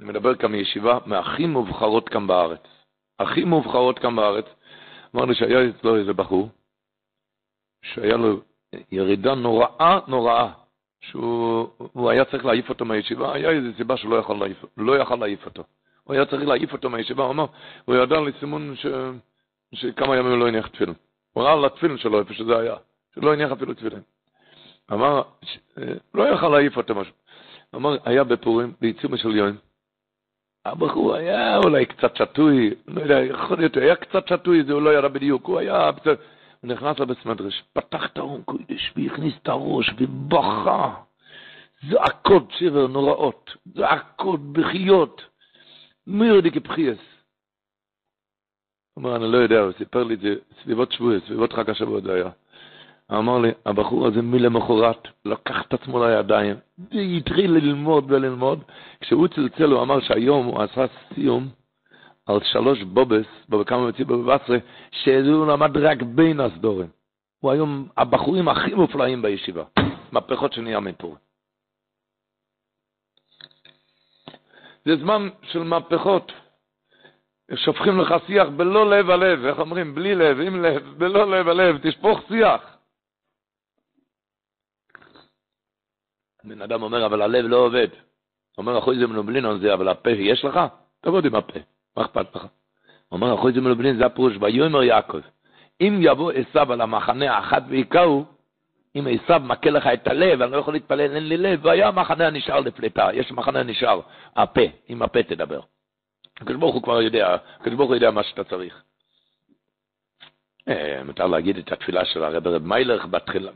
אני 0.01 0.09
מדבר 0.09 0.35
כאן 0.35 0.53
מישיבה 0.53 0.99
מהכי 1.07 1.47
מובחרות 1.47 2.09
כאן 2.09 2.27
בארץ. 2.27 2.61
הכי 3.19 3.45
מובחרות 3.45 3.99
כאן 3.99 4.16
בארץ. 4.16 4.45
אמרנו 5.15 5.35
שהיה 5.35 5.69
אצלו 5.69 5.97
איזה 5.97 6.12
בחור, 6.12 6.49
שהיה 7.83 8.16
לו 8.16 8.41
ירידה 8.93 9.35
נוראה 9.35 9.99
נוראה, 10.09 10.53
שהוא 11.01 12.11
היה 12.11 12.25
צריך 12.25 12.45
להעיף 12.45 12.69
אותו 12.69 12.85
מהישיבה, 12.85 13.35
היה 13.35 13.51
איזו 13.51 13.69
סיבה 13.77 13.97
שהוא 13.97 14.11
לא 14.11 14.16
יכול 14.16 14.37
להעיף, 14.37 14.65
לא 14.77 14.99
יכול 14.99 15.19
להעיף 15.19 15.47
אותו. 15.47 15.65
הוא 16.05 16.15
היה 16.15 16.27
צריך 16.27 16.43
להעיף 16.43 16.73
אותו 16.73 16.91
מהישיבה, 16.91 17.25
הוא 17.25 17.31
אמר, 17.31 17.47
הוא 17.85 17.97
ידע 17.97 18.20
לסימון 18.20 18.77
ש... 18.77 18.87
שכמה 19.75 20.16
ימים 20.16 20.33
הוא 20.33 20.39
לא 20.39 20.49
הניח 20.49 20.66
תפילין. 20.66 20.95
הוא 21.33 21.45
ראה 21.45 21.53
על 21.53 21.65
התפילין 21.65 21.99
שלו, 21.99 22.19
איפה 22.19 22.35
שזה 22.35 22.59
היה, 22.59 22.75
שלא 23.15 23.33
הניח 23.33 23.53
אפילו 23.53 23.75
תפילין. 23.75 24.01
אמר, 24.93 25.23
ש... 25.43 25.59
לא 26.15 26.23
יכל 26.29 26.49
להעיף 26.49 26.77
אותו 26.77 26.95
משהו. 26.95 27.15
אמר, 27.75 27.97
היה 28.05 28.25
בפורים, 28.25 28.73
בעיצומה 28.81 29.16
של 29.16 29.37
יום, 29.37 29.57
הבחור 30.69 31.15
היה 31.15 31.57
אולי 31.57 31.86
קצת 31.86 32.16
שטוי, 32.16 32.74
לא 32.89 33.01
יודע, 33.01 33.19
יכול 33.20 33.59
להיות, 33.59 33.77
היה 33.77 33.97
קצת 33.97 34.28
שטוי, 34.28 34.65
זה 34.65 34.73
הוא 34.73 34.82
לא 34.82 34.99
ידע 34.99 35.09
בדיוק, 35.09 35.47
הוא 35.47 35.59
היה, 35.59 35.90
הוא 36.61 36.70
נכנס 36.70 36.99
לבית 36.99 37.27
מדרש, 37.27 37.62
פתח 37.73 38.07
את 38.07 38.19
הארון 38.19 38.43
קודש, 38.43 38.93
והכניס 38.97 39.35
את 39.43 39.49
הראש, 39.49 39.90
ובכה. 39.99 40.95
זעקות 41.90 42.51
שבר 42.59 42.86
נוראות, 42.86 43.57
זעקות, 43.74 44.53
בכיות, 44.53 45.23
מירדי 46.07 46.51
כבחייס. 46.51 46.99
הוא 48.95 49.05
אומר, 49.05 49.16
אני 49.16 49.32
לא 49.32 49.39
יודע, 49.39 49.61
הוא 49.61 49.73
סיפר 49.78 50.05
לי 50.05 50.15
את 50.15 50.20
זה 50.20 50.35
סביבות 50.62 50.93
שבועי, 50.93 51.20
סביבות 51.27 51.53
חג 51.53 51.70
השבוע 51.70 52.01
זה 52.01 52.15
היה. 52.15 52.31
אמר 53.12 53.39
לי, 53.39 53.51
הבחור 53.66 54.06
הזה 54.06 54.22
מלמחרת 54.22 55.09
לקח 55.24 55.62
את 55.68 55.74
עצמו 55.74 56.05
לידיים, 56.05 56.56
והתחיל 56.78 57.51
ללמוד 57.51 58.12
וללמוד. 58.12 58.62
כשהוא 59.01 59.28
צלצל, 59.28 59.70
הוא 59.70 59.82
אמר 59.82 60.01
שהיום 60.01 60.47
הוא 60.47 60.62
עשה 60.62 60.85
סיום 61.14 61.48
על 62.26 62.40
שלוש 62.52 62.82
בובס, 62.82 63.26
בכמה 63.48 63.89
מציא 63.89 64.05
בבצרה, 64.05 64.56
שהוא 64.90 65.47
למד 65.47 65.76
רק 65.76 66.02
בין 66.02 66.40
הסדורים. 66.40 66.89
הוא 67.40 67.51
היום 67.51 67.89
הבחורים 67.97 68.48
הכי 68.48 68.74
מופלאים 68.74 69.22
בישיבה, 69.22 69.64
מהפכות 70.12 70.52
שנהיה 70.52 70.80
מפור. 70.80 71.16
זה 74.85 74.97
זמן 74.97 75.28
של 75.43 75.62
מהפכות. 75.62 76.32
שופכים 77.55 78.01
לך 78.01 78.14
שיח 78.26 78.48
בלא 78.48 78.90
לב 78.90 79.10
הלב, 79.10 79.44
איך 79.44 79.59
אומרים? 79.59 79.94
בלי 79.94 80.14
לב, 80.14 80.40
עם 80.40 80.62
לב, 80.62 80.94
בלא 80.98 81.30
לב 81.30 81.48
הלב, 81.48 81.78
תשפוך 81.82 82.20
שיח. 82.28 82.78
בן 86.44 86.62
אדם 86.62 86.82
אומר, 86.82 87.06
אבל 87.06 87.23
הלב 87.23 87.44
לא 87.44 87.56
עובד. 87.56 87.89
אומר, 88.59 88.78
אחוי 88.78 88.98
זה 88.98 89.06
מנובלין 89.06 89.44
על 89.44 89.60
זה, 89.60 89.74
אבל 89.74 89.89
הפה 89.89 90.10
יש 90.10 90.44
לך? 90.44 90.60
תעבוד 91.01 91.24
עם 91.24 91.35
הפה, 91.35 91.59
מה 91.97 92.05
אכפת 92.05 92.36
לך? 92.36 92.47
אומר, 93.12 93.35
אחוי 93.35 93.52
זה 93.52 93.60
מלבנין, 93.60 93.97
זה 93.97 94.06
הפירוש, 94.06 94.32
ויאמר 94.40 94.82
יעקב, 94.82 95.20
אם 95.81 95.98
יבוא 96.01 96.32
עשיו 96.32 96.73
על 96.73 96.81
המחנה 96.81 97.36
האחת 97.36 97.62
ויקראו, 97.69 98.24
אם 98.97 99.06
עשיו 99.10 99.43
מכה 99.44 99.70
לך 99.70 99.86
את 99.86 100.09
הלב, 100.09 100.43
אני 100.43 100.52
לא 100.52 100.56
יכול 100.56 100.74
להתפלל, 100.74 101.15
אין 101.15 101.28
לי 101.28 101.36
לב, 101.36 101.60
והיה 101.62 101.89
המחנה 101.89 102.27
הנשאר 102.27 102.60
לפליטה, 102.60 103.09
יש 103.12 103.32
מחנה 103.32 103.60
הנשאר, 103.60 104.01
הפה, 104.36 104.60
עם 104.89 105.02
הפה 105.02 105.23
תדבר. 105.23 105.60
הקדוש 106.36 106.56
ברוך 106.56 106.74
הוא 106.74 106.82
כבר 106.82 107.02
יודע, 107.02 107.36
הקדוש 107.60 107.77
ברוך 107.77 107.89
הוא 107.89 107.97
יודע 107.97 108.10
מה 108.10 108.23
שאתה 108.23 108.44
צריך. 108.44 108.82
אה, 110.69 111.03
מותר 111.05 111.27
להגיד 111.27 111.59
את 111.59 111.73
התפילה 111.73 112.05
של 112.05 112.24
הרב 112.24 112.47
רב 112.47 112.66
מיילך 112.66 113.07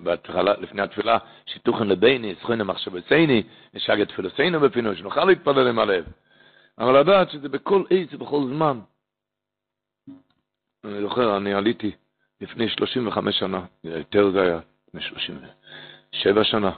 בהתחלה, 0.03 0.53
לפני 0.59 0.83
התפילה, 0.83 1.19
שיתוכן 1.47 1.89
לביני, 1.89 2.35
זכוינו 2.41 2.65
מחשבתיני, 2.65 3.43
נשג 3.75 4.01
את 4.01 4.09
תפילותינו 4.09 4.61
בפינו, 4.61 4.97
שנוכל 4.97 5.25
להתפלל 5.25 5.69
עם 5.69 5.79
הלב. 5.79 6.05
אבל 6.79 7.01
לדעת 7.01 7.31
שזה 7.31 7.49
בכל 7.49 7.85
עץ 7.91 8.09
ובכל 8.13 8.45
זמן. 8.49 8.81
אני 10.85 11.01
זוכר, 11.01 11.37
אני 11.37 11.55
עליתי 11.55 11.91
לפני 12.41 12.69
35 12.69 13.39
שנה, 13.39 13.65
יותר 13.85 14.31
זה 14.31 14.43
היה, 14.43 14.61
לפני 14.89 15.03
37 15.03 16.45
שנה. 16.45 16.73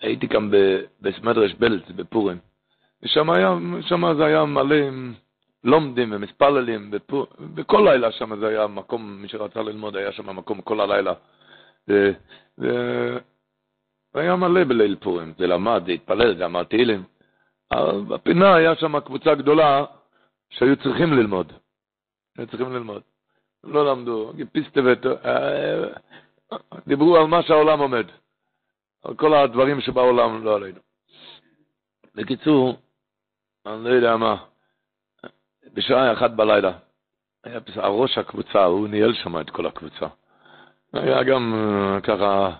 הייתי 0.00 0.26
גם 0.26 0.52
בסמדרש 1.00 1.54
בלץ 1.54 1.90
בפורים, 1.90 2.38
ושם 3.02 3.30
היה, 3.30 3.54
זה 4.16 4.24
היה 4.24 4.44
מלא 4.44 4.74
עם 4.74 5.14
לומדים 5.64 6.12
ומספללים, 6.12 6.90
בכל 7.54 7.82
לילה 7.90 8.12
שם 8.12 8.40
זה 8.40 8.48
היה 8.48 8.66
מקום, 8.66 9.22
מי 9.22 9.28
שרצה 9.28 9.62
ללמוד 9.62 9.96
היה 9.96 10.12
שם 10.12 10.36
מקום 10.36 10.60
כל 10.60 10.80
הלילה. 10.80 11.12
והיה 14.14 14.36
מלא 14.36 14.64
בליל 14.64 14.96
פורים, 15.00 15.32
זה 15.38 15.46
למד, 15.46 15.82
זה 15.86 15.92
התפלל, 15.92 16.36
זה 16.36 16.44
אמר 16.44 16.64
תהילים. 16.64 17.04
בפינה 18.08 18.54
היה 18.54 18.74
שם 18.74 19.00
קבוצה 19.00 19.34
גדולה 19.34 19.84
שהיו 20.50 20.76
צריכים 20.76 21.12
ללמוד. 21.12 21.52
היו 22.38 22.46
צריכים 22.46 22.72
ללמוד. 22.72 23.02
לא 23.64 23.90
למדו, 23.90 24.32
פיסטבט, 24.52 25.06
אה, 25.06 25.84
דיברו 26.86 27.16
על 27.16 27.26
מה 27.26 27.42
שהעולם 27.42 27.78
עומד, 27.78 28.06
על 29.04 29.14
כל 29.14 29.34
הדברים 29.34 29.80
שבעולם, 29.80 30.44
לא 30.44 30.56
עלינו. 30.56 30.78
בקיצור, 32.14 32.76
אני 33.66 33.84
לא 33.84 33.88
יודע 33.88 34.16
מה, 34.16 34.44
בשעה 35.74 36.12
אחת 36.12 36.30
בלילה, 36.30 36.72
היה 37.44 37.60
ראש 37.76 38.18
הקבוצה, 38.18 38.64
הוא 38.64 38.88
ניהל 38.88 39.14
שם 39.14 39.40
את 39.40 39.50
כל 39.50 39.66
הקבוצה. 39.66 40.06
היה 40.92 41.22
גם 41.22 41.54
אה, 41.54 42.00
ככה, 42.00 42.50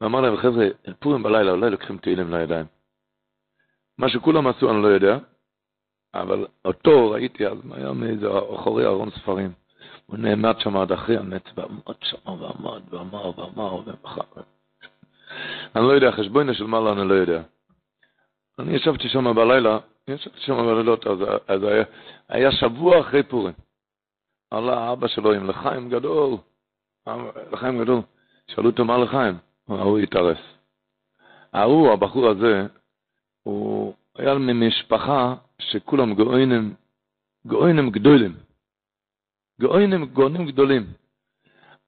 ואמר 0.00 0.20
להם, 0.20 0.36
חבר'ה, 0.36 0.66
פורים 0.98 1.22
בלילה, 1.22 1.50
אולי 1.50 1.70
לוקחים 1.70 1.98
תהילים 1.98 2.34
לידיים. 2.34 2.66
מה 3.98 4.08
שכולם 4.08 4.46
עשו 4.46 4.70
אני 4.70 4.82
לא 4.82 4.88
יודע, 4.88 5.18
אבל 6.14 6.46
אותו 6.64 7.10
ראיתי 7.10 7.46
אז, 7.46 7.58
היה 7.70 7.92
מאיזה 7.92 8.28
אחורי 8.54 8.86
ארון 8.86 9.10
ספרים. 9.10 9.52
הוא 10.06 10.18
נעמד 10.18 10.54
שם 10.58 10.76
עד 10.76 10.92
אחרי 10.92 11.16
הנץ, 11.16 11.44
ועמד 11.56 11.96
שם, 12.02 12.30
ועמד, 12.30 12.82
ואמר, 12.90 13.38
ואמר, 13.38 13.74
ומחר. 13.74 14.42
אני 15.76 15.84
לא 15.84 15.92
יודע, 15.92 16.12
חשבונו 16.12 16.54
של 16.54 16.64
מעלה 16.64 16.92
אני 16.92 17.08
לא 17.08 17.14
יודע. 17.14 17.42
אני 18.58 18.72
ישבתי 18.72 19.08
שם 19.08 19.34
בלילה, 19.34 19.78
שם 20.36 20.56
בלילות, 20.56 21.06
אז, 21.06 21.18
אז 21.48 21.62
היה, 21.62 21.84
היה 22.28 22.52
שבוע 22.52 23.00
אחרי 23.00 23.22
פורים. 23.22 23.54
עלה 24.50 24.92
אבא 24.92 25.08
שלו 25.08 25.32
עם 25.32 25.50
לחיים 25.50 25.90
גדול, 25.90 26.36
לחיים 27.52 27.82
גדול. 27.82 28.00
שאלו 28.46 28.70
אותו 28.70 28.84
מה 28.84 28.98
לחיים? 28.98 29.34
ההוא 29.68 29.98
התארס. 29.98 30.38
ההוא, 31.52 31.92
הבחור 31.92 32.28
הזה, 32.28 32.66
הוא 33.42 33.94
היה 34.16 34.34
ממשפחה 34.34 35.34
שכולם 35.58 36.14
גאוינים, 36.14 36.74
גאוינים 37.46 37.90
גדולים. 37.90 38.36
גאוינים, 39.60 40.04
גאונים 40.04 40.46
גדולים. 40.46 40.86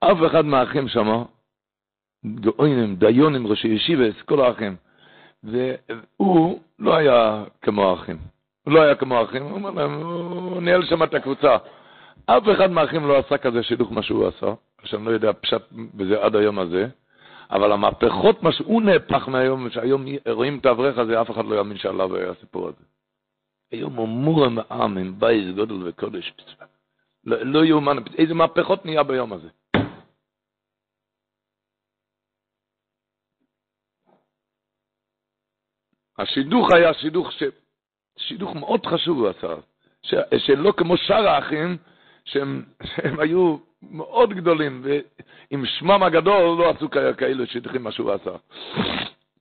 אף 0.01 0.17
אחד 0.31 0.45
מהאחים 0.45 0.89
שם, 0.89 1.25
גאוינים, 2.27 2.97
דיונים, 2.97 3.47
ראשי 3.47 3.69
ישיבס, 3.69 4.23
כל 4.23 4.41
האחים. 4.41 4.77
והוא 5.45 6.61
לא 6.79 6.97
היה 6.97 7.45
כמו 7.63 7.91
האחים. 7.91 8.19
הוא 8.65 8.75
לא 8.75 8.83
היה 8.83 8.95
כמו 8.95 9.19
האחים, 9.19 9.43
הוא 9.43 9.53
אומר 9.53 9.71
להם, 9.71 10.03
הוא 10.03 10.63
ניהל 10.63 10.85
שם 10.85 11.03
את 11.03 11.15
הקבוצה. 11.15 11.57
אף 12.27 12.43
אחד 12.53 12.71
מהאחים 12.71 13.09
לא 13.09 13.19
עשה 13.19 13.39
כזה 13.39 13.63
שידוך 13.63 13.93
מה 13.93 14.03
שהוא 14.03 14.27
עשה, 14.29 14.47
שאני 14.85 15.05
לא 15.05 15.11
יודע 15.11 15.33
פשט 15.41 15.63
בזה 15.73 16.25
עד 16.25 16.37
היום 16.37 16.59
הזה. 16.59 16.87
אבל 17.51 17.73
המהפכות, 17.73 18.43
מה 18.43 18.53
שהוא 18.53 18.83
נהפך 18.83 19.29
מהיום, 19.29 19.71
שהיום 19.71 20.05
רואים 20.29 20.59
את 20.59 20.67
האברך 20.67 20.99
הזה, 20.99 21.21
אף 21.21 21.31
אחד 21.31 21.45
לא 21.45 21.55
יאמין 21.55 21.79
שעליו 21.79 22.17
היה 22.17 22.31
הסיפור 22.31 22.69
הזה. 22.69 22.85
היום 23.73 23.95
הוא 23.95 24.09
מורם 24.09 24.59
עם, 24.71 24.99
עם 24.99 25.15
בייס 25.19 25.55
גודל 25.55 25.89
וקודש. 25.89 26.33
לא, 27.25 27.37
לא 27.43 27.65
יאומן, 27.65 27.97
איזה 28.19 28.35
מהפכות 28.35 28.87
נהיה 28.87 29.03
ביום 29.03 29.33
הזה. 29.33 29.49
השידוך 36.19 36.73
היה 36.73 36.95
שידוך, 36.95 37.33
ש... 37.33 37.43
שידוך 38.17 38.57
מאוד 38.57 38.87
חשוב 38.87 39.19
הוא 39.19 39.29
עשה, 39.29 39.55
ש... 40.03 40.15
שלא 40.39 40.73
כמו 40.77 40.97
שאר 40.97 41.29
האחים, 41.29 41.77
שהם, 42.25 42.65
שהם 42.83 43.21
היו 43.21 43.57
מאוד 43.83 44.33
גדולים, 44.33 44.83
ועם 44.85 45.67
שמם 45.67 46.03
הגדול 46.03 46.59
לא 46.59 46.71
עשו 46.71 46.89
כאלו 46.91 47.47
שידוכים 47.47 47.83
מה 47.83 47.93
שהוא 47.93 48.13
עשה. 48.13 48.31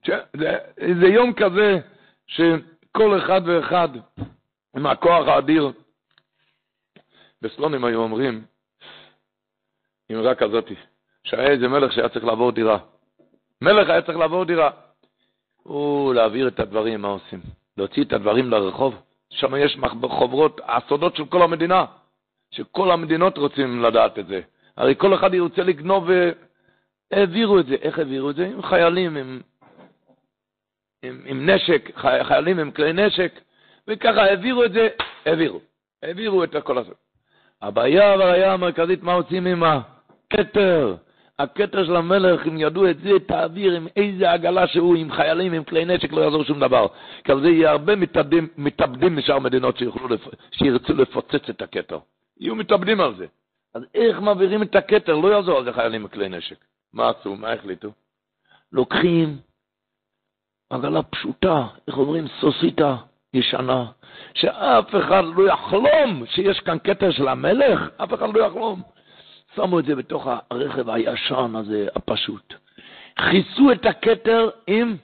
זה, 0.06 0.58
זה 1.00 1.06
יום 1.06 1.32
כזה 1.32 1.78
שכל 2.26 3.18
אחד 3.18 3.40
ואחד 3.44 3.88
עם 4.76 4.86
הכוח 4.86 5.28
האדיר, 5.28 5.72
בסלונים 7.42 7.84
היו 7.84 8.00
אומרים, 8.00 8.44
אמרה 10.12 10.34
כזאתי, 10.34 10.74
שהיה 11.24 11.50
איזה 11.50 11.68
מלך 11.68 11.92
שהיה 11.92 12.08
צריך 12.08 12.24
לעבור 12.24 12.52
דירה. 12.52 12.78
מלך 13.60 13.90
היה 13.90 14.02
צריך 14.02 14.18
לעבור 14.18 14.44
דירה. 14.44 14.70
הוא 15.64 16.14
להעביר 16.14 16.48
את 16.48 16.60
הדברים, 16.60 17.02
מה 17.02 17.08
עושים? 17.08 17.40
להוציא 17.76 18.04
את 18.04 18.12
הדברים 18.12 18.50
לרחוב. 18.50 18.94
שם 19.30 19.54
יש 19.56 19.78
חוברות, 20.02 20.60
הסודות 20.64 21.16
של 21.16 21.26
כל 21.26 21.42
המדינה. 21.42 21.84
שכל 22.50 22.90
המדינות 22.90 23.38
רוצים 23.38 23.82
לדעת 23.82 24.18
את 24.18 24.26
זה. 24.26 24.40
הרי 24.76 24.94
כל 24.96 25.14
אחד 25.14 25.34
ירצה 25.34 25.62
לגנוב, 25.62 26.10
והעבירו 27.12 27.58
את 27.58 27.66
זה. 27.66 27.74
איך 27.74 27.98
העבירו 27.98 28.30
את 28.30 28.36
זה? 28.36 28.46
עם 28.46 28.62
חיילים, 28.62 29.16
עם, 29.16 29.40
עם, 31.02 31.20
עם 31.24 31.50
נשק, 31.50 31.90
חיילים 32.22 32.58
עם 32.58 32.70
כלי 32.70 32.92
נשק, 32.92 33.40
וככה 33.88 34.22
העבירו 34.22 34.64
את 34.64 34.72
זה, 34.72 34.88
העבירו. 35.26 35.60
העבירו 36.02 36.44
את 36.44 36.54
הכל 36.54 36.78
הזה. 36.78 36.92
הבעיה 37.62 38.10
והבעיה 38.10 38.52
המרכזית, 38.52 39.02
מה 39.02 39.12
עושים 39.12 39.46
עם 39.46 39.62
הכתר? 39.62 40.96
הכתר 41.38 41.84
של 41.84 41.96
המלך, 41.96 42.46
אם 42.46 42.58
ידעו 42.58 42.90
את 42.90 42.98
זה, 42.98 43.10
תעביר 43.26 43.72
עם 43.72 43.86
איזה 43.96 44.32
עגלה 44.32 44.66
שהוא, 44.66 44.96
עם 44.96 45.12
חיילים, 45.12 45.52
עם 45.52 45.64
כלי 45.64 45.84
נשק, 45.84 46.12
לא 46.12 46.20
יעזור 46.20 46.44
שום 46.44 46.60
דבר. 46.60 46.86
כי 47.24 47.32
על 47.32 47.40
זה 47.40 47.48
יהיה 47.48 47.70
הרבה 47.70 47.96
מתאבדים, 47.96 48.48
מתאבדים 48.56 49.16
משאר 49.16 49.38
מדינות 49.38 49.78
שיוכלו, 49.78 50.16
שירצו 50.50 50.92
לפוצץ 50.92 51.48
את 51.50 51.62
הכתר. 51.62 51.98
יהיו 52.40 52.54
מתאבדים 52.54 53.00
על 53.00 53.14
זה. 53.16 53.26
אז 53.74 53.82
איך 53.94 54.20
מעבירים 54.20 54.62
את 54.62 54.74
הכתר? 54.76 55.16
לא 55.16 55.28
יעזור 55.28 55.58
על 55.58 55.64
זה 55.64 55.72
חיילים 55.72 56.04
בכלי 56.04 56.28
נשק. 56.28 56.56
מה 56.92 57.10
עשו? 57.10 57.36
מה 57.36 57.52
החליטו? 57.52 57.92
לוקחים 58.72 59.36
עגלה 60.70 61.02
פשוטה, 61.02 61.66
איך 61.88 61.96
אומרים? 61.96 62.28
סוסיתא 62.40 62.94
ישנה, 63.34 63.86
שאף 64.34 64.94
אחד 64.94 65.22
לא 65.36 65.48
יחלום 65.48 66.26
שיש 66.26 66.60
כאן 66.60 66.78
כתר 66.84 67.10
של 67.10 67.28
המלך, 67.28 67.80
אף 67.96 68.14
אחד 68.14 68.34
לא 68.34 68.46
יחלום. 68.46 68.82
שמו 69.56 69.80
את 69.80 69.84
זה 69.84 69.94
בתוך 69.94 70.26
הרכב 70.50 70.90
הישן 70.90 71.52
הזה, 71.56 71.88
הפשוט. 71.94 72.54
כיסו 73.16 73.72
את 73.72 73.86
הכתר 73.86 74.50
עם 74.66 74.96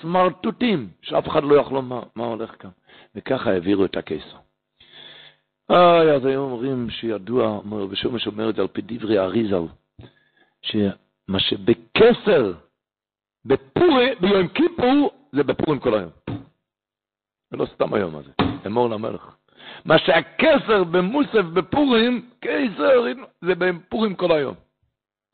סמרטוטים, 0.00 0.88
שאף 1.02 1.28
אחד 1.28 1.44
לא 1.44 1.60
יחלום 1.60 1.88
מה, 1.88 2.00
מה 2.14 2.24
הולך 2.24 2.54
כאן. 2.58 2.70
וככה 3.14 3.50
העבירו 3.50 3.84
את 3.84 3.96
הקיסר. 3.96 4.36
איי, 5.70 6.10
אז 6.10 6.24
היום 6.24 6.52
אומרים 6.52 6.90
שידוע, 6.90 7.60
ושומש 7.90 8.26
אומר 8.26 8.50
את 8.50 8.54
זה 8.54 8.60
על 8.60 8.68
פי 8.68 8.82
דברי 8.84 9.18
האריזל, 9.18 9.62
שמה 10.62 11.40
שבכסר, 11.40 12.52
בפורי, 13.44 14.14
ביום 14.20 14.48
כיפור, 14.48 15.10
זה 15.32 15.42
בפורים 15.42 15.80
כל 15.80 15.94
היום. 15.94 16.10
זה 17.50 17.56
לא 17.56 17.66
סתם 17.74 17.94
היום 17.94 18.16
הזה, 18.16 18.32
אמור 18.66 18.90
למלך. 18.90 19.36
מה 19.84 19.98
שהכסר 19.98 20.84
במוסף 20.84 21.44
בפורים, 21.52 22.28
כסר, 22.40 23.04
זה 23.40 23.54
בפורים 23.54 24.14
כל 24.14 24.32
היום. 24.32 24.54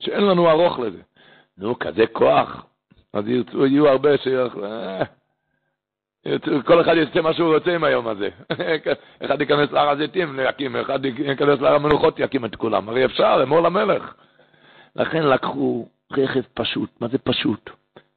שאין 0.03 0.25
לנו 0.25 0.51
ארוך 0.51 0.79
לזה. 0.79 1.01
נו, 1.59 1.79
כזה 1.79 2.07
כוח. 2.13 2.67
אז 3.13 3.29
ירצו, 3.29 3.67
יהיו 3.67 3.89
הרבה 3.89 4.19
שיכול... 4.19 4.65
אה, 4.65 5.03
כל 6.65 6.81
אחד 6.81 6.97
יעשה 6.97 7.21
מה 7.21 7.35
שהוא 7.35 7.55
רוצה 7.55 7.75
עם 7.75 7.85
היום 7.85 8.09
הזה. 8.09 8.29
אחד 9.25 9.41
ייכנס 9.41 9.73
להר 9.73 9.89
הזיתים, 9.89 10.41
יקים, 10.49 10.77
אחד 10.77 11.05
ייכנס 11.05 11.61
להר 11.61 11.75
המנוחות, 11.75 12.19
יקים 12.19 12.45
את 12.45 12.57
כולם. 12.57 12.89
הרי 12.89 13.05
אפשר, 13.05 13.41
אמור 13.43 13.61
למלך. 13.61 14.15
לכן 14.97 15.27
לקחו 15.27 15.89
רכב 16.13 16.43
פשוט. 16.55 16.91
מה 17.01 17.09
זה 17.09 17.19
פשוט? 17.19 17.71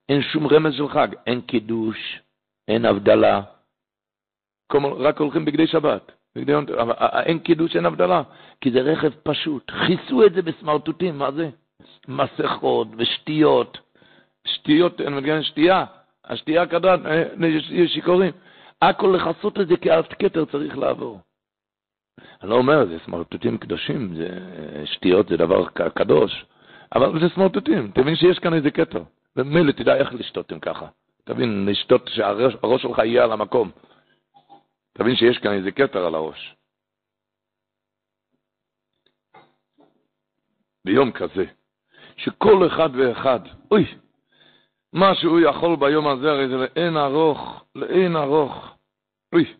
אין 0.09 0.21
שום 0.21 0.47
רמז 0.47 0.73
של 0.73 0.89
חג. 0.89 1.07
אין 1.27 1.41
קידוש, 1.41 2.19
אין 2.67 2.85
הבדלה, 2.85 3.41
רק 4.99 5.19
הולכים 5.19 5.45
בגדי 5.45 5.67
שבת. 5.67 6.11
בגדי... 6.35 6.53
אבל 6.53 6.93
אין 7.25 7.39
קידוש, 7.39 7.75
אין 7.75 7.85
הבדלה, 7.85 8.21
כי 8.61 8.71
זה 8.71 8.81
רכב 8.81 9.11
פשוט. 9.23 9.71
כיסו 9.87 10.25
את 10.25 10.33
זה 10.33 10.41
בסמרטוטים, 10.41 11.17
מה 11.17 11.31
זה? 11.31 11.49
מסכות 12.07 12.87
ושתיות. 12.97 13.77
שטיות, 14.47 15.01
אני 15.01 15.15
מגיע 15.15 15.39
לשתייה, 15.39 15.85
השתייה 16.25 16.65
כדת, 16.67 16.99
יש 17.69 17.93
שיכורים. 17.93 18.31
הכל 18.81 19.15
לכסות 19.15 19.59
את 19.59 19.67
זה 19.67 19.77
כאלט 19.77 20.13
כתר 20.19 20.45
צריך 20.45 20.77
לעבור. 20.77 21.19
אני 22.41 22.49
לא 22.49 22.55
אומר, 22.55 22.85
זה 22.85 22.97
סמרטוטים 23.05 23.57
קדושים, 23.57 24.15
זה, 24.15 24.29
שטויות 24.85 25.27
זה 25.27 25.37
דבר 25.37 25.65
קדוש, 25.95 26.45
אבל 26.95 27.19
זה 27.19 27.29
סמרטוטים, 27.35 27.91
תבין 27.93 28.15
שיש 28.15 28.39
כאן 28.39 28.53
איזה 28.53 28.71
כתר. 28.71 29.03
ומילא 29.35 29.71
תדע 29.71 29.95
איך 29.95 30.13
לשתות 30.13 30.53
אם 30.53 30.59
ככה. 30.59 30.85
תבין, 31.23 31.65
לשתות 31.69 32.09
שהראש 32.13 32.81
שלך 32.81 32.97
יהיה 32.97 33.23
על 33.23 33.31
המקום. 33.31 33.71
תבין 34.97 35.15
שיש 35.15 35.37
כאן 35.37 35.51
איזה 35.51 35.71
כתר 35.71 36.05
על 36.05 36.15
הראש. 36.15 36.55
ביום 40.85 41.11
כזה, 41.11 41.45
שכל 42.17 42.67
אחד 42.67 42.89
ואחד, 42.93 43.39
אוי, 43.71 43.85
מה 44.93 45.15
שהוא 45.15 45.39
יכול 45.39 45.75
ביום 45.79 46.07
הזה, 46.07 46.31
הרי 46.31 46.47
זה 46.47 46.55
לאין 46.55 46.97
ארוך, 46.97 47.65
לאין 47.75 48.15
ארוך. 48.15 48.75
אוי. 49.33 49.55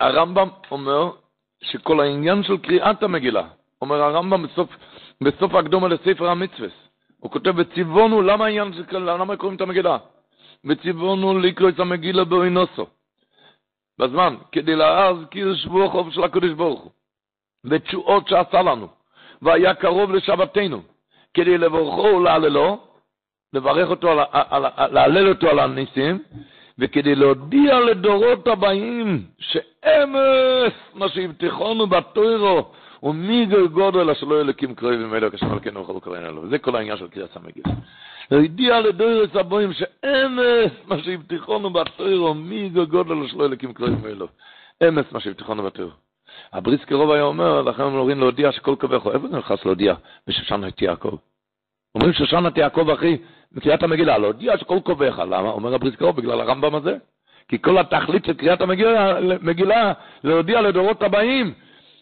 הרמב"ם 0.00 0.48
אומר 0.70 1.16
שכל 1.62 2.00
העניין 2.00 2.42
של 2.42 2.58
קריאת 2.58 3.02
המגילה, 3.02 3.48
אומר 3.80 4.02
הרמב"ם 4.02 4.42
בסוף, 4.42 4.70
בסוף 5.20 5.54
הקדומה 5.54 5.88
לספר 5.88 6.28
המצווס, 6.28 6.81
הוא 7.22 7.30
כותב, 7.30 7.52
וציוונו, 7.56 8.22
למה 8.22 8.44
העניין 8.44 8.72
של, 8.72 8.98
למה 8.98 9.36
קוראים 9.36 9.56
את 9.56 9.60
המגילה? 9.60 9.98
וציוונו 10.64 11.38
לקרוא 11.38 11.68
את 11.68 11.80
המגילה 11.80 12.24
באוינוסו. 12.24 12.86
בזמן, 13.98 14.34
כדי 14.52 14.76
להזכיר 14.76 15.54
שבוע 15.54 15.88
חוב 15.88 16.12
של 16.12 16.24
הקדוש 16.24 16.50
ברוך 16.50 16.80
הוא, 16.80 16.90
ותשועות 17.64 18.28
שעשה 18.28 18.62
לנו. 18.62 18.88
והיה 19.42 19.74
קרוב 19.74 20.12
לשבתנו, 20.12 20.82
כדי 21.34 21.58
לברכו 21.58 22.02
ולהללו, 22.02 22.80
לברך 23.52 23.90
אותו, 23.90 24.14
להלל 24.90 25.28
אותו 25.28 25.48
על 25.50 25.58
הניסים, 25.58 26.18
וכדי 26.78 27.14
להודיע 27.14 27.80
לדורות 27.80 28.46
הבאים 28.46 29.24
שאמס 29.38 30.74
מה 30.94 31.08
שהבטיחונו 31.08 31.86
בתוירו, 31.86 32.72
ומי 33.02 33.46
גודל 33.72 34.10
אשר 34.10 34.26
לא 34.26 34.40
ילקים 34.40 34.74
קרובים 34.74 35.14
אלו 35.14 35.32
כשם 35.32 35.52
על 35.52 35.60
כן 35.60 35.76
אוכל 35.76 36.00
קראין 36.02 36.24
אלו. 36.24 36.42
וזה 36.42 36.58
כל 36.58 36.76
העניין 36.76 36.96
של 36.96 37.08
קריאת 37.08 37.36
המגיל. 37.36 37.64
להודיע 38.30 38.80
לדורות 38.80 39.36
הבאים 39.36 39.72
שאמס 39.72 40.72
מה 40.86 40.98
שהבטיחונו 40.98 41.70
בתוירו, 41.70 42.34
מי 42.34 42.68
גודל 42.68 43.24
אשר 43.24 43.36
לא 43.36 43.44
ילקים 43.44 43.72
קרובים 43.72 44.06
אלו. 44.06 44.26
אמס 44.88 45.04
מה 45.12 45.20
שהבטיחונו 45.20 45.62
בתוירו. 45.62 45.90
הבריס 46.52 46.84
קרוב 46.84 47.10
היה 47.10 47.22
אומר, 47.22 47.62
לכן 47.62 47.82
הם 47.82 47.94
אומרים 47.94 48.20
להודיע 48.20 48.52
שכל 48.52 48.74
קובך, 48.80 49.06
איפה 49.14 49.28
זה 49.28 49.38
נכנס 49.38 49.64
להודיע? 49.64 49.94
בשושן 50.26 50.68
את 50.68 50.82
יעקב. 50.82 51.16
אומרים 51.94 52.12
שושן 52.12 52.46
את 52.46 52.58
יעקב, 52.58 52.90
אחי, 52.90 53.16
בקריאת 53.52 53.82
המגילה, 53.82 54.18
להודיע 54.18 54.58
שכל 54.58 54.78
קובך. 54.84 55.18
למה? 55.18 55.48
אומר 55.50 55.74
הבריס 55.74 55.94
קרוב, 55.94 56.16
בגלל 56.16 56.40
הרמב"ם 56.40 56.74
הזה. 56.74 56.96
כי 57.48 57.62
כל 57.62 57.78
התכלית 57.78 58.24
של 58.24 58.34
קריאת 58.34 58.60
המגילה, 58.60 59.14
מגילה, 59.42 59.92
להודיע 60.24 60.60
לדורות 60.60 61.02
הבאים, 61.02 61.54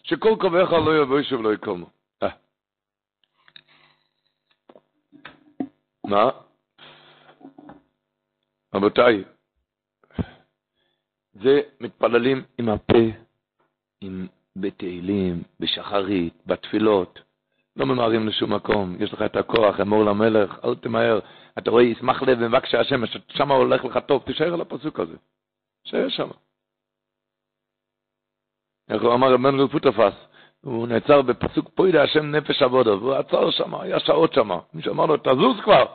שכל 0.03 0.35
קובך 0.39 0.71
לא 0.71 1.01
יבוא 1.01 1.21
שוב 1.21 1.41
לא 1.41 1.53
יקומו. 1.53 1.89
אה. 2.23 2.29
מה? 6.07 6.29
רבותיי, 8.73 9.23
זה 11.33 11.61
מתפללים 11.79 12.43
עם 12.57 12.69
הפה 12.69 13.03
עם 14.01 14.27
בתהילים, 14.55 15.43
בשחרית, 15.59 16.33
בתפילות. 16.45 17.19
לא 17.75 17.85
ממהרים 17.85 18.27
לשום 18.27 18.53
מקום, 18.53 18.95
יש 18.99 19.13
לך 19.13 19.21
את 19.21 19.35
הכוח, 19.35 19.79
אמור 19.79 20.05
למלך, 20.05 20.59
אל 20.65 20.75
תמהר. 20.75 21.19
אתה 21.57 21.71
רואה, 21.71 21.83
ישמח 21.83 22.21
לב 22.21 22.37
ומבקשה 22.41 22.79
השם, 22.79 23.01
שם 23.29 23.51
הולך 23.51 23.85
לך 23.85 23.99
טוב, 24.07 24.23
תישאר 24.25 24.53
על 24.53 24.61
הפסוק 24.61 24.99
הזה. 24.99 25.15
תישאר 25.83 26.09
שם. 26.09 26.27
איך 28.91 29.01
הוא 29.01 29.13
אמר 29.13 29.33
רב 29.33 29.39
מנדל 29.39 29.67
פוטפס, 29.67 30.13
הוא 30.61 30.87
נעצר 30.87 31.21
בפסוק 31.21 31.69
פוידה 31.75 32.03
השם 32.03 32.31
נפש 32.31 32.61
עבודו, 32.61 32.99
והוא 33.01 33.13
עצר 33.13 33.51
שם, 33.51 33.75
היה 33.75 33.99
שעות 33.99 34.33
שם. 34.33 34.49
מישהו 34.73 34.93
אמר 34.93 35.05
לו, 35.05 35.17
תזוז 35.17 35.61
כבר. 35.63 35.85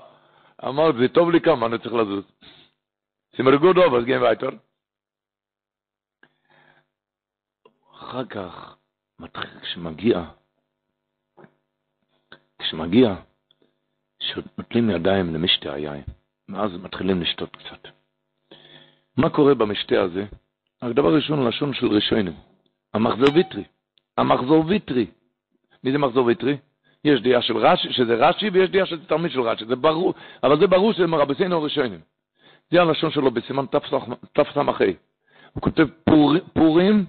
אמר, 0.64 0.92
זה 0.98 1.08
טוב 1.08 1.30
לי 1.30 1.40
כמה, 1.40 1.66
אני 1.66 1.78
צריך 1.78 1.94
לזוז. 1.94 2.24
סימרגו 3.36 3.72
דוב, 3.72 3.94
אז 3.94 4.04
גאים 4.04 4.22
וייטר. 4.22 4.48
אחר 7.94 8.24
כך, 8.24 8.76
כשמגיע, 9.62 10.24
כשמגיע, 12.58 13.14
שנוטלים 14.18 14.90
ידיים 14.90 15.34
למשתה 15.34 15.72
היין, 15.72 16.02
ואז 16.48 16.70
מתחילים 16.82 17.20
לשתות 17.20 17.56
קצת. 17.56 17.88
מה 19.16 19.30
קורה 19.30 19.54
במשתה 19.54 20.02
הזה? 20.02 20.24
הדבר 20.82 21.08
הראשון, 21.08 21.48
לשון 21.48 21.74
של 21.74 21.86
ראשונים, 21.86 22.32
המחזור 22.94 23.34
ויטרי. 23.34 23.64
המחזור 24.18 24.64
ויטרי. 24.66 25.06
מי 25.84 25.92
זה 25.92 25.98
מחזור 25.98 26.26
ויטרי? 26.26 26.56
יש 27.04 27.20
דעה 27.20 27.42
של 27.42 27.56
רש"י, 27.56 27.92
שזה 27.92 28.14
רש"י, 28.14 28.50
ויש 28.50 28.70
דעה 28.70 28.86
של 28.86 29.04
תלמיד 29.06 29.30
של 29.30 29.40
רש"י, 29.40 29.64
זה 29.64 29.76
ברור, 29.76 30.14
אבל 30.42 30.60
זה 30.60 30.66
ברור 30.66 30.92
שזה 30.92 31.06
מרבסינו 31.06 31.62
ראשונים. 31.62 32.00
זה 32.70 32.80
הלשון 32.80 33.10
שלו 33.10 33.30
בסימן 33.30 33.64
תס"ה. 33.66 33.96
הוא 35.52 35.62
כותב 35.62 35.88
פור, 36.04 36.32
פורים 36.52 37.04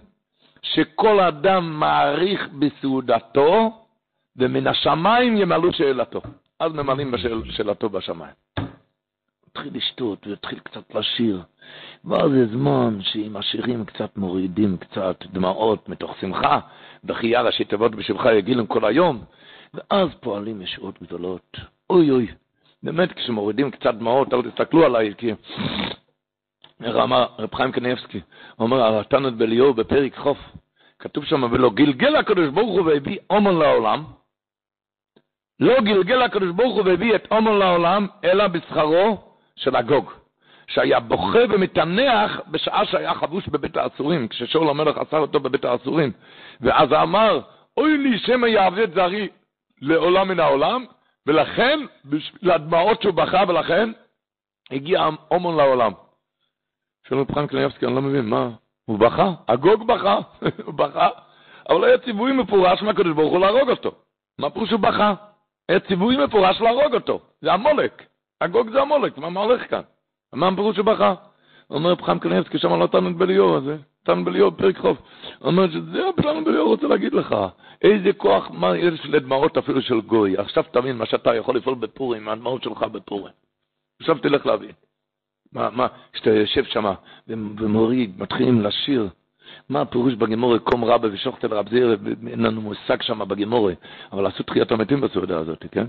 שכל 0.62 1.20
אדם 1.20 1.80
מעריך 1.80 2.50
בסעודתו, 2.60 3.84
ומן 4.36 4.68
השמיים 4.68 5.38
ימלאו 5.38 5.74
שאלתו. 5.74 6.22
אז 6.60 6.72
ממלאים 6.74 7.12
בשאלתו 7.12 7.90
בשמיים. 7.90 8.34
התחיל 9.58 9.78
לשתות 9.78 10.28
והתחיל 10.28 10.60
קצת 10.60 10.96
לשיר. 10.96 11.42
ואז 12.06 12.32
זה 12.32 12.48
זמן 12.48 12.98
שעם 13.02 13.38
השירים 13.38 13.86
קצת 13.86 14.18
מורידים 14.18 14.78
קצת 14.78 15.24
דמעות 15.32 15.90
מתוך 15.90 16.16
שמחה, 16.22 16.60
בחייה 17.04 17.42
ראשי 17.42 17.64
תיבות 17.64 17.96
בשבחה 17.96 18.34
יגילם 18.34 18.68
כל 18.68 18.86
היום, 18.86 19.24
ואז 19.74 20.10
פועלים 20.20 20.62
ישועות 20.62 21.02
גדולות. 21.02 21.58
אוי 21.90 22.12
אוי, 22.12 22.28
באמת 22.84 23.12
כשמורידים 23.12 23.72
קצת 23.72 23.94
דמעות, 23.94 24.34
אל 24.34 24.42
תסתכלו 24.42 24.86
עליי, 24.86 25.14
כי... 25.18 25.34
אמר 26.82 27.26
רב 27.40 27.56
חיים 27.56 27.72
קניאבסקי, 27.72 28.22
הוא 28.56 28.66
אומר, 28.66 28.82
הרתנת 28.82 29.34
בליאור 29.34 29.74
בפרק 29.74 30.18
חוף, 30.18 30.38
כתוב 31.00 31.26
שם, 31.26 31.44
ולא 31.52 31.70
גלגל 31.70 32.16
הקדוש 32.16 32.50
ברוך 32.50 32.78
הוא 32.78 32.82
והביא 32.82 33.18
עומר 33.28 33.52
לעולם, 33.52 34.04
לא 35.60 35.82
גלגל 35.82 36.22
הקדוש 36.22 36.52
ברוך 36.52 36.76
הוא 36.76 36.84
והביא 36.86 37.16
את 37.16 37.32
עומר 37.32 37.52
לעולם, 37.52 38.08
אלא 38.24 38.48
בשכרו 38.48 39.27
של 39.58 39.76
הגוג, 39.76 40.12
שהיה 40.68 41.00
בוכה 41.00 41.40
ומתנח 41.50 42.42
בשעה 42.48 42.86
שהיה 42.86 43.14
חבוש 43.14 43.48
בבית 43.48 43.78
האסורים, 43.78 44.28
כששאול 44.28 44.70
המלך 44.70 44.98
עשה 44.98 45.18
אותו 45.18 45.40
בבית 45.40 45.66
האסורים, 45.66 46.12
ואז 46.62 46.94
אמר, 46.94 47.40
אוי 47.78 47.98
לי 47.98 48.20
שמא 48.20 48.48
יעבד 48.48 48.94
זרי 48.94 49.28
לעולם 49.82 50.28
מן 50.28 50.40
העולם, 50.40 50.86
ולכן, 51.26 51.80
לדמעות 52.42 53.02
שהוא 53.02 53.14
בכה, 53.14 53.44
ולכן 53.48 53.90
הגיע 54.72 55.10
עומר 55.28 55.56
לעולם. 55.56 55.92
שואל 57.08 57.20
רב 57.20 57.34
חיים 57.34 57.48
קניאבסקי, 57.48 57.86
אני 57.86 57.96
לא 57.96 58.02
מבין, 58.02 58.26
מה? 58.26 58.50
הוא 58.86 59.00
בכה, 59.00 59.32
הגוג 59.48 59.88
בכה, 59.88 60.20
הוא 60.66 60.74
בכה, 60.74 61.10
אבל 61.70 61.84
היה 61.84 61.98
ציווי 61.98 62.32
מפורש 62.32 62.82
מהקדוש 62.82 63.14
ברוך 63.14 63.32
הוא 63.32 63.40
להרוג 63.40 63.70
אותו. 63.70 63.92
מה 64.40 64.50
פירוש 64.50 64.72
הוא 64.72 64.80
בכה? 64.80 65.14
היה 65.70 65.80
ציווי 65.80 66.26
מפורש 66.26 66.62
להרוג 66.62 66.94
אותו, 66.94 67.20
זה 67.42 67.54
המולק. 67.54 68.07
הגוג 68.42 68.70
זה 68.72 68.82
המולק, 68.82 69.18
מה 69.18 69.40
הולך 69.40 69.70
כאן? 69.70 69.82
מה 70.34 70.48
הפירוש 70.48 70.78
הוא 70.78 70.86
בכה? 70.86 71.14
אומר 71.70 71.96
חיים 71.96 72.20
קניאבסקי, 72.20 72.60
שם 72.60 72.80
לא 72.80 72.88
תנו 72.88 73.14
בליאור 73.14 73.56
הזה, 73.56 73.78
תנו 74.04 74.26
בליאור 74.26 74.52
פרק 74.52 74.78
חוף. 74.78 74.98
אומר 75.42 75.72
שזה 75.72 76.00
תנו 76.16 76.46
בליאור 76.46 76.68
רוצה 76.68 76.88
להגיד 76.88 77.14
לך, 77.14 77.36
איזה 77.82 78.14
כוח, 78.14 78.50
מה 78.52 78.78
יש 78.78 79.06
לדמעות 79.06 79.58
אפילו 79.58 79.82
של 79.82 80.02
גוי. 80.02 80.38
עכשיו 80.38 80.64
תבין 80.72 80.98
מה 80.98 81.06
שאתה 81.06 81.36
יכול 81.36 81.56
לפעול 81.56 81.76
בפורים, 81.76 82.30
הדמעות 82.30 82.64
שלך 82.64 82.84
בפורים. 82.84 83.34
עכשיו 84.00 84.18
תלך 84.18 84.46
להבין. 84.46 84.72
מה, 85.52 85.70
מה, 85.70 85.88
כשאתה 86.14 86.30
יושב 86.30 86.64
שם 86.64 86.94
ומוריד, 87.28 88.22
מתחילים 88.22 88.62
לשיר, 88.62 89.10
מה 89.70 89.82
הפירוש 89.82 90.14
בגמורה, 90.14 90.60
קום 90.60 90.84
רבה 90.84 91.08
ושוחטל 91.12 91.54
רב 91.54 91.70
זיר, 91.70 91.98
אין 92.28 92.40
לנו 92.40 92.62
מושג 92.62 93.02
שם 93.02 93.20
בגמורה, 93.28 93.74
אבל 94.12 94.26
עשו 94.26 94.44
תחיית 94.44 94.72
המתים 94.72 95.02
בסעודה 95.02 95.40
הזאת, 95.40 95.66
כן? 95.72 95.88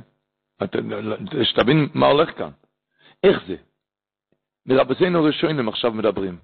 שתבין 1.43 1.89
מה 1.95 2.07
הולך 2.07 2.39
כאן. 2.39 2.51
איך 3.25 3.43
זה? 3.47 3.57
מרבזינו 4.67 5.23
ראשונים 5.23 5.69
עכשיו 5.69 5.93
מדברים. 5.93 6.39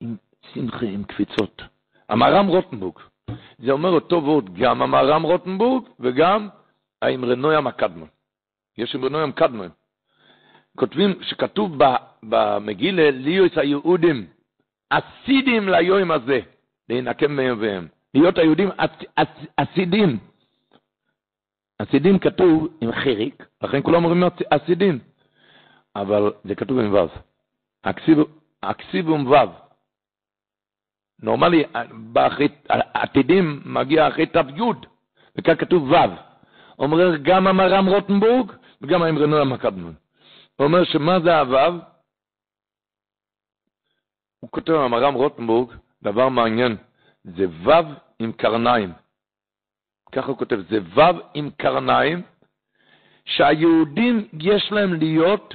עם 0.00 0.16
שמחה, 0.54 0.86
עם 0.86 1.04
קפיצות. 1.04 1.62
המהר"ם 2.08 2.46
רוטנבורג, 2.46 2.98
זה 3.58 3.72
אומר 3.72 3.88
אותו 3.88 4.16
וורט, 4.16 4.44
גם 4.52 4.82
המהר"ם 4.82 5.22
רוטנבורג 5.22 5.84
וגם 6.00 6.48
האמרנוים 7.02 7.66
הקדמון. 7.66 8.08
יש 8.78 8.94
אמרנוים 8.94 9.32
קדמון. 9.32 9.68
כותבים, 10.76 11.22
שכתוב 11.22 11.78
במגילה, 12.22 13.10
ליוס 13.10 13.58
היהודים, 13.58 14.26
אסידים 14.90 15.68
ליום 15.68 16.10
הזה, 16.10 16.40
להינקם 16.88 17.36
מאויביהם. 17.36 17.88
להיות 18.14 18.38
היהודים 18.38 18.68
אסידים. 19.56 20.18
אסידים 21.78 22.18
כתוב 22.18 22.68
עם 22.80 22.92
חיריק, 22.92 23.46
לכן 23.62 23.82
כולם 23.82 24.04
אומרים 24.04 24.30
אסידים. 24.50 24.98
אבל 25.96 26.32
זה 26.44 26.54
כתוב 26.54 26.78
עם 26.78 26.94
ו'. 26.94 27.06
אקסיב 28.60 29.08
עם 29.08 29.30
ו'. 29.30 29.34
נורמלי, 31.22 31.64
עתידים 32.94 33.62
מגיע 33.64 34.08
אחרי 34.08 34.26
ת"י, 34.26 34.38
וכאן 35.36 35.56
כתוב 35.56 35.90
ו'. 35.90 35.94
אומר 36.78 37.16
גם 37.16 37.46
המרם 37.46 37.86
רוטנבורג 37.86 38.52
וגם 38.82 39.02
האמרנו 39.02 39.36
המקדמון. 39.36 39.94
הוא 40.56 40.66
אומר 40.66 40.84
שמה 40.84 41.20
זה 41.20 41.38
הו'? 41.38 41.80
הוא 44.40 44.50
כותב 44.50 44.72
המרם 44.72 45.14
רוטנבורג, 45.14 45.72
דבר 46.02 46.28
מעניין, 46.28 46.76
זה 47.24 47.46
ו' 47.48 47.70
עם 48.18 48.32
קרניים. 48.32 48.92
ככה 50.12 50.26
הוא 50.26 50.38
כותב, 50.38 50.58
זה 50.70 50.78
ו' 50.94 51.20
עם 51.34 51.50
קרניים, 51.50 52.22
שהיהודים 53.24 54.28
יש 54.40 54.72
להם 54.72 54.94
להיות 54.94 55.54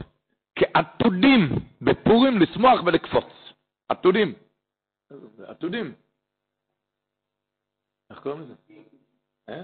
כעתודים 0.56 1.50
בפורים 1.82 2.38
לשמוח 2.40 2.84
ולקפוץ. 2.86 3.26
עתודים. 3.90 4.34
עתודים. 5.48 5.94
איך 8.10 8.20
קוראים 8.20 8.42
לזה? 8.42 8.54
אה? 9.50 9.64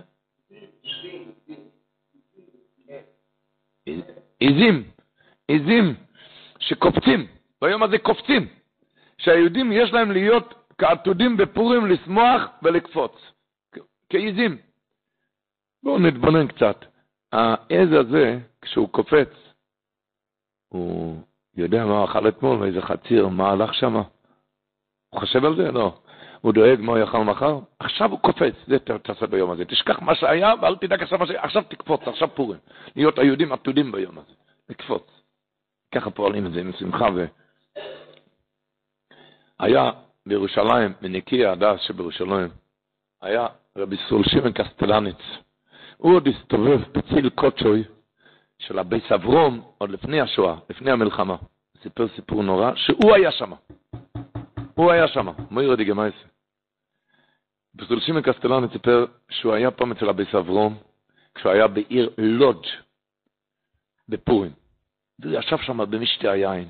עיזים, 4.39 4.91
עיזים 5.47 5.95
שקופצים, 6.59 7.27
ביום 7.61 7.83
הזה 7.83 7.97
קופצים, 7.97 8.47
שהיהודים 9.17 9.71
יש 9.71 9.93
להם 9.93 10.11
להיות 10.11 10.53
כעתודים 10.77 11.37
בפורים 11.37 11.85
לשמוח 11.85 12.41
ולקפוץ, 12.63 13.11
כעיזים. 14.09 14.57
בואו 15.83 15.99
נתבונן 15.99 16.47
קצת. 16.47 16.85
העז 17.31 17.89
הזה, 17.91 18.39
כשהוא 18.61 18.89
קופץ, 18.89 19.29
הוא 20.69 21.21
יודע 21.57 21.85
מה 21.85 22.05
אכל 22.05 22.27
אתמול, 22.27 22.67
איזה 22.67 22.81
חציר, 22.81 23.27
מה 23.27 23.51
הלך 23.51 23.73
שם? 23.73 23.95
הוא 23.95 25.19
חושב 25.19 25.45
על 25.45 25.55
זה? 25.55 25.71
לא. 25.71 26.01
הוא 26.41 26.53
דואג 26.53 26.79
מה 26.79 26.91
הוא 26.91 26.99
יאכל 26.99 27.23
מחר? 27.23 27.59
עכשיו 27.79 28.11
הוא 28.11 28.19
קופץ, 28.19 28.53
זה 28.67 28.79
תעשה 28.79 29.27
ביום 29.27 29.51
הזה. 29.51 29.65
תשכח 29.65 29.99
מה 30.01 30.15
שהיה 30.15 30.53
ואל 30.61 30.75
תדאג 30.75 31.03
עכשיו 31.03 31.19
מה 31.19 31.27
שהיה, 31.27 31.43
עכשיו 31.43 31.63
תקפוץ, 31.63 32.01
עכשיו 32.07 32.35
פורים. 32.35 32.59
להיות 32.95 33.19
היהודים 33.19 33.51
עתודים 33.51 33.91
ביום 33.91 34.17
הזה, 34.17 34.33
לקפוץ. 34.69 35.21
ככה 35.95 36.09
פועלים 36.09 36.45
את 36.45 36.51
זה 36.53 36.59
עם 36.59 36.71
שמחה 36.73 37.07
ו... 37.15 37.25
היה 39.59 39.91
בירושלים, 40.25 40.93
מניקי 41.01 41.45
הדס 41.45 41.79
שבירושלים, 41.81 42.49
היה 43.21 43.47
רבי 43.77 43.97
סול 44.09 44.23
שמעון 44.23 44.51
קסטלניץ. 44.51 45.17
הוא 45.99 46.15
עוד 46.15 46.27
הסתובב 46.27 46.79
בציל 46.91 47.29
קודשוי 47.29 47.83
של 48.59 48.79
הביס 48.79 49.11
אברום, 49.11 49.61
עוד 49.77 49.89
לפני 49.89 50.21
השואה, 50.21 50.55
לפני 50.69 50.91
המלחמה. 50.91 51.35
סיפר 51.83 52.07
סיפור 52.15 52.43
נורא, 52.43 52.71
שהוא 52.75 53.15
היה 53.15 53.31
שם. 53.31 53.51
הוא 54.75 54.91
היה 54.91 55.07
שם, 55.07 55.27
מאיר 55.51 55.75
די 55.75 55.85
גמייס. 55.85 56.13
בסול 57.75 57.99
שמעון 57.99 58.21
קסטלניץ 58.21 58.71
סיפר 58.71 59.05
שהוא 59.29 59.53
היה 59.53 59.71
פעם 59.71 59.91
אצל 59.91 60.09
הביס 60.09 60.35
אברום, 60.35 60.77
כשהוא 61.35 61.51
היה 61.51 61.67
בעיר 61.67 62.09
לודג' 62.17 62.67
בפורים. 64.09 64.51
והוא 65.19 65.39
ישב 65.39 65.57
שם 65.57 65.77
במשתי 65.77 66.27
היין. 66.27 66.69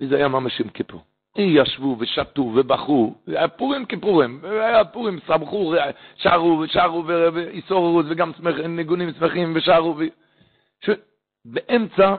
וזה 0.00 0.16
היה 0.16 0.28
ממש 0.28 0.60
עם 0.60 0.68
כיפור. 0.68 1.04
ישבו 1.42 1.96
ושתו 1.98 2.42
ובכו, 2.42 3.14
פורים 3.56 3.86
כפורים, 3.86 4.40
היה 4.44 4.84
פורים, 4.84 5.18
שמחו, 5.26 5.74
שרו 6.16 6.58
ושרו 6.60 7.04
ואיסורו 7.06 8.02
וגם 8.08 8.32
ניגונים 8.68 9.12
שמחים 9.12 9.52
ושרו. 9.56 9.94
ו... 9.98 10.04
ש... 10.84 10.90
באמצע 11.44 12.14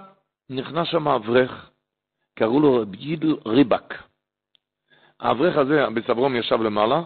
נכנס 0.50 0.88
שם 0.88 1.08
אברך, 1.08 1.70
קראו 2.36 2.60
לו 2.60 2.82
רב 2.82 2.96
יידל 2.96 3.36
ריבק. 3.46 3.94
האברך 5.20 5.58
הזה, 5.58 5.86
בסברום 5.94 6.36
ישב 6.36 6.62
למעלה, 6.62 7.02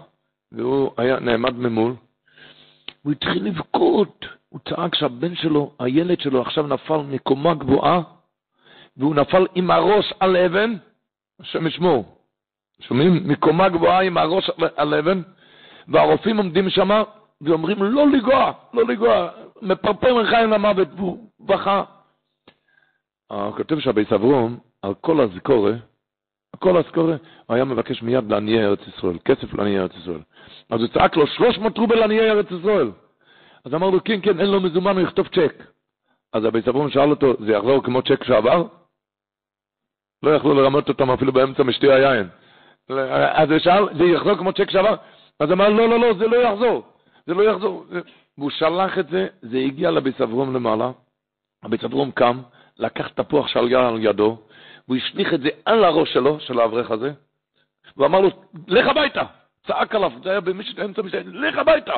והוא 0.51 0.91
היה 0.97 1.19
נעמד 1.19 1.55
ממול. 1.55 1.93
הוא 3.03 3.11
התחיל 3.11 3.45
לבכות, 3.45 4.25
הוא 4.49 4.59
צעק 4.69 4.95
שהבן 4.95 5.35
שלו, 5.35 5.71
הילד 5.79 6.19
שלו 6.19 6.41
עכשיו 6.41 6.67
נפל 6.67 6.97
מקומה 6.97 7.53
גבוהה, 7.53 8.01
והוא 8.97 9.15
נפל 9.15 9.47
עם 9.55 9.71
הראש 9.71 10.13
על 10.19 10.37
אבן, 10.37 10.75
השם 11.41 11.67
ישמור. 11.67 12.05
שומעים? 12.79 13.23
מקומה 13.25 13.69
גבוהה 13.69 14.01
עם 14.01 14.17
הראש 14.17 14.49
על 14.75 14.93
אבן, 14.93 15.21
והרופאים 15.87 16.37
עומדים 16.37 16.69
שם 16.69 16.89
ואומרים 17.41 17.83
לא 17.83 18.07
לגוע, 18.07 18.51
לא 18.73 18.83
לגוע, 18.83 19.29
מפרפר 19.61 20.23
מחיים 20.23 20.49
למוות, 20.49 20.87
והוא 20.95 21.29
בכה. 21.39 21.83
כותב 23.57 23.79
שהבי 23.79 24.05
סברום, 24.05 24.59
על 24.81 24.93
כל 24.93 25.21
הזכורה, 25.21 25.71
כל 26.59 26.77
הזכורה, 26.77 27.15
הוא 27.45 27.55
היה 27.55 27.65
מבקש 27.65 28.01
מיד 28.01 28.31
לעניי 28.31 28.65
ארץ 28.65 28.79
ישראל, 28.87 29.17
כסף 29.25 29.53
לעניי 29.53 29.79
ארץ 29.79 29.91
ישראל. 30.01 30.21
אז 30.69 30.81
הוא 30.81 30.87
צעק 30.87 31.17
לו 31.17 31.27
300 31.27 31.77
רובל 31.77 31.95
לעניי 31.95 32.31
ארץ 32.31 32.45
ישראל. 32.51 32.91
אז 33.65 33.73
אמר 33.73 33.89
לו, 33.89 34.03
כן, 34.03 34.21
כן, 34.21 34.39
אין 34.39 34.49
לו 34.49 34.61
מזומן, 34.61 34.97
הוא 34.97 35.01
יכתוב 35.01 35.27
צ'ק. 35.27 35.63
אז 36.33 36.45
הבי 36.45 36.61
סברום 36.61 36.89
שאל 36.89 37.09
אותו, 37.09 37.33
זה 37.39 37.51
יחזור 37.51 37.83
כמו 37.83 38.01
צ'ק 38.01 38.23
שעבר? 38.23 38.67
לא 40.23 40.29
יכלו 40.29 40.53
לרמות 40.53 40.89
אותם 40.89 41.11
אפילו 41.11 41.33
באמצע 41.33 41.63
משתי 41.63 41.91
היין. 41.91 42.29
אז 43.33 43.49
שאל, 43.57 43.85
זה 43.97 44.03
יחזור 44.03 44.35
כמו 44.35 44.53
צ'ק 44.53 44.71
שעבר? 44.71 44.95
אז 45.39 45.51
אמר, 45.51 45.69
לא, 45.69 45.89
לא, 45.89 45.99
לא, 45.99 46.13
זה 46.13 46.27
לא 46.27 46.37
יחזור. 46.37 46.83
זה 47.27 47.33
לא 47.33 47.43
יחזור. 47.43 47.85
והוא 48.37 48.49
שלח 48.49 48.99
את 48.99 49.09
זה, 49.09 49.27
זה 49.41 49.57
הגיע 49.57 49.91
לביס 49.91 50.21
אברום 50.21 50.55
למעלה. 50.55 50.91
הביס 51.63 51.83
אברום 51.83 52.11
קם, 52.11 52.41
לקח 52.77 53.07
תפוח 53.07 53.47
שלגר 53.47 53.79
על 53.79 53.97
ידו, 53.99 54.37
והוא 54.87 54.97
השליך 54.97 55.33
את 55.33 55.41
זה 55.41 55.49
על 55.65 55.83
הראש 55.83 56.13
שלו, 56.13 56.39
של 56.39 56.59
האברך 56.59 56.91
הזה, 56.91 57.11
ואמר 57.97 58.21
לו, 58.21 58.29
לך 58.67 58.87
הביתה. 58.87 59.23
צעק 59.67 59.95
עליו, 59.95 60.11
זה 60.23 60.29
היה 60.29 60.41
באמצע 60.41 61.01
משתה, 61.01 61.19
לך 61.25 61.57
הביתה. 61.57 61.93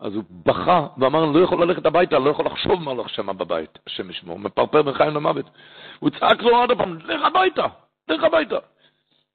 אז 0.00 0.14
הוא 0.14 0.24
בכה 0.44 0.86
ואמר, 0.98 1.24
אני 1.24 1.34
לא 1.34 1.44
יכול 1.44 1.64
ללכת 1.64 1.86
הביתה, 1.86 2.16
אני 2.16 2.24
לא 2.24 2.30
יכול 2.30 2.46
לחשוב 2.46 2.82
מה 2.82 2.90
הולך 2.90 3.08
שם 3.08 3.26
בבית, 3.26 3.78
השם 3.86 4.10
ישמור, 4.10 4.38
מפרפר 4.38 4.82
בין 4.82 4.94
חיים 4.94 5.14
למוות. 5.14 5.50
הוא 5.98 6.10
צעק 6.10 6.42
לו 6.42 6.56
עוד 6.56 6.78
פעם, 6.78 6.98
לך 6.98 7.22
הביתה, 7.24 7.66
לך 8.08 8.24
הביתה. 8.24 8.56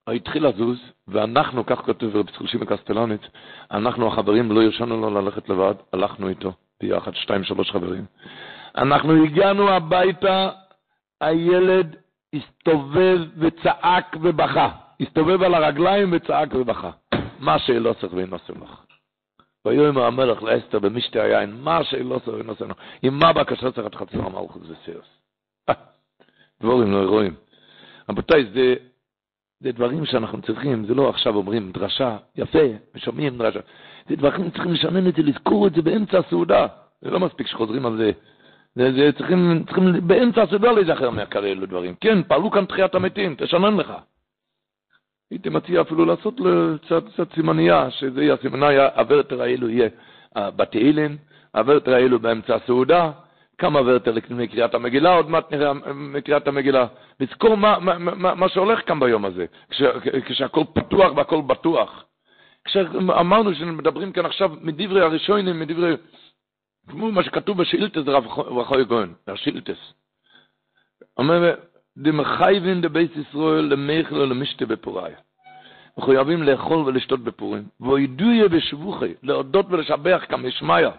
הוא 0.07 0.13
התחיל 0.13 0.47
לזוז, 0.47 0.77
ואנחנו, 1.07 1.65
כך 1.65 1.79
כותב 1.79 2.15
רבי 2.15 2.31
סחושים 2.31 2.59
מקסטלנית, 2.59 3.21
אנחנו 3.71 4.07
החברים, 4.07 4.51
לא 4.51 4.63
הרשנו 4.63 5.01
לו 5.01 5.21
ללכת 5.21 5.49
לבד, 5.49 5.73
הלכנו 5.93 6.29
איתו, 6.29 6.53
ביחד, 6.81 7.15
שתיים, 7.15 7.43
שלוש 7.43 7.71
חברים. 7.71 8.05
אנחנו 8.77 9.23
הגענו 9.23 9.69
הביתה, 9.69 10.49
הילד 11.21 11.95
הסתובב 12.33 13.19
וצעק 13.37 14.15
ובכה. 14.21 14.69
הסתובב 15.01 15.43
על 15.43 15.53
הרגליים 15.53 16.09
וצעק 16.11 16.49
ובכה. 16.55 16.91
מה 17.39 17.59
שלא 17.59 17.93
צריך 17.93 18.13
וינוסם 18.13 18.63
לך. 18.63 18.88
ויום 19.65 19.97
המלך 19.97 20.43
לאסתר 20.43 20.79
במשתי 20.79 21.19
היין, 21.19 21.55
מה 21.61 21.81
וינוסם 22.27 22.69
לך. 22.69 22.77
עם 23.01 23.19
מה 23.19 23.33
בקשה 23.33 23.71
צריך 23.71 23.87
את 23.87 23.95
חצר 23.95 24.25
המלכות 24.25 24.61
וסיוס. 24.61 25.05
דבורים 26.61 26.91
לא 26.91 27.09
רואים. 27.09 27.35
רבותיי, 28.09 28.45
זה, 28.53 28.75
זה 29.59 29.71
דברים 29.71 30.05
שאנחנו 30.05 30.41
צריכים, 30.41 30.85
זה 30.85 30.93
לא 30.93 31.09
עכשיו 31.09 31.35
אומרים 31.35 31.71
דרשה, 31.71 32.17
יפה, 32.35 32.65
משומעים 32.95 33.37
דרשה. 33.37 33.59
זה 34.09 34.15
דברים 34.15 34.49
צריכים 34.49 34.71
לשנן 34.71 35.07
את 35.07 35.15
זה, 35.15 35.21
לזכור 35.21 35.67
את 35.67 35.73
זה 35.73 35.81
באמצע 35.81 36.19
הסעודה. 36.19 36.67
זה 37.01 37.09
לא 37.09 37.19
מספיק 37.19 37.47
שחוזרים 37.47 37.85
על 37.85 37.97
זה. 37.97 38.11
זה, 38.75 38.91
זה 38.91 39.11
צריכים, 39.17 39.63
צריכים 39.65 40.07
באמצע 40.07 40.41
הסעודה 40.41 40.71
להיזכר 40.71 41.09
מהכאלה 41.09 41.65
דברים. 41.65 41.95
כן, 42.01 42.23
פעלו 42.23 42.51
כאן 42.51 42.65
תחיית 42.65 42.95
המתים, 42.95 43.35
תשנן 43.37 43.77
לך. 43.77 43.93
הייתי 45.31 45.49
מציע 45.49 45.81
אפילו 45.81 46.05
לעשות 46.05 46.35
קצת 47.13 47.33
סימנייה, 47.35 47.91
שזה 47.91 48.23
יהיה 48.23 48.33
הסימניה, 48.33 48.89
הוורטר 48.95 49.41
האלו 49.41 49.69
יהיה 49.69 49.89
בתהילים, 50.35 51.17
הוורטר 51.55 51.93
האלו 51.93 52.19
באמצע 52.19 52.55
הסעודה, 52.55 53.11
כמה 53.57 53.79
ורטר 53.79 54.11
לפני 54.11 54.47
קריאת 54.47 54.73
המגילה, 54.73 55.13
עוד 55.13 55.29
מעט 55.29 55.51
נראה 55.51 55.73
מקריאת 55.93 56.47
המגילה. 56.47 56.87
לזכור 57.19 57.55
מה, 57.55 57.79
מה, 57.79 57.99
מה, 57.99 58.35
מה 58.35 58.49
שהולך 58.49 58.87
כאן 58.87 58.99
ביום 58.99 59.25
הזה, 59.25 59.45
כש, 59.69 59.81
כשהכול 60.25 60.63
פתוח 60.73 61.11
והכול 61.15 61.41
בטוח. 61.41 62.05
כשאמרנו 62.65 63.55
שמדברים 63.55 64.11
כאן 64.11 64.25
עכשיו 64.25 64.51
מדברי 64.61 65.01
הראשונים, 65.01 65.59
מדברי, 65.59 65.95
כמו 66.89 67.11
מה 67.11 67.23
שכתוב 67.23 67.57
בשאילתס 67.57 68.07
רב 68.07 68.27
חוי 68.63 68.85
כהן, 68.85 69.13
השאילתס. 69.27 69.93
אומר, 71.17 71.55
דמחייבין 71.99 72.81
דבית 72.81 73.11
ישראל 73.15 73.63
למייכל 73.63 74.15
ולמשתה 74.15 74.65
בפוריה. 74.65 75.15
מחויבים 75.97 76.43
לאכול 76.43 76.77
ולשתות 76.77 77.19
בפורים. 77.19 77.63
וידויה 77.81 78.47
בשבוכי, 78.47 79.13
להודות 79.23 79.65
ולשבח 79.69 80.23
כמשמיה. 80.29 80.91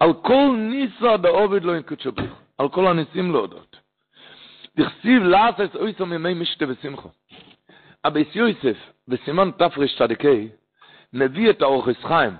על 0.00 0.12
כל 0.12 0.56
ניסה 0.58 1.16
דעובד 1.16 1.64
לא 1.64 1.76
ינקוד 1.76 2.00
שבוך. 2.00 2.30
על 2.58 2.68
כל 2.68 2.86
הניסים 2.86 3.32
להודות. 3.32 3.76
דכסיב 4.76 5.22
לאסס 5.22 5.76
אויסו 5.76 6.06
מימי 6.06 6.34
משתה 6.34 6.64
ושמחו. 6.68 7.08
אבייס 8.04 8.28
יוסף, 8.36 8.76
בסימן 9.08 9.50
תפרש 9.50 9.98
צדיקי, 9.98 10.48
מביא 11.12 11.50
את 11.50 11.62
האורחס 11.62 12.04
חיים, 12.04 12.32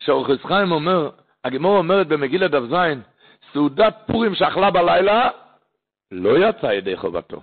שהאורחס 0.00 0.44
חיים 0.46 0.72
אומר, 0.72 1.10
הגמור 1.44 1.78
אומרת 1.78 2.08
במגילה 2.08 2.48
דף 2.48 2.62
זין, 2.70 3.02
סעודת 3.52 3.96
פורים 4.06 4.34
שאכלה 4.34 4.70
בלילה, 4.70 5.30
לא 6.12 6.48
יצא 6.48 6.66
ידי 6.66 6.96
חובתו. 6.96 7.42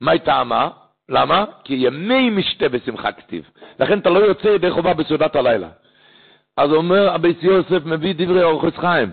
מה 0.00 0.12
היא 0.12 0.20
טעמה? 0.20 0.68
למה? 1.08 1.44
כי 1.64 1.74
ימי 1.74 2.30
משתה 2.30 2.68
בשמחה 2.68 3.12
כתיב. 3.12 3.50
לכן 3.80 3.98
אתה 3.98 4.10
לא 4.10 4.18
יוצא 4.18 4.48
ידי 4.48 4.70
חובה 4.70 4.94
בסעודת 4.94 5.36
הלילה. 5.36 5.68
אז 6.56 6.72
אומר 6.72 7.14
אבייס 7.14 7.36
יוסף 7.42 7.84
מביא 7.84 8.14
דברי 8.18 8.42
אורחס 8.42 8.78
חיים, 8.78 9.12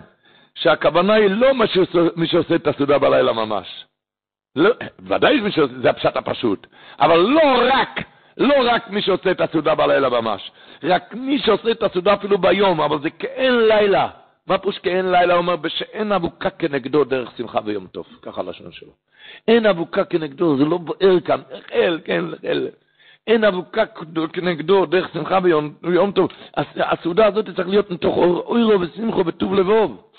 שהכוונה 0.56 1.14
היא 1.14 1.30
לא 1.30 1.48
מי 2.16 2.28
שעושה 2.28 2.56
את 2.56 2.68
הסעודה 2.68 3.00
בלילה 3.00 3.34
ממש. 3.34 3.86
לא, 4.56 4.70
ודאי 5.00 5.42
זה 5.82 5.90
הפשט 5.90 6.16
הפשוט, 6.16 6.68
אבל 7.00 7.18
לא 7.18 7.70
רק, 7.74 8.00
לא 8.38 8.56
רק 8.66 8.90
מי 8.90 9.02
שעושה 9.02 9.32
את 9.32 9.42
הסעודה 9.42 9.76
בלילה 9.76 10.10
ממש, 10.10 10.52
רק 10.84 11.14
מי 11.14 11.40
שעושה 11.40 11.72
את 11.72 11.84
הסעודה 11.84 12.14
אפילו 12.14 12.38
ביום, 12.38 12.82
אבל 12.82 13.00
זה 13.02 13.10
כאין 13.10 13.68
לילה. 13.68 14.10
מה 14.48 14.56
כאין 14.84 15.12
לילה? 15.12 15.36
אומר, 15.36 15.56
בשאין 15.56 16.12
אבוקה 16.12 16.50
כנגדו 16.50 17.04
דרך 17.04 17.38
שמחה 17.38 17.60
ויום 17.66 17.88
טוב, 17.88 18.06
ככה 18.22 18.44
לשון 18.44 18.72
שלו. 18.72 18.92
אין 19.48 19.66
אבוקה 19.66 20.06
כנגדו, 20.06 20.58
זה 20.58 20.66
לא 20.66 20.78
בוער 20.78 21.20
כאן, 21.26 21.42
החל, 21.52 22.00
כן, 22.06 22.26
החל. 22.34 22.68
אין 23.28 23.44
אבוקה 23.44 23.84
כנגדו 24.34 24.86
דרך 24.86 25.14
שמחה 25.14 25.40
ויום 25.84 26.12
טוב. 26.12 26.30
הסעודה 26.76 27.26
הזאת 27.26 27.46
צריך 27.56 27.68
להיות 27.68 27.92
מתוך 27.92 28.16
אוירו 28.18 28.82
ושמחו 28.82 29.26
וטוב 29.26 29.54
לבוב. 29.54 30.12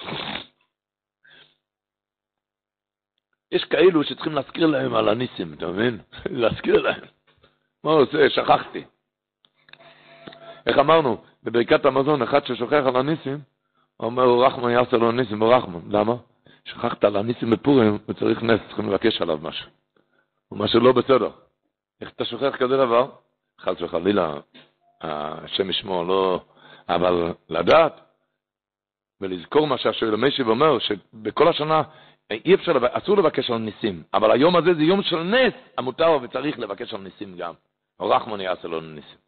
יש 3.52 3.64
כאלו 3.64 4.04
שצריכים 4.04 4.32
להזכיר 4.32 4.66
להם 4.66 4.94
על 4.94 5.08
הניסים, 5.08 5.52
אתה 5.52 5.66
מבין? 5.66 5.98
להזכיר 6.40 6.82
להם. 6.82 7.04
מה 7.84 7.90
עושה? 7.90 8.30
שכחתי. 8.30 8.84
איך 10.66 10.78
אמרנו? 10.78 11.24
בברכת 11.42 11.84
המזון, 11.84 12.22
אחד 12.22 12.46
ששוכח 12.46 12.82
על 12.86 12.96
הניסים, 12.96 13.38
אומר 14.04 14.46
רחמן 14.46 14.70
יעשה 14.70 14.96
לו 14.96 15.12
ניסים 15.12 15.38
ברחמן. 15.38 15.80
למה? 15.90 16.14
שכחת 16.64 17.04
על 17.04 17.16
הניסים 17.16 17.50
בפורים, 17.50 17.98
הוא 18.06 18.14
צריך 18.14 18.42
נס, 18.42 18.60
צריכים 18.66 18.90
לבקש 18.90 19.22
עליו 19.22 19.38
משהו. 19.42 19.70
הוא 20.48 20.58
משהו 20.58 20.80
לא 20.80 20.92
בסדר. 20.92 21.30
איך 22.00 22.10
אתה 22.10 22.24
שוכח 22.24 22.56
כזה 22.56 22.76
דבר? 22.76 23.10
חס 23.60 23.82
וחלילה, 23.82 24.34
השם 25.00 25.70
ישמור, 25.70 26.06
לא... 26.06 26.40
אבל 26.88 27.32
לדעת 27.48 28.00
ולזכור 29.20 29.66
מה 29.66 29.78
שהשואל 29.78 30.14
המשיב 30.14 30.48
אומר, 30.48 30.78
שבכל 30.78 31.48
השנה 31.48 31.82
אי 32.30 32.54
אפשר, 32.54 32.72
אסור 32.92 33.16
לבקש 33.16 33.50
על 33.50 33.58
ניסים, 33.58 34.02
אבל 34.14 34.30
היום 34.30 34.56
הזה 34.56 34.74
זה 34.74 34.82
יום 34.82 35.02
של 35.02 35.22
נס, 35.22 35.52
המותר 35.78 36.18
וצריך 36.22 36.58
לבקש 36.58 36.94
על 36.94 37.00
ניסים 37.00 37.36
גם. 37.36 37.52
או 38.00 38.08
רחמון 38.08 38.40
יעשה 38.40 38.68
לו 38.68 38.80
ניסים. 38.80 39.18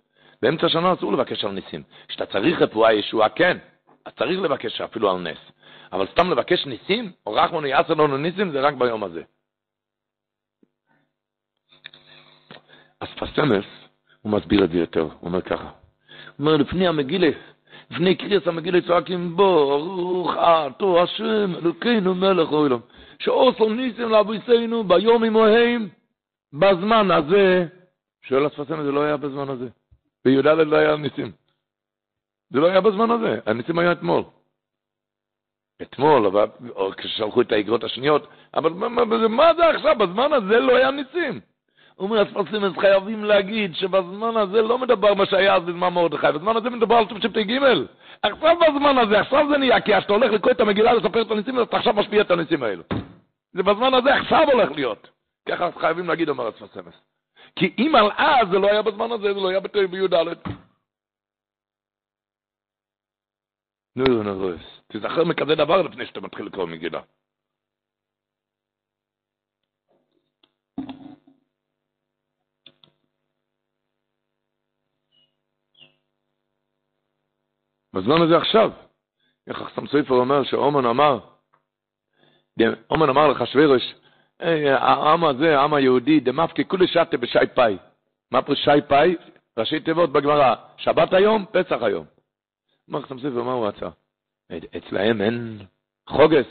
באמצע 0.42 0.66
השנה 0.66 0.92
אסור 0.92 1.12
לבקש 1.12 1.44
על 1.44 1.50
ניסים. 1.52 1.82
כשאתה 2.08 2.26
צריך 2.26 2.62
רפואה 2.62 2.92
ישועה, 2.92 3.28
כן, 3.28 3.58
אז 4.06 4.12
צריך 4.12 4.40
לבקש 4.40 4.80
אפילו 4.80 5.10
על 5.10 5.20
נס. 5.20 5.38
אבל 5.92 6.06
סתם 6.12 6.30
לבקש 6.30 6.66
ניסים, 6.66 7.12
או 7.26 7.32
רחמון 7.32 7.66
יעשה 7.66 7.92
לנו 7.92 8.16
ניסים, 8.16 8.50
זה 8.52 8.60
רק 8.60 8.74
ביום 8.74 9.04
הזה. 9.04 9.22
אז 13.00 13.08
פסמס, 13.08 13.64
הוא 14.22 14.32
מסביר 14.32 14.64
את 14.64 14.70
זה 14.70 14.78
יותר, 14.78 15.00
הוא 15.02 15.12
אומר 15.22 15.42
ככה. 15.42 15.64
הוא 15.64 15.70
אומר, 16.38 16.56
לפני 16.56 16.88
המגילה, 16.88 17.28
לפני 17.90 18.14
קריאס 18.14 18.46
המגילה 18.46 18.80
צועקים 18.80 19.36
בו, 19.36 19.78
ברוך 19.78 20.32
אתה 20.32 21.02
השם, 21.02 21.54
אלוקינו 21.54 22.14
מלך 22.14 22.52
אוילום, 22.52 22.80
שעושו 23.18 23.68
ניסים 23.68 24.08
לאבויסנו 24.08 24.84
ביום 24.84 25.24
עמוהם, 25.24 25.88
בזמן 26.52 27.10
הזה, 27.10 27.66
שואל 28.22 28.46
הספסם, 28.46 28.82
זה 28.82 28.92
לא 28.92 29.02
היה 29.02 29.16
בזמן 29.16 29.48
הזה. 29.48 29.68
בי"ד 30.24 30.46
לא 30.46 30.76
היה 30.76 30.96
ניסים. 30.96 31.45
זה 32.50 32.60
לא 32.60 32.66
היה 32.66 32.80
בזמן 32.80 33.10
הזה, 33.10 33.40
הניסים 33.46 33.78
היה 33.78 33.92
אתמול. 33.92 34.22
אתמול, 35.82 36.26
או 36.76 36.90
כששלחו 36.96 37.40
את 37.40 37.52
האגרות 37.52 37.84
השניות, 37.84 38.26
אבל 38.54 38.70
מה, 38.70 38.88
מה, 39.28 39.54
זה 39.54 39.68
עכשיו? 39.68 39.96
בזמן 39.98 40.32
הזה 40.32 40.60
לא 40.60 40.76
היה 40.76 40.90
ניסים. 40.90 41.40
אומר, 41.98 42.20
הספרסים, 42.20 42.64
אז 42.64 42.72
חייבים 42.80 43.24
להגיד 43.24 43.74
שבזמן 43.74 44.36
הזה 44.36 44.62
לא 44.62 44.78
מדבר 44.78 45.14
מה 45.14 45.26
שהיה 45.26 45.54
אז 45.54 45.62
בזמן 45.62 45.88
מרדכי, 45.88 46.26
בזמן 46.34 46.56
הזה 46.56 46.70
מדבר 46.70 46.94
על 46.94 47.04
תשפטי 47.06 47.44
ג' 47.44 47.60
עכשיו 48.22 48.56
בזמן 48.60 48.98
הזה, 48.98 49.20
עכשיו 49.20 49.46
זה 49.50 49.58
נהיה, 49.58 49.80
כי 49.80 49.98
כשאתה 49.98 50.12
הולך 50.12 50.32
לקרוא 50.32 50.52
את 50.52 50.60
המגילה 50.60 50.92
לספר 50.92 51.22
את 51.22 51.30
הניסים, 51.30 51.62
אתה 51.62 51.76
עכשיו 51.76 51.92
משפיע 51.92 52.20
את 52.20 52.30
הניסים 52.30 52.62
האלו. 52.62 52.82
זה 53.52 53.62
בזמן 53.62 53.94
הזה 53.94 54.14
עכשיו 54.14 54.46
הולך 54.52 54.70
להיות. 54.70 55.08
ככה 55.48 55.68
חייבים 55.80 56.08
להגיד, 56.08 56.28
אומר 56.28 56.48
הספרסמס. 56.48 56.94
כי 57.56 57.74
אם 57.78 57.94
על 57.94 58.10
אז 58.16 58.48
זה 58.50 58.58
לא 58.58 58.70
היה 58.70 58.82
בזמן 58.82 59.12
הזה, 59.12 59.34
זה 59.34 59.40
לא 59.40 59.48
היה 59.48 59.60
בי"ד. 59.60 60.14
נו, 63.96 64.04
נו, 64.04 64.22
נו, 64.22 64.50
תזכר 64.88 65.24
מכזה 65.24 65.54
דבר 65.54 65.82
לפני 65.82 66.06
שאתה 66.06 66.20
מתחיל 66.20 66.46
לקרוא 66.46 66.66
מגילה. 66.66 67.00
בזמן 77.92 78.22
הזה 78.22 78.36
עכשיו, 78.36 78.70
איך 79.46 79.60
החסם 79.60 79.86
סופר 79.86 80.14
אומר 80.14 80.44
שאומן 80.44 80.86
אמר, 80.86 81.18
אומן 82.90 83.08
אמר 83.08 83.28
לחשווירש, 83.28 83.94
העם 84.80 85.24
הזה, 85.24 85.58
העם 85.58 85.74
היהודי, 85.74 86.20
דמפקי 86.20 86.64
כולי 86.64 86.86
שתה 86.88 87.16
בשי 87.16 87.38
פאי. 87.54 87.76
מה 88.30 88.42
פה 88.42 88.54
שי 88.54 88.80
פאי? 88.88 89.16
ראשי 89.58 89.80
תיבות 89.80 90.12
בגמרא, 90.12 90.54
שבת 90.76 91.12
היום, 91.12 91.44
פסח 91.52 91.82
היום. 91.82 92.15
אמר 92.90 93.02
חסם 93.02 93.18
סופר, 93.18 93.42
מה 93.42 93.52
הוא 93.52 93.66
רצה? 93.66 93.88
אצלהם 94.76 95.22
אין 95.22 95.58
חוגס, 96.08 96.46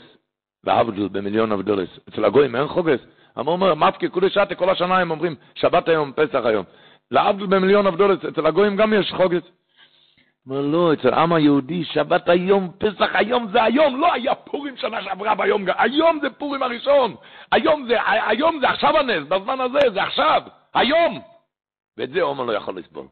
ועבדל 0.64 1.08
במיליון 1.08 1.52
עבדולס. 1.52 1.88
אצל 2.08 2.24
הגויים 2.24 2.56
אין 2.56 2.68
חוגס. 2.68 3.00
אמר 3.38 3.52
אומר, 3.52 3.74
מפקי 3.74 4.06
שתה, 4.28 4.54
כל 4.54 4.70
השנה 4.70 4.98
הם 4.98 5.10
אומרים, 5.10 5.34
שבת 5.54 5.88
היום, 5.88 6.12
פסח 6.12 6.40
היום. 6.44 6.64
לעבדל 7.10 7.46
במיליון 7.46 7.86
עבדולס, 7.86 8.24
אצל 8.24 8.46
הגויים 8.46 8.76
גם 8.76 8.92
יש 8.92 9.12
חוגס. 9.12 9.42
אומר, 10.46 10.60
לא, 10.60 10.92
אצל 10.92 11.14
העם 11.14 11.32
היהודי, 11.32 11.84
שבת 11.84 12.28
היום, 12.28 12.70
פסח 12.78 13.10
היום 13.14 13.48
זה 13.52 13.62
היום, 13.62 14.00
לא 14.00 14.12
היה 14.12 14.34
פורים 14.34 14.76
שנה 14.76 15.02
שעברה 15.02 15.34
ביום, 15.34 15.64
היום 15.76 16.18
זה 16.22 16.30
פורים 16.30 16.62
הראשון, 16.62 17.16
היום 17.52 17.86
זה, 17.88 17.96
היום 18.06 18.60
זה 18.60 18.68
עכשיו 18.68 18.98
הנס, 18.98 19.28
בזמן 19.28 19.60
הזה, 19.60 19.78
זה 19.94 20.02
עכשיו, 20.02 20.42
היום. 20.74 21.20
ואת 21.96 22.10
זה 22.10 22.22
עומר 22.22 22.44
לא 22.44 22.52
יכול 22.52 22.78
לסבול. 22.78 23.06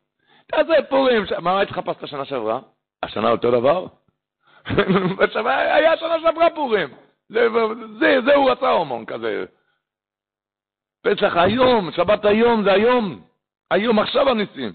תעשה 0.46 0.82
פורים, 0.88 1.22
מה 1.40 1.58
היית 1.58 1.70
חפשת 1.70 2.02
השנה 2.02 2.24
שעברה? 2.24 2.60
השנה 3.04 3.30
אותו 3.30 3.50
דבר? 3.50 3.86
היה 5.46 5.96
שנה 5.96 6.20
שעברה 6.20 6.50
פורים. 6.54 6.88
זה, 7.28 7.48
זה, 8.00 8.16
זה 8.24 8.34
הוא 8.34 8.50
רצה 8.50 8.70
הומון 8.70 9.06
כזה. 9.06 9.44
פסח 11.02 11.36
היום, 11.36 11.92
שבת 11.92 12.24
היום, 12.24 12.64
זה 12.64 12.72
היום. 12.72 13.24
היום, 13.70 13.98
עכשיו 13.98 14.28
הניסים. 14.28 14.72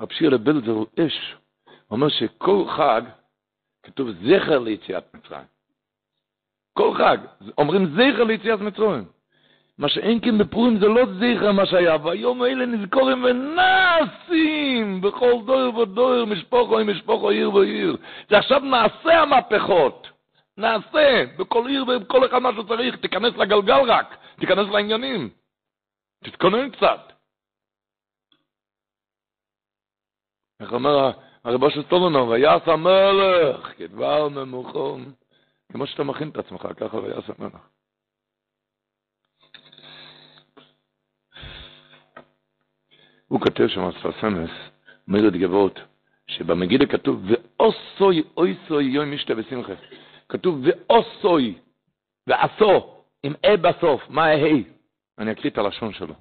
רב 0.00 0.12
שירה 0.12 0.38
בלזר 0.38 0.70
הוא 0.70 0.86
אש, 1.00 1.34
הוא 1.64 1.96
אומר 1.96 2.08
שכל 2.08 2.64
חג 2.76 3.02
כתוב 3.82 4.08
זכר 4.10 4.58
ליציאת 4.58 5.14
מצרים. 5.14 5.46
כל 6.72 6.94
חג, 6.98 7.18
אומרים 7.58 7.86
זכר 7.86 8.24
ליציאת 8.24 8.60
מצרים. 8.60 9.04
מה 9.78 9.88
שאין 9.88 10.20
כן 10.20 10.38
בפורים 10.38 10.78
זה 10.80 10.88
לא 10.88 11.02
זכר 11.06 11.52
מה 11.52 11.66
שהיה, 11.66 11.96
והיום 11.96 12.44
אלה 12.44 12.66
נזכורים 12.66 13.24
ונעשים 13.24 15.00
בכל 15.00 15.32
דור 15.46 15.78
ודור, 15.78 16.24
משפוחו 16.24 16.78
עם 16.78 16.90
משפוחו, 16.90 17.30
עיר 17.30 17.54
ועיר. 17.54 17.96
זה 18.30 18.38
עכשיו 18.38 18.60
נעשה 18.60 19.22
המהפכות. 19.22 20.08
נעשה, 20.56 21.24
בכל 21.38 21.66
עיר 21.68 21.84
ובכל 21.88 22.26
אחד 22.26 22.38
מה 22.38 22.50
שצריך, 22.52 22.96
תיכנס 22.96 23.36
לגלגל 23.36 23.90
רק, 23.90 24.16
תיכנס 24.40 24.68
לעניינים. 24.72 25.30
תתכונן 26.24 26.70
קצת. 26.70 27.12
איך 30.60 30.72
אומר 30.72 31.10
הרבו 31.44 31.70
של 31.70 31.82
סולונו, 31.90 32.28
ויעש 32.28 32.68
המלך 32.68 33.72
כדבר 33.78 34.28
ממוכום. 34.28 35.12
כמו 35.72 35.86
שאתה 35.86 36.04
מכין 36.04 36.28
את 36.28 36.36
עצמך, 36.36 36.68
ככה 36.76 36.96
ויעש 36.96 37.30
המלך. 37.38 37.68
הוא 43.28 43.40
כותב 43.40 43.66
שם 43.68 43.80
אספסמס, 43.80 44.50
אומר 45.08 45.28
את 45.28 45.32
גבות, 45.32 45.80
שבמגילה 46.26 46.86
כתוב, 46.86 47.24
ואוסוי 47.26 48.22
אויסוי 48.36 48.84
יום 48.84 49.12
משתה 49.12 49.34
בשמחה. 49.34 49.72
כתוב, 50.28 50.60
ואוסוי, 50.62 51.58
ועשו, 52.26 53.02
עם 53.22 53.34
אה 53.44 53.56
בסוף, 53.56 54.02
מה 54.08 54.26
ה' 54.26 54.76
אני 55.18 55.32
אקריא 55.32 55.50
את 55.50 55.58
הלשון 55.58 55.92
שלו. 55.92 56.14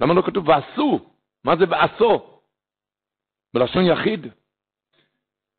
למה 0.00 0.14
לא 0.14 0.22
כתוב 0.22 0.48
ועשו? 0.48 1.00
מה 1.44 1.56
זה 1.56 1.64
ועשו? 1.68 2.40
בלשון 3.54 3.84
יחיד. 3.84 4.26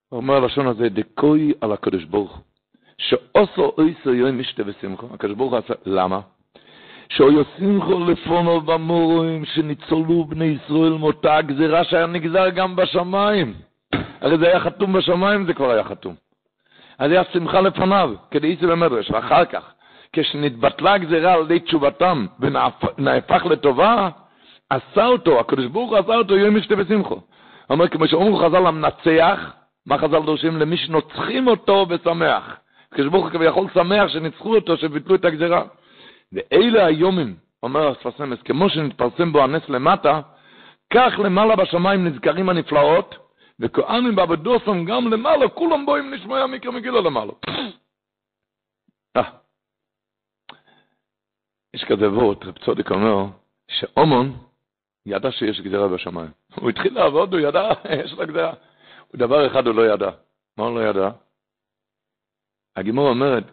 הוא 0.09 0.17
אומר 0.17 0.33
הלשון 0.33 0.67
הזה, 0.67 0.89
דקוי 0.89 1.53
על 1.61 1.71
הקדוש 1.71 2.03
ברוך 2.03 2.41
שאוסו 2.97 3.73
אויסו 3.77 4.13
יום 4.13 4.39
משתה 4.39 4.63
ושמחו, 4.65 5.13
הקדוש 5.13 5.35
ברוך 5.35 5.51
הוא 5.51 5.59
עשה, 5.59 5.73
למה? 5.85 6.21
שאוי 7.15 7.35
שמחו 7.57 7.99
לפונו 7.99 8.61
במורים 8.61 9.45
שניצולו 9.45 10.25
בני 10.25 10.45
ישראל 10.45 10.91
מותה 10.91 11.35
הגזירה 11.35 11.83
שהיה 11.83 12.05
נגזר 12.05 12.49
גם 12.49 12.75
בשמיים. 12.75 13.53
הרי 14.21 14.37
זה 14.37 14.47
היה 14.47 14.59
חתום 14.59 14.93
בשמיים, 14.93 15.45
זה 15.45 15.53
כבר 15.53 15.71
היה 15.71 15.83
חתום. 15.83 16.15
אז 16.99 17.11
היה 17.11 17.23
שמחה 17.33 17.61
לפניו, 17.61 18.13
כדי 18.31 18.47
איסי 18.47 18.67
במדרש, 18.67 19.11
ואחר 19.11 19.45
כך, 19.45 19.73
כשנתבטלה 20.13 20.93
הגזירה 20.93 21.33
על 21.33 21.41
ידי 21.41 21.59
תשובתם 21.59 22.25
ונהפך 22.39 23.45
לטובה, 23.45 24.09
עשה 24.69 25.05
אותו, 25.05 25.39
הקדוש 25.39 25.65
ברוך 25.65 25.89
הוא 25.89 25.97
עשה 25.97 26.15
אותו 26.15 26.37
יום 26.37 26.57
משתה 26.57 26.75
ושמחו. 26.77 27.19
אומר, 27.69 27.87
כמו 27.87 28.07
שאומרו 28.07 28.37
חז"ל 28.37 28.65
המנצח, 28.65 29.53
מה 29.85 29.97
חז"ל 29.97 30.21
דורשים? 30.25 30.57
למי 30.57 30.77
שנוצחים 30.77 31.47
אותו 31.47 31.85
ושמח. 31.89 32.57
הקדוש 32.91 33.07
ברוך 33.07 33.25
הוא 33.25 33.31
כביכול 33.31 33.67
שמח 33.73 34.07
שניצחו 34.07 34.55
אותו, 34.55 34.77
שביטלו 34.77 35.15
את 35.15 35.25
הגזירה. 35.25 35.61
ואלה 36.31 36.85
היומים, 36.85 37.35
אומר 37.63 37.87
הספסמס, 37.87 38.41
כמו 38.41 38.69
שנתפרסם 38.69 39.31
בו 39.31 39.43
הנס 39.43 39.69
למטה, 39.69 40.21
כך 40.93 41.13
למעלה 41.23 41.55
בשמיים 41.55 42.07
נזכרים 42.07 42.49
הנפלאות, 42.49 43.15
וכהנים 43.59 44.15
בעבודוסם 44.15 44.85
גם 44.85 45.07
למעלה, 45.07 45.49
כולם 45.49 45.85
בואים 45.85 46.13
נשמע 46.13 46.39
המקרא 46.39 46.71
מגילה 46.71 47.01
למעלה. 47.01 47.33
יש 51.73 51.83
כזה 51.83 52.09
וורט, 52.09 52.43
רב 52.43 52.57
צודיק 52.57 52.91
אומר, 52.91 53.25
שאומון 53.67 54.37
ידע 55.05 55.31
שיש 55.31 55.61
גזירה 55.61 55.87
בשמיים. 55.87 56.31
הוא 56.59 56.69
התחיל 56.69 56.93
לעבוד, 56.93 57.33
הוא 57.33 57.41
ידע, 57.41 57.69
יש 58.03 58.13
לו 58.13 58.27
גזירה. 58.27 58.53
דבר 59.15 59.47
אחד 59.47 59.67
הוא 59.67 59.75
לא 59.75 59.93
ידע. 59.93 60.09
מה 60.57 60.63
הוא 60.63 60.79
לא 60.79 60.89
ידע? 60.89 61.09
הגימור 62.75 63.09
אומרת, 63.09 63.43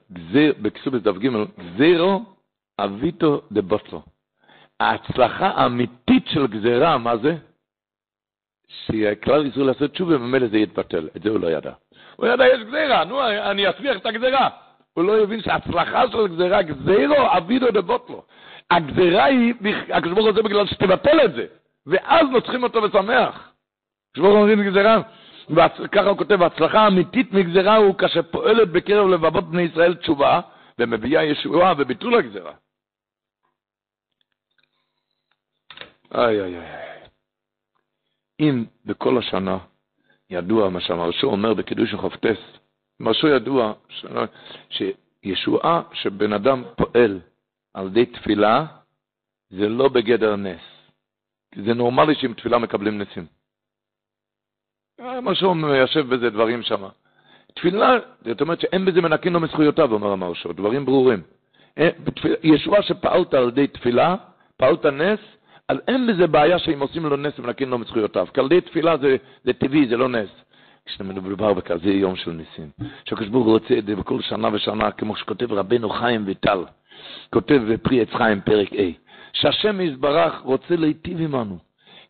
בכסובס 0.62 1.02
דף 1.02 1.16
ג', 1.16 1.28
גזירו 1.58 2.37
אביטו 2.78 3.40
דבוטלו. 3.52 4.02
ההצלחה 4.80 5.46
האמיתית 5.46 6.26
של 6.26 6.46
גזירה, 6.46 6.98
מה 6.98 7.16
זה? 7.16 7.36
שכלל 8.68 9.46
ישראל 9.46 9.66
לעשות 9.66 9.90
תשובה, 9.90 10.16
וממילא 10.16 10.46
זה 10.46 10.58
יתבטל. 10.58 11.08
את 11.16 11.22
זה 11.22 11.30
הוא 11.30 11.40
לא 11.40 11.46
ידע. 11.46 11.72
הוא 12.16 12.26
ידע, 12.26 12.46
יש 12.46 12.60
גזירה, 12.60 13.04
נו, 13.04 13.28
אני 13.28 13.70
אצליח 13.70 13.96
את 13.96 14.06
הגזירה. 14.06 14.48
הוא 14.94 15.04
לא 15.04 15.22
הבין 15.22 15.42
שההצלחה 15.42 16.02
של 16.12 16.28
גזירה, 16.28 16.62
גזירו 16.62 17.36
אביטו 17.36 17.70
דבוטלו. 17.70 18.22
הגזירה 18.70 19.24
היא, 19.24 19.54
הוא 20.16 20.28
עושה 20.28 20.42
בגלל 20.42 20.66
שתבטל 20.66 21.24
את 21.24 21.34
זה, 21.34 21.46
ואז 21.86 22.26
נוצחים 22.32 22.62
אותו 22.62 22.82
ושמח. 22.82 23.52
הקדוש 24.10 24.22
ברוך 24.24 24.34
הוא 24.34 24.38
אומרים 24.38 24.70
גזירה, 24.70 24.96
וככה 25.50 26.08
הוא 26.08 26.18
כותב, 26.18 26.42
ההצלחה 26.42 26.80
האמיתית 26.80 27.32
מגזירה 27.32 27.76
הוא 27.76 27.94
כאשר 27.94 28.22
פועלת 28.22 28.68
בקרב 28.68 29.08
לבבות 29.08 29.50
בני 29.50 29.62
ישראל 29.62 29.94
תשובה, 29.94 30.40
ומביאה 30.78 31.24
ישועה 31.24 31.74
וביטול 31.78 32.14
הגזירה. 32.14 32.52
איי 36.14 36.40
איי 36.40 36.58
איי. 36.58 36.98
אם 38.40 38.64
בכל 38.84 39.18
השנה 39.18 39.58
ידוע 40.30 40.68
מה 40.68 40.80
שהמרשו 40.80 41.26
אומר 41.26 41.54
בקידוש 41.54 41.94
החופטס, 41.94 42.38
מרשו 43.00 43.28
ידוע 43.28 43.72
שישועה 44.70 45.82
שבן 45.92 46.32
אדם 46.32 46.62
פועל 46.76 47.20
על 47.74 47.86
ידי 47.86 48.06
תפילה, 48.06 48.66
זה 49.50 49.68
לא 49.68 49.88
בגדר 49.88 50.36
נס. 50.36 50.60
זה 51.54 51.74
נורמלי 51.74 52.14
שעם 52.14 52.34
תפילה 52.34 52.58
מקבלים 52.58 52.98
נסים. 52.98 53.26
מרשו 55.00 55.54
מיישב 55.54 56.14
בזה 56.14 56.30
דברים 56.30 56.62
שם. 56.62 56.88
תפילה, 57.54 57.98
זאת 58.24 58.40
אומרת 58.40 58.60
שאין 58.60 58.84
בזה 58.84 59.00
מנקין 59.00 59.32
לו 59.32 59.40
מזכויותיו, 59.40 59.92
אומר 59.92 60.12
המרשו, 60.12 60.52
דברים 60.52 60.84
ברורים. 60.84 61.22
אה, 61.78 61.88
ישועה 62.42 62.82
שפעלת 62.82 63.34
על 63.34 63.48
ידי 63.48 63.66
תפילה, 63.66 64.16
פעלת 64.56 64.86
נס, 64.86 65.20
אז 65.68 65.78
אין 65.88 66.06
בזה 66.06 66.26
בעיה 66.26 66.58
שאם 66.58 66.80
עושים 66.80 67.06
לו 67.06 67.16
נס 67.16 67.38
ומנקין 67.38 67.68
לו 67.68 67.78
מזכויותיו. 67.78 68.26
ידי 68.44 68.60
תפילה 68.60 68.96
זה, 68.96 69.16
זה 69.44 69.52
טבעי, 69.52 69.88
זה 69.88 69.96
לא 69.96 70.08
נס. 70.08 70.28
כשמדובר 70.86 71.52
בכזה 71.52 71.90
יום 71.90 72.16
של 72.16 72.30
ניסים, 72.30 72.70
שהקדוש 73.04 73.28
ברוך 73.28 73.46
הוא 73.46 73.52
רוצה 73.52 73.78
את 73.78 73.86
זה 73.86 73.96
בכל 73.96 74.20
שנה 74.20 74.48
ושנה, 74.52 74.90
כמו 74.90 75.16
שכותב 75.16 75.52
רבנו 75.52 75.90
חיים 75.90 76.22
ויטל, 76.26 76.64
כותב 77.30 77.60
בפרי 77.68 78.00
עץ 78.00 78.08
חיים 78.16 78.40
פרק 78.40 78.72
A, 78.72 78.76
שהשם 79.32 79.80
יזברך 79.80 80.40
רוצה 80.40 80.76
להיטיב 80.76 81.20
עמנו. 81.20 81.58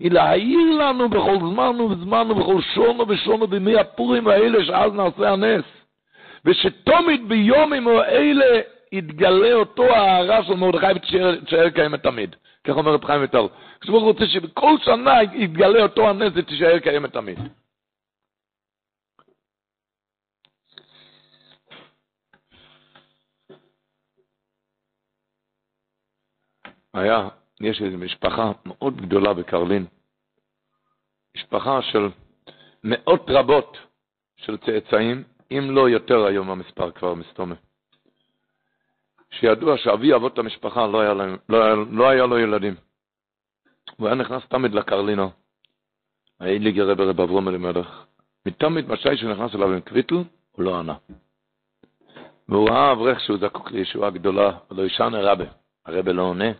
היא 0.01 0.10
להעיר 0.10 0.74
לנו 0.78 1.09
בכל 1.09 1.36
זמן 1.39 1.80
וזמן 1.80 2.30
ובכל 2.30 2.60
שונו 2.74 3.09
ושונו 3.09 3.47
בימי 3.47 3.76
הפורים 3.76 4.28
האלה 4.28 4.64
שאז 4.64 4.93
נעשה 4.93 5.32
הנס. 5.32 5.64
ושתומית 6.44 7.28
ביומים 7.28 7.89
האלה 7.89 8.60
יתגלה 8.93 9.55
אותו 9.55 9.85
ההערה 9.85 10.44
של 10.44 10.55
מרדכי 10.55 10.86
ותישאר 10.97 11.70
קיימת 11.70 12.02
תמיד. 12.02 12.36
כך 12.69 12.77
אומר 12.77 12.95
רב 12.95 13.05
חיים 13.05 13.20
ויטל. 13.20 13.47
כשברוך 13.81 14.03
רוצה 14.03 14.27
שבכל 14.27 14.74
שנה 14.85 15.23
יתגלה 15.23 15.82
אותו 15.82 16.09
הנס 16.09 16.32
ותישאר 16.36 16.78
קיימת 16.78 17.12
תמיד. 17.12 17.39
היה 26.95 27.28
יש 27.61 27.82
איזו 27.82 27.99
משפחה 27.99 28.53
מאוד 28.66 28.97
גדולה 28.97 29.35
בקרלין, 29.35 29.86
משפחה 31.36 31.82
של 31.82 32.09
מאות 32.85 33.23
רבות 33.28 33.77
של 34.36 34.57
צאצאים, 34.57 35.24
אם 35.51 35.70
לא 35.70 35.89
יותר 35.89 36.24
היום 36.24 36.51
המספר 36.51 36.90
כבר 36.90 37.15
מסתומה. 37.15 37.55
שידוע 39.30 39.78
שאבי 39.78 40.14
אבות 40.14 40.38
המשפחה 40.38 40.86
לא 40.86 41.00
היה, 41.00 41.14
להם, 41.14 41.36
לא, 41.48 41.64
היה, 41.64 41.74
לא 41.90 42.09
היה 42.09 42.26
לו 42.26 42.38
ילדים. 42.38 42.74
הוא 43.96 44.06
היה 44.06 44.16
נכנס 44.16 44.42
תמיד 44.48 44.74
לקרלינה. 44.74 45.28
האיליגר 46.40 46.90
רב 46.90 47.00
רב 47.00 47.20
אברום 47.20 47.48
אלימלך. 47.48 48.05
מתמיד 48.46 48.88
מתי 48.88 49.16
שהוא 49.16 49.32
נכנס 49.32 49.55
אליו 49.55 49.72
עם 49.72 49.80
קוויטל, 49.80 50.14
הוא 50.52 50.64
לא 50.64 50.78
ענה. 50.78 50.94
והוא 52.48 52.68
ראה 52.68 52.92
אברך 52.92 53.20
שהוא 53.20 53.38
זקוק 53.38 53.70
לישועה 53.70 54.10
גדולה, 54.10 54.59
ולא 54.70 54.82
ישן 54.82 55.14
הרבה. 55.14 55.44
הרבה 55.86 56.12
לא 56.12 56.22
עונה. 56.22 56.52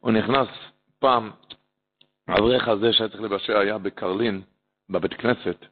הוא 0.00 0.12
נכנס 0.12 0.48
פעם, 0.98 1.30
האברך 2.28 2.68
הזה 2.68 2.92
שהיה 2.92 3.08
צריך 3.08 3.22
לבשל 3.22 3.56
היה 3.56 3.78
בקרלין, 3.78 4.42
בבית 4.90 5.14
כנסת. 5.14 5.66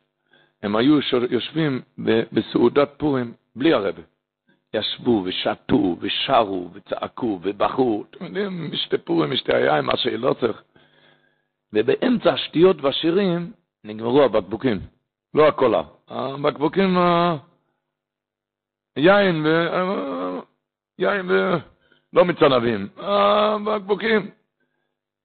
הם 0.63 0.77
היו 0.77 0.99
יושבים 1.31 1.83
בסעודת 2.33 2.89
פורים 2.97 3.35
בלי 3.57 3.73
הרבה. 3.73 4.03
ישבו 4.75 5.23
ושתו 5.25 5.97
ושרו 6.01 6.71
וצעקו 6.73 7.41
ובכו, 7.43 8.05
אתם 8.11 8.25
יודעים, 8.25 8.71
משתה 9.31 9.57
היין, 9.57 9.85
מה 9.85 9.97
שלא 9.97 10.35
צריך. 10.41 10.63
ובאמצע 11.73 12.33
השטויות 12.33 12.77
והשירים 12.81 13.53
נגמרו 13.85 14.23
הבקבוקים, 14.23 14.81
לא 15.35 15.49
הקולה, 15.49 15.83
הבקבוקים, 16.09 16.97
יין 18.97 19.47
ו... 19.47 19.69
יין 20.99 21.31
ו... 21.31 21.57
לא 22.13 22.25
מצנבים, 22.25 22.89
הבקבוקים. 22.97 24.31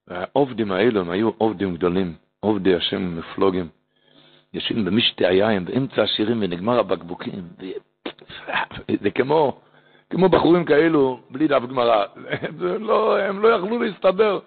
והעובדים 0.08 0.72
האלו 0.72 1.02
הם 1.02 1.10
היו 1.10 1.30
עובדים 1.38 1.76
גדולים, 1.76 2.16
עובדי 2.40 2.76
השם 2.76 3.18
מפלוגים. 3.18 3.70
יושבים 4.54 4.86
במשתי 4.86 5.26
היין, 5.26 5.66
באמצע 5.66 6.02
השירים 6.02 6.38
ונגמר 6.42 6.80
הבקבוקים. 6.80 7.44
זה 9.02 9.12
כמו, 9.12 9.62
כמו 10.10 10.30
בחורים 10.30 10.66
כאלו, 10.66 11.20
בלי 11.30 11.48
דף 11.48 11.62
גמרא. 11.70 12.06
לא, 12.80 13.20
הם 13.20 13.40
לא 13.40 13.48
יכלו 13.48 13.84
להסתדר. 13.84 14.40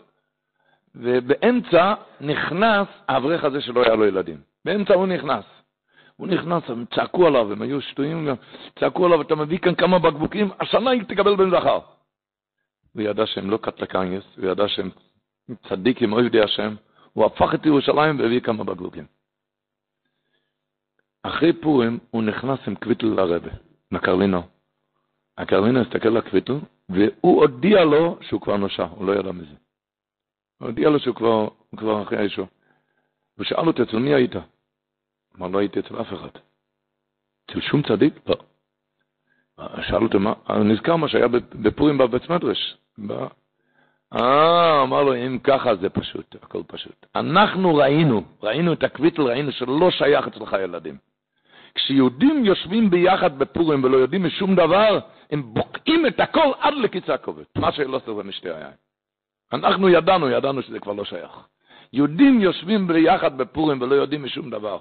ובאמצע 0.94 1.94
נכנס 2.20 2.88
האברך 3.09 3.44
הזה 3.44 3.60
שלא 3.60 3.82
היה 3.82 3.94
לו 3.94 4.05
ילדים. 4.05 4.36
באמצע 4.64 4.94
הוא 4.94 5.06
נכנס. 5.06 5.44
הוא 6.16 6.28
נכנס, 6.28 6.62
הם 6.68 6.84
צעקו 6.94 7.26
עליו, 7.26 7.52
הם 7.52 7.62
היו 7.62 7.80
שטויים 7.80 8.26
גם, 8.26 8.34
צעקו 8.80 9.06
עליו, 9.06 9.20
אתה 9.20 9.34
מביא 9.34 9.59
כאן 9.59 9.74
כמה 9.74 9.98
בקבוקים, 9.98 10.51
השנה 10.60 10.90
היא 10.90 11.02
תקבל 11.02 11.36
בן 11.36 11.51
זכר. 11.51 11.78
הוא 12.94 13.02
ידע 13.02 13.26
שהם 13.26 13.51
לא 13.51 13.56
קטלקניוס, 13.56 14.24
הוא 14.36 14.51
ידע 14.51 14.68
שהם 14.68 14.90
צדיקים, 15.68 16.12
אוהבי 16.12 16.40
השם, 16.40 16.74
הוא 17.12 17.24
הפך 17.24 17.55
את 17.55 17.66
ירושלים 17.66 18.20
והביא 18.20 18.40
כמה 18.40 18.64
בקבוקים. 18.64 19.05
אחרי 21.27 21.53
פורים 21.53 21.98
הוא 22.11 22.23
נכנס 22.23 22.59
עם 22.66 22.74
קוויטל 22.74 23.07
לרבה, 23.07 23.51
לקרלינו. 23.93 24.43
הקרלינו 25.39 25.81
הסתכל 25.81 26.09
על 26.09 26.16
הקוויטל, 26.16 26.59
והוא 26.89 27.43
הודיע 27.43 27.85
לו 27.85 28.19
שהוא 28.20 28.40
כבר 28.40 28.57
נושע, 28.57 28.85
הוא 28.85 29.07
לא 29.07 29.12
ידע 29.12 29.32
מזה. 29.32 29.55
הוא 30.59 30.69
הודיע 30.69 30.90
לו 30.90 30.98
שהוא 30.98 31.15
כבר, 31.15 31.48
כבר 31.77 32.03
אחרי 32.03 32.19
האישור. 32.19 32.47
הוא 33.36 33.44
שאל 33.44 33.66
אותו, 33.66 33.82
אצל 33.82 33.97
מי 33.97 34.15
היית? 34.15 34.32
אמר, 35.39 35.48
לא 35.48 35.59
הייתי 35.59 35.81
אצל 35.81 36.01
אף 36.01 36.12
אחד. 36.12 36.40
אצל 37.51 37.61
שום 37.61 37.82
צדיק? 37.82 38.15
לא. 38.27 38.36
שאל 39.82 40.03
אותו, 40.03 40.20
מה, 40.20 40.32
נזכר 40.65 40.97
מה 40.97 41.09
שהיה 41.09 41.28
בפורים 41.62 41.98
בבית 41.98 42.31
מדרש. 42.31 42.77
אה, 44.12 44.82
אמר 44.82 45.03
לו, 45.03 45.15
אם 45.15 45.39
ככה 45.44 45.77
זה 45.77 45.89
פשוט, 45.89 46.36
הכל 46.43 46.62
פשוט. 46.66 47.07
אנחנו 47.15 47.74
ראינו, 47.74 48.23
ראינו 48.43 48.73
את 48.73 48.82
הקוויטל, 48.82 49.23
ראינו 49.23 49.53
שלא 49.53 49.90
שייך 49.90 50.27
אצלך 50.27 50.57
ילדים. 50.62 50.98
כשיהודים 51.77 52.44
יושבים 52.44 52.90
ביחד 52.90 53.39
בפורים 53.39 53.85
ולא 53.85 53.97
יודעים 53.97 54.24
משום 54.24 54.55
דבר, 54.55 54.98
הם 55.31 55.55
בוקעים 55.55 56.07
את 56.07 56.20
הכל 56.20 56.53
עד 56.59 56.74
לקיצה 56.74 57.15
הכובד. 57.15 57.44
מה 57.59 57.73
שלא 57.73 58.01
סרבה 58.05 58.23
משתי 58.23 58.51
היין. 58.51 58.74
אנחנו 59.53 59.89
ידענו, 59.89 60.31
ידענו 60.31 60.62
שזה 60.62 60.81
כבר 60.81 60.93
לא 60.93 61.05
שייך. 61.05 61.31
יהודים 61.93 62.40
יושבים 62.40 62.86
ביחד 62.86 63.39
בפורים 63.39 63.82
ולא 63.82 63.94
יודעים 63.94 64.24
משום 64.24 64.51
דבר. 64.51 64.78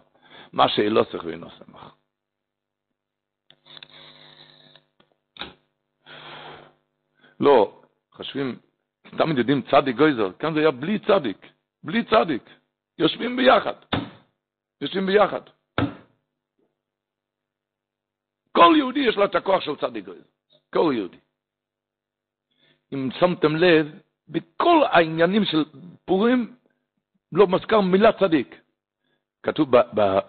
מה 0.54 0.70
שלא 0.70 1.04
צריך 1.04 1.24
ואינו 1.26 1.48
שמח. 1.50 1.96
לא, 7.40 7.82
חושבים, 8.12 8.56
תמיד 9.18 9.38
יודעים 9.38 9.62
צדיק 9.62 9.96
גויזר, 9.96 10.32
כאן 10.40 10.54
זה 10.54 10.60
היה 10.60 10.72
בלי 10.72 11.00
צדיק, 11.00 11.38
בלי 11.84 12.04
צדיק, 12.04 12.44
יושבים 12.98 13.36
ביחד, 13.36 13.74
יושבים 14.82 15.06
ביחד. 15.06 15.42
כל 18.56 18.74
יהודי 18.78 19.00
יש 19.00 19.16
לו 19.16 19.26
את 19.26 19.36
הכוח 19.36 19.62
של 19.62 19.76
צדיק 19.76 20.06
כל 20.74 20.92
יהודי. 20.96 21.18
אם 22.94 23.10
שמתם 23.20 23.56
לב, 23.56 23.92
בכל 24.30 24.82
העניינים 24.92 25.46
של 25.46 25.66
פורים 26.06 26.56
לא 27.32 27.48
מזכר 27.48 27.82
מילה 27.82 28.12
צדיק. 28.12 28.62
כתוב, 29.44 29.70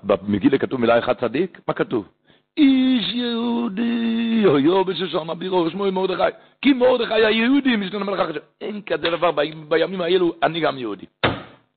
במגילה 0.03 0.59
כתוב 0.59 0.81
מילה 0.81 0.99
אחת 0.99 1.21
צדיק, 1.21 1.61
מה 1.69 1.75
כתוב? 1.75 2.09
איש 2.57 3.15
יהודי, 3.15 4.43
אויו 4.47 4.85
בששון 4.85 5.31
אבירו, 5.31 5.71
שמו 5.71 5.93
מרדכי. 5.93 6.37
כי 6.63 6.73
מרדכי 6.73 7.15
היה 7.15 7.31
יהודי, 7.31 7.77
משתנה 7.77 8.05
מלך 8.05 8.21
החשב. 8.21 8.41
אין 8.61 8.83
כזה 8.83 9.11
דבר 9.11 9.31
בימים 9.69 10.01
האלו, 10.01 10.35
אני 10.43 10.61
גם 10.61 10.79
יהודי. 10.79 11.07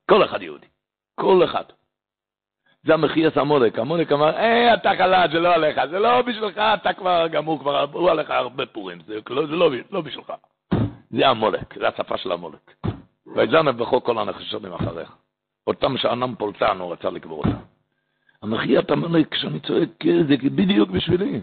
כל 0.09 0.25
אחד 0.25 0.41
יהודי. 0.41 0.67
כל 1.15 1.43
אחד. 1.43 1.63
זה 2.83 2.93
המחייס 2.93 3.37
המולק. 3.37 3.79
המולק 3.79 4.11
אמר, 4.11 4.29
אה, 4.37 4.73
אתה 4.73 4.91
חלש, 4.97 5.31
זה 5.31 5.39
לא 5.39 5.53
עליך, 5.53 5.79
זה 5.91 5.99
לא 5.99 6.21
בשבילך, 6.21 6.57
אתה 6.57 6.93
כבר 6.93 7.27
גמור, 7.27 7.59
כבר 7.59 7.75
עברו 7.75 8.09
עליך 8.09 8.29
הרבה 8.29 8.65
פורים, 8.65 8.99
זה 9.07 9.19
לא, 9.29 9.45
זה 9.47 9.55
לא, 9.55 9.71
לא 9.91 10.01
בשבילך. 10.01 10.33
זה 11.11 11.27
המולק, 11.27 11.79
זה 11.79 11.87
השפה 11.87 12.17
של 12.17 12.31
המולק. 12.31 12.75
ויזנב 13.35 13.69
בכל 13.69 13.99
כל 14.03 14.17
הנחשונים 14.17 14.73
אחריך. 14.73 15.15
אותם 15.67 15.97
שאנם 15.97 16.35
פולטן, 16.37 16.79
הוא 16.79 16.93
רצה 16.93 17.09
לקבור 17.09 17.37
אותם. 17.37 17.59
אומר 18.43 19.07
לי, 19.07 19.25
כשאני 19.25 19.59
צועק, 19.59 19.89
כן, 19.99 20.27
זה 20.27 20.35
בדיוק 20.37 20.89
בשבילי. 20.89 21.41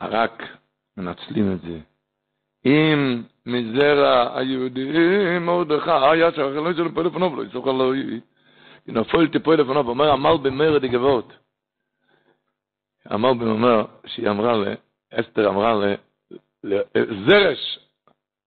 רק 0.00 0.42
מנצלים 0.96 1.52
את 1.52 1.60
זה. 1.60 1.91
אם 2.66 3.22
מזרע 3.46 4.38
היהודים 4.38 5.46
מרדכי 5.46 5.90
היה 5.90 6.32
שכח 6.32 6.38
לא 6.38 6.70
יצא 6.70 6.82
לפה 6.82 7.02
לפניו, 7.02 7.36
לא 7.36 7.42
יצא 7.42 7.58
לא 7.58 7.92
נפול 8.86 9.28
טיפול 9.28 9.60
לפניו, 9.60 9.88
אומר 9.88 10.12
עמל 10.12 10.36
במרד 10.42 10.84
הגבות. 10.84 11.32
עמל 13.10 13.30
במאמר, 13.30 13.84
שהיא 14.06 14.30
אמרה 14.30 14.56
ל... 14.56 14.74
אסתר 15.14 15.48
אמרה 15.48 15.74
ל... 15.74 15.94
זרש, 17.26 17.78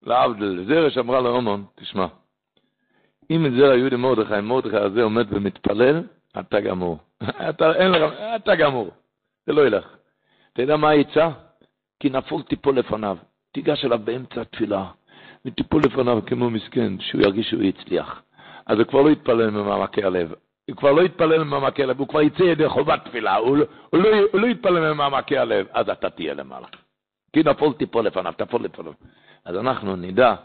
לעבדל, 0.04 0.66
זרש 0.68 0.98
אמרה 0.98 1.22
לאומון, 1.22 1.66
תשמע, 1.76 2.06
אם 3.32 3.58
זה 3.58 3.72
היהודי 3.72 3.96
מרדכי, 3.96 4.42
מרדכי 4.42 4.78
הזה 4.78 5.04
עומד 5.04 5.28
ומתפלל, 5.30 6.04
אתה 6.40 6.62
גמור. 6.62 6.98
אתה 8.36 8.56
גמור. 8.56 8.92
זה 9.46 9.54
לא 9.54 9.68
ילך. 9.68 9.96
אתה 10.54 10.62
יודע 10.62 10.78
מה 10.78 10.90
העצה? 10.90 11.30
כי 12.00 12.10
נפול 12.10 12.42
תיפול 12.42 12.80
לפניו. 12.80 13.18
תיגש 13.56 13.86
אליו 13.86 14.00
באמצע 14.00 14.42
התפילה, 14.42 14.86
ותיפול 15.46 15.82
לפניו 15.86 16.20
כמו 16.26 16.50
מסכן, 16.50 17.00
שהוא 17.00 17.22
ירגיש 17.22 17.50
שהוא 17.50 17.64
יצליח. 17.64 18.22
אז 18.66 18.78
הוא 18.78 18.86
כבר 18.86 19.02
לא 19.02 19.10
יתפלל 19.10 19.50
ממעמקי 19.50 20.04
הלב. 20.04 20.34
הוא 20.70 20.78
כבר 20.78 20.92
לא 20.92 21.02
יתפלל 21.02 21.44
ממעמקי 21.44 21.84
הלב, 21.84 22.00
הוא 22.00 22.08
כבר 22.08 22.22
יצא 22.22 22.44
ידי 22.44 22.70
חובת 22.70 23.06
תפילה, 23.06 23.36
הוא, 23.36 23.58
לא, 23.58 23.66
הוא, 23.90 24.02
לא, 24.02 24.10
הוא 24.32 24.42
לא 24.42 24.48
יתפלל 24.48 24.94
ממעמקי 24.94 25.38
הלב, 25.38 25.68
אז 25.74 25.90
אתה 25.90 26.10
תהיה 26.10 26.34
למעלה. 26.34 26.68
כי 27.34 27.44
נפול 27.46 27.74
תיפול 27.74 28.06
לפניו, 28.06 28.34
תפול 28.38 28.64
לפניו. 28.64 28.94
אז 29.46 29.56
אנחנו 29.56 29.96
נדע 29.96 30.36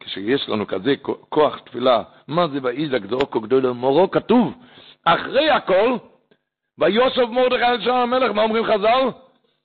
כשיש 0.00 0.48
לנו 0.48 0.66
כזה 0.66 0.94
כוח 1.28 1.58
תפילה, 1.58 2.02
מה 2.28 2.48
זה 2.48 2.58
ואיזק 2.62 3.06
זרוקו 3.10 3.40
גדול 3.40 3.70
מורו, 3.70 4.10
כתוב, 4.10 4.54
אחרי 5.04 5.50
הכל, 5.50 5.96
ויוסף 6.78 7.28
מרדכי 7.30 7.64
על 7.64 7.80
שם 7.80 7.94
המלך, 7.94 8.32
מה 8.32 8.42
אומרים 8.42 8.64
חז"ל? 8.64 9.08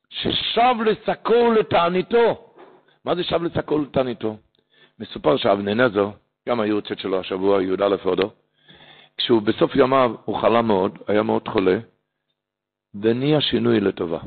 ששב 0.09 0.75
לסקול 0.85 1.59
לתעניתו. 1.59 2.50
מה 3.05 3.15
זה 3.15 3.23
שב 3.23 3.43
לסקול 3.43 3.81
לתעניתו? 3.81 4.37
מסופר 4.99 5.37
שאבננזר, 5.37 6.09
גם 6.49 6.59
היורצת 6.59 6.99
שלו 6.99 7.19
השבוע, 7.19 7.63
י"א 7.63 7.95
הודו, 8.03 8.31
כשהוא 9.17 9.41
בסוף 9.41 9.71
ימיו, 9.75 10.15
הוא 10.25 10.41
חלה 10.41 10.61
מאוד, 10.61 10.97
היה 11.07 11.23
מאוד 11.23 11.47
חולה, 11.47 11.79
ונהיה 13.01 13.41
שינוי 13.41 13.79
לטובה. 13.79 14.19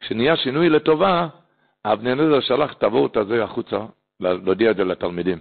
כשנהיה 0.00 0.36
שינוי 0.36 0.68
לטובה, 0.68 1.28
אבננזר 1.84 2.40
שלח 2.40 2.72
את 2.72 2.82
הוורט 2.82 3.16
הזה 3.16 3.44
החוצה, 3.44 3.78
להודיע 4.20 4.70
את 4.70 4.76
זה 4.76 4.84
לתלמידים. 4.84 5.38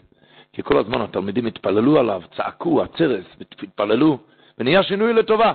כי 0.53 0.63
כל 0.63 0.77
הזמן 0.77 1.01
התלמידים 1.01 1.45
התפללו 1.45 1.99
עליו, 1.99 2.21
צעקו, 2.35 2.83
הצרס, 2.83 3.25
התפללו, 3.63 4.19
ונהיה 4.57 4.83
שינוי 4.83 5.13
לטובה. 5.13 5.53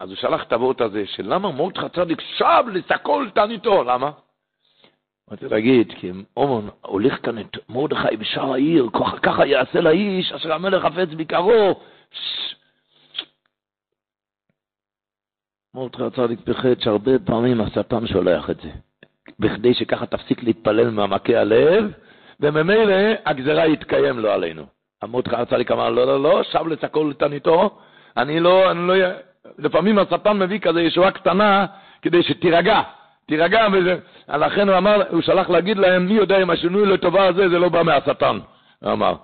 אז 0.00 0.08
הוא 0.08 0.16
שלח 0.16 0.42
את 0.42 0.52
הוורט 0.52 0.80
הזה, 0.80 1.06
שלמה 1.06 1.52
מרדכי 1.52 1.88
צדיק 1.94 2.20
שב 2.20 2.64
לסקול 2.72 3.30
תעניתו, 3.30 3.84
למה? 3.84 4.10
רוצה 5.30 5.46
להגיד, 5.48 5.92
כי 5.98 6.10
אומון 6.36 6.68
הוליך 6.80 7.18
כאן 7.22 7.38
את 7.38 7.56
מרדכי 7.68 8.16
בשער 8.16 8.52
העיר, 8.52 8.88
ככה 9.22 9.46
יעשה 9.46 9.80
לאיש 9.80 10.32
אשר 10.32 10.52
המלך 10.52 10.82
חפץ 10.82 11.08
ביקרו. 11.16 11.80
מרדכי 15.74 16.02
הצדיק 16.02 16.40
פחד 16.44 16.80
שהרבה 16.80 17.18
פעמים 17.18 17.60
השטן 17.60 18.06
שולח 18.06 18.50
את 18.50 18.60
זה. 18.60 18.70
בכדי 19.38 19.74
שככה 19.74 20.06
תפסיק 20.06 20.42
להתפלל 20.42 20.90
מעמקי 20.90 21.36
הלב, 21.36 21.92
וממילא 22.40 22.94
הגזרה 23.26 23.66
יתקיים 23.66 24.18
לו 24.18 24.30
עלינו. 24.30 24.66
עמוד 25.02 25.28
חרצליק 25.28 25.70
אמר, 25.70 25.90
לא, 25.90 26.06
לא, 26.06 26.22
לא, 26.22 26.42
שב 26.42 26.66
לצקול 26.66 27.10
לתניתו, 27.10 27.78
אני 28.16 28.40
לא, 28.40 28.70
אני 28.70 28.88
לא, 28.88 28.94
לפעמים 29.58 29.98
השטן 29.98 30.38
מביא 30.38 30.58
כזה 30.58 30.82
ישועה 30.82 31.10
קטנה 31.10 31.66
כדי 32.02 32.22
שתירגע, 32.22 32.82
תירגע, 33.26 33.66
וזה, 33.72 34.00
לכן 34.28 34.68
הוא 34.68 34.78
אמר, 34.78 35.08
הוא 35.10 35.22
שלח 35.22 35.50
להגיד 35.50 35.76
להם, 35.76 36.06
מי 36.06 36.14
יודע 36.14 36.42
אם 36.42 36.50
השינוי 36.50 36.86
לטובה 36.86 37.26
הזה, 37.26 37.48
זה 37.48 37.58
לא 37.58 37.68
בא 37.68 37.82
מהשטן, 37.82 38.38
הוא 38.80 38.92
אמר. 38.92 39.14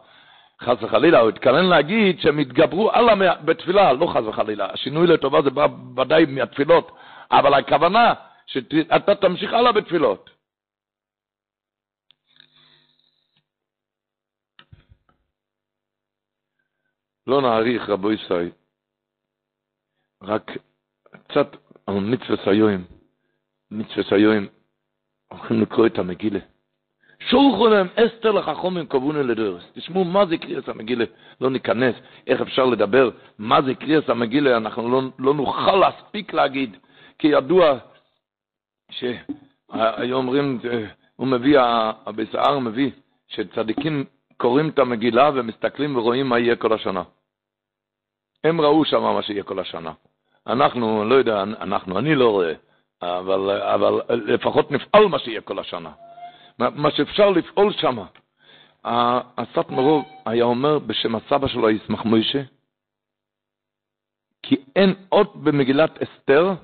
חס 0.62 0.82
וחלילה, 0.82 1.20
הוא 1.20 1.28
התכוון 1.28 1.64
להגיד 1.64 2.20
שהם 2.20 2.38
התגברו 2.38 2.90
על 2.90 3.08
המ... 3.08 3.22
בתפילה, 3.44 3.92
לא 3.92 4.06
חס 4.06 4.22
וחלילה, 4.26 4.66
השינוי 4.72 5.06
לטובה 5.06 5.42
זה 5.42 5.50
בא 5.50 5.66
ודאי 5.96 6.24
מהתפילות, 6.24 6.96
אבל 7.30 7.54
הכוונה 7.54 8.14
שאתה 8.46 9.14
תמשיך 9.14 9.52
הלאה 9.52 9.72
בתפילות. 9.72 10.30
לא 17.26 17.42
נאריך, 17.42 17.88
רבו 17.88 18.12
ישראל, 18.12 18.50
רק 20.22 20.50
קצת 21.28 21.56
על 21.86 21.94
מצווה 21.94 22.44
סיועים. 22.44 22.99
מצווה 23.70 24.04
סיועים, 24.08 24.48
הולכים 25.28 25.62
לקרוא 25.62 25.86
את 25.86 25.98
המגילה. 25.98 26.40
שולחו 27.28 27.68
להם 27.68 27.86
אסתר 27.96 28.30
לחכומים 28.30 28.86
קבונו 28.86 29.22
לדורס. 29.22 29.64
תשמעו 29.72 30.04
מה 30.04 30.26
זה 30.26 30.36
קריאס 30.36 30.68
המגילה, 30.68 31.04
לא 31.40 31.50
ניכנס, 31.50 31.94
איך 32.26 32.40
אפשר 32.40 32.64
לדבר 32.64 33.10
מה 33.38 33.62
זה 33.62 33.74
קריאס 33.74 34.10
המגילה, 34.10 34.56
אנחנו 34.56 34.90
לא, 34.90 35.02
לא 35.18 35.34
נוכל 35.34 35.76
להספיק 35.76 36.32
להגיד, 36.32 36.76
כי 37.18 37.28
ידוע 37.28 37.78
שהיו 38.90 40.16
אומרים, 40.16 40.60
הוא 41.16 41.26
מביא, 41.26 41.58
הבשער 42.06 42.58
מביא, 42.58 42.90
שצדיקים 43.28 44.04
קוראים 44.36 44.68
את 44.68 44.78
המגילה 44.78 45.30
ומסתכלים 45.34 45.96
ורואים 45.96 46.28
מה 46.28 46.38
יהיה 46.38 46.56
כל 46.56 46.72
השנה. 46.72 47.02
הם 48.44 48.60
ראו 48.60 48.84
שם 48.84 49.02
מה 49.02 49.22
שיהיה 49.22 49.42
כל 49.42 49.58
השנה. 49.58 49.92
אנחנו, 50.46 51.04
לא 51.04 51.14
יודע, 51.14 51.42
אנחנו, 51.42 51.98
אני 51.98 52.14
לא 52.14 52.30
רואה, 52.30 52.52
אבל, 53.02 53.50
אבל 53.50 54.00
לפחות 54.08 54.70
נפעל 54.70 55.06
מה 55.06 55.18
שיהיה 55.18 55.40
כל 55.40 55.58
השנה. 55.58 55.92
מה 56.58 56.90
שאפשר 56.90 57.30
לפעול 57.30 57.72
שם. 57.72 57.98
הסת 58.84 59.70
מרוב 59.70 60.04
היה 60.26 60.44
אומר 60.44 60.78
בשם 60.78 61.14
הסבא 61.14 61.48
שלו, 61.48 61.70
ישמח 61.70 62.04
מוישה, 62.04 62.42
כי 64.42 64.56
אין 64.76 64.94
עוד 65.08 65.44
במגילת 65.44 66.02
אסתר 66.02 66.54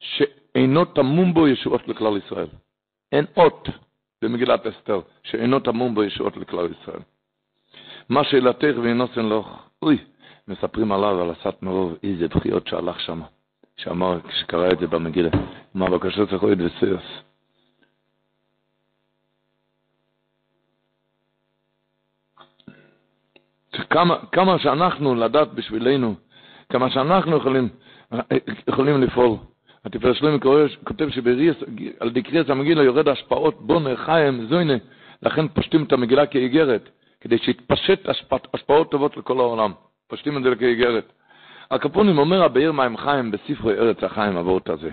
שאינו 0.00 0.84
תמום 0.84 1.34
בו 1.34 1.48
ישועות 1.48 1.88
לכלל 1.88 2.16
ישראל. 2.16 2.46
אין 3.12 3.24
אות 3.36 3.68
במגילת 4.22 4.66
אסתר 4.66 5.00
שאינו 5.22 5.60
תמום 5.60 5.94
בו 5.94 6.04
ישועות 6.04 6.36
לכלל 6.36 6.68
ישראל. 6.80 7.00
מה 8.08 8.24
שאלתך 8.24 8.78
ואינוסן 8.82 9.28
לך, 9.28 9.46
אוי, 9.82 9.98
מספרים 10.48 10.92
עליו, 10.92 11.22
על 11.22 11.30
הסת 11.30 11.62
מרוב, 11.62 11.94
איזה 12.02 12.28
בחיות 12.28 12.66
שהלך 12.66 13.00
שם, 13.00 13.20
שאמר, 13.76 14.20
כשקרא 14.28 14.68
את 14.72 14.78
זה 14.78 14.86
במגילה, 14.86 15.30
מה 15.74 15.90
בקשות 15.90 16.28
צריך 16.30 16.44
להיות 16.44 16.58
וסיוס. 16.60 17.02
כמה, 23.90 24.16
כמה 24.32 24.58
שאנחנו 24.58 25.14
לדעת 25.14 25.52
בשבילנו, 25.54 26.14
כמה 26.68 26.90
שאנחנו 26.90 27.36
יכולים, 27.36 27.68
יכולים 28.68 29.00
לפעול. 29.00 29.36
התפארת 29.84 30.16
שלמה 30.16 30.38
כותב 30.84 31.08
שעל 31.10 32.10
דקריאס 32.10 32.50
המגילה 32.50 32.82
יורד 32.82 33.08
השפעות 33.08 33.66
בונר, 33.66 33.96
חיים, 33.96 34.46
זוינה, 34.46 34.74
לכן 35.22 35.48
פושטים 35.48 35.84
את 35.84 35.92
המגילה 35.92 36.26
כאיגרת, 36.26 36.88
כדי 37.20 37.38
שיתפשט 37.38 38.08
השפעות 38.54 38.90
טובות 38.90 39.16
לכל 39.16 39.38
העולם. 39.40 39.72
פושטים 40.08 40.36
את 40.38 40.42
זה 40.42 40.56
כאיגרת. 40.56 41.12
הקפונים 41.70 42.18
אומר 42.18 42.42
הבאר 42.42 42.72
מים 42.72 42.96
חיים 42.96 43.30
בספרי 43.30 43.78
ארץ 43.78 44.02
החיים 44.02 44.36
עבורת 44.36 44.68
הזה. 44.68 44.90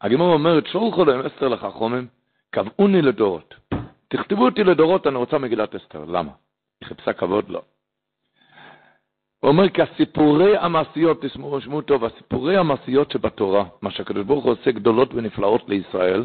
הגמור 0.00 0.32
אומרת, 0.32 0.66
שולחו 0.66 1.04
להם 1.04 1.20
אסתר 1.26 1.48
לחכומים, 1.48 2.06
קבעוני 2.50 3.02
לדורות. 3.02 3.54
תכתבו 4.08 4.44
אותי 4.44 4.64
לדורות, 4.64 5.06
אני 5.06 5.16
רוצה 5.16 5.38
מגילת 5.38 5.74
אסתר. 5.74 6.04
למה? 6.04 6.30
היא 6.80 6.88
חיפשה 6.88 7.12
כבוד? 7.12 7.48
לא. 7.48 7.62
הוא 9.40 9.48
אומר 9.48 9.68
כי 9.68 9.82
הסיפורי 9.82 10.56
המעשיות, 10.56 11.22
תשמעו, 11.22 11.60
שמעו 11.60 11.82
טוב, 11.82 12.04
הסיפורי 12.04 12.56
המעשיות 12.56 13.10
שבתורה, 13.10 13.64
מה 13.82 13.90
שהקדוש 13.90 14.24
ברוך 14.24 14.44
הוא 14.44 14.52
עושה 14.52 14.70
גדולות 14.70 15.14
ונפלאות 15.14 15.68
לישראל, 15.68 16.24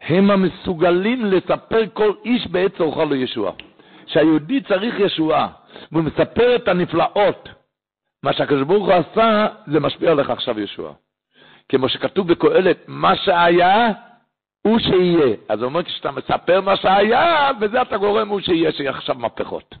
הם 0.00 0.30
המסוגלים 0.30 1.24
לספר 1.24 1.82
כל 1.92 2.12
איש 2.24 2.46
בעת 2.46 2.76
צורך 2.76 3.10
לישועה. 3.10 3.52
שהיהודי 4.06 4.60
צריך 4.60 4.94
ישועה, 4.98 5.48
והוא 5.92 6.04
מספר 6.04 6.56
את 6.56 6.68
הנפלאות. 6.68 7.48
מה 8.22 8.32
שהקדוש 8.32 8.62
ברוך 8.62 8.86
הוא 8.86 8.94
עשה, 8.94 9.46
זה 9.66 9.80
משפיע 9.80 10.10
עליך 10.10 10.30
עכשיו 10.30 10.60
ישועה. 10.60 10.92
כמו 11.68 11.88
שכתוב 11.88 12.28
בקהלת, 12.28 12.84
מה 12.86 13.16
שהיה, 13.16 13.90
הוא 14.62 14.78
שיהיה. 14.78 15.36
אז 15.48 15.58
הוא 15.58 15.66
אומר, 15.66 15.82
כשאתה 15.82 16.10
מספר 16.10 16.60
מה 16.60 16.76
שהיה, 16.76 17.52
בזה 17.60 17.82
אתה 17.82 17.96
גורם 17.96 18.28
הוא 18.28 18.40
שיהיה, 18.40 18.72
שיהיה 18.72 18.90
עכשיו 18.90 19.14
מהפכות. 19.18 19.74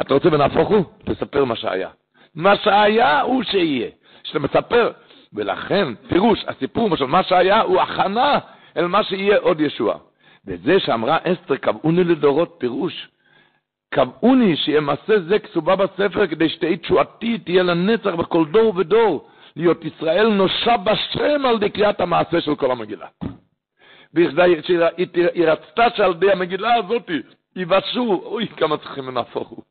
אתה 0.00 0.14
רוצה 0.14 0.28
ונהפוך 0.32 0.68
הוא? 0.68 0.84
תספר 1.04 1.44
מה 1.44 1.56
שהיה. 1.56 1.88
מה 2.34 2.56
שהיה 2.56 3.20
הוא 3.20 3.42
שיהיה. 3.42 3.88
כשאתה 4.24 4.38
מספר, 4.38 4.90
ולכן, 5.32 5.94
פירוש, 6.08 6.44
הסיפור 6.48 6.96
של 6.96 7.04
מה 7.04 7.22
שהיה 7.22 7.60
הוא 7.60 7.80
הכנה 7.80 8.38
אל 8.76 8.86
מה 8.86 9.04
שיהיה 9.04 9.38
עוד 9.38 9.60
ישוע. 9.60 9.98
וזה 10.46 10.80
שאמרה 10.80 11.18
אסתר, 11.24 11.56
קבעוני 11.56 12.04
לדורות 12.04 12.56
פירוש, 12.58 13.08
קבעוני 13.94 14.56
שיהיה 14.56 14.80
מעשה 14.80 15.20
זה 15.28 15.38
כסובה 15.38 15.76
בספר 15.76 16.26
כדי 16.26 16.48
שתהי 16.48 16.76
תשועתי 16.76 17.38
תהיה 17.38 17.62
לנצח 17.62 18.14
בכל 18.14 18.44
דור 18.50 18.76
ודור, 18.76 19.28
להיות 19.58 19.84
ישראל 19.84 20.28
נושה 20.28 20.76
בשם 20.76 21.46
על 21.46 21.56
ידי 21.56 21.70
קריאת 21.70 22.00
המעשה 22.00 22.40
של 22.40 22.54
כל 22.54 22.70
המגילה. 22.70 23.06
והיא 24.14 25.46
רצתה 25.46 25.84
שעל 25.96 26.10
ידי 26.10 26.32
המגילה 26.32 26.74
הזאת 26.74 27.10
יבשו, 27.56 28.22
אוי 28.24 28.48
כמה 28.48 28.76
צריכים 28.76 29.08
לנהפוך 29.08 29.48
הוא. 29.48 29.62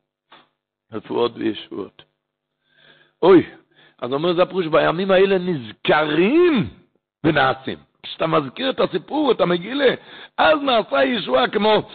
רפואות 0.93 1.31
וישועות. 1.35 2.01
אוי, 3.22 3.43
אז 4.01 4.14
אומר 4.14 4.34
זה 4.34 4.41
הפירוש, 4.41 4.65
בימים 4.65 5.11
האלה 5.11 5.38
נזכרים 5.38 6.69
ונעשים. 7.23 7.77
כשאתה 8.03 8.27
מזכיר 8.27 8.69
את 8.69 8.80
הסיפור, 8.80 9.31
את 9.31 9.41
המגילה, 9.41 9.95
אז 10.38 10.59
נעשה 10.61 11.03
ישועה 11.03 11.47
כמו, 11.47 11.89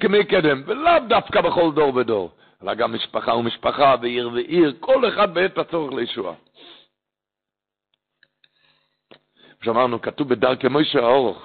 כמי 0.00 0.24
קדם, 0.24 0.62
ולאו 0.66 0.92
דווקא 1.08 1.40
בכל 1.40 1.72
דור 1.74 1.96
ודור, 1.96 2.30
אלא 2.62 2.74
גם 2.74 2.94
משפחה 2.94 3.34
ומשפחה, 3.34 3.94
ועיר 4.02 4.30
ועיר, 4.32 4.74
כל 4.80 5.08
אחד 5.08 5.34
בעת 5.34 5.58
הצורך 5.58 5.92
לישועה. 5.94 6.34
שאמרנו, 9.62 10.02
כתוב 10.02 10.28
בדרכי 10.28 10.68
מוישה 10.68 10.98
האורך. 10.98 11.38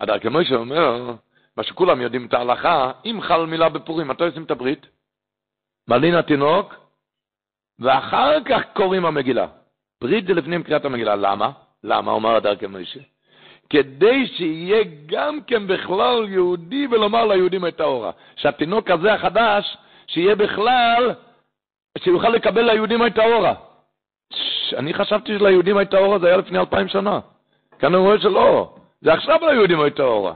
הדרכי 0.00 0.28
מוישה 0.28 0.54
אומר, 0.54 1.14
מה 1.56 1.62
שכולם 1.62 2.00
יודעים 2.00 2.26
את 2.26 2.34
ההלכה, 2.34 2.92
אם 3.04 3.20
חל 3.22 3.46
מילה 3.46 3.68
בפורים, 3.68 4.08
מתי 4.08 4.24
עושים 4.24 4.42
את 4.42 4.50
הברית? 4.50 4.86
מלין 5.88 6.14
התינוק, 6.14 6.74
ואחר 7.78 8.44
כך 8.44 8.62
קוראים 8.74 9.04
המגילה. 9.04 9.46
ברית 10.00 10.26
זה 10.26 10.34
לפנים 10.34 10.62
קריאת 10.62 10.84
המגילה. 10.84 11.16
למה? 11.16 11.50
למה 11.84 12.12
אומר 12.12 12.36
הדרכי 12.36 12.66
מוישה? 12.66 13.00
כדי 13.70 14.26
שיהיה 14.26 14.84
גם 15.06 15.40
כן 15.46 15.66
בכלל 15.66 16.28
יהודי 16.28 16.86
ולומר 16.86 17.26
ליהודים 17.26 17.66
את 17.66 17.80
האורה. 17.80 18.10
שהתינוק 18.36 18.90
הזה 18.90 19.14
החדש, 19.14 19.76
שיהיה 20.06 20.36
בכלל, 20.36 21.14
שיוכל 21.98 22.28
לקבל 22.28 22.70
ליהודים 22.70 23.06
את 23.06 23.18
האורה. 23.18 23.54
אני 24.76 24.94
חשבתי 24.94 25.38
שליהודים 25.38 25.80
את 25.80 25.94
האורה 25.94 26.18
זה 26.18 26.26
היה 26.26 26.36
לפני 26.36 26.58
אלפיים 26.58 26.88
שנה. 26.88 27.20
כאן 27.80 27.94
אני 27.94 28.02
רואה 28.02 28.20
שלא, 28.20 28.74
זה 29.00 29.12
עכשיו 29.12 29.38
ליהודים 29.42 29.86
את 29.86 29.98
האורה. 29.98 30.34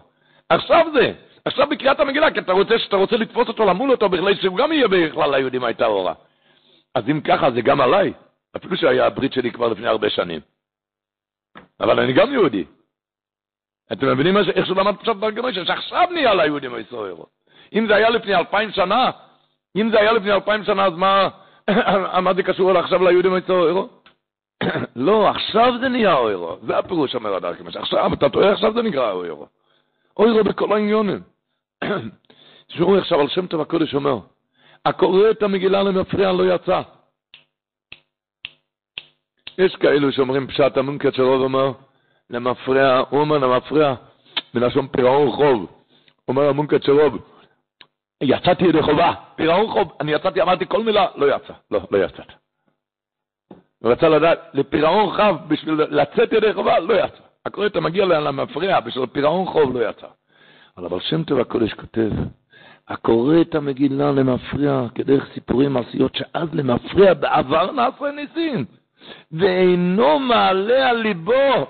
עכשיו 0.48 0.86
זה. 0.94 1.12
עכשיו 1.44 1.66
בקריאת 1.66 2.00
המגילה, 2.00 2.30
כי 2.30 2.38
אתה 2.38 2.52
רוצה, 2.52 2.78
שאתה 2.78 2.96
רוצה 2.96 3.16
לתפוס 3.16 3.48
אותו, 3.48 3.64
למול 3.64 3.90
אותו, 3.90 4.08
בכלל 4.08 4.34
שהוא 4.34 4.56
גם 4.56 4.72
יהיה 4.72 4.88
בכלל 4.88 5.36
ליהודים 5.36 5.64
הייתה 5.64 5.86
אורה. 5.86 6.14
אז 6.94 7.04
אם 7.08 7.20
ככה, 7.20 7.50
זה 7.50 7.60
גם 7.60 7.80
עליי. 7.80 8.12
אפילו 8.56 8.76
שהיה 8.76 9.06
הברית 9.06 9.32
שלי 9.32 9.50
כבר 9.50 9.68
לפני 9.68 9.86
הרבה 9.86 10.10
שנים. 10.10 10.40
אבל 11.80 12.00
אני 12.00 12.12
גם 12.12 12.32
יהודי. 12.32 12.64
אתם 13.92 14.06
מבינים 14.06 14.36
איך 14.36 14.66
שהוא 14.66 14.76
למד 14.76 14.96
פשוט 14.96 15.16
ברגמי, 15.16 15.54
שעכשיו 15.54 16.08
נהיה 16.12 16.34
ליהודים 16.34 16.74
הישראלים. 16.74 17.16
אם 17.74 17.86
זה 17.86 17.94
היה 17.94 18.10
לפני 18.10 18.34
אלפיים 18.34 18.70
שנה, 18.72 19.10
אם 19.76 19.90
זה 19.90 20.00
היה 20.00 20.12
לפני 20.12 20.32
אלפיים 20.32 20.64
שנה, 20.64 20.86
אז 20.86 20.92
מה, 20.92 21.28
מה 22.24 22.34
זה 22.34 22.42
קשור 22.42 22.78
עכשיו 22.78 23.04
ליהודים 23.04 23.34
הישראלים? 23.34 23.86
לא, 24.96 25.28
עכשיו 25.28 25.72
זה 25.80 25.88
נהיה 25.88 26.14
אוירו. 26.14 26.56
זה 26.66 26.78
הפירוש 26.78 27.14
אומר 27.14 27.34
הדרכי, 27.34 27.62
עכשיו, 27.78 28.12
אתה 28.12 28.28
טועה, 28.28 28.52
עכשיו 28.52 28.74
זה 28.74 28.82
נקרא 28.82 29.12
אוירו. 29.12 29.46
אוירו 30.16 30.44
בכל 30.44 30.72
העניונים. 30.72 31.20
תשמעו 32.66 32.98
עכשיו 32.98 33.20
על 33.20 33.28
שם 33.28 33.46
טוב 33.46 33.60
הקודש 33.60 33.94
אומר, 33.94 34.18
הקורא 34.84 35.30
את 35.30 35.42
המגילה 35.42 35.82
למפריע 35.82 36.32
לא 36.32 36.54
יצא. 36.54 36.82
יש 39.58 39.76
כאלו 39.76 40.12
שאומרים 40.12 40.46
פשט 40.46 40.76
המונקת 40.76 41.14
של 41.14 41.22
רוב 41.22 41.42
אומר, 41.42 41.72
למפריע, 42.30 43.02
הוא 43.10 43.20
אומר 43.20 43.38
למפריע, 43.38 43.94
מלשון 44.54 44.88
פירעון 44.88 45.30
חוב. 45.30 45.66
אומר 46.28 46.48
המונקת 46.48 46.82
של 46.82 46.92
רוב, 46.92 47.18
יצאתי 48.22 48.64
ידי 48.64 48.82
חובה, 48.82 49.12
פירעון 49.36 49.70
חוב, 49.70 49.92
אני 50.00 50.12
יצאתי, 50.12 50.42
אמרתי 50.42 50.66
כל 50.66 50.82
מילה, 50.82 51.06
לא 51.16 51.36
יצא, 51.36 51.52
לא, 51.70 51.80
לא 51.90 52.04
יצאת. 52.04 52.43
הוא 53.84 53.92
רצה 53.92 54.08
לדעת, 54.08 54.38
לפירעון 54.54 55.16
חב, 55.16 55.36
בשביל 55.48 55.74
לצאת 55.74 56.32
ידי 56.32 56.52
חובה, 56.52 56.78
לא 56.78 56.94
יצא. 56.94 57.22
הקורא 57.46 57.66
אתה 57.66 57.80
מגיע 57.80 58.04
למפריע, 58.04 58.80
בשביל 58.80 59.06
פירעון 59.06 59.46
חוב 59.46 59.76
לא 59.76 59.88
יצא. 59.88 60.06
אבל 60.76 60.86
אבל 60.86 61.00
שם 61.00 61.24
טוב 61.24 61.40
הקודש 61.40 61.72
כותב, 61.72 62.10
הקורא 62.88 63.40
את 63.40 63.54
המגילה 63.54 64.12
למפריע 64.12 64.86
כדרך 64.94 65.28
סיפורים 65.34 65.72
מעשיות, 65.72 66.14
שאז 66.14 66.48
למפריע 66.52 67.14
בעבר 67.14 67.70
נעשה 67.70 68.04
ניסים, 68.16 68.64
ואינו 69.32 70.18
מעלה 70.18 70.88
על 70.90 70.96
ליבו, 70.96 71.66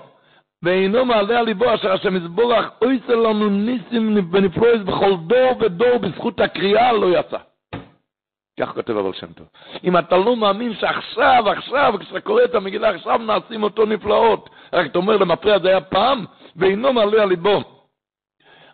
ואינו 0.63 1.05
מעלה 1.05 1.39
על 1.39 1.45
ליבו 1.45 1.73
אשר 1.73 1.93
השם 1.93 2.15
יזבורך 2.15 2.65
אויסר 2.81 3.15
לנו 3.15 3.49
ניסים 3.49 4.23
ונפלויס 4.31 4.81
בכל 4.81 5.13
דור 5.27 5.57
ודור 5.59 5.97
בזכות 5.97 6.39
הקריאה 6.39 6.93
לא 6.93 7.19
יצא. 7.19 7.37
כך 8.59 8.73
כותב 8.73 8.97
אבל 8.97 9.13
שם 9.13 9.33
טוב. 9.33 9.47
אם 9.83 9.97
אתה 9.97 10.17
לא 10.17 10.35
מאמין 10.35 10.73
שעכשיו, 10.73 11.43
עכשיו, 11.47 11.93
כשאתה 11.99 12.21
קורא 12.21 12.43
את 12.43 12.55
המגילה, 12.55 12.89
עכשיו 12.89 13.17
נעשים 13.17 13.63
אותו 13.63 13.85
נפלאות. 13.85 14.49
רק 14.73 14.85
אתה 14.85 14.97
אומר 14.97 15.17
למפריע 15.17 15.59
זה 15.59 15.67
היה 15.67 15.81
פעם, 15.81 16.25
ואינו 16.55 16.93
מעלה 16.93 17.23
על 17.23 17.29
ליבו. 17.29 17.63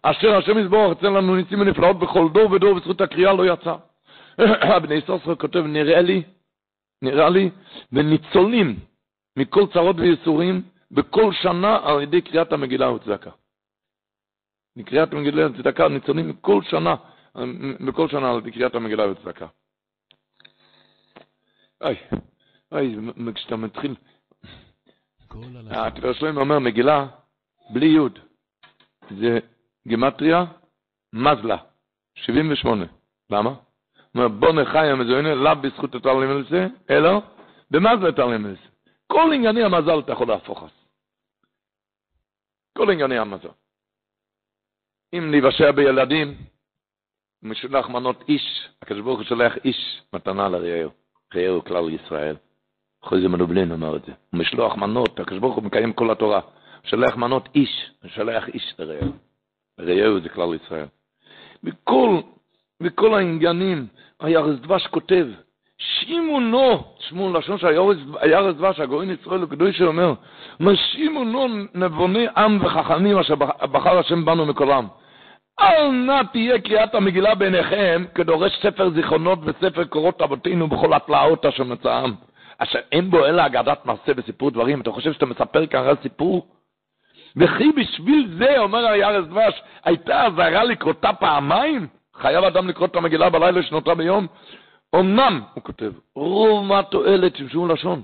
אשר 0.04 0.36
השם 0.36 0.58
יסבור, 0.58 0.92
אצל 0.92 1.10
לנו 1.10 1.36
ניסים 1.36 1.62
ונפלאות 1.62 2.00
בכל 2.00 2.30
דור 2.34 2.52
ודור 2.52 2.74
בזכות 2.74 3.02
הקריאה 3.02 3.34
לא 3.34 3.54
יצא. 3.54 3.76
בני 4.84 5.02
סוסר 5.02 5.36
כותב, 5.36 5.60
נראה 5.60 6.02
לי, 6.02 6.24
נראה 7.02 7.30
לי, 7.30 7.50
וניצולים 7.92 8.80
מכל 9.38 9.68
צרות 9.74 9.96
וייסורים 10.00 10.62
בכל 10.92 11.34
שנה 11.34 11.80
על 11.84 12.02
ידי 12.02 12.22
קריאת 12.22 12.54
המגילה 12.54 12.92
וצדקה. 12.92 13.30
מקריאת 14.78 15.14
המגילה 15.14 15.48
וצדקה 15.48 15.88
ניצולים 15.88 16.30
מכל 16.30 16.62
שנה, 16.64 16.96
בכל 17.88 18.08
שנה 18.08 18.32
על 18.32 18.38
ידי 18.38 18.52
קריאת 18.52 18.76
המגילה 18.76 19.12
וצדקה. 19.12 19.48
אוי, 21.82 21.96
אוי, 22.72 22.96
כשאתה 23.36 23.56
מתחיל... 23.56 23.96
התפילה 25.72 26.14
שלהם 26.14 26.38
אומר 26.38 26.60
מגילה 26.60 27.08
בלי 27.70 27.86
יוד. 27.86 28.20
זה 29.10 29.40
גימטריה 29.88 30.46
מזלה, 31.14 31.58
78. 32.16 32.86
למה? 33.30 33.56
אומר, 34.16 34.28
בוא 34.28 34.52
נחי 34.62 34.88
המזוינה, 34.88 35.36
לאו 35.36 35.56
בזכות 35.56 35.96
התרלים 35.96 36.30
על 36.30 36.46
זה, 36.50 36.68
אלא 36.90 37.22
במזלה 37.72 38.10
התרלים 38.10 38.46
על 38.46 38.56
זה. 38.56 38.92
כל 39.08 39.32
ענייני 39.34 39.64
המזל 39.64 40.00
אתה 40.00 40.12
יכול 40.12 40.28
להפוך. 40.28 40.64
כל 42.78 42.92
ענייני 42.92 43.18
המזל. 43.18 43.50
אם 45.14 45.32
נבשע 45.32 45.72
בילדים, 45.72 46.38
משולח 47.44 47.90
מנות 47.90 48.24
איש, 48.30 48.70
הקדוש 48.82 49.02
ברוך 49.02 49.20
הוא 49.20 49.26
שולח 49.26 49.54
איש 49.66 50.02
מתנה 50.14 50.50
לרעהו. 50.50 51.01
רעהו 51.36 51.64
כלל 51.64 51.90
ישראל. 51.90 52.36
חוזי 53.04 53.28
מלובלין 53.28 53.72
אומר 53.72 53.96
את 53.96 54.06
זה. 54.06 54.12
משלוח 54.34 54.76
מנות, 54.76 55.20
הקדוש 55.20 55.40
ברוך 55.40 55.56
הוא 55.56 55.64
מקיים 55.64 55.94
כל 55.94 56.12
התורה. 56.12 56.40
שולח 56.84 57.16
מנות 57.16 57.50
איש, 57.56 57.92
שולח 58.06 58.48
איש 58.48 58.74
לרעהו. 58.80 59.12
רעהו 59.80 60.20
זה 60.20 60.30
כלל 60.30 60.56
ישראל. 60.56 60.86
בכל, 61.64 62.20
בכל 62.82 63.14
העניינים, 63.14 63.88
הירס 64.20 64.60
דבש 64.60 64.88
כותב, 64.88 65.28
שימונו, 65.78 66.84
תשמעו 66.98 67.34
לשון 67.34 67.58
של 67.58 67.68
הירס 68.22 68.56
דבש, 68.56 68.80
הגאון 68.80 69.10
ישראל 69.10 69.44
הקדוש 69.44 69.82
אומר, 69.82 70.14
אומר 70.60 70.76
שימונו 70.76 71.48
נבוני 71.74 72.28
עם 72.38 72.66
וחכמים 72.66 73.18
אשר 73.18 73.36
בחר 73.72 74.00
השם 74.00 74.26
בנו 74.26 74.46
מכולם. 74.46 74.88
אל 75.60 75.92
נא 75.92 76.22
תהיה 76.32 76.62
קריאת 76.62 76.96
המגילה 76.96 77.36
בעיניכם 77.36 78.04
כדורש 78.16 78.60
ספר 78.62 78.90
זיכרונות 78.90 79.40
וספר 79.44 79.86
קורות 79.86 80.22
אבותינו 80.22 80.68
בכל 80.68 80.94
התלאות 80.94 81.46
אשר 81.46 81.64
מצאם. 81.64 82.14
אשר 82.58 82.80
אין 82.92 83.10
בו 83.10 83.26
אלא 83.26 83.46
אגדת 83.46 83.86
מעשה 83.86 84.12
וסיפור 84.18 84.52
דברים. 84.52 84.82
אתה 84.82 84.92
חושב 84.92 85.14
שאתה 85.14 85.26
מספר 85.26 85.66
כאן 85.68 85.94
סיפור? 86.02 86.48
וכי 87.36 87.72
בשביל 87.72 88.36
זה, 88.38 88.60
אומר 88.60 88.88
הירס 88.88 89.28
דבש, 89.28 89.62
הייתה 89.84 90.26
אזהרה 90.26 90.64
לקרותה 90.64 91.14
פעמיים? 91.14 91.88
חייב 92.16 92.44
אדם 92.44 92.68
לקרוא 92.68 92.88
את 92.88 92.96
המגילה 92.96 93.30
בלילה 93.30 93.64
שנותה 93.64 93.96
ביום? 93.96 94.28
אמנם, 94.96 95.42
הוא 95.54 95.64
כותב, 95.64 95.92
רוב 96.16 96.66
מה 96.66 96.84
תועלת, 96.84 97.34
תמשו 97.34 97.68
לשון, 97.68 98.02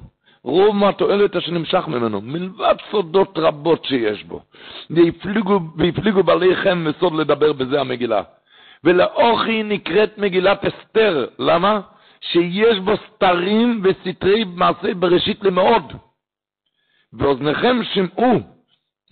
רוב 0.47 0.75
מה 0.75 0.93
תועלת 0.93 1.35
אשר 1.35 1.51
נמשך 1.51 1.87
ממנו, 1.87 2.21
מלבד 2.21 2.75
סודות 2.91 3.37
רבות 3.37 3.85
שיש 3.85 4.23
בו, 4.23 4.41
והפליגו, 4.89 6.23
בעלי 6.23 6.55
חם 6.55 6.85
וסוד 6.89 7.13
לדבר 7.13 7.53
בזה 7.53 7.79
המגילה. 7.79 8.21
ולאוכי 8.83 9.63
נקראת 9.63 10.17
מגילת 10.17 10.65
אסתר, 10.65 11.27
למה? 11.39 11.81
שיש 12.21 12.79
בו 12.79 12.91
סתרים 12.97 13.83
וסתרי 13.83 14.43
מעשי 14.43 14.93
בראשית 14.93 15.43
למאוד. 15.43 15.93
ואוזניכם 17.13 17.83
שמעו 17.93 18.39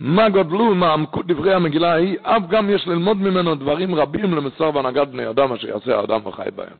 מה 0.00 0.28
גדלו, 0.28 0.74
מה 0.74 0.92
עמקות 0.92 1.26
דברי 1.26 1.54
המגילה 1.54 1.92
ההיא, 1.92 2.18
אף 2.22 2.42
גם 2.48 2.70
יש 2.70 2.86
ללמוד 2.86 3.16
ממנו 3.16 3.54
דברים 3.54 3.94
רבים 3.94 4.34
למסר 4.34 4.70
והנהגת 4.74 5.08
בני 5.08 5.30
אדם 5.30 5.52
אשר 5.52 5.68
יעשה 5.68 5.96
האדם 5.96 6.26
וחי 6.26 6.48
בהם. 6.56 6.76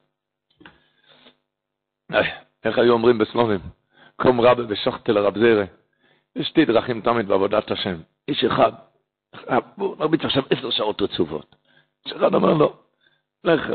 איך 2.64 2.78
היו 2.78 2.92
אומרים 2.92 3.18
בסלובים? 3.18 3.60
קום 4.16 4.40
רבי 4.40 4.62
ושוחטל 4.68 5.16
הרב 5.16 5.38
זרע. 5.38 5.64
יש 6.36 6.46
שתי 6.48 6.64
דרכים 6.64 7.00
תמיד 7.00 7.28
בעבודת 7.28 7.70
השם. 7.70 7.96
איש 8.28 8.44
אחד, 8.44 8.72
בואו 9.76 9.96
נרביץ 9.98 10.24
עכשיו 10.24 10.42
עשר 10.50 10.70
שעות 10.70 11.02
רצופות. 11.02 11.56
איש 12.06 12.12
אחד 12.12 12.34
אומר 12.34 12.52
לו, 12.52 12.72
לך, 13.44 13.70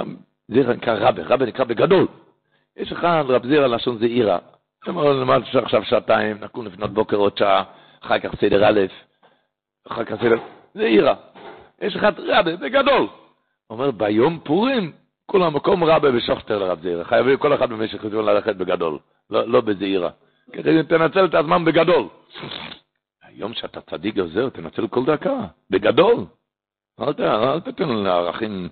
זרע 0.48 0.74
נקרא 0.74 0.96
רבי, 1.00 1.22
רבי 1.22 1.46
נקרא 1.46 1.66
בגדול. 1.66 2.08
יש 2.78 2.92
אחד, 2.92 3.24
רב 3.28 3.48
זרע 3.48 3.68
לשון 3.68 3.98
זה 3.98 4.06
עירה. 4.06 4.38
אומר 4.88 5.04
לו, 5.04 5.22
למד 5.22 5.42
עכשיו 5.54 5.84
שעתיים, 5.84 6.38
נקום 6.42 6.66
לפנות 6.66 6.94
בוקר 6.94 7.18
עוד 7.18 7.38
שעה, 7.38 7.64
אחר 8.02 8.20
כך 8.20 8.36
סדר 8.42 8.70
א', 8.70 8.80
אחר 9.88 10.04
כך 10.04 10.16
סדר, 10.16 10.38
זה 10.74 10.84
עירה. 10.84 11.16
יש 11.82 11.96
אחד 11.96 12.20
רבי, 12.20 12.58
בגדול. 12.58 13.08
אומר, 13.70 13.92
ביום 13.92 14.40
פורים, 14.44 14.92
כל 15.26 15.44
המקום 15.44 15.84
רבה 15.84 16.16
ושוכטר 16.16 16.60
לרב 16.60 16.82
זעירה. 16.82 17.04
חייבים 17.04 17.38
כל 17.38 17.54
אחד 17.54 17.70
במשך 17.70 18.02
חשבון 18.02 18.26
ללכת 18.26 18.56
בגדול, 18.56 19.00
לא, 19.30 19.48
לא 19.48 19.62
בזעירה. 19.62 20.10
כדי 20.54 20.84
תנצל 20.84 21.26
את 21.26 21.34
הזמן 21.34 21.66
בגדול. 21.66 22.08
היום 23.22 23.54
שאתה 23.54 23.82
צדיק 23.82 24.18
עוזר, 24.18 24.50
תנצל 24.50 24.88
כל 24.88 25.06
דקה, 25.06 25.48
בגדול. 25.70 26.26
אל, 27.00 27.14
ת, 27.14 27.20
אל 27.20 27.60
תתן 27.60 27.90
לערכים... 27.90 28.70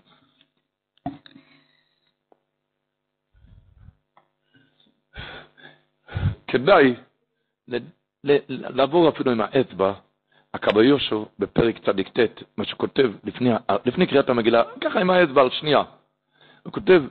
כדאי 6.47 6.95
לעבור 8.49 9.09
אפילו 9.09 9.31
עם 9.31 9.41
האצבע, 9.41 9.93
הקבא 10.53 10.83
יהושע 10.83 11.15
בפרק 11.39 11.85
צדיק 11.85 12.07
ט', 12.07 12.43
מה 12.57 12.65
שכותב 12.65 13.11
לפני, 13.23 13.49
לפני 13.85 14.07
קריאת 14.07 14.29
המגילה, 14.29 14.63
ככה 14.81 14.99
עם 14.99 15.09
האצבע 15.09 15.41
על 15.41 15.49
שנייה. 15.49 15.83
הוא 16.63 16.73
כותב, 16.73 17.03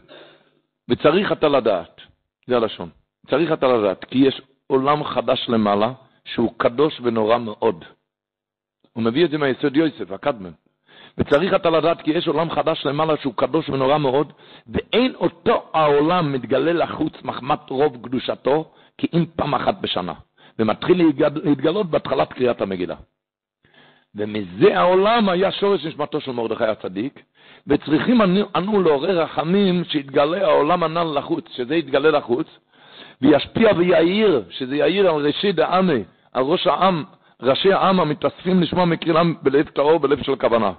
וצריך 0.89 1.33
אתה 1.33 1.49
לדעת, 1.49 2.01
זה 2.47 2.57
הלשון, 2.57 2.91
צריך 3.31 3.53
אתה 3.53 3.69
לדעת, 3.69 4.05
כי 4.05 4.19
יש 4.19 4.43
עולם 4.67 5.05
חדש 5.05 5.47
למעלה, 5.49 5.93
שהוא 6.25 6.53
קדוש 6.57 7.01
ונורא 7.03 7.39
מאוד. 7.39 7.85
הוא 8.93 9.05
מביא 9.05 9.25
את 9.25 9.31
זה 9.31 9.39
מהיסוד 9.39 9.77
יוסף, 9.77 10.11
הקדמן. 10.11 10.51
וצריך 11.19 11.55
אתה 11.55 11.71
לדעת 11.71 12.03
כי 12.03 12.11
יש 12.11 12.29
עולם 12.29 12.51
חדש 12.51 12.87
למעלה 12.87 13.17
שהוא 13.17 13.35
קדוש 13.37 13.69
ונורא 13.69 13.99
מאוד, 13.99 14.33
ואין 14.67 15.15
אותו 15.15 15.71
העולם 15.73 16.33
מתגלה 16.33 16.73
לחוץ 16.73 17.13
מחמת 17.25 17.71
רוב 17.71 18.07
קדושתו, 18.07 18.71
כי 18.99 19.07
אם 19.15 19.25
פעם 19.37 19.55
אחת 19.55 19.75
בשנה. 19.81 20.15
ומתחיל 20.59 21.13
להתגלות 21.45 21.87
בהתחלת 21.87 22.33
קריאת 22.33 22.61
המגילה. 22.61 22.97
ומזה 24.15 24.79
העולם 24.79 25.29
היה 25.29 25.53
שורש 25.53 25.85
נשמתו 25.85 26.21
של 26.21 26.33
מרדכי 26.33 26.65
הצדיק, 26.65 27.23
וצריכים 27.67 28.23
אנו, 28.23 28.45
אנו 28.57 28.83
לעורר 28.83 29.21
רחמים 29.23 29.85
שיתגלה 29.85 30.47
העולם 30.47 30.83
הנ"ל 30.83 31.19
לחוץ, 31.19 31.45
שזה 31.57 31.75
יתגלה 31.75 32.11
לחוץ, 32.11 32.47
וישפיע 33.23 33.71
ויעיר, 33.77 34.45
שזה 34.51 34.77
יעיר 34.77 35.11
על 35.11 35.27
ראשי 35.27 35.53
דעמי, 35.53 36.05
על 36.33 36.43
ראש 36.43 36.67
העם, 36.67 37.05
ראשי 37.43 37.73
העם 37.73 38.01
המתאספים 38.01 38.61
לשמוע 38.61 38.85
מקרילם 38.85 39.35
בלב 39.43 39.69
טהור, 39.69 39.99
בלב 39.99 40.23
של 40.23 40.37
כוונה. 40.37 40.73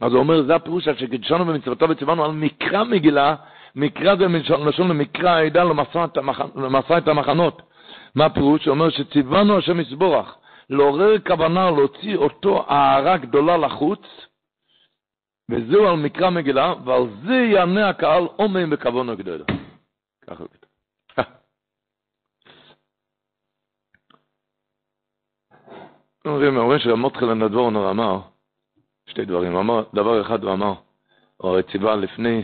אז 0.00 0.12
הוא 0.12 0.20
אומר, 0.20 0.42
זה 0.42 0.54
הפירוש 0.54 0.88
על 0.88 0.96
שקידשנו 0.96 1.44
במצוותו 1.44 1.88
וציוונו 1.88 2.24
על 2.24 2.30
מקרא 2.30 2.84
מגילה, 2.84 3.34
מקרא 3.76 4.16
זה 4.16 4.28
מלשון 4.28 4.88
למקרא 4.88 5.30
העדה 5.30 5.64
למסע 6.56 6.98
את 6.98 7.08
המחנות. 7.08 7.62
מה 8.14 8.24
הפירוש? 8.24 8.66
הוא 8.66 8.74
אומר 8.74 8.90
שציוונו 8.90 9.58
השם 9.58 9.80
יסבורך, 9.80 10.36
לעורר 10.70 11.18
כוונה 11.26 11.70
להוציא 11.70 12.16
אותו 12.16 12.64
הערה 12.68 13.16
גדולה 13.16 13.56
לחוץ, 13.56 14.00
וזהו 15.50 15.88
על 15.88 15.96
מקרא 15.96 16.30
מגילה, 16.30 16.74
ועל 16.84 17.02
זה 17.26 17.34
יענה 17.34 17.88
הקהל 17.88 18.26
אומן 18.38 18.70
בכבון 18.70 19.08
הגדול. 19.08 19.44
ככה 20.26 20.42
הוא 20.42 20.48
כתב. 20.48 20.72
אומרים, 26.26 26.78
שהמותחל 26.78 27.30
הנדבורנר 27.30 27.90
אמר 27.90 28.20
שתי 29.06 29.24
דברים. 29.24 29.56
אמר, 29.56 29.84
דבר 29.94 30.22
אחד 30.22 30.44
הוא 30.44 30.52
אמר, 30.52 30.74
או 31.40 31.58
הציבה 31.58 31.96
לפני, 31.96 32.42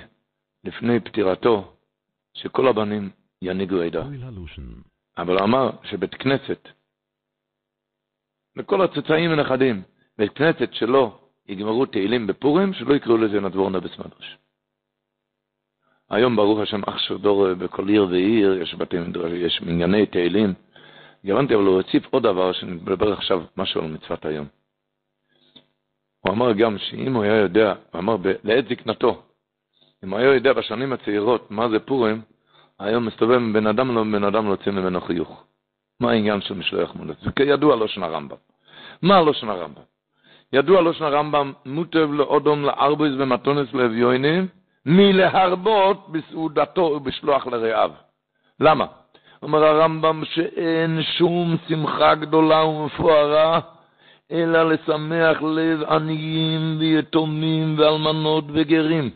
לפני 0.64 1.00
פטירתו, 1.00 1.74
שכל 2.34 2.68
הבנים 2.68 3.10
ינהיגו 3.42 3.80
עדה. 3.80 4.05
אבל 5.18 5.34
הוא 5.34 5.44
אמר 5.44 5.70
שבית 5.82 6.14
כנסת, 6.14 6.68
וכל 8.56 8.82
הצאצאים 8.82 9.30
הנכדים, 9.30 9.82
בית 10.18 10.32
כנסת 10.32 10.68
שלא 10.72 11.18
יגמרו 11.46 11.86
תהילים 11.86 12.26
בפורים, 12.26 12.72
שלא 12.72 12.94
יקראו 12.94 13.16
לזה 13.16 13.40
נדבורנה 13.40 13.80
בסמדרש. 13.80 14.38
היום 16.10 16.36
ברוך 16.36 16.59
השם 16.59 16.80
אח 16.86 16.98
של 16.98 17.18
דור 17.18 17.55
בכל 17.55 17.88
עיר 17.88 18.06
ועיר, 18.10 18.62
יש 18.62 18.74
בתי 18.74 18.98
מדרש, 18.98 19.32
יש 19.32 19.62
מנייני 19.62 20.06
תהילים. 20.06 20.55
גרנתי, 21.28 21.55
אבל 21.55 21.64
הוא 21.64 21.80
הוסיף 21.82 22.06
עוד 22.10 22.22
דבר, 22.22 22.52
שנדבר 22.52 23.12
עכשיו 23.12 23.42
משהו 23.56 23.80
על 23.80 23.86
מצוות 23.86 24.24
היום. 24.24 24.46
הוא 26.20 26.32
אמר 26.32 26.52
גם 26.52 26.78
שאם 26.78 27.14
הוא 27.14 27.22
היה 27.22 27.36
יודע, 27.36 27.74
הוא 27.92 27.98
אמר 27.98 28.16
לעת 28.44 28.64
זקנתו, 28.68 29.22
אם 30.05 30.10
הוא 30.10 30.18
היה 30.18 30.34
יודע 30.34 30.52
בשנים 30.52 30.92
הצעירות 30.92 31.50
מה 31.50 31.68
זה 31.68 31.78
פורים, 31.80 32.20
היום 32.78 33.06
מסתובב 33.06 33.40
בן 33.52 33.66
אדם 33.66 33.94
לא 33.94 34.02
בן 34.02 34.24
אדם 34.24 34.46
להוציא 34.46 34.72
ממנו 34.72 35.00
חיוך. 35.00 35.44
מה 36.00 36.10
העניין 36.10 36.40
של 36.40 36.55
משלוח 36.55 36.94
מולד? 36.94 37.16
זה 37.22 37.32
כידוע 37.32 37.76
לא 37.76 37.88
שנה 37.88 38.06
רמב"ם. 38.06 38.36
מה 39.02 39.22
לא 39.22 39.32
שנה 39.32 39.55
רמב"ם? 39.55 39.82
ידוע 40.52 40.80
לו 40.80 40.94
שנה 40.94 41.09
רמב"ם, 41.09 41.52
מוטב 41.66 42.12
לאודום 42.12 42.64
לארבויז 42.64 43.14
ומתונס 43.20 43.72
לאביונים, 43.72 44.48
מלהרבות 44.86 46.09
בסעודתו 46.12 46.82
ובשלוח 46.82 47.46
לרעיו. 47.46 47.90
למה? 48.60 48.86
אומר 49.43 49.65
הרמב"ם 49.65 50.23
שאין 50.24 51.02
שום 51.02 51.56
שמחה 51.69 52.15
גדולה 52.15 52.65
ומפוארה, 52.65 53.60
אלא 54.32 54.73
לשמח 54.73 55.43
לב 55.43 55.82
עניים 55.82 56.77
ויתומים 56.78 57.74
ואלמנות 57.78 58.44
וגרים. 58.52 59.10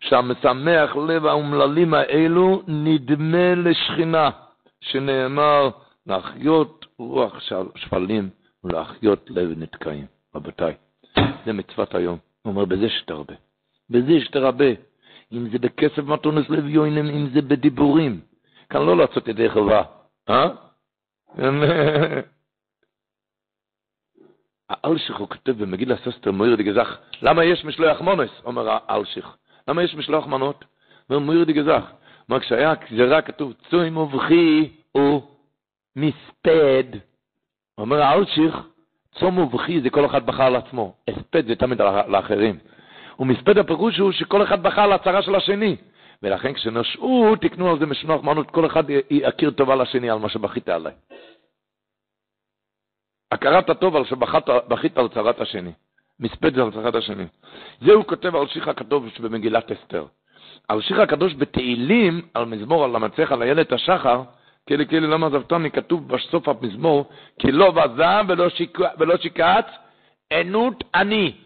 שהמשמח 0.00 0.96
לב 1.08 1.26
האומללים 1.26 1.94
האלו 1.94 2.62
נדמה 2.68 3.54
לשכינה, 3.54 4.30
שנאמר 4.80 5.70
להחיות 6.06 6.86
רוח 6.98 7.40
שפלים 7.74 8.28
ולהחיות 8.64 9.30
לב 9.30 9.58
נתקעים. 9.58 10.06
רבותיי, 10.34 10.74
זה 11.46 11.52
מצוות 11.52 11.94
היום. 11.94 12.18
הוא 12.42 12.50
אומר, 12.50 12.64
בזה 12.64 12.88
שתרבה. 12.90 13.34
בזה 13.90 14.20
שתרבה. 14.20 14.70
אם 15.32 15.48
זה 15.48 15.58
בכסף 15.58 15.98
מתונס 15.98 16.50
לב 16.50 16.68
יוינם, 16.68 17.08
אם 17.08 17.28
זה 17.34 17.42
בדיבורים. 17.42 18.20
כאן 18.70 18.82
לא 18.82 18.96
לעשות 18.96 19.28
ידי 19.28 19.50
חובה, 19.50 19.82
אה? 20.28 20.48
האלשיך 24.70 25.16
הוא 25.16 25.28
כותב 25.28 25.62
במגיל 25.62 25.92
הססטר 25.92 26.32
מויר 26.32 26.56
דגזך, 26.56 26.96
למה 27.22 27.44
יש 27.44 27.64
משלוח 27.64 28.00
מונס? 28.00 28.30
אומר 28.44 28.78
האלשיך. 28.88 29.36
למה 29.68 29.82
יש 29.82 29.94
משלוח 29.94 30.26
מנות? 30.26 30.64
אומר 31.10 31.18
מויר 31.18 31.44
דגזך. 31.44 31.82
אומר, 32.28 32.40
כשהיה 32.40 32.74
גזירה 32.74 33.22
כתוב, 33.22 33.52
צוי 33.70 33.90
מובכי 33.90 34.70
הוא 34.92 35.22
מספד. 35.96 36.84
אומר 37.78 38.02
האלשיך, 38.02 38.56
צום 39.14 39.38
ובכי 39.38 39.80
זה 39.80 39.90
כל 39.90 40.06
אחד 40.06 40.26
בחר 40.26 40.48
לעצמו, 40.48 40.94
הספד 41.08 41.46
זה 41.46 41.54
תמיד 41.54 41.80
לאחרים. 42.08 42.58
ומספד 43.18 43.58
הפירוש 43.58 43.98
הוא 43.98 44.12
שכל 44.12 44.42
אחד 44.42 44.62
בחר 44.62 44.86
להצהרה 44.86 45.22
של 45.22 45.34
השני. 45.34 45.76
ולכן 46.26 46.52
כשנושעו, 46.52 47.36
תקנו 47.40 47.70
על 47.70 47.78
זה 47.78 47.86
משנוח 47.86 48.22
מנות, 48.22 48.50
כל 48.50 48.66
אחד 48.66 48.84
יכיר 49.10 49.50
טובה 49.50 49.76
לשני 49.76 50.10
על 50.10 50.18
מה 50.18 50.28
שבכית 50.28 50.68
עליי. 50.68 50.92
הכרת 53.32 53.70
הטוב 53.70 53.96
על 53.96 54.04
שבכית 54.04 54.98
על 54.98 55.08
צרת 55.08 55.40
השני. 55.40 55.72
מספד 56.20 56.58
על 56.58 56.72
צרת 56.72 56.94
השני. 56.94 57.24
זה 57.80 57.92
הוא 57.92 58.04
כותב 58.04 58.36
על 58.36 58.46
שיח 58.46 58.68
הקדוש 58.68 59.20
במגילת 59.20 59.72
אסתר. 59.72 60.06
על 60.68 60.80
שיח 60.80 60.98
הקדוש 60.98 61.34
בתהילים, 61.34 62.28
על 62.34 62.44
מזמור, 62.44 62.84
על 62.84 62.96
המצח, 62.96 63.32
על 63.32 63.42
איילת 63.42 63.72
השחר, 63.72 64.22
כאילו 64.66 64.88
כאילו 64.88 65.08
למה 65.08 65.26
עזבתני, 65.26 65.70
כתוב 65.70 66.08
בסוף 66.08 66.48
המזמור, 66.48 67.10
כי 67.38 67.52
לא 67.52 67.70
בזב 67.70 68.24
ולא, 68.28 68.48
שיק... 68.48 68.78
ולא 68.98 69.16
שיקץ, 69.16 69.66
ענות 70.32 70.84
אני. 70.94 71.36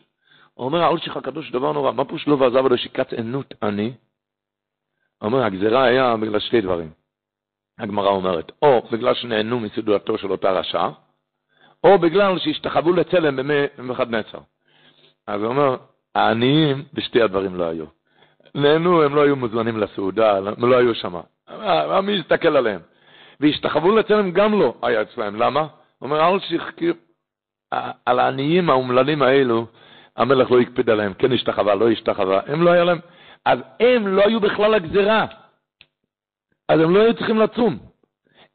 הוא 0.54 0.66
אומר, 0.66 0.84
על 0.84 0.98
שיח 0.98 1.16
הקדוש 1.16 1.50
דבר 1.50 1.72
נורא, 1.72 1.92
מה 1.92 2.04
פירוש 2.04 2.28
לא 2.28 2.34
ועזב 2.34 2.64
ולא 2.64 2.76
שיקץ 2.76 3.12
ענות 3.12 3.54
אני? 3.62 3.92
אומר, 5.22 5.42
הגזירה 5.44 5.84
היה 5.84 6.16
בגלל 6.16 6.40
שתי 6.40 6.60
דברים. 6.60 6.90
הגמרא 7.78 8.08
אומרת, 8.08 8.52
או 8.62 8.82
בגלל 8.92 9.14
שנהנו 9.14 9.60
מסעודתו 9.60 10.18
של 10.18 10.30
אותה 10.30 10.50
רשע, 10.50 10.88
או 11.84 11.98
בגלל 11.98 12.38
שהשתחוו 12.38 12.92
לצלם 12.92 13.36
במחד 13.78 14.10
נצר. 14.10 14.38
אז 15.26 15.40
הוא 15.40 15.48
אומר, 15.48 15.76
העניים 16.14 16.84
בשתי 16.94 17.22
הדברים 17.22 17.54
לא 17.54 17.64
היו. 17.64 17.84
נהנו, 18.54 19.02
הם 19.02 19.14
לא 19.14 19.22
היו 19.22 19.36
מוזמנים 19.36 19.76
לסעודה, 19.78 20.36
הם 20.36 20.70
לא 20.70 20.76
היו 20.76 20.94
שם. 20.94 21.14
מי 22.02 22.12
יסתכל 22.12 22.56
עליהם? 22.56 22.80
והשתחוו 23.40 23.96
לצלם 23.96 24.30
גם 24.30 24.60
לא 24.60 24.74
היה 24.82 25.02
אצלם. 25.02 25.36
למה? 25.36 25.60
הוא 25.60 25.68
אומר, 26.02 26.28
אל 26.28 26.38
שחקיר, 26.40 26.94
על 28.06 28.18
העניים 28.18 28.70
האומללים 28.70 29.22
האלו, 29.22 29.66
המלך 30.16 30.50
לא 30.50 30.60
הקפיד 30.60 30.90
עליהם, 30.90 31.14
כן 31.14 31.32
השתחווה, 31.32 31.74
לא 31.74 31.90
השתחווה, 31.90 32.40
הם 32.46 32.62
לא 32.62 32.70
היה 32.70 32.84
להם, 32.84 32.98
אז 33.44 33.58
הם 33.80 34.06
לא 34.06 34.22
היו 34.26 34.40
בכלל 34.40 34.74
הגזירה. 34.74 35.26
אז 36.68 36.80
הם 36.80 36.94
לא 36.94 37.00
היו 37.00 37.14
צריכים 37.14 37.38
לצום. 37.38 37.78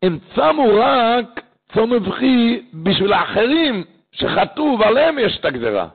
הם 0.03 0.19
צמו 0.35 0.65
רק 0.75 1.41
צום 1.73 1.93
מבחי 1.93 2.61
בשביל 2.73 3.13
האחרים 3.13 3.83
שחטאו 4.11 4.79
ועליהם 4.79 5.19
יש 5.19 5.37
את 5.39 5.45
הגזירה. 5.45 5.87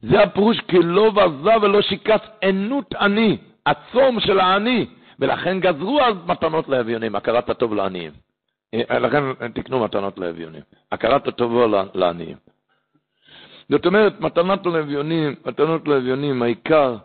זה 0.00 0.22
הפירוש 0.22 0.60
כי 0.60 0.78
לא 0.82 1.12
ועזב 1.14 1.62
ולא 1.62 1.82
שיקץ 1.82 2.20
ענות 2.42 2.94
עני, 2.94 3.36
הצום 3.66 4.20
של 4.20 4.40
העני, 4.40 4.86
ולכן 5.18 5.60
גזרו 5.60 6.00
אז 6.00 6.14
מתנות 6.26 6.68
לאביונים, 6.68 7.16
הכרת 7.16 7.50
הטוב 7.50 7.74
לעניים. 7.74 8.12
אה, 8.74 8.98
לכן 8.98 9.48
תקנו 9.54 9.84
מתנות 9.84 10.18
לאביונים, 10.18 10.62
הכרת 10.92 11.28
הטוב 11.28 11.52
לעניים. 11.94 12.36
זאת 13.68 13.86
אומרת, 13.86 14.20
מתנות 14.20 14.66
לאביונים, 14.66 15.34
מתנות 15.46 15.88
לאביונים, 15.88 16.42
העיקר 16.42 16.96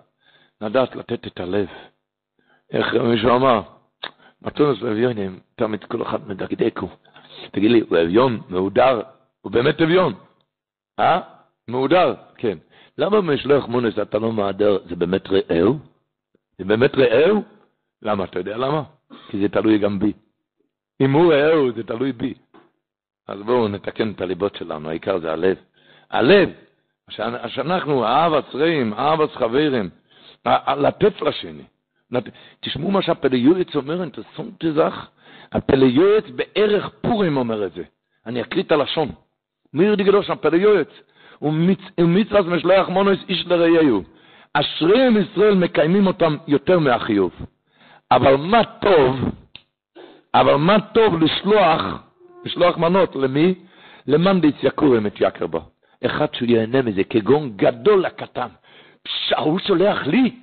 לדעת 0.62 0.96
לתת 0.96 1.28
את 1.28 1.40
הלב. 1.40 1.68
איך 2.72 2.94
מישהו 2.94 3.36
אמר, 3.36 3.62
מתנות 4.42 4.82
לאביונים, 4.82 5.40
תמיד 5.56 5.84
כל 5.84 6.02
אחד 6.02 6.28
מדקדקו. 6.28 6.90
תגיד 7.52 7.72
לי, 7.72 7.80
הוא 7.80 7.98
אביון, 8.02 8.42
מהודר, 8.50 9.02
הוא 9.42 9.52
באמת 9.52 9.82
אביון. 9.82 10.14
אה? 11.00 11.20
מהודר, 11.68 12.14
כן. 12.38 12.58
למה 12.98 13.22
במשלוח 13.22 13.68
מונס 13.68 14.00
אתה 14.00 14.20
לא 14.20 14.34
מהדר, 14.34 14.78
זה 14.90 14.96
באמת 14.96 15.28
רעהו? 15.28 15.80
זה 16.58 16.66
באמת 16.66 16.96
רעהו? 16.96 17.44
למה? 18.02 18.24
אתה 18.24 18.40
יודע 18.40 18.58
למה? 18.58 18.84
כי 19.30 19.40
זה 19.40 19.50
תלוי 19.50 19.78
גם 19.78 20.00
בי. 20.00 20.14
אם 21.02 21.12
הוא 21.12 21.34
רעהו, 21.34 21.72
זה 21.72 21.84
תלוי 21.84 22.12
בי. 22.12 22.34
אז 23.28 23.42
בואו 23.42 23.68
נתקן 23.68 24.12
את 24.12 24.22
הליבות 24.22 24.56
שלנו, 24.56 24.90
העיקר 24.90 25.20
זה 25.20 25.32
הלב. 25.32 25.58
הלב, 26.10 26.50
שאנחנו 27.48 28.06
אהב 28.06 28.34
עצרים, 28.34 28.94
אהב 28.94 29.28
חברים, 29.28 29.90
לתת 30.78 31.22
לשני. 31.22 31.64
תשמעו 32.60 32.92
מה 32.92 33.02
שהפליועץ 33.02 33.76
אומר, 33.76 34.06
תשמתי 34.10 34.72
זך, 34.72 35.08
הפליועץ 35.52 36.24
בערך 36.36 36.90
פורים 37.02 37.38
אומר 37.38 37.66
את 37.66 37.74
זה. 37.74 37.84
אני 38.26 38.42
אקריא 38.42 38.64
את 38.64 38.72
הלשון. 38.72 39.10
מי 39.74 39.86
ירדי 39.86 40.04
גדול 40.04 40.24
שם, 40.24 40.36
פליועץ. 40.42 40.88
ומצווה 41.98 42.42
משלח 42.42 42.90
מונוס 42.90 43.20
איש 43.30 43.46
לרעיהו. 43.48 44.04
אשריהם 44.54 45.18
ישראל 45.18 45.56
מקיימים 45.56 46.08
אותם 46.08 46.38
יותר 46.48 46.80
מהחיוב. 46.80 47.32
אבל 48.12 48.36
מה 48.36 48.62
טוב, 48.64 49.16
אבל 50.34 50.56
מה 50.56 50.78
טוב 50.94 51.24
לשלוח, 51.24 51.82
לשלוח 52.46 52.78
מנות, 52.78 53.16
למי? 53.16 53.56
למאן 54.08 54.42
דהתייקורם 54.42 55.08
את 55.08 55.14
יקר 55.22 55.48
בו. 55.48 55.62
אחד 56.06 56.34
שהוא 56.34 56.50
ייהנה 56.50 56.82
מזה, 56.82 57.04
כגון 57.04 57.52
גדול 57.56 58.02
לקטן. 58.02 58.48
הוא 59.38 59.60
שולח 59.60 60.08
לי, 60.08 60.36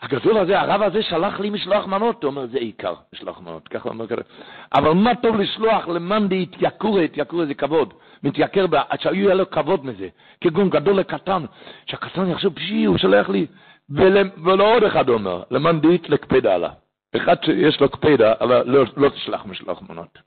הגדול 0.00 0.38
הזה, 0.38 0.60
הרב 0.60 0.82
הזה 0.82 1.02
שלח 1.02 1.40
לי 1.40 1.50
משלוח 1.50 1.86
מנות, 1.86 2.24
הוא 2.24 2.30
אומר, 2.30 2.46
זה 2.46 2.58
עיקר, 2.58 2.94
משלוח 3.14 3.40
מנות, 3.40 3.68
ככה 3.68 3.88
אומר 3.88 4.06
כזה. 4.06 4.22
אבל 4.74 4.92
מה 4.92 5.14
טוב 5.14 5.36
לשלוח 5.36 5.88
למאן 5.88 6.28
דהתייקורא, 6.28 7.00
התייקורא 7.00 7.44
זה 7.44 7.54
כבוד, 7.54 7.94
מתייקר, 8.22 8.66
שיהיה 8.98 9.34
לו 9.34 9.50
כבוד 9.50 9.86
מזה, 9.86 10.08
כגון 10.40 10.70
גדול 10.70 10.98
לקטן, 10.98 11.44
שהקטן 11.86 12.30
יחשוב, 12.30 12.54
פשי, 12.54 12.84
הוא 12.84 12.98
שולח 12.98 13.28
לי, 13.28 13.46
ולא 14.44 14.74
עוד 14.74 14.82
אחד 14.82 15.08
אומר, 15.08 15.42
למאן 15.50 15.80
דהית 15.80 16.08
לקפדה 16.08 16.54
עליו. 16.54 16.70
אחד 17.16 17.36
שיש 17.44 17.80
לו 17.80 17.88
קפדה, 17.88 18.32
אבל 18.40 18.62
לא, 18.66 18.84
לא 18.96 19.08
תשלח 19.08 19.46
משלוח 19.46 19.82
מנות. 19.82 20.18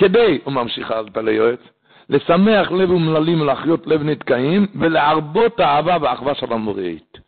כדי, 0.00 0.38
הוא 0.44 0.52
ממשיך 0.52 0.90
על 0.90 1.10
פלא 1.10 1.30
יועץ, 1.30 1.60
לשמח 2.08 2.72
לב 2.72 2.90
ומללים 2.90 3.40
ולהחיות 3.40 3.86
לב 3.86 4.02
נתקעים, 4.02 4.66
ולהרבות 4.80 5.60
האהבה 5.60 5.96
והאחווה 6.00 6.34
של 6.34 6.52
המוראית. 6.52 7.18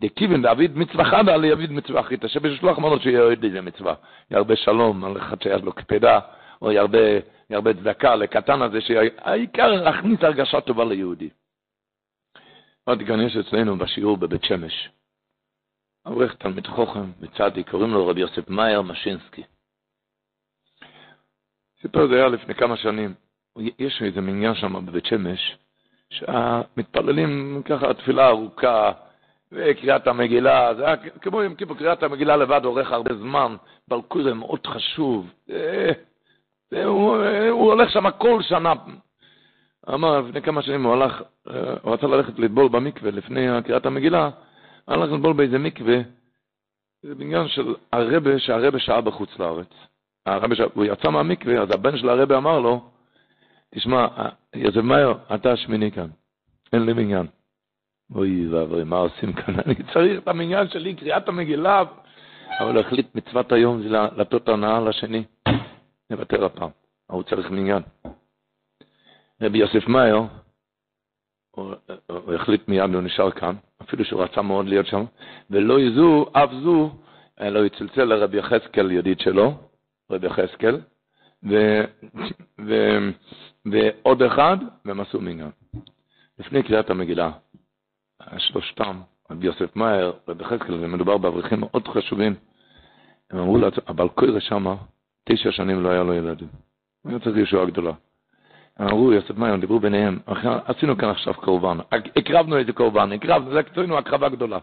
דכיוון 0.00 0.42
דוד 0.42 0.70
מצווה 0.74 1.04
חדה 1.04 1.36
ליביד 1.36 1.72
מצווה 1.72 2.00
אחריתה, 2.00 2.28
שבשלוח 2.28 2.78
מנות 2.78 3.02
שיהיה 3.02 3.22
עוד 3.22 3.44
איזה 3.44 3.60
מצווה. 3.60 3.94
ירבה 4.30 4.56
שלום 4.56 5.04
על 5.04 5.16
אחד 5.16 5.42
שיש 5.42 5.62
לו 5.62 5.72
קפדה, 5.72 6.20
או 6.62 6.72
ירבה, 6.72 6.98
ירבה 7.50 7.74
צדקה 7.74 8.16
לקטן 8.16 8.62
הזה, 8.62 8.80
שהעיקר 8.80 9.68
להכניס 9.68 10.22
הרגשה 10.22 10.60
טובה 10.60 10.84
ליהודי. 10.84 11.28
עוד 12.84 13.02
כאן 13.06 13.20
יש 13.20 13.36
אצלנו 13.36 13.78
בשיעור 13.78 14.16
בבית 14.16 14.44
שמש. 14.44 14.88
אברך 16.06 16.34
תלמיד 16.34 16.66
חוכם 16.66 17.10
מצדי, 17.20 17.64
קוראים 17.64 17.90
לו 17.90 18.06
רבי 18.06 18.20
יוסף 18.20 18.48
מאייר 18.48 18.82
משינסקי. 18.82 19.42
סיפר 21.82 22.08
זה 22.08 22.14
היה 22.14 22.28
לפני 22.28 22.54
כמה 22.54 22.76
שנים. 22.76 23.14
יש 23.78 24.02
איזה 24.02 24.20
מניין 24.20 24.54
שם 24.54 24.86
בבית 24.86 25.06
שמש, 25.06 25.56
שהמתפללים 26.10 27.62
ככה 27.64 27.94
תפילה 27.94 28.28
ארוכה, 28.28 28.92
וקריאת 29.52 30.06
המגילה, 30.06 30.74
זה 30.74 30.86
היה 30.86 30.96
כמו 30.96 31.40
עם 31.40 31.54
כיפור, 31.54 31.76
קריאת 31.76 32.02
המגילה 32.02 32.36
לבד 32.36 32.64
אורך 32.64 32.92
הרבה 32.92 33.14
זמן, 33.14 33.56
בלקור 33.88 34.22
זה 34.22 34.34
מאוד 34.34 34.66
חשוב. 34.66 35.30
זה, 35.46 35.92
זה, 36.70 36.84
הוא, 36.84 37.16
הוא 37.50 37.72
הולך 37.72 37.90
שם 37.90 38.10
כל 38.10 38.42
שנה. 38.42 38.72
אמר, 39.94 40.20
לפני 40.20 40.42
כמה 40.42 40.62
שנים 40.62 40.84
הוא 40.84 40.92
הלך, 40.92 41.22
הוא 41.82 41.92
רצה 41.92 42.06
ללכת 42.06 42.38
לטבול 42.38 42.68
במקווה 42.68 43.10
לפני 43.10 43.46
קריאת 43.64 43.86
המגילה, 43.86 44.30
הלך 44.88 45.12
לטבול 45.12 45.32
באיזה 45.32 45.58
מקווה, 45.58 45.98
זה 47.02 47.14
בניין 47.14 47.48
של 47.48 47.74
הרבה, 47.92 48.38
שהרבה 48.38 48.78
שעה 48.78 49.00
בחוץ 49.00 49.38
לארץ. 49.38 49.70
הרבה 50.26 50.56
הוא 50.74 50.84
יצא 50.84 51.10
מהמקווה, 51.10 51.62
אז 51.62 51.70
הבן 51.70 51.98
של 51.98 52.08
הרבה 52.08 52.36
אמר 52.36 52.58
לו, 52.58 52.90
תשמע, 53.74 54.06
יוסף 54.54 54.76
מאיו, 54.76 55.14
אתה 55.34 55.52
השמיני 55.52 55.92
כאן, 55.92 56.08
אין 56.72 56.86
לי 56.86 56.92
מניין. 56.92 57.26
אוי 58.14 58.48
ואבוי, 58.48 58.84
מה 58.84 58.96
עושים 58.96 59.32
כאן? 59.32 59.54
אני 59.66 59.74
צריך 59.92 60.22
את 60.22 60.28
המניין 60.28 60.68
שלי, 60.68 60.94
קריאת 60.94 61.28
המגילה. 61.28 61.82
אבל 62.60 62.76
הוא 62.76 62.80
החליט 62.80 63.14
מצוות 63.14 63.52
היום 63.52 63.82
זה 63.82 63.88
לתת 64.16 64.48
הנאה 64.48 64.80
לשני. 64.80 65.24
נוותר 66.10 66.44
הפעם, 66.44 66.70
הוא 67.06 67.22
צריך 67.22 67.50
מניין. 67.50 67.82
רבי 69.42 69.58
יוסף 69.58 69.88
מאיו, 69.88 70.26
הוא, 71.50 71.74
הוא 72.06 72.34
החליט 72.34 72.68
מיד, 72.68 72.94
הוא 72.94 73.02
נשאר 73.02 73.30
כאן, 73.30 73.54
אפילו 73.82 74.04
שהוא 74.04 74.22
רצה 74.22 74.42
מאוד 74.42 74.66
להיות 74.66 74.86
שם, 74.86 75.04
ולא 75.50 75.80
יזו, 75.80 76.26
אף 76.32 76.50
זו, 76.62 76.90
אלא 77.40 77.58
הוא 77.58 77.66
יצלצל 77.66 78.04
לרבי 78.04 78.38
יחזקאל, 78.38 78.90
ידיד 78.90 79.20
שלו, 79.20 79.54
רבי 80.10 80.26
יחזקאל, 80.26 80.80
ו, 81.50 81.80
ו, 82.66 82.98
ועוד 83.72 84.22
אחד, 84.22 84.56
והם 84.84 85.00
עשו 85.00 85.20
מניין. 85.20 85.50
לפני 86.38 86.62
קריאת 86.62 86.90
המגילה, 86.90 87.30
שלושתם, 88.38 89.00
רבי 89.30 89.46
יוסף 89.46 89.76
מאיר, 89.76 90.12
רבי 90.28 90.44
חזקאל, 90.44 90.74
ומדובר 90.80 91.18
באברכים 91.18 91.60
מאוד 91.60 91.88
חשובים, 91.88 92.34
הם 93.30 93.38
אמרו 93.38 93.58
לעצמם, 93.58 93.84
אבל 93.88 94.08
קוירה 94.08 94.40
שמה, 94.40 94.76
תשע 95.24 95.52
שנים 95.52 95.82
לא 95.82 95.88
היה 95.88 96.02
לו 96.02 96.14
ילדים. 96.14 96.48
הוא 97.02 97.10
היה 97.10 97.20
צריך 97.20 97.36
ישועה 97.36 97.66
גדולה. 97.66 97.92
הם 98.76 98.88
אמרו, 98.88 99.12
יוסף 99.12 99.36
מאיר, 99.36 99.56
דיברו 99.56 99.80
ביניהם, 99.80 100.18
עשינו 100.64 100.98
כאן 100.98 101.08
עכשיו 101.08 101.34
קורבן, 101.34 101.78
הקרבנו 102.16 102.56
איזה 102.56 102.72
קורבן, 102.72 103.12
הקרבנו, 103.12 103.54
זה 103.54 103.62
קצרנו 103.62 103.98
הקרבה 103.98 104.28
גדולה. 104.28 104.58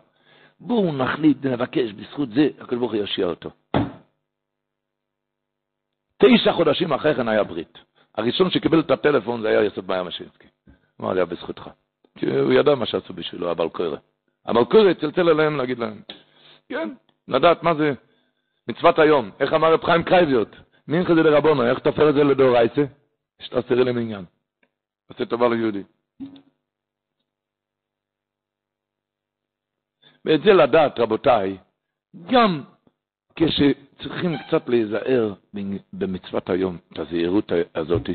בואו 0.60 0.94
נחליט, 0.94 1.46
נבקש, 1.46 1.92
בזכות 1.92 2.30
זה, 2.30 2.50
הקדוש 2.60 2.80
ברוך 2.80 2.92
הוא 2.92 3.00
יושיע 3.00 3.26
אותו. 3.26 3.50
תשע 6.18 6.52
חודשים 6.54 6.94
אחרי 6.94 7.16
כן 7.16 7.28
היה 7.28 7.44
ברית. 7.44 7.78
הראשון 8.18 8.50
שקיבל 8.50 8.80
את 8.80 8.92
הטלפון 8.92 9.42
זה 9.42 9.48
היה 9.48 9.64
יוסף 9.64 9.88
מאיה 9.88 10.04
משינסקי. 10.04 10.48
אמר 11.02 11.14
לי, 11.14 11.26
בזכותך. 11.26 11.70
כי 12.18 12.26
הוא 12.26 12.54
ידע 12.54 12.76
מה 12.76 12.86
שעשו 12.86 13.14
בשבילו, 13.14 13.52
אבל 13.52 13.70
קורא. 13.70 13.98
אבל 14.48 14.66
קורא 14.66 14.94
צלצל 14.94 15.30
אליהם 15.30 15.58
להגיד 15.58 15.80
להם. 15.80 16.02
כן, 16.70 16.90
לדעת 17.28 17.64
מה 17.64 17.76
זה 17.76 17.94
מצוות 18.68 19.00
היום. 19.00 19.32
איך 19.40 19.54
אמר 19.54 19.74
רב 19.74 19.84
חיים 19.84 20.04
קרייביות? 20.04 20.56
מינכה 20.88 21.16
זה 21.16 21.24
לרבונו, 21.24 21.64
איך 21.64 21.80
תופר 21.80 22.10
את 22.10 22.16
זה 22.16 22.24
לדאורייסה? 22.24 22.86
שתעשרי 23.42 23.84
להם 23.84 23.98
עניין. 23.98 24.26
עושה 25.10 25.26
טובה 25.26 25.50
ליהודי. 25.50 25.84
ואת 30.26 30.42
זה 30.44 30.54
לדעת, 30.54 31.00
רבותיי, 31.00 31.58
גם 32.32 32.64
כשצריכים 33.36 34.38
קצת 34.48 34.70
להיזהר 34.70 35.34
במצוות 35.94 36.50
היום, 36.50 36.78
את 36.94 37.00
הזהירות 37.00 37.52
הזאת, 37.76 38.10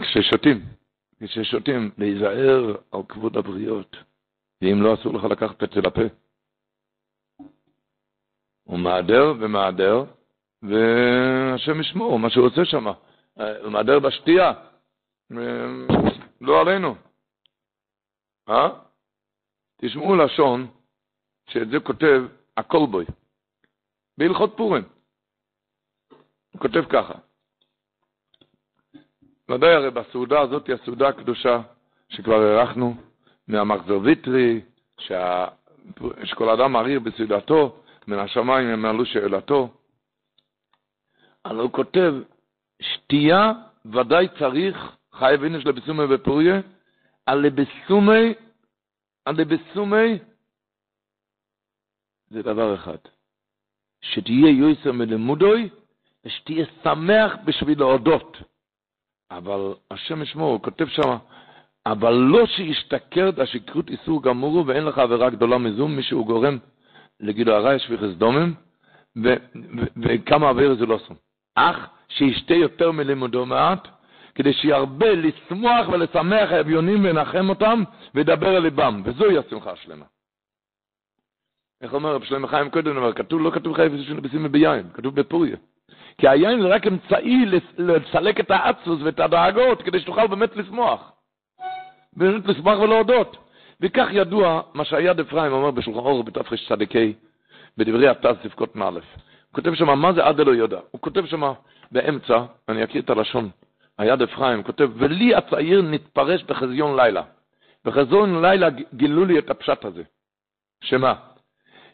כששותים, 0.00 0.60
כששותים, 1.20 1.90
להיזהר 1.98 2.76
על 2.92 3.00
כבוד 3.08 3.36
הבריות, 3.36 3.96
ואם 4.62 4.82
לא 4.82 4.94
אסור 4.94 5.14
לך 5.14 5.24
לקחת 5.24 5.62
את 5.62 5.70
זה 5.72 5.80
לפה. 5.80 6.02
הוא 8.64 8.78
מעדר 8.78 9.34
ומעדר, 9.40 10.04
והשם 10.62 11.80
ישמור, 11.80 12.18
מה 12.18 12.30
שהוא 12.30 12.46
עושה 12.46 12.64
שם. 12.64 12.86
הוא 13.62 13.72
מעדר 13.72 13.98
בשתייה, 13.98 14.52
לא 16.40 16.60
עלינו. 16.60 16.94
אה? 18.48 18.68
תשמעו 19.80 20.16
לשון, 20.16 20.66
שאת 21.50 21.68
זה 21.68 21.80
כותב 21.80 22.22
הקולבוי, 22.56 23.04
בהלכות 24.18 24.54
פורים. 24.56 24.82
הוא 26.52 26.60
כותב 26.60 26.84
ככה, 26.88 27.14
ודאי 29.48 29.74
הרי 29.74 29.90
בסעודה 29.90 30.40
הזאת 30.40 30.66
היא 30.66 30.74
הסעודה 30.74 31.08
הקדושה 31.08 31.62
שכבר 32.08 32.42
אירחנו, 32.42 32.94
מהמחזור 33.48 34.02
ויטרי, 34.02 34.60
שה... 34.98 35.46
שכל 36.24 36.48
אדם 36.48 36.72
מעריר 36.72 37.00
בסעודתו, 37.00 37.82
מן 38.08 38.18
השמיים 38.18 38.68
הם 38.68 38.84
עלו 38.84 39.06
שאלתו. 39.06 39.68
אבל 41.44 41.56
הוא 41.56 41.72
כותב, 41.72 42.14
שתייה 42.82 43.52
ודאי 43.86 44.28
צריך, 44.38 44.96
חי 45.12 45.34
וינש 45.40 45.66
לבסומי 45.66 46.04
ופוריה, 46.14 46.60
על 47.26 47.38
לבסומי, 47.38 48.34
על 49.24 49.36
לבסומי, 49.36 50.18
זה 52.30 52.42
דבר 52.42 52.74
אחד. 52.74 52.96
שתהיה 54.02 54.50
יויסר 54.50 54.92
מלמודוי, 54.92 55.68
ושתהיה 56.24 56.66
שמח 56.82 57.36
בשביל 57.44 57.78
להודות. 57.78 58.36
אבל 59.30 59.74
השם 59.90 60.22
ישמור, 60.22 60.52
הוא 60.52 60.62
כותב 60.62 60.86
שם, 60.88 61.16
אבל 61.86 62.12
לא 62.12 62.46
שישתכר 62.46 63.28
את 63.28 63.38
השכרות 63.38 63.90
איסור 63.90 64.22
גמורו 64.22 64.66
ואין 64.66 64.84
לך 64.84 64.98
עבירה 64.98 65.30
גדולה 65.30 65.58
מזו, 65.58 65.88
מי 65.88 66.02
שהוא 66.02 66.26
גורם 66.26 66.58
לגילו 67.20 67.54
הרע 67.54 67.74
יש 67.74 67.90
ויחס 67.90 68.16
דומם, 68.16 68.52
וכמה 69.96 70.48
עבירה 70.48 70.74
זה 70.74 70.86
לא 70.86 70.98
סום. 71.06 71.16
אך 71.54 71.88
שישתה 72.08 72.54
יותר 72.54 72.92
מלימודו 72.92 73.46
מעט, 73.46 73.88
כדי 74.34 74.52
שירבה 74.52 75.14
לשמוח 75.14 75.88
ולשמח 75.88 76.50
האביונים 76.50 77.04
ונחם 77.04 77.48
אותם, 77.48 77.82
וידבר 78.14 78.56
אל 78.56 78.62
ליבם, 78.62 79.02
וזוהי 79.04 79.38
השמחה 79.38 79.72
השלמה. 79.72 80.04
איך 81.82 81.94
אומר 81.94 82.14
רב 82.14 82.24
שלמה 82.24 82.48
חיים 82.48 82.70
קודם, 82.70 82.96
אומר, 82.96 83.12
כתוב, 83.12 83.40
לא 83.40 83.50
כתוב 83.50 83.76
חייב 83.76 83.92
בשימה 84.22 84.48
ביין, 84.48 84.86
כתוב 84.94 85.14
בפוריה. 85.14 85.56
כי 86.18 86.28
היין 86.28 86.62
זה 86.62 86.68
רק 86.68 86.86
אמצעי 86.86 87.46
לסלק 87.78 88.40
את 88.40 88.50
האצוס 88.50 89.00
ואת 89.02 89.20
הדאגות, 89.20 89.82
כדי 89.82 90.00
שתוכל 90.00 90.26
באמת 90.26 90.56
לשמוח. 90.56 91.12
באמת 92.16 92.46
לשמוח 92.46 92.78
ולהודות. 92.78 93.36
וכך 93.80 94.06
ידוע 94.10 94.62
מה 94.74 94.84
שהיד 94.84 95.20
אפרים 95.20 95.52
אומר 95.52 95.70
בשולחן 95.70 96.00
אור 96.00 96.24
צדקי, 96.68 97.12
בדברי 97.76 98.08
התז 98.08 98.36
ספקות 98.42 98.76
מא'. 98.76 98.86
הוא 98.86 99.00
כותב 99.52 99.74
שם, 99.74 99.98
מה 99.98 100.12
זה 100.12 100.24
עד 100.24 100.40
אלו 100.40 100.54
יודע? 100.54 100.80
הוא 100.90 101.00
כותב 101.00 101.26
שם 101.26 101.52
באמצע, 101.92 102.44
אני 102.68 102.84
אקריא 102.84 103.02
את 103.02 103.10
הלשון, 103.10 103.50
היד 103.98 104.22
אפרים, 104.22 104.62
כותב, 104.62 104.90
ולי 104.94 105.34
הצעיר 105.34 105.82
נתפרש 105.82 106.42
בחזיון 106.42 106.96
לילה. 106.96 107.22
בחזיון 107.84 108.42
לילה 108.42 108.68
גילו 108.94 109.24
לי 109.24 109.38
את 109.38 109.50
הפשט 109.50 109.84
הזה. 109.84 110.02
שמה? 110.84 111.14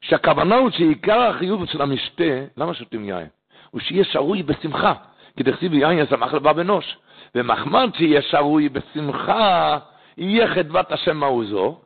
שהכוונה 0.09 0.57
הוא 0.57 0.71
שעיקר 0.71 1.21
החיוב 1.21 1.67
של 1.67 1.83
המשתה, 1.83 2.45
למה 2.57 2.75
שותים 2.75 3.05
יין? 3.05 3.27
הוא 3.71 3.81
שיהיה 3.81 4.05
שרוי 4.05 4.43
בשמחה, 4.43 4.93
כי 5.37 5.43
דכסיב 5.43 5.75
יין 5.75 5.99
ישמח 5.99 6.35
לבב 6.35 6.59
אנוש. 6.59 6.97
ומחמד 7.35 7.91
שיהיה 7.95 8.23
שרוי 8.23 8.69
בשמחה, 8.69 9.79
יהיה 10.19 10.49
חדבת 10.55 10.93
השם 10.93 11.17
מעוזו, 11.17 11.81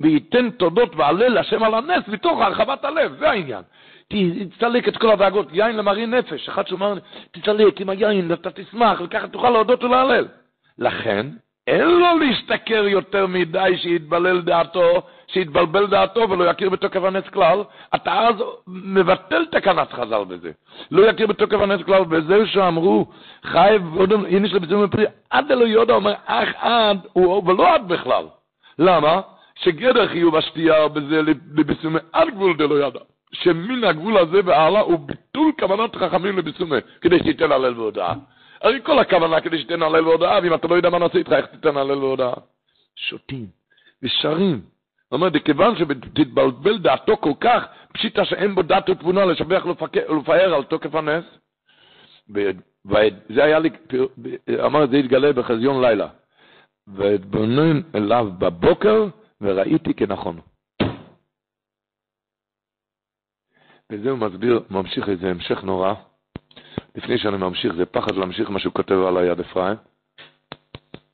וייתן 0.00 0.50
תודות 0.50 0.96
והלל 0.96 1.38
השם 1.38 1.62
על 1.62 1.74
הנס 1.74 2.08
מתוך 2.08 2.40
הרחבת 2.40 2.84
הלב, 2.84 3.16
זה 3.18 3.30
העניין. 3.30 3.62
תצטלק 4.08 4.88
את 4.88 4.96
כל 4.96 5.10
הדאגות, 5.10 5.48
יין 5.52 5.76
למרי 5.76 6.06
נפש, 6.06 6.48
אחד 6.48 6.66
שאומר, 6.66 6.94
תצטלק 7.30 7.80
עם 7.80 7.88
היין, 7.88 8.32
אתה 8.32 8.50
תשמח, 8.50 9.00
וככה 9.04 9.28
תוכל 9.28 9.50
להודות 9.50 9.84
ולהלל. 9.84 10.28
לכן, 10.78 11.26
אין 11.66 11.88
לו 11.88 12.18
להשתכר 12.18 12.84
יותר 12.88 13.26
מדי 13.26 13.78
שיתבלל 13.82 14.40
דעתו, 14.40 15.02
שיתבלבל 15.32 15.86
דעתו 15.86 16.30
ולא 16.30 16.44
יכיר 16.44 16.70
בתוקף 16.70 17.04
הנס 17.04 17.28
כלל, 17.28 17.62
אתה 17.94 18.28
אז 18.28 18.34
מבטל 18.66 19.44
תקנת 19.44 19.92
חז"ל 19.92 20.24
בזה. 20.28 20.50
לא 20.90 21.02
יכיר 21.02 21.26
בתוקף 21.26 21.60
הנס 21.60 21.82
כלל, 21.86 22.02
וזהו 22.10 22.46
שאמרו, 22.46 23.06
חייב, 23.44 23.82
הנה 24.28 24.46
יש 24.46 24.54
לבזום 24.54 24.86
בפרי, 24.86 25.04
עד 25.30 25.52
אלו 25.52 25.66
יהודה 25.66 25.94
אומר, 25.94 26.14
אך 26.26 26.48
עד, 26.58 26.98
ולא 27.16 27.74
עד 27.74 27.88
בכלל. 27.88 28.24
למה? 28.78 29.20
שגדר 29.54 30.08
חיוב 30.08 30.36
השתייה 30.36 30.88
בזה 30.88 31.20
לבסומי 31.54 31.98
עד 32.12 32.28
גבול 32.28 32.56
דלא 32.56 32.86
ידע. 32.86 33.00
שמן 33.32 33.84
הגבול 33.84 34.18
הזה 34.18 34.40
והלאה 34.44 34.80
הוא 34.80 34.98
ביטול 34.98 35.52
כוונת 35.60 35.96
חכמים 35.96 36.38
לבסומי, 36.38 36.76
כדי 37.00 37.18
שתיתן 37.18 37.52
הלל 37.52 37.80
והודעה. 37.80 38.14
הרי 38.62 38.80
כל 38.82 38.98
הכוונה 38.98 39.40
כדי 39.40 39.58
שתיתן 39.58 39.82
הלל 39.82 40.08
והודעה, 40.08 40.38
ואם 40.42 40.54
אתה 40.54 40.68
לא 40.68 40.74
יודע 40.74 40.90
מה 40.90 40.98
נעשה 40.98 41.18
איתך, 41.18 41.32
איך 41.32 41.46
תיתן 41.46 41.76
הלל 41.76 41.98
והודעה? 41.98 42.32
שותים 42.96 43.46
ושרים. 44.02 44.71
הוא 45.12 45.18
אומר, 45.18 45.40
כיוון 45.44 45.74
שתתבלבל 45.76 46.78
דעתו 46.78 47.16
כל 47.16 47.32
כך, 47.40 47.64
פשיטה 47.92 48.24
שאין 48.24 48.54
בו 48.54 48.62
דת 48.62 48.88
ותבונה 48.88 49.24
לשבח 49.24 49.64
ולפאר 50.08 50.54
על 50.54 50.64
תוקף 50.64 50.94
הנס. 50.94 51.24
וזה 52.28 53.44
היה 53.44 53.58
לי, 53.58 53.70
אמר, 54.64 54.86
זה 54.86 54.96
התגלה 54.96 55.32
בחזיון 55.32 55.84
לילה. 55.84 56.08
ואתבונן 56.86 57.80
אליו 57.94 58.28
בבוקר, 58.38 59.06
וראיתי 59.40 59.94
כנכון. 59.94 60.40
וזה 63.92 64.10
הוא 64.10 64.18
מסביר, 64.18 64.62
ממשיך 64.70 65.08
איזה 65.08 65.30
המשך 65.30 65.64
נורא. 65.64 65.94
לפני 66.94 67.18
שאני 67.18 67.36
ממשיך, 67.36 67.74
זה 67.74 67.86
פחד 67.86 68.16
להמשיך 68.16 68.50
מה 68.50 68.58
שהוא 68.58 68.74
כותב 68.74 68.94
על 69.08 69.16
היד 69.16 69.40
אפרים. 69.40 69.76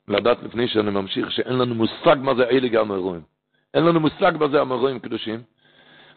לדעת 0.07 0.43
לפני 0.43 0.67
שאני 0.67 0.91
ממשיך 0.91 1.31
שאין 1.31 1.57
לנו 1.57 1.75
מושג 1.75 2.15
מה 2.19 2.35
זה 2.35 2.43
אלה 2.43 2.67
גם 2.67 2.91
אירועים. 2.91 3.38
אין 3.73 3.83
לנו 3.85 3.99
מושג 3.99 4.31
מה 4.39 4.47
זה 4.47 4.61
המרואים 4.61 4.99
קדושים. 4.99 5.41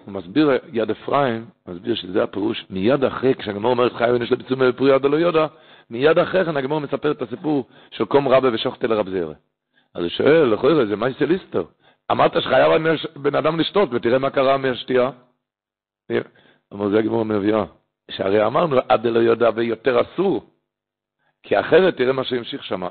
הוא 0.05 0.15
מסביר 0.15 0.51
יד 0.73 0.91
אפרים, 0.91 1.47
מסביר 1.69 1.95
שזה 1.95 2.23
הפירוש, 2.23 2.67
מיד 2.71 3.05
אחרי, 3.05 3.35
כשהגמור 3.35 3.71
אומרת 3.71 3.93
חי 3.93 4.11
ונש 4.11 4.33
לביצום 4.33 4.69
בפרי 4.69 4.95
יד 4.95 5.05
לא 5.05 5.17
יודע, 5.17 5.47
מיד 5.91 6.19
אחרי 6.19 6.45
כן 6.45 6.57
הגמור 6.57 6.79
מספר 6.79 7.11
את 7.11 7.23
הסיפור 7.23 7.69
של 7.91 8.05
קום 8.05 8.29
רבה 8.29 8.49
ושוחטה 8.53 8.87
לרב 8.87 9.09
זרע. 9.09 9.35
אז 9.95 10.03
הוא 10.03 10.09
שואל, 10.09 10.45
לכוי 10.45 10.87
זה 10.87 10.97
מה 10.97 11.09
יש 11.09 11.21
ליסטר? 11.21 11.65
אמרת 12.11 12.43
שחייב 12.43 12.73
בן 13.17 13.35
אדם 13.35 13.61
לשתות, 13.61 13.89
ותראה 13.93 14.19
מה 14.19 14.31
קרה 14.31 14.57
מהשתייה. 14.57 15.11
אמר 16.73 16.89
זה 16.89 16.99
הגמור 16.99 17.25
מביאה, 17.25 17.65
שהרי 18.11 18.47
אמרנו 18.47 18.77
עד 18.89 19.07
לא 19.07 19.19
יודע 19.19 19.51
ויותר 19.55 20.01
אסור, 20.01 20.51
כי 21.43 21.61
אחרת 21.61 21.97
תראה 21.97 22.13
מה 22.13 22.25
שהמשיך 22.25 22.65
שם. 22.65 22.83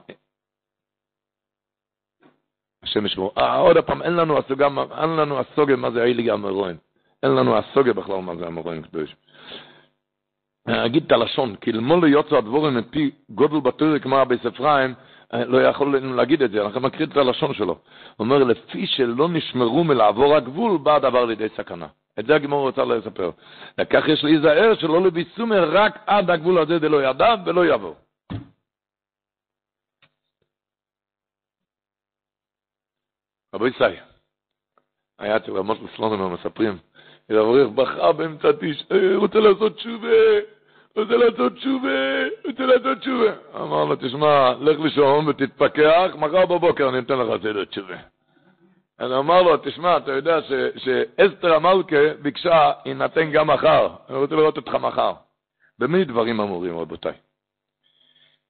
השם 2.83 3.05
ישמור. 3.05 3.31
אה, 3.37 3.55
עוד 3.55 3.77
פעם, 3.77 4.01
אין 4.01 4.13
לנו 4.13 4.37
הסוגה, 4.37 4.67
אין 5.01 5.09
לנו 5.09 5.39
הסוגה 5.39 5.75
מה 5.75 5.91
זה 5.91 6.03
איילי 6.03 6.31
המרואים. 6.31 6.75
אין 7.23 7.31
לנו 7.31 7.57
הסוגה 7.57 7.93
בכלל 7.93 8.21
מה 8.21 8.35
זה 8.35 8.47
המרואים 8.47 8.81
קדוש. 8.81 9.15
אגיד 10.67 11.03
את 11.05 11.11
הלשון, 11.11 11.55
כי 11.55 11.71
ללמוד 11.71 12.03
ליוצא 12.03 12.35
הדבורים 12.35 12.77
מפי 12.77 13.11
גודל 13.29 13.59
בתורי 13.59 13.99
כמו 13.99 14.15
רבי 14.15 14.35
ספריים, 14.43 14.93
לא 15.33 15.63
יכול 15.63 15.99
להגיד 16.15 16.41
את 16.41 16.51
זה, 16.51 16.61
אנחנו 16.61 16.81
מקריא 16.81 17.07
את 17.07 17.17
הלשון 17.17 17.53
שלו. 17.53 17.65
הוא 18.17 18.25
אומר, 18.25 18.43
לפי 18.43 18.87
שלא 18.87 19.29
נשמרו 19.29 19.83
מלעבור 19.83 20.35
הגבול, 20.35 20.77
בא 20.77 20.95
הדבר 20.95 21.25
לידי 21.25 21.47
סכנה. 21.57 21.87
את 22.19 22.25
זה 22.25 22.35
הגמור 22.35 22.61
רוצה 22.61 22.85
לספר. 22.85 23.31
וכך 23.79 24.07
יש 24.07 24.23
להיזהר 24.23 24.75
שלא 24.75 25.01
לביסומי 25.01 25.57
רק 25.57 25.99
עד 26.07 26.29
הגבול 26.29 26.57
הזה 26.57 26.79
דלא 26.79 27.09
ידע 27.09 27.35
ולא 27.45 27.65
יעבור. 27.65 27.95
רבו 33.53 33.67
ישראל, 33.67 33.95
היה 35.19 35.37
אצל 35.37 35.57
רמות 35.57 35.77
לסלונם 35.81 36.33
מספרים, 36.33 36.77
אברך 37.31 37.69
בכה 37.69 38.11
באמצע 38.11 38.51
תשע, 38.51 39.15
רוצה 39.15 39.39
לעשות 39.39 39.75
תשובה, 39.75 40.07
רוצה 40.95 41.17
לעשות 41.17 41.55
תשובה, 41.55 42.23
רוצה 42.47 42.65
לעשות 42.65 42.97
תשובה. 42.97 43.33
אמר 43.55 43.85
לו, 43.85 43.95
תשמע, 43.95 44.53
לך 44.61 44.79
לישון 44.79 45.27
ותתפכח, 45.27 46.11
מחר 46.15 46.45
בבוקר 46.45 46.89
אני 46.89 46.99
אתן 46.99 47.17
לך 47.19 47.41
סדר 47.41 47.65
תשובה. 47.65 47.97
אני 48.99 49.17
אמר 49.17 49.41
לו, 49.41 49.57
תשמע, 49.57 49.97
אתה 49.97 50.11
יודע 50.11 50.39
שאסתר 50.77 51.53
המלכה 51.53 52.13
ביקשה, 52.21 52.71
יינתן 52.85 53.31
גם 53.31 53.47
מחר. 53.47 53.89
אני 54.09 54.17
רוצה 54.17 54.35
לראות 54.35 54.57
אותך 54.57 54.75
מחר. 54.75 55.13
במי 55.79 56.05
דברים 56.05 56.39
אמורים, 56.39 56.77
רבותיי? 56.77 57.13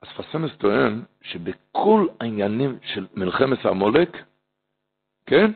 אז 0.01 0.07
פסמס 0.17 0.51
טוען 0.57 1.03
שבכל 1.21 2.07
העניינים 2.19 2.77
של 2.83 3.07
מלחמת 3.15 3.65
המולק, 3.65 4.17
כן? 5.25 5.51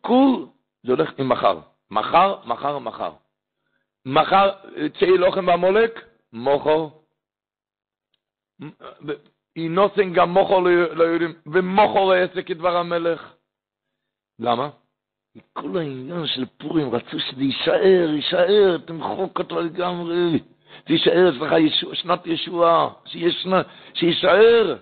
כל 0.00 0.44
זה 0.82 0.92
הולך 0.92 1.10
עם 1.18 1.28
מחר. 1.28 1.60
מחר, 1.90 2.36
מחר, 2.44 2.78
מחר. 2.78 3.12
מחר, 4.06 4.50
צאי 4.98 5.18
לוחם 5.18 5.46
והמולק, 5.46 6.04
מוכו. 6.32 6.90
אינוסן 9.56 10.12
גם 10.12 10.30
מוכו 10.30 10.60
ליהודים, 10.64 11.34
ומוכו 11.46 12.12
לעסק 12.12 12.46
כדבר 12.46 12.76
המלך. 12.76 13.34
למה? 14.38 14.70
כל 15.52 15.78
העניין 15.78 16.26
של 16.26 16.44
פורים 16.58 16.94
רצו 16.94 17.20
שזה 17.20 17.42
יישאר, 17.42 18.10
יישאר, 18.14 18.78
תמחוק 18.78 19.38
אותו 19.38 19.60
לגמרי. 19.60 20.38
זה 20.88 20.92
יישאר 20.94 21.28
אצלך 21.28 21.52
ישוע, 21.58 21.94
שנת 21.94 22.26
ישועה, 22.26 22.88
שיישאר. 23.94 24.76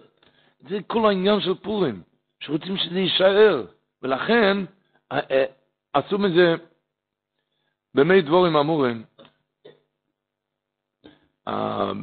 זה 0.69 0.79
כל 0.87 1.09
העניין 1.09 1.41
של 1.41 1.55
פורים, 1.55 2.03
שרוצים 2.41 2.77
שזה 2.77 2.99
יישאר. 2.99 3.67
ולכן 4.03 4.57
אה, 5.13 5.21
אה, 5.31 5.45
עשו 5.93 6.19
מזה 6.19 6.55
במי 7.95 8.23
דבורים 8.23 8.57
אמורים. 8.57 9.05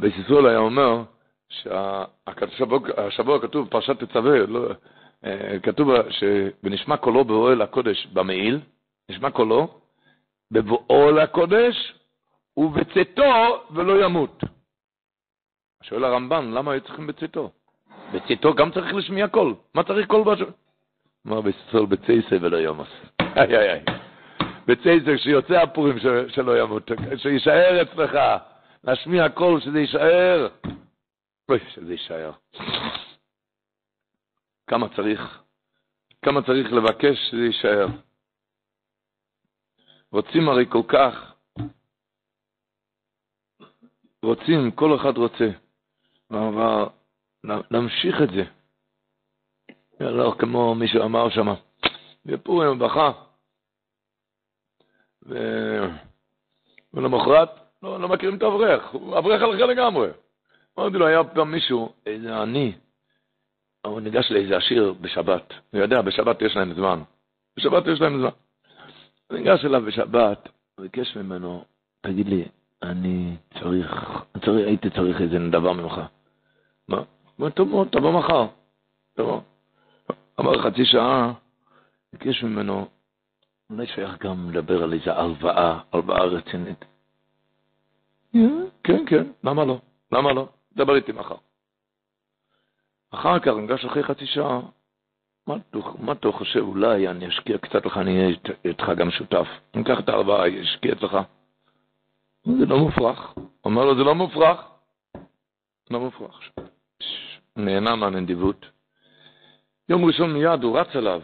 בסיסול 0.01 0.47
היה 0.47 0.57
אומר 0.57 1.03
שהשבוע 1.49 3.41
כתוב 3.41 3.69
פרשת 3.69 4.03
תצווה, 4.03 4.37
לא, 4.47 4.69
אה, 5.25 5.59
כתוב 5.63 5.89
שבנשמע 6.09 6.97
קולו 6.97 7.25
באוהל 7.25 7.61
הקודש 7.61 8.05
במעיל, 8.05 8.59
נשמע 9.09 9.31
קולו, 9.31 9.79
בבואו 10.51 11.11
לקודש 11.11 11.93
ובצאתו 12.57 13.63
ולא 13.71 14.05
ימות. 14.05 14.43
שואל 15.83 16.03
הרמב"ן, 16.03 16.51
למה 16.51 16.71
היו 16.71 16.81
צריכים 16.81 17.07
בצאתו? 17.07 17.51
בצאתו 18.13 18.53
גם 18.53 18.71
צריך 18.71 18.93
לשמיע 18.93 19.27
קול. 19.27 19.55
מה 19.73 19.83
צריך 19.83 20.07
קול 20.07 20.23
בשביל? 20.23 20.49
אמר 21.27 21.41
בסול 21.41 21.85
בצייסה 21.85 22.35
ולא 22.41 22.57
ימוס. 22.57 22.87
איי 23.37 23.57
איי 23.57 23.69
איי. 23.69 23.83
בצייסה, 24.67 25.17
כשיוצא 25.17 25.53
הפורים 25.53 25.95
שלא 26.27 26.61
ימות, 26.61 26.91
שיישאר 27.17 27.81
אצלך, 27.81 28.19
להשמיע 28.83 29.29
קול, 29.29 29.61
שזה 29.61 29.79
יישאר. 29.79 30.47
אוי, 31.49 31.59
שזה 31.69 31.91
יישאר. 31.91 32.31
כמה 34.67 34.95
צריך, 34.95 35.43
כמה 36.21 36.41
צריך 36.41 36.73
לבקש 36.73 37.17
שזה 37.29 37.45
יישאר. 37.45 37.87
רוצים 40.11 40.49
הרי 40.49 40.65
כל 40.69 40.81
כך, 40.87 41.33
רוצים, 44.23 44.71
כל 44.71 44.95
אחד 44.95 45.17
רוצה, 45.17 45.49
אבל 46.31 46.85
להמשיך 47.71 48.21
את 48.21 48.29
זה. 48.29 48.43
לא 49.99 50.35
כמו 50.39 50.75
מישהו 50.75 51.03
אמר 51.03 51.29
שם, 51.29 51.47
בפורים 52.25 52.79
בכה, 52.79 53.11
ו... 55.25 55.35
ולמחרת 56.93 57.49
לא, 57.83 57.99
לא 57.99 58.09
מכירים 58.09 58.37
את 58.37 58.43
האברך, 58.43 58.89
הוא 58.89 59.17
אברך 59.17 59.41
הלכה 59.41 59.65
לגמרי. 59.65 60.09
אמרתי 60.79 60.97
לו, 60.97 61.07
היה 61.07 61.23
פעם 61.23 61.51
מישהו, 61.51 61.93
איזה 62.05 62.37
עני, 62.37 62.73
הוא 63.85 64.01
ניגש 64.01 64.31
לאיזה 64.31 64.57
עשיר 64.57 64.93
בשבת, 65.01 65.53
הוא 65.71 65.81
יודע, 65.81 66.01
בשבת 66.01 66.41
יש 66.41 66.55
להם 66.55 66.73
זמן. 66.73 67.01
בשבת 67.57 67.83
יש 67.87 68.01
להם 68.01 68.19
זמן. 68.19 68.29
הוא 69.27 69.37
ניגש 69.37 69.65
אליו 69.65 69.81
בשבת, 69.81 70.49
ביקש 70.79 71.17
ממנו, 71.17 71.63
תגיד 72.01 72.27
לי, 72.27 72.45
אני 72.83 73.35
צריך, 73.53 73.91
צריך 74.45 74.67
הייתי 74.67 74.89
צריך 74.89 75.21
איזה 75.21 75.37
דבר 75.51 75.73
ממך. 75.73 76.01
מה? 76.87 77.03
הוא 77.37 77.49
טוב 77.49 77.69
מאוד, 77.69 77.87
תבוא 77.91 78.11
מחר. 78.11 78.47
אמר 80.39 80.61
חצי 80.61 80.85
שעה, 80.85 81.33
ביקש 82.13 82.43
ממנו, 82.43 82.87
אולי 83.69 83.87
שייך 83.87 84.17
גם 84.23 84.51
לדבר 84.51 84.83
על 84.83 84.93
איזה 84.93 85.13
הלוואה, 85.13 85.79
הלוואה 85.93 86.23
רצינית. 86.23 86.85
כן, 88.83 89.05
כן, 89.05 89.23
למה 89.43 89.65
לא? 89.65 89.79
למה 90.11 90.33
לא? 90.33 90.47
דבר 90.73 90.95
איתי 90.95 91.11
מחר. 91.11 91.35
אחר 93.11 93.39
כך, 93.39 93.51
ניגש 93.53 93.85
אחרי 93.85 94.03
חצי 94.03 94.25
שעה, 94.25 94.59
מה 95.99 96.11
אתה 96.11 96.31
חושב, 96.31 96.59
אולי 96.59 97.07
אני 97.07 97.27
אשקיע 97.27 97.57
קצת 97.57 97.85
לך, 97.85 97.97
אני 97.97 98.17
אהיה 98.17 98.35
איתך 98.65 98.83
גם 98.97 99.11
שותף. 99.11 99.47
אני 99.73 99.83
אקח 99.83 99.99
את 99.99 100.09
ההלוואה, 100.09 100.61
אשקיע 100.63 100.93
אצלך. 100.93 101.17
זה 102.45 102.65
לא 102.65 102.77
מופרך. 102.79 103.33
אומר 103.65 103.85
לו, 103.85 103.95
זה 103.95 104.03
לא 104.03 104.15
מופרך. 104.15 104.61
לא 105.91 105.99
מופרך. 105.99 106.49
נהנה 107.55 107.95
מהנדיבות. 107.95 108.65
יום 109.89 110.05
ראשון 110.05 110.33
מיד 110.33 110.63
הוא 110.63 110.79
רץ 110.79 110.95
אליו. 110.95 111.21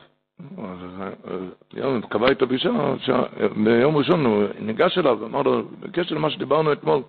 יום, 1.74 2.02
קבע 2.02 2.30
איתו 2.30 2.48
פגישה, 2.48 2.70
ביום 3.64 3.98
ראשון 3.98 4.26
הוא 4.26 4.44
ניגש 4.60 4.98
אליו 4.98 5.18
ואמר 5.22 5.42
לו, 5.42 5.64
בקשר 5.80 6.16
למה 6.16 6.30
שדיברנו 6.30 6.74
אתמול, 6.74 7.04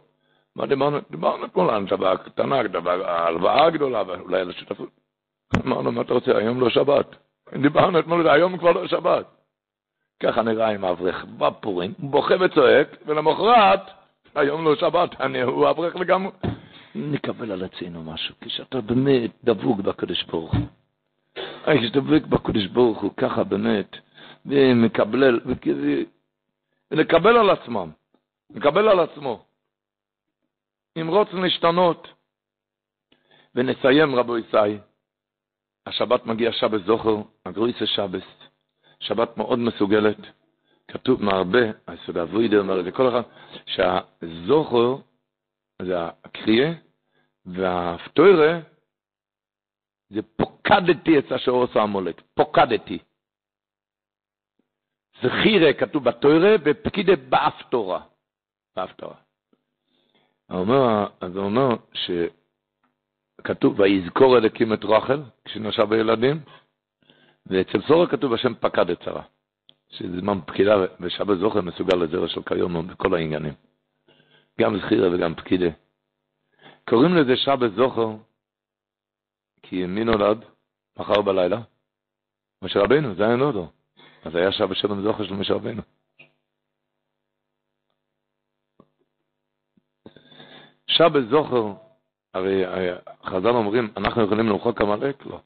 מה 0.57 0.67
דיברנו? 0.67 0.99
דיברנו 1.11 1.47
אתמול 1.47 1.71
על 1.71 1.87
דבר 1.87 2.17
קטנה, 2.17 2.63
ההלוואה 3.05 3.65
הגדולה, 3.65 4.03
ואולי 4.07 4.41
על 4.41 4.51
השותפות. 4.51 4.89
אמרנו, 5.67 5.93
מה 5.93 6.01
אתה 6.01 6.15
רוצה, 6.15 6.37
היום 6.37 6.61
לא 6.61 6.71
שבת. 6.71 7.17
דיברנו 7.63 7.99
אתמול, 7.99 8.29
היום 8.29 8.59
כבר 8.59 8.73
לא 8.73 8.87
שבת. 8.87 9.27
ככה 10.23 10.43
נראה 10.43 10.69
עם 10.69 10.85
האברך 10.85 11.25
בפורים, 11.39 11.93
בוכה 11.99 12.35
וצועק, 12.41 12.89
ולמחרת, 13.07 13.81
היום 14.35 14.65
לא 14.65 14.77
שבת, 14.77 15.21
אני, 15.21 15.43
הוא 15.43 15.71
אברך 15.71 15.97
לגמרי. 15.97 16.31
נקבל 16.95 17.53
על 17.53 17.65
עצמנו 17.65 18.03
משהו, 18.03 18.35
כשאתה 18.41 18.81
באמת 18.81 19.31
דבוק 19.45 19.81
בקדוש 19.81 20.23
ברוך 20.23 20.55
הוא. 20.55 20.67
כשדבק 21.67 22.27
בקדוש 22.27 22.67
ברוך 22.67 23.03
הוא 23.03 23.11
ככה 23.17 23.45
באמת, 23.45 23.97
ומקבל, 24.47 25.41
ולקבל 26.91 27.37
על 27.37 27.51
עצמם, 27.51 27.91
לקבל 28.51 28.89
על 28.89 29.01
עצמו. 29.01 29.45
אם 31.01 31.09
רוצים 31.09 31.43
להשתנות. 31.43 32.09
ונסיים, 33.55 34.15
רבו 34.15 34.39
ישי, 34.39 34.79
השבת 35.87 36.27
מגיע 36.27 36.53
שבת 36.53 36.85
זוכר, 36.85 37.17
הגרויסה 37.47 37.87
שבס, 37.87 38.23
שבת 39.01 39.37
מאוד 39.37 39.59
מסוגלת, 39.59 40.17
כתוב 40.89 41.23
מהרבה, 41.23 41.59
היסוד 41.87 42.19
אבוידה 42.19 42.59
אומר 42.59 42.81
את 42.81 42.85
זה 42.85 42.93
כל 42.93 43.09
אחד, 43.09 43.23
שהזוכר 43.67 44.97
זה 45.85 45.95
הקריאה, 46.25 46.73
והפטוירה 47.47 48.61
זה 50.11 50.23
פוקדתי 50.37 51.19
את 51.19 51.33
אשר 51.33 51.53
עושה 51.53 51.83
המולק, 51.83 52.23
פוקדתי. 52.35 52.99
זכירה 55.23 55.73
כתוב 55.73 56.05
בתוירה, 56.05 56.57
ופקידה 56.65 57.17
באפתורה, 57.17 58.03
באפתורה. 58.77 59.15
אומר, 60.51 61.07
אז 61.21 61.37
הוא 61.37 61.45
אומר 61.45 61.69
שכתוב, 63.41 63.81
ויזכור 63.81 64.39
אלוקים 64.39 64.73
את 64.73 64.85
רחל, 64.85 65.23
כשנשב 65.45 65.85
בילדים, 65.89 66.41
ואצל 67.47 67.83
סורה 67.83 68.07
כתוב 68.07 68.33
השם 68.33 68.55
פקד 68.55 68.91
את 68.91 69.03
שרה, 69.03 69.23
שזה 69.89 70.21
זמן 70.21 70.39
פקידה, 70.47 70.77
ושבת 71.01 71.39
זוכר 71.39 71.61
מסוגל 71.61 71.97
לזרע 71.97 72.29
של 72.29 72.43
כיום 72.43 72.87
בכל 72.87 73.15
העניינים. 73.15 73.72
גם 74.61 74.79
זכירה 74.79 75.15
וגם 75.15 75.35
פקידה. 75.35 75.71
קוראים 76.89 77.15
לזה 77.15 77.37
שבת 77.37 77.73
זוכר, 77.77 78.09
כי 79.63 79.87
מי 79.87 80.05
נולד? 80.05 80.45
מחר 80.99 81.23
בלילה? 81.23 81.61
משה 82.63 82.81
רבינו, 82.81 83.15
זה 83.15 83.23
היה 83.27 83.37
נודו. 83.37 83.69
אז 84.25 84.35
היה 84.35 84.53
שבת 84.53 84.77
שלום 84.77 85.03
זוכר 85.03 85.25
של 85.25 85.35
משה 85.35 85.55
רבינו. 85.55 85.83
שבת 90.87 91.29
זוכר, 91.31 91.73
הרי 92.35 92.63
חז"ל 93.25 93.49
אומרים, 93.49 93.93
אנחנו 93.97 94.25
יכולים 94.25 94.47
למחוק 94.47 94.81
עמלק? 94.81 95.27
לא. 95.27 95.41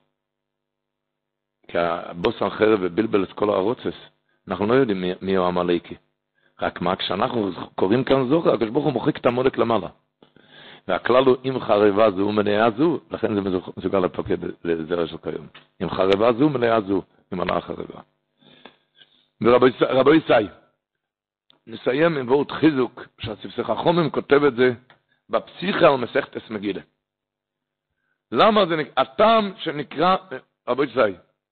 כי 1.68 1.78
הבוס 1.78 2.42
החרב 2.42 2.78
ובלבל 2.82 3.24
את 3.24 3.32
כל 3.32 3.50
הערוצס, 3.50 3.96
אנחנו 4.48 4.66
לא 4.66 4.74
יודעים 4.74 5.00
מי, 5.00 5.12
מי 5.22 5.36
הוא 5.36 5.46
עמלקי. 5.46 5.94
רק 6.60 6.80
מה, 6.80 6.96
כשאנחנו 6.96 7.50
קוראים 7.74 8.04
כאן 8.04 8.28
זוכר, 8.28 8.54
הקדוש 8.54 8.70
ברוך 8.70 8.84
הוא 8.84 8.92
מוחק 8.92 9.16
את 9.16 9.26
המולק 9.26 9.58
למעלה. 9.58 9.88
והכלל 10.88 11.24
הוא 11.24 11.36
אם 11.44 11.60
חרבה 11.60 12.10
זו 12.10 12.32
מלאה 12.32 12.70
זו, 12.70 13.00
לכן 13.10 13.34
זה 13.34 13.40
מסוגל 13.76 13.98
לפקד 13.98 14.36
לזרע 14.64 15.06
של 15.06 15.16
כיום. 15.18 15.46
אם 15.82 15.90
חרבה 15.90 16.32
זו 16.32 16.48
מלאה 16.48 16.80
זו, 16.80 17.02
אם 17.32 17.40
עלה 17.40 17.60
חרבה. 17.60 18.00
ורבו 19.40 20.14
ישי, 20.14 20.48
נסיים 21.66 22.16
עם 22.16 22.28
וורט 22.28 22.50
חיזוק, 22.50 23.02
שהספסך 23.18 23.70
החומם 23.70 24.10
כותב 24.10 24.44
את 24.44 24.56
זה 24.56 24.72
בפסיכה 25.30 25.86
על 25.86 25.96
מסכת 25.96 26.36
אסמגילה. 26.36 26.80
למה 28.32 28.66
זה 28.66 28.76
נקרא, 28.76 28.92
הטעם 28.96 29.52
שנקרא, 29.58 30.16
רבו 30.68 30.84
ישי, 30.84 31.00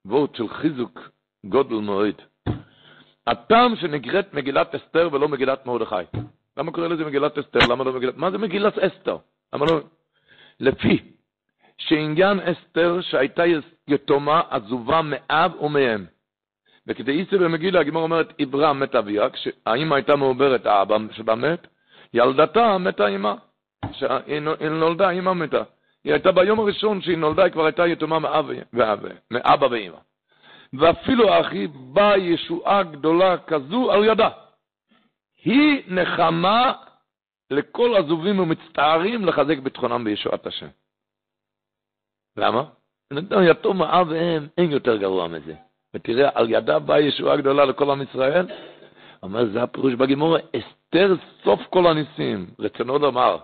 וורט 0.04 0.34
של 0.34 0.48
חיזוק 0.48 1.00
גודל 1.44 1.74
מאוד. 1.74 2.22
הטעם 3.26 3.76
שנקראת 3.76 4.34
מגילת 4.34 4.74
אסתר 4.74 5.08
ולא 5.12 5.28
מגילת 5.28 5.66
מרדכי. 5.66 6.18
למה 6.56 6.72
קורא 6.72 6.86
לזה 6.88 7.04
מגילת 7.04 7.38
אסתר? 7.38 7.58
למה 7.70 7.84
לא 7.84 7.92
מגילת... 7.92 8.16
מה 8.16 8.30
זה 8.30 8.38
מגילת 8.38 8.78
אסתר? 8.78 9.16
למה 9.52 9.66
לא... 9.66 9.80
לפי 10.60 10.98
שעניין 11.78 12.40
אסתר 12.40 13.00
שהייתה 13.00 13.42
יתומה 13.88 14.42
עזובה 14.50 15.00
מאב 15.02 15.62
ומאם. 15.62 16.04
איסר 17.08 17.38
במגילה, 17.38 17.80
הגמר 17.80 18.00
אומרת, 18.00 18.32
עברה 18.38 18.72
מת 18.72 18.94
אביה, 18.94 19.30
כשהאימא 19.30 19.94
הייתה 19.94 20.16
מעוברת 20.16 20.66
האבא 20.66 20.96
שבה 21.12 21.34
מת, 21.34 21.66
ילדתה 22.14 22.78
מתה 22.78 23.06
אימא. 23.06 23.34
שהיא 23.92 24.40
נולדה, 24.70 25.10
אימא 25.10 25.32
מתה. 25.32 25.62
היא 26.04 26.12
הייתה 26.12 26.32
ביום 26.32 26.60
הראשון 26.60 27.02
שהיא 27.02 27.18
נולדה, 27.18 27.44
היא 27.44 27.52
כבר 27.52 27.64
הייתה 27.64 27.86
יתומה 27.86 28.18
מאבא 29.30 29.66
ואימא. 29.70 29.96
ואפילו 30.78 31.40
אחי 31.40 31.66
באה 31.66 32.18
ישועה 32.18 32.82
גדולה 32.82 33.38
כזו 33.38 33.92
על 33.92 34.04
ידה. 34.04 34.28
היא 35.44 35.82
נחמה 35.88 36.72
לכל 37.50 37.96
עזובים 37.96 38.38
ומצטערים 38.38 39.24
לחזק 39.24 39.58
ביטחונם 39.58 40.04
בישועת 40.04 40.46
השם. 40.46 40.68
למה? 42.36 42.64
יתום 43.50 43.82
האב 43.82 44.08
ואם, 44.10 44.46
אין 44.58 44.70
יותר 44.70 44.96
גרוע 44.96 45.28
מזה. 45.28 45.54
ותראה, 45.94 46.30
על 46.34 46.50
ידה 46.50 46.78
באה 46.78 47.00
ישועה 47.00 47.36
גדולה 47.36 47.64
לכל 47.64 47.90
עם 47.90 48.02
ישראל. 48.02 48.46
אומר, 49.22 49.44
זה 49.52 49.62
הפירוש 49.62 49.94
בגימורה, 49.94 50.40
אסתר 50.56 51.14
סוף 51.44 51.60
כל 51.70 51.86
הניסים. 51.86 52.46
רצונו 52.58 52.98
לומר, 52.98 53.36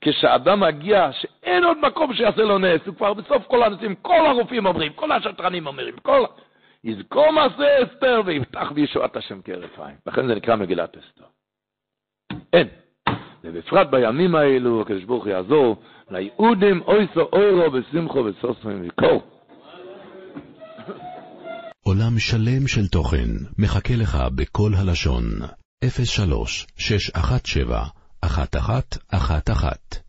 כשאדם 0.00 0.60
מגיע 0.60 1.12
שאין 1.12 1.64
עוד 1.64 1.78
מקום 1.78 2.14
שיעשה 2.14 2.42
לו 2.42 2.58
נס, 2.58 2.86
הוא 2.86 2.94
כבר 2.94 3.14
בסוף 3.14 3.46
כל 3.46 3.62
הניסים, 3.62 3.94
כל 3.94 4.26
הרופאים 4.26 4.66
אומרים, 4.66 4.92
כל 4.92 5.12
השטרנים 5.12 5.66
אומרים, 5.66 5.94
כל... 6.02 6.24
יזכור 6.84 7.30
מעשה 7.30 7.82
אסתר 7.82 8.20
ויפתח 8.26 8.72
בישועת 8.74 9.16
השם 9.16 9.40
כהרף 9.44 9.78
עין. 9.78 9.96
לכן 10.06 10.26
זה 10.28 10.34
נקרא 10.34 10.56
מגילת 10.56 10.96
אסתר. 10.96 11.24
אין. 12.52 12.68
ובפרט 13.44 13.86
בימים 13.90 14.34
האלו, 14.34 14.82
הקדוש 14.82 15.04
ברוך 15.04 15.26
יעזור 15.26 15.76
ליהודים 16.10 16.82
אויסו 16.82 17.20
אוירו 17.32 17.72
ושמחו 17.72 18.18
וסוסמים 18.18 18.88
וכל. 18.88 19.18
עולם 21.82 22.18
שלם 22.18 22.66
של 22.66 22.88
תוכן 22.92 23.30
מחכה 23.58 23.94
לך 23.96 24.18
בכל 24.34 24.70
הלשון, 24.74 25.24
03 25.84 26.66
617 26.78 27.78
1111 28.24 30.03